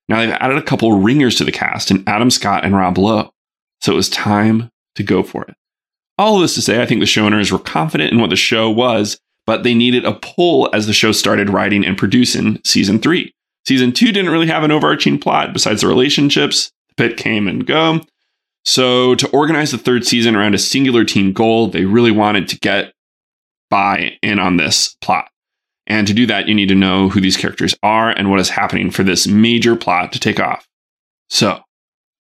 Now 0.10 0.20
they've 0.20 0.32
added 0.32 0.58
a 0.58 0.64
couple 0.64 0.92
ringers 1.00 1.36
to 1.36 1.46
the 1.46 1.52
cast 1.52 1.92
in 1.92 2.04
Adam 2.08 2.32
Scott 2.32 2.66
and 2.66 2.76
Rob 2.76 2.98
Lowe. 2.98 3.30
So 3.82 3.94
it 3.94 3.96
was 3.96 4.10
time 4.10 4.72
to 4.96 5.04
go 5.04 5.24
for 5.24 5.44
it. 5.44 5.56
All 6.18 6.36
of 6.36 6.42
this 6.42 6.56
to 6.56 6.62
say, 6.62 6.82
I 6.82 6.86
think 6.86 7.00
the 7.00 7.06
showrunners 7.06 7.52
were 7.52 7.60
confident 7.60 8.12
in 8.12 8.20
what 8.20 8.30
the 8.30 8.36
show 8.36 8.70
was, 8.70 9.20
but 9.46 9.64
they 9.64 9.74
needed 9.74 10.06
a 10.06 10.14
pull 10.14 10.70
as 10.74 10.88
the 10.88 10.94
show 10.94 11.12
started 11.12 11.50
writing 11.50 11.86
and 11.86 11.98
producing 11.98 12.60
season 12.64 13.00
three. 13.00 13.34
Season 13.66 13.92
two 13.92 14.12
didn't 14.12 14.32
really 14.32 14.48
have 14.48 14.64
an 14.64 14.72
overarching 14.72 15.20
plot 15.20 15.54
besides 15.54 15.82
the 15.82 15.88
relationships. 15.88 16.72
The 16.90 16.96
pit 16.96 17.18
came 17.18 17.48
and 17.48 17.66
go. 17.66 18.02
So 18.64 19.16
to 19.16 19.30
organize 19.30 19.72
the 19.72 19.78
third 19.78 20.06
season 20.06 20.36
around 20.36 20.54
a 20.54 20.60
singular 20.60 21.04
team 21.04 21.34
goal, 21.34 21.68
they 21.68 21.86
really 21.86 22.12
wanted 22.12 22.48
to 22.50 22.60
get 22.60 22.94
buy 23.70 24.18
in 24.22 24.38
on 24.38 24.58
this 24.58 24.96
plot. 25.02 25.30
And 25.88 26.06
to 26.08 26.14
do 26.14 26.26
that, 26.28 26.48
you 26.48 26.54
need 26.54 26.70
to 26.70 26.76
know 26.76 27.10
who 27.10 27.20
these 27.20 27.38
characters 27.38 27.76
are 27.82 28.12
and 28.12 28.30
what 28.30 28.40
is 28.40 28.50
happening 28.50 28.92
for 28.92 29.04
this 29.04 29.28
major 29.28 29.76
plot 29.76 30.14
to 30.14 30.20
take 30.20 30.40
off. 30.40 30.68
So 31.30 31.62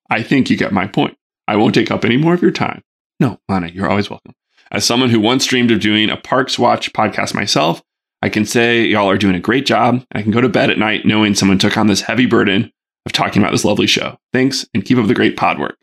I 0.09 0.23
think 0.23 0.49
you 0.49 0.57
get 0.57 0.73
my 0.73 0.87
point. 0.87 1.15
I 1.51 1.57
won't 1.57 1.75
take 1.75 1.91
up 1.91 2.05
any 2.05 2.15
more 2.15 2.33
of 2.33 2.41
your 2.41 2.51
time. 2.51 2.81
No, 3.19 3.37
Lana, 3.49 3.67
you're 3.67 3.89
always 3.89 4.09
welcome. 4.09 4.33
As 4.71 4.85
someone 4.85 5.09
who 5.09 5.19
once 5.19 5.45
dreamed 5.45 5.69
of 5.69 5.81
doing 5.81 6.09
a 6.09 6.15
Parks 6.15 6.57
Watch 6.57 6.93
podcast 6.93 7.33
myself, 7.35 7.83
I 8.21 8.29
can 8.29 8.45
say 8.45 8.85
y'all 8.85 9.09
are 9.09 9.17
doing 9.17 9.35
a 9.35 9.39
great 9.41 9.65
job. 9.65 9.95
And 9.95 10.05
I 10.15 10.21
can 10.21 10.31
go 10.31 10.39
to 10.39 10.47
bed 10.47 10.69
at 10.69 10.77
night 10.77 11.05
knowing 11.05 11.35
someone 11.35 11.57
took 11.57 11.75
on 11.77 11.87
this 11.87 11.99
heavy 11.99 12.25
burden 12.25 12.71
of 13.05 13.11
talking 13.11 13.41
about 13.41 13.51
this 13.51 13.65
lovely 13.65 13.85
show. 13.85 14.17
Thanks 14.31 14.65
and 14.73 14.85
keep 14.85 14.97
up 14.97 15.07
the 15.07 15.13
great 15.13 15.35
pod 15.35 15.59
work. 15.59 15.75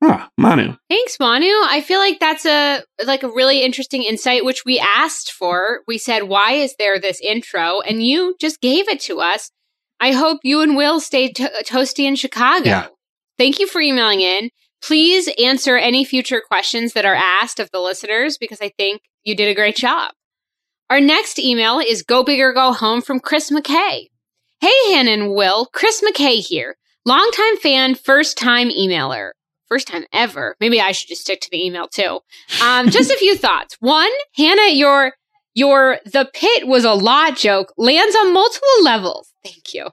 Ah, 0.00 0.30
Manu. 0.38 0.76
Thanks, 0.88 1.16
Manu. 1.18 1.46
I 1.48 1.82
feel 1.84 1.98
like 1.98 2.20
that's 2.20 2.46
a 2.46 2.82
like 3.04 3.24
a 3.24 3.28
really 3.28 3.62
interesting 3.62 4.04
insight, 4.04 4.44
which 4.44 4.64
we 4.64 4.78
asked 4.78 5.32
for. 5.32 5.80
We 5.88 5.98
said, 5.98 6.22
"Why 6.22 6.52
is 6.52 6.76
there 6.78 7.00
this 7.00 7.20
intro?" 7.20 7.80
And 7.80 8.06
you 8.06 8.36
just 8.40 8.60
gave 8.60 8.88
it 8.88 9.00
to 9.00 9.20
us. 9.20 9.50
I 9.98 10.12
hope 10.12 10.38
you 10.44 10.62
and 10.62 10.76
Will 10.76 11.00
stay 11.00 11.32
to- 11.32 11.50
toasty 11.66 12.04
in 12.04 12.14
Chicago. 12.14 12.64
Yeah. 12.68 12.86
Thank 13.40 13.58
you 13.58 13.66
for 13.66 13.80
emailing 13.80 14.20
in. 14.20 14.50
Please 14.82 15.26
answer 15.42 15.78
any 15.78 16.04
future 16.04 16.42
questions 16.46 16.92
that 16.92 17.06
are 17.06 17.14
asked 17.14 17.58
of 17.58 17.70
the 17.70 17.80
listeners 17.80 18.36
because 18.36 18.60
I 18.60 18.68
think 18.76 19.00
you 19.24 19.34
did 19.34 19.48
a 19.48 19.54
great 19.54 19.76
job. 19.76 20.12
Our 20.90 21.00
next 21.00 21.38
email 21.38 21.78
is 21.78 22.02
Go 22.02 22.22
Big 22.22 22.38
or 22.38 22.52
Go 22.52 22.74
Home 22.74 23.00
from 23.00 23.18
Chris 23.18 23.50
McKay. 23.50 24.08
Hey, 24.60 24.92
Hannah 24.92 25.12
and 25.12 25.34
Will, 25.34 25.64
Chris 25.72 26.04
McKay 26.06 26.46
here. 26.46 26.76
Longtime 27.06 27.56
fan, 27.62 27.94
first 27.94 28.36
time 28.36 28.68
emailer. 28.68 29.30
First 29.70 29.88
time 29.88 30.04
ever. 30.12 30.54
Maybe 30.60 30.78
I 30.78 30.92
should 30.92 31.08
just 31.08 31.22
stick 31.22 31.40
to 31.40 31.50
the 31.50 31.64
email 31.64 31.88
too. 31.88 32.20
Um, 32.62 32.90
just 32.90 33.10
a 33.10 33.16
few 33.16 33.34
thoughts. 33.38 33.74
One, 33.80 34.10
Hannah, 34.36 34.74
your 34.74 35.14
your 35.54 35.98
the 36.04 36.28
pit 36.34 36.66
was 36.66 36.84
a 36.84 36.92
lot 36.92 37.38
joke 37.38 37.72
lands 37.78 38.14
on 38.16 38.34
multiple 38.34 38.82
levels. 38.82 39.32
Thank 39.42 39.72
you. 39.72 39.88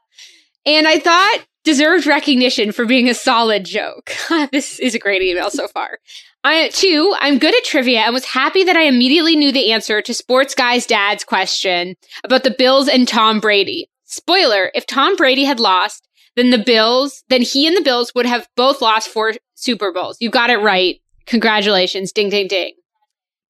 And 0.65 0.85
I 0.85 0.99
thought 0.99 1.45
deserved 1.67 2.07
recognition 2.07 2.71
for 2.71 2.85
being 2.85 3.09
a 3.09 3.13
solid 3.13 3.65
joke. 3.65 4.13
this 4.53 4.79
is 4.79 4.95
a 4.95 4.99
great 4.99 5.21
email 5.21 5.49
so 5.49 5.67
far. 5.67 5.99
I, 6.45 6.69
two, 6.69 7.13
I'm 7.19 7.39
good 7.39 7.53
at 7.53 7.65
trivia 7.65 7.99
and 7.99 8.13
was 8.13 8.23
happy 8.23 8.63
that 8.63 8.77
I 8.77 8.83
immediately 8.83 9.35
knew 9.35 9.51
the 9.51 9.73
answer 9.73 10.01
to 10.01 10.13
Sports 10.13 10.55
Guy's 10.55 10.85
dad's 10.85 11.25
question 11.25 11.95
about 12.23 12.45
the 12.45 12.55
Bills 12.57 12.87
and 12.87 13.05
Tom 13.05 13.41
Brady. 13.41 13.89
Spoiler, 14.05 14.71
if 14.75 14.87
Tom 14.87 15.17
Brady 15.17 15.43
had 15.43 15.59
lost, 15.59 16.07
then 16.37 16.51
the 16.51 16.57
Bills, 16.57 17.25
then 17.27 17.41
he 17.41 17.67
and 17.67 17.75
the 17.75 17.81
Bills 17.81 18.15
would 18.15 18.25
have 18.25 18.47
both 18.55 18.81
lost 18.81 19.09
four 19.09 19.33
Super 19.55 19.91
Bowls. 19.91 20.15
You 20.21 20.29
got 20.29 20.49
it 20.49 20.61
right. 20.61 21.01
Congratulations. 21.25 22.13
Ding, 22.13 22.29
ding, 22.29 22.47
ding. 22.47 22.75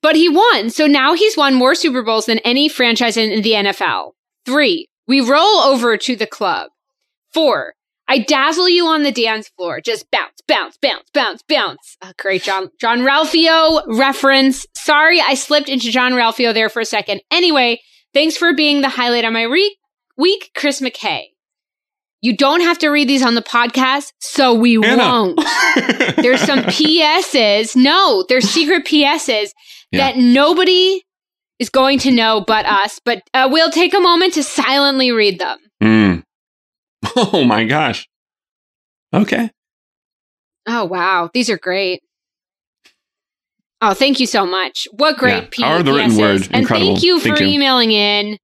But 0.01 0.15
he 0.15 0.27
won. 0.27 0.71
So 0.71 0.87
now 0.87 1.13
he's 1.13 1.37
won 1.37 1.53
more 1.53 1.75
Super 1.75 2.01
Bowls 2.01 2.25
than 2.25 2.39
any 2.39 2.67
franchise 2.67 3.15
in, 3.15 3.31
in 3.31 3.43
the 3.43 3.51
NFL. 3.51 4.13
Three, 4.43 4.87
we 5.07 5.21
roll 5.21 5.59
over 5.59 5.97
to 5.97 6.15
the 6.15 6.25
club. 6.25 6.71
Four, 7.31 7.75
I 8.07 8.19
dazzle 8.19 8.69
you 8.69 8.85
on 8.87 9.03
the 9.03 9.11
dance 9.11 9.49
floor. 9.49 9.81
Just 9.81 10.09
bounce, 10.11 10.39
bounce, 10.47 10.77
bounce, 10.81 11.09
bounce, 11.13 11.41
bounce. 11.49 11.97
A 12.01 12.13
great 12.17 12.43
John 12.43 12.69
Jean-Ralphio 12.79 13.83
reference. 13.97 14.65
Sorry, 14.75 15.19
I 15.21 15.33
slipped 15.33 15.67
into 15.69 15.91
Jean-Ralphio 15.91 16.53
there 16.53 16.69
for 16.69 16.79
a 16.81 16.85
second. 16.85 17.21
Anyway, 17.31 17.81
thanks 18.13 18.37
for 18.37 18.53
being 18.53 18.81
the 18.81 18.89
highlight 18.89 19.25
on 19.25 19.33
my 19.33 19.43
re- 19.43 19.75
week, 20.17 20.51
Chris 20.55 20.79
McKay. 20.81 21.23
You 22.21 22.35
don't 22.35 22.61
have 22.61 22.79
to 22.79 22.89
read 22.89 23.07
these 23.07 23.23
on 23.23 23.35
the 23.35 23.41
podcast, 23.43 24.11
so 24.19 24.53
we 24.53 24.77
Anna. 24.83 24.97
won't. 24.97 25.37
there's 26.15 26.41
some 26.41 26.59
PSs. 26.61 27.75
No, 27.75 28.25
there's 28.27 28.49
secret 28.49 28.85
PSs 28.85 29.51
Yeah. 29.91 29.99
that 30.13 30.17
nobody 30.17 31.03
is 31.59 31.69
going 31.69 31.99
to 31.99 32.11
know 32.11 32.41
but 32.45 32.65
us. 32.65 32.99
But 33.03 33.21
uh, 33.33 33.49
we'll 33.51 33.69
take 33.69 33.93
a 33.93 33.99
moment 33.99 34.33
to 34.33 34.43
silently 34.43 35.11
read 35.11 35.39
them. 35.39 35.57
Mm. 35.83 36.23
Oh 37.19 37.43
my 37.43 37.65
gosh. 37.65 38.07
Okay. 39.13 39.49
Oh 40.67 40.85
wow, 40.85 41.29
these 41.33 41.49
are 41.49 41.57
great. 41.57 42.01
Oh, 43.81 43.93
thank 43.93 44.19
you 44.19 44.25
so 44.27 44.45
much. 44.45 44.87
What 44.91 45.17
great 45.17 45.43
Yeah, 45.43 45.47
P- 45.51 45.61
power 45.63 45.77
of 45.77 45.85
the 45.85 45.93
written 45.93 46.11
PSs. 46.11 46.19
word. 46.19 46.41
And 46.51 46.61
Incredible. 46.61 46.93
thank 46.95 47.03
you 47.03 47.19
for 47.19 47.29
Thank 47.29 47.39
you. 47.41 47.47
emailing 47.47 47.91
in. 47.91 48.37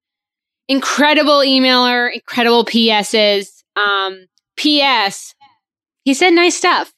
Incredible 0.68 1.38
emailer, 1.40 2.12
incredible 2.12 2.64
PSs. 2.64 3.62
Um, 3.76 4.26
PS. 4.56 5.34
He 6.04 6.14
said 6.14 6.30
nice 6.30 6.56
stuff. 6.56 6.92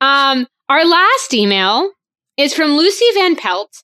Um, 0.00 0.46
our 0.68 0.84
last 0.84 1.34
email 1.34 1.90
is 2.36 2.54
from 2.54 2.72
Lucy 2.76 3.04
Van 3.14 3.34
Pelt, 3.36 3.82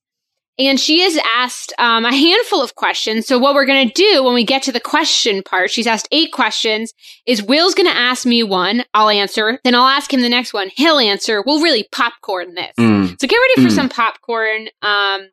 and 0.59 0.79
she 0.81 1.01
has 1.03 1.19
asked 1.25 1.73
um, 1.79 2.05
a 2.05 2.13
handful 2.15 2.63
of 2.63 2.75
questions. 2.75 3.27
So, 3.27 3.39
what 3.39 3.55
we're 3.55 3.67
going 3.67 3.89
to 3.89 3.95
do 3.95 4.25
when 4.25 4.35
we 4.35 4.45
get 4.45 4.63
to 4.65 4.73
the 4.73 4.81
question 4.81 5.43
part, 5.43 5.71
she's 5.71 5.87
asked 5.87 6.09
eight 6.13 6.33
questions, 6.33 6.93
is 7.27 7.43
Will's 7.43 7.75
going 7.75 7.89
to 7.89 7.97
ask 7.97 8.27
me 8.27 8.43
one, 8.43 8.85
I'll 8.95 9.09
answer, 9.09 9.59
then 9.65 9.75
I'll 9.75 9.87
ask 9.87 10.13
him 10.13 10.21
the 10.23 10.29
next 10.29 10.53
one, 10.53 10.71
he'll 10.77 10.99
answer. 10.99 11.43
We'll 11.47 11.63
really 11.63 11.87
popcorn 11.93 12.55
this. 12.55 12.73
Mm. 12.79 13.11
So, 13.21 13.27
get 13.29 13.37
ready 13.37 13.63
for 13.69 13.73
Mm. 13.73 13.77
some 13.77 13.89
popcorn. 13.89 14.69
Um, 14.83 15.29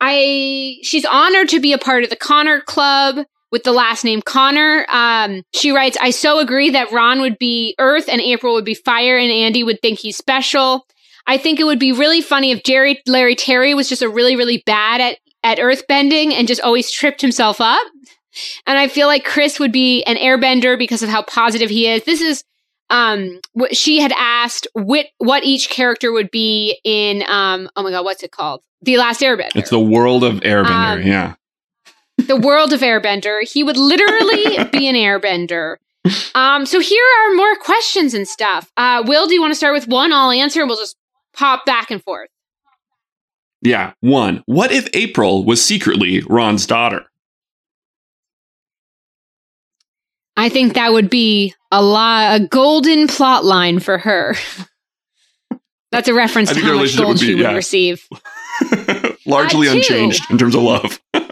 I 0.00 0.76
she's 0.82 1.04
honored 1.04 1.48
to 1.50 1.60
be 1.60 1.72
a 1.72 1.78
part 1.78 2.04
of 2.04 2.10
the 2.10 2.16
Connor 2.16 2.60
Club 2.60 3.24
with 3.50 3.64
the 3.64 3.72
last 3.72 4.04
name 4.04 4.20
Connor. 4.20 4.84
Um, 4.90 5.42
she 5.54 5.70
writes, 5.70 5.96
I 6.00 6.10
so 6.10 6.38
agree 6.38 6.70
that 6.70 6.92
Ron 6.92 7.20
would 7.20 7.38
be 7.38 7.74
Earth 7.78 8.08
and 8.08 8.20
April 8.20 8.54
would 8.54 8.64
be 8.64 8.74
Fire, 8.74 9.16
and 9.16 9.30
Andy 9.30 9.62
would 9.62 9.80
think 9.80 9.98
he's 9.98 10.16
special. 10.16 10.84
I 11.26 11.38
think 11.38 11.58
it 11.60 11.64
would 11.64 11.78
be 11.78 11.92
really 11.92 12.20
funny 12.20 12.50
if 12.52 12.62
Jerry 12.62 13.00
Larry 13.06 13.34
Terry 13.34 13.74
was 13.74 13.88
just 13.88 14.02
a 14.02 14.08
really, 14.08 14.36
really 14.36 14.62
bad 14.66 15.00
at, 15.00 15.18
at 15.42 15.58
earth 15.60 15.86
bending 15.88 16.34
and 16.34 16.46
just 16.46 16.60
always 16.60 16.90
tripped 16.90 17.20
himself 17.20 17.60
up. 17.60 17.82
And 18.66 18.78
I 18.78 18.86
feel 18.88 19.06
like 19.06 19.24
Chris 19.24 19.58
would 19.58 19.72
be 19.72 20.02
an 20.04 20.16
airbender 20.16 20.78
because 20.78 21.02
of 21.02 21.08
how 21.08 21.22
positive 21.22 21.70
he 21.70 21.88
is. 21.88 22.04
This 22.04 22.20
is 22.20 22.44
um 22.88 23.40
what 23.54 23.76
she 23.76 23.98
had 23.98 24.12
asked 24.16 24.68
what 24.74 25.06
what 25.18 25.42
each 25.42 25.70
character 25.70 26.12
would 26.12 26.30
be 26.30 26.78
in 26.84 27.24
um 27.28 27.68
oh 27.74 27.82
my 27.82 27.90
god, 27.90 28.04
what's 28.04 28.22
it 28.22 28.30
called? 28.30 28.62
The 28.82 28.96
Last 28.98 29.20
Airbender 29.22 29.56
It's 29.56 29.70
the 29.70 29.80
world 29.80 30.22
of 30.22 30.34
Airbender. 30.40 31.00
Um, 31.00 31.02
yeah. 31.02 31.34
the 32.18 32.36
world 32.36 32.72
of 32.72 32.80
airbender 32.80 33.42
he 33.42 33.64
would 33.64 33.76
literally 33.76 34.62
be 34.72 34.86
an 34.88 34.94
airbender 34.94 35.76
um 36.36 36.64
so 36.64 36.78
here 36.78 37.02
are 37.20 37.34
more 37.34 37.56
questions 37.56 38.14
and 38.14 38.28
stuff 38.28 38.70
uh 38.76 39.02
will 39.04 39.26
do 39.26 39.34
you 39.34 39.40
want 39.40 39.50
to 39.50 39.56
start 39.56 39.74
with 39.74 39.88
one 39.88 40.12
i'll 40.12 40.30
answer 40.30 40.60
and 40.60 40.68
we'll 40.68 40.78
just 40.78 40.96
pop 41.36 41.64
back 41.66 41.90
and 41.90 42.02
forth 42.02 42.28
Yeah. 43.62 43.92
One. 44.00 44.42
What 44.46 44.70
if 44.72 44.88
April 44.94 45.44
was 45.44 45.64
secretly 45.64 46.20
Ron's 46.28 46.66
daughter? 46.66 47.06
i 50.36 50.48
think 50.48 50.74
that 50.74 50.92
would 50.92 51.08
be 51.08 51.54
a 51.72 51.82
lot 51.82 52.38
a 52.40 52.46
golden 52.46 53.06
plot 53.08 53.44
line 53.44 53.78
for 53.80 53.96
her 53.98 54.34
that's 55.90 56.08
a 56.08 56.14
reference 56.14 56.52
to 56.52 56.60
how 56.60 56.74
much 56.74 56.96
gold 56.96 57.18
be- 57.18 57.26
she 57.26 57.34
would 57.34 57.42
yeah. 57.42 57.54
receive 57.54 58.06
Largely 59.26 59.66
Uh, 59.68 59.72
two. 59.72 59.76
unchanged 59.78 60.30
in 60.30 60.38
terms 60.38 60.54
of 60.54 60.62
love. 60.62 61.00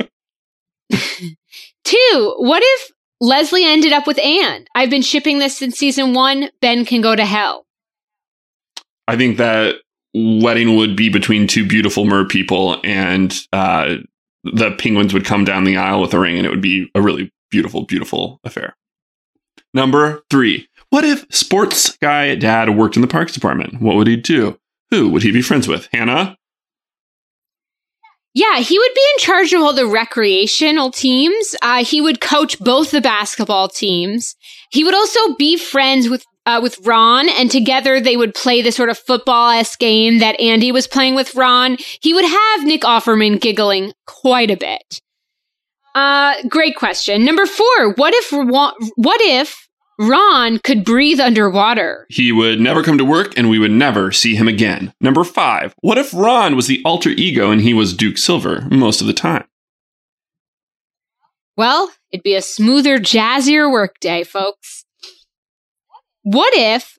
two 1.85 2.35
what 2.39 2.63
if 2.65 2.91
leslie 3.21 3.65
ended 3.65 3.93
up 3.93 4.07
with 4.07 4.19
anne 4.19 4.65
i've 4.75 4.91
been 4.91 5.03
shipping 5.03 5.39
this 5.39 5.57
since 5.57 5.77
season 5.79 6.13
one 6.15 6.49
ben 6.61 6.85
can 6.85 7.01
go 7.01 7.15
to 7.15 7.25
hell 7.25 7.67
I 9.07 9.17
think 9.19 9.37
that 9.37 9.75
wedding 10.15 10.77
would 10.77 10.97
be 10.97 11.09
between 11.09 11.47
two 11.47 11.67
beautiful 11.67 12.05
mer 12.05 12.25
people, 12.25 12.81
and 12.85 13.37
uh, 13.53 13.97
the 14.45 14.73
penguins 14.73 15.13
would 15.13 15.25
come 15.25 15.45
down 15.45 15.65
the 15.65 15.77
aisle 15.77 16.01
with 16.01 16.15
a 16.15 16.19
ring, 16.19 16.37
and 16.37 16.47
it 16.47 16.51
would 16.51 16.61
be 16.61 16.91
a 16.95 17.03
really 17.03 17.33
beautiful, 17.51 17.85
beautiful 17.85 18.41
affair. 18.45 18.77
Number 19.73 20.23
three. 20.31 20.69
What 20.91 21.05
if 21.05 21.27
sports 21.31 21.97
guy 21.97 22.35
dad 22.37 22.77
worked 22.77 22.95
in 22.95 23.03
the 23.03 23.09
parks 23.09 23.33
department? 23.33 23.81
What 23.81 23.97
would 23.97 24.07
he 24.07 24.17
do? 24.17 24.59
Who 24.91 25.09
would 25.11 25.25
he 25.25 25.33
be 25.33 25.43
friends 25.43 25.67
with? 25.67 25.89
Hannah? 25.93 26.37
Yeah, 28.33 28.59
he 28.59 28.79
would 28.79 28.95
be 28.95 29.07
in 29.15 29.19
charge 29.21 29.53
of 29.53 29.63
all 29.63 29.73
the 29.73 29.87
recreational 29.87 30.91
teams. 30.91 31.55
Uh, 31.63 31.85
he 31.85 32.01
would 32.01 32.21
coach 32.21 32.59
both 32.59 32.91
the 32.91 33.01
basketball 33.01 33.69
teams. 33.69 34.35
He 34.71 34.83
would 34.83 34.95
also 34.95 35.35
be 35.35 35.57
friends 35.57 36.09
with 36.09 36.25
uh, 36.47 36.61
with 36.63 36.79
Ron, 36.87 37.29
and 37.29 37.51
together 37.51 38.01
they 38.01 38.17
would 38.17 38.35
play 38.35 38.63
the 38.63 38.73
sort 38.73 38.91
of 38.91 38.99
football 38.99 39.51
esque 39.51 39.79
game 39.79 40.19
that 40.19 40.41
Andy 40.41 40.73
was 40.73 40.87
playing 40.87 41.15
with 41.15 41.35
Ron. 41.35 41.77
He 42.01 42.13
would 42.13 42.25
have 42.25 42.65
Nick 42.65 42.83
Offerman 42.83 43.41
giggling 43.41 43.93
quite 44.07 44.51
a 44.51 44.57
bit. 44.57 45.01
Uh, 45.95 46.35
great 46.49 46.77
question. 46.77 47.25
Number 47.25 47.47
four. 47.47 47.93
What 47.95 48.15
if 48.15 48.33
what 48.97 49.21
if 49.21 49.65
Ron 49.99 50.59
could 50.59 50.85
breathe 50.85 51.21
underwater. 51.21 52.07
He 52.09 52.33
would 52.33 52.61
never 52.61 52.83
come 52.83 52.99
to 52.99 53.05
work 53.05 53.33
and 53.37 53.49
we 53.49 53.59
would 53.59 53.71
never 53.71 54.11
see 54.11 54.35
him 54.35 54.49
again. 54.49 54.93
Number 55.01 55.23
five, 55.23 55.75
what 55.83 55.99
if 55.99 56.13
Ron 56.13 56.57
was 56.57 56.67
the 56.67 56.83
alter 56.85 57.11
ego 57.11 57.51
and 57.51 57.61
he 57.61 57.75
was 57.75 57.95
Duke 57.95 58.19
Silver 58.19 58.67
most 58.71 59.01
of 59.01 59.07
the 59.07 59.13
time? 59.13 59.45
Well, 61.57 61.93
it'd 62.11 62.25
be 62.25 62.35
a 62.35 62.43
smoother, 62.43 62.99
jazzier 62.99 63.71
workday, 63.71 64.25
folks. 64.25 64.84
What 66.25 66.55
if 66.55 66.99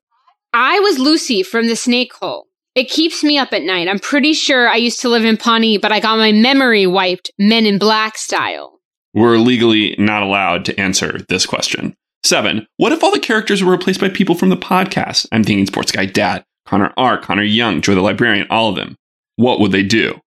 I 0.53 0.79
was 0.79 0.99
Lucy 0.99 1.41
from 1.41 1.67
the 1.67 1.75
snake 1.75 2.13
hole? 2.13 2.45
It 2.75 2.89
keeps 2.89 3.23
me 3.23 3.39
up 3.39 3.53
at 3.53 3.63
night. 3.63 3.87
I'm 3.87 3.97
pretty 3.97 4.33
sure 4.33 4.69
I 4.69 4.75
used 4.75 5.01
to 5.01 5.09
live 5.09 5.25
in 5.25 5.35
Pawnee, 5.35 5.79
but 5.79 5.91
I 5.91 5.99
got 5.99 6.19
my 6.19 6.31
memory 6.31 6.85
wiped 6.85 7.31
Men 7.39 7.65
in 7.65 7.79
Black 7.79 8.19
style. 8.19 8.79
We're 9.15 9.39
legally 9.39 9.95
not 9.97 10.21
allowed 10.21 10.63
to 10.65 10.79
answer 10.79 11.21
this 11.27 11.47
question. 11.47 11.95
Seven, 12.23 12.67
what 12.77 12.91
if 12.91 13.03
all 13.03 13.11
the 13.11 13.19
characters 13.19 13.63
were 13.63 13.71
replaced 13.71 13.99
by 13.99 14.09
people 14.09 14.35
from 14.35 14.49
the 14.49 14.57
podcast? 14.57 15.25
I'm 15.31 15.43
thinking 15.43 15.65
Sports 15.65 15.91
Guy 15.91 16.05
Dad, 16.05 16.43
Connor 16.67 16.93
R., 16.95 17.17
Connor 17.17 17.41
Young, 17.41 17.81
Joy 17.81 17.95
the 17.95 18.01
Librarian, 18.01 18.45
all 18.51 18.69
of 18.69 18.75
them. 18.75 18.95
What 19.37 19.59
would 19.59 19.71
they 19.71 19.83
do? 19.83 20.19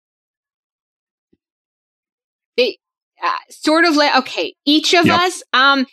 They 2.57 2.79
uh, 3.23 3.31
sort 3.49 3.85
of 3.85 3.95
like, 3.95 4.17
okay, 4.17 4.55
each 4.65 4.93
of 4.93 5.07
yep. 5.07 5.21
us, 5.21 5.43
um, 5.53 5.87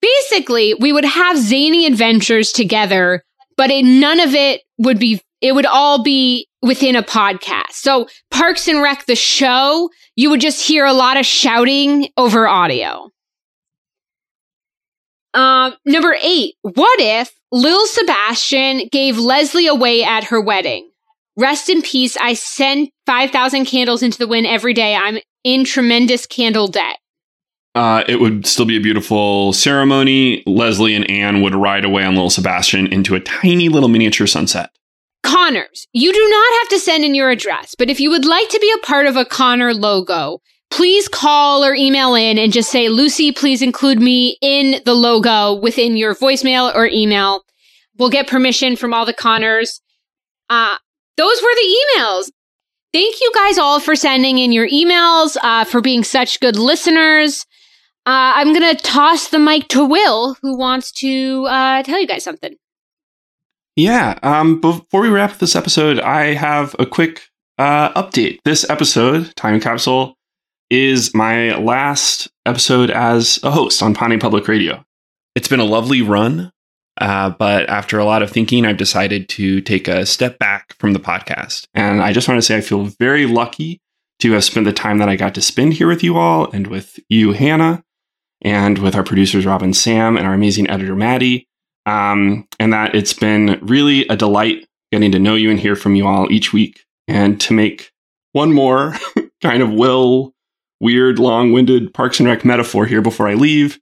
basically, 0.00 0.74
we 0.74 0.92
would 0.92 1.04
have 1.04 1.36
zany 1.38 1.86
adventures 1.86 2.52
together, 2.52 3.22
but 3.56 3.70
it, 3.70 3.84
none 3.84 4.20
of 4.20 4.34
it 4.34 4.62
would 4.78 4.98
be, 4.98 5.20
it 5.40 5.54
would 5.54 5.66
all 5.66 6.02
be 6.02 6.46
within 6.62 6.96
a 6.96 7.02
podcast. 7.02 7.72
So 7.72 8.08
Parks 8.30 8.68
and 8.68 8.82
Rec, 8.82 9.06
the 9.06 9.16
show, 9.16 9.90
you 10.16 10.30
would 10.30 10.40
just 10.40 10.66
hear 10.66 10.84
a 10.84 10.92
lot 10.92 11.16
of 11.16 11.24
shouting 11.24 12.08
over 12.16 12.46
audio. 12.46 13.10
Um, 15.32 15.74
number 15.84 16.16
eight, 16.22 16.54
what 16.62 17.00
if 17.00 17.32
Lil 17.52 17.86
Sebastian 17.86 18.88
gave 18.90 19.16
Leslie 19.16 19.66
away 19.66 20.02
at 20.02 20.24
her 20.24 20.40
wedding? 20.40 20.90
Rest 21.36 21.70
in 21.70 21.82
peace. 21.82 22.16
I 22.16 22.34
send 22.34 22.90
5,000 23.06 23.64
candles 23.64 24.02
into 24.02 24.18
the 24.18 24.26
wind 24.26 24.46
every 24.46 24.74
day. 24.74 24.94
I'm 24.94 25.18
in 25.44 25.64
tremendous 25.64 26.26
candle 26.26 26.66
debt. 26.66 26.98
Uh, 27.74 28.02
it 28.08 28.20
would 28.20 28.46
still 28.46 28.66
be 28.66 28.76
a 28.76 28.80
beautiful 28.80 29.52
ceremony. 29.52 30.42
Leslie 30.46 30.94
and 30.94 31.08
Anne 31.08 31.40
would 31.42 31.54
ride 31.54 31.84
away 31.84 32.02
on 32.04 32.14
Little 32.14 32.30
Sebastian 32.30 32.86
into 32.88 33.14
a 33.14 33.20
tiny 33.20 33.68
little 33.68 33.88
miniature 33.88 34.26
sunset. 34.26 34.70
Connors, 35.22 35.86
you 35.92 36.12
do 36.12 36.28
not 36.28 36.58
have 36.60 36.68
to 36.70 36.78
send 36.80 37.04
in 37.04 37.14
your 37.14 37.30
address, 37.30 37.74
but 37.78 37.90
if 37.90 38.00
you 38.00 38.10
would 38.10 38.24
like 38.24 38.48
to 38.48 38.58
be 38.58 38.72
a 38.76 38.86
part 38.86 39.06
of 39.06 39.16
a 39.16 39.24
Connor 39.24 39.72
logo, 39.74 40.40
please 40.70 41.08
call 41.08 41.64
or 41.64 41.74
email 41.74 42.14
in 42.14 42.38
and 42.38 42.52
just 42.52 42.70
say, 42.70 42.88
Lucy, 42.88 43.30
please 43.30 43.62
include 43.62 44.00
me 44.00 44.36
in 44.40 44.80
the 44.84 44.94
logo 44.94 45.54
within 45.54 45.96
your 45.96 46.14
voicemail 46.14 46.74
or 46.74 46.86
email. 46.86 47.42
We'll 47.98 48.10
get 48.10 48.28
permission 48.28 48.76
from 48.76 48.94
all 48.94 49.04
the 49.04 49.12
Connors. 49.12 49.80
Uh, 50.48 50.76
those 51.16 51.42
were 51.42 51.54
the 51.54 51.76
emails. 51.98 52.30
Thank 52.92 53.20
you 53.20 53.30
guys 53.34 53.58
all 53.58 53.78
for 53.78 53.94
sending 53.94 54.38
in 54.38 54.52
your 54.52 54.68
emails, 54.68 55.36
uh, 55.42 55.64
for 55.64 55.80
being 55.80 56.02
such 56.02 56.40
good 56.40 56.56
listeners. 56.56 57.46
Uh, 58.10 58.32
I'm 58.34 58.52
going 58.52 58.76
to 58.76 58.82
toss 58.82 59.28
the 59.28 59.38
mic 59.38 59.68
to 59.68 59.84
Will, 59.84 60.34
who 60.42 60.58
wants 60.58 60.90
to 60.94 61.46
uh, 61.46 61.84
tell 61.84 62.00
you 62.00 62.08
guys 62.08 62.24
something. 62.24 62.56
Yeah. 63.76 64.18
Um, 64.24 64.60
before 64.60 65.02
we 65.02 65.10
wrap 65.10 65.38
this 65.38 65.54
episode, 65.54 66.00
I 66.00 66.34
have 66.34 66.74
a 66.80 66.86
quick 66.86 67.28
uh, 67.56 67.92
update. 67.92 68.40
This 68.44 68.68
episode, 68.68 69.36
Time 69.36 69.60
Capsule, 69.60 70.16
is 70.70 71.14
my 71.14 71.56
last 71.56 72.26
episode 72.46 72.90
as 72.90 73.38
a 73.44 73.52
host 73.52 73.80
on 73.80 73.94
Pawnee 73.94 74.18
Public 74.18 74.48
Radio. 74.48 74.84
It's 75.36 75.46
been 75.46 75.60
a 75.60 75.64
lovely 75.64 76.02
run, 76.02 76.50
uh, 77.00 77.30
but 77.30 77.68
after 77.68 78.00
a 78.00 78.04
lot 78.04 78.24
of 78.24 78.30
thinking, 78.32 78.66
I've 78.66 78.76
decided 78.76 79.28
to 79.28 79.60
take 79.60 79.86
a 79.86 80.04
step 80.04 80.36
back 80.40 80.74
from 80.80 80.94
the 80.94 81.00
podcast. 81.00 81.68
And 81.74 82.02
I 82.02 82.12
just 82.12 82.26
want 82.26 82.38
to 82.38 82.42
say 82.42 82.56
I 82.56 82.60
feel 82.60 82.86
very 82.98 83.26
lucky 83.26 83.80
to 84.18 84.32
have 84.32 84.42
spent 84.42 84.66
the 84.66 84.72
time 84.72 84.98
that 84.98 85.08
I 85.08 85.14
got 85.14 85.36
to 85.36 85.40
spend 85.40 85.74
here 85.74 85.86
with 85.86 86.02
you 86.02 86.18
all 86.18 86.50
and 86.50 86.66
with 86.66 86.98
you, 87.08 87.34
Hannah, 87.34 87.84
and 88.42 88.78
with 88.78 88.94
our 88.94 89.04
producers, 89.04 89.46
Rob 89.46 89.62
and 89.62 89.76
Sam, 89.76 90.16
and 90.16 90.26
our 90.26 90.34
amazing 90.34 90.68
editor, 90.70 90.94
Maddie. 90.94 91.46
Um, 91.86 92.46
and 92.58 92.72
that 92.72 92.94
it's 92.94 93.12
been 93.12 93.58
really 93.62 94.06
a 94.08 94.16
delight 94.16 94.66
getting 94.92 95.12
to 95.12 95.18
know 95.18 95.34
you 95.34 95.50
and 95.50 95.58
hear 95.58 95.76
from 95.76 95.94
you 95.94 96.06
all 96.06 96.30
each 96.30 96.52
week. 96.52 96.84
And 97.08 97.40
to 97.42 97.52
make 97.52 97.90
one 98.32 98.52
more 98.52 98.94
kind 99.42 99.62
of 99.62 99.72
will 99.72 100.34
weird, 100.80 101.18
long 101.18 101.52
winded 101.52 101.92
Parks 101.92 102.20
and 102.20 102.28
Rec 102.28 102.44
metaphor 102.44 102.86
here 102.86 103.02
before 103.02 103.28
I 103.28 103.34
leave. 103.34 103.78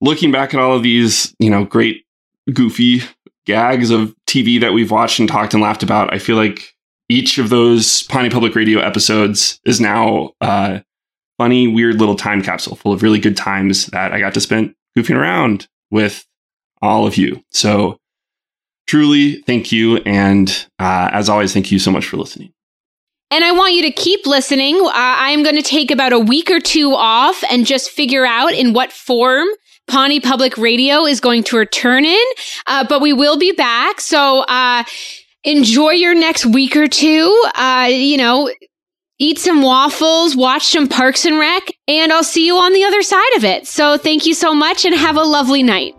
Looking 0.00 0.30
back 0.30 0.52
at 0.52 0.60
all 0.60 0.76
of 0.76 0.82
these, 0.82 1.34
you 1.38 1.50
know, 1.50 1.64
great, 1.64 2.04
goofy 2.52 3.02
gags 3.46 3.90
of 3.90 4.14
TV 4.26 4.60
that 4.60 4.72
we've 4.72 4.90
watched 4.90 5.18
and 5.18 5.28
talked 5.28 5.54
and 5.54 5.62
laughed 5.62 5.82
about, 5.82 6.12
I 6.12 6.18
feel 6.18 6.36
like 6.36 6.74
each 7.08 7.38
of 7.38 7.48
those 7.48 8.02
Pawnee 8.04 8.30
Public 8.30 8.54
Radio 8.54 8.80
episodes 8.80 9.60
is 9.64 9.80
now 9.80 10.32
a 10.40 10.82
funny, 11.38 11.68
weird 11.68 11.96
little 11.96 12.16
time 12.16 12.42
capsule 12.42 12.76
full 12.76 12.92
of 12.92 13.02
really 13.02 13.18
good 13.18 13.36
times 13.36 13.86
that 13.86 14.12
I 14.12 14.20
got 14.20 14.34
to 14.34 14.40
spend 14.40 14.74
goofing 14.96 15.16
around 15.16 15.68
with 15.90 16.26
all 16.82 17.06
of 17.06 17.16
you. 17.16 17.42
So, 17.50 17.98
truly, 18.86 19.42
thank 19.42 19.72
you. 19.72 19.98
And 19.98 20.48
uh, 20.78 21.10
as 21.12 21.28
always, 21.28 21.52
thank 21.52 21.70
you 21.70 21.78
so 21.78 21.90
much 21.90 22.06
for 22.06 22.16
listening. 22.16 22.52
And 23.30 23.44
I 23.44 23.52
want 23.52 23.74
you 23.74 23.82
to 23.82 23.90
keep 23.90 24.24
listening. 24.24 24.76
Uh, 24.76 24.92
I'm 24.94 25.42
going 25.42 25.56
to 25.56 25.62
take 25.62 25.90
about 25.90 26.12
a 26.12 26.18
week 26.18 26.50
or 26.50 26.60
two 26.60 26.94
off 26.94 27.42
and 27.50 27.66
just 27.66 27.90
figure 27.90 28.24
out 28.24 28.52
in 28.52 28.72
what 28.72 28.92
form 28.92 29.48
Pawnee 29.88 30.20
Public 30.20 30.56
Radio 30.56 31.04
is 31.04 31.20
going 31.20 31.42
to 31.44 31.56
return 31.56 32.04
in. 32.04 32.24
Uh, 32.66 32.86
but 32.88 33.00
we 33.00 33.12
will 33.12 33.36
be 33.36 33.52
back. 33.52 34.00
So, 34.00 34.40
uh, 34.42 34.84
enjoy 35.42 35.90
your 35.90 36.14
next 36.14 36.44
week 36.46 36.76
or 36.76 36.86
two. 36.86 37.44
Uh, 37.54 37.88
you 37.90 38.16
know, 38.16 38.50
eat 39.18 39.38
some 39.38 39.62
waffles, 39.62 40.36
watch 40.36 40.66
some 40.66 40.88
Parks 40.88 41.24
and 41.24 41.38
Rec, 41.38 41.62
and 41.88 42.12
I'll 42.12 42.24
see 42.24 42.46
you 42.46 42.56
on 42.56 42.72
the 42.72 42.84
other 42.84 43.02
side 43.02 43.36
of 43.36 43.44
it. 43.44 43.66
So, 43.66 43.96
thank 43.98 44.26
you 44.26 44.34
so 44.34 44.54
much 44.54 44.84
and 44.84 44.94
have 44.94 45.16
a 45.16 45.22
lovely 45.22 45.62
night 45.62 45.94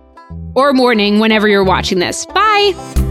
or 0.56 0.74
morning 0.74 1.20
whenever 1.20 1.48
you're 1.48 1.64
watching 1.64 2.00
this. 2.00 2.26
Bye. 2.28 3.07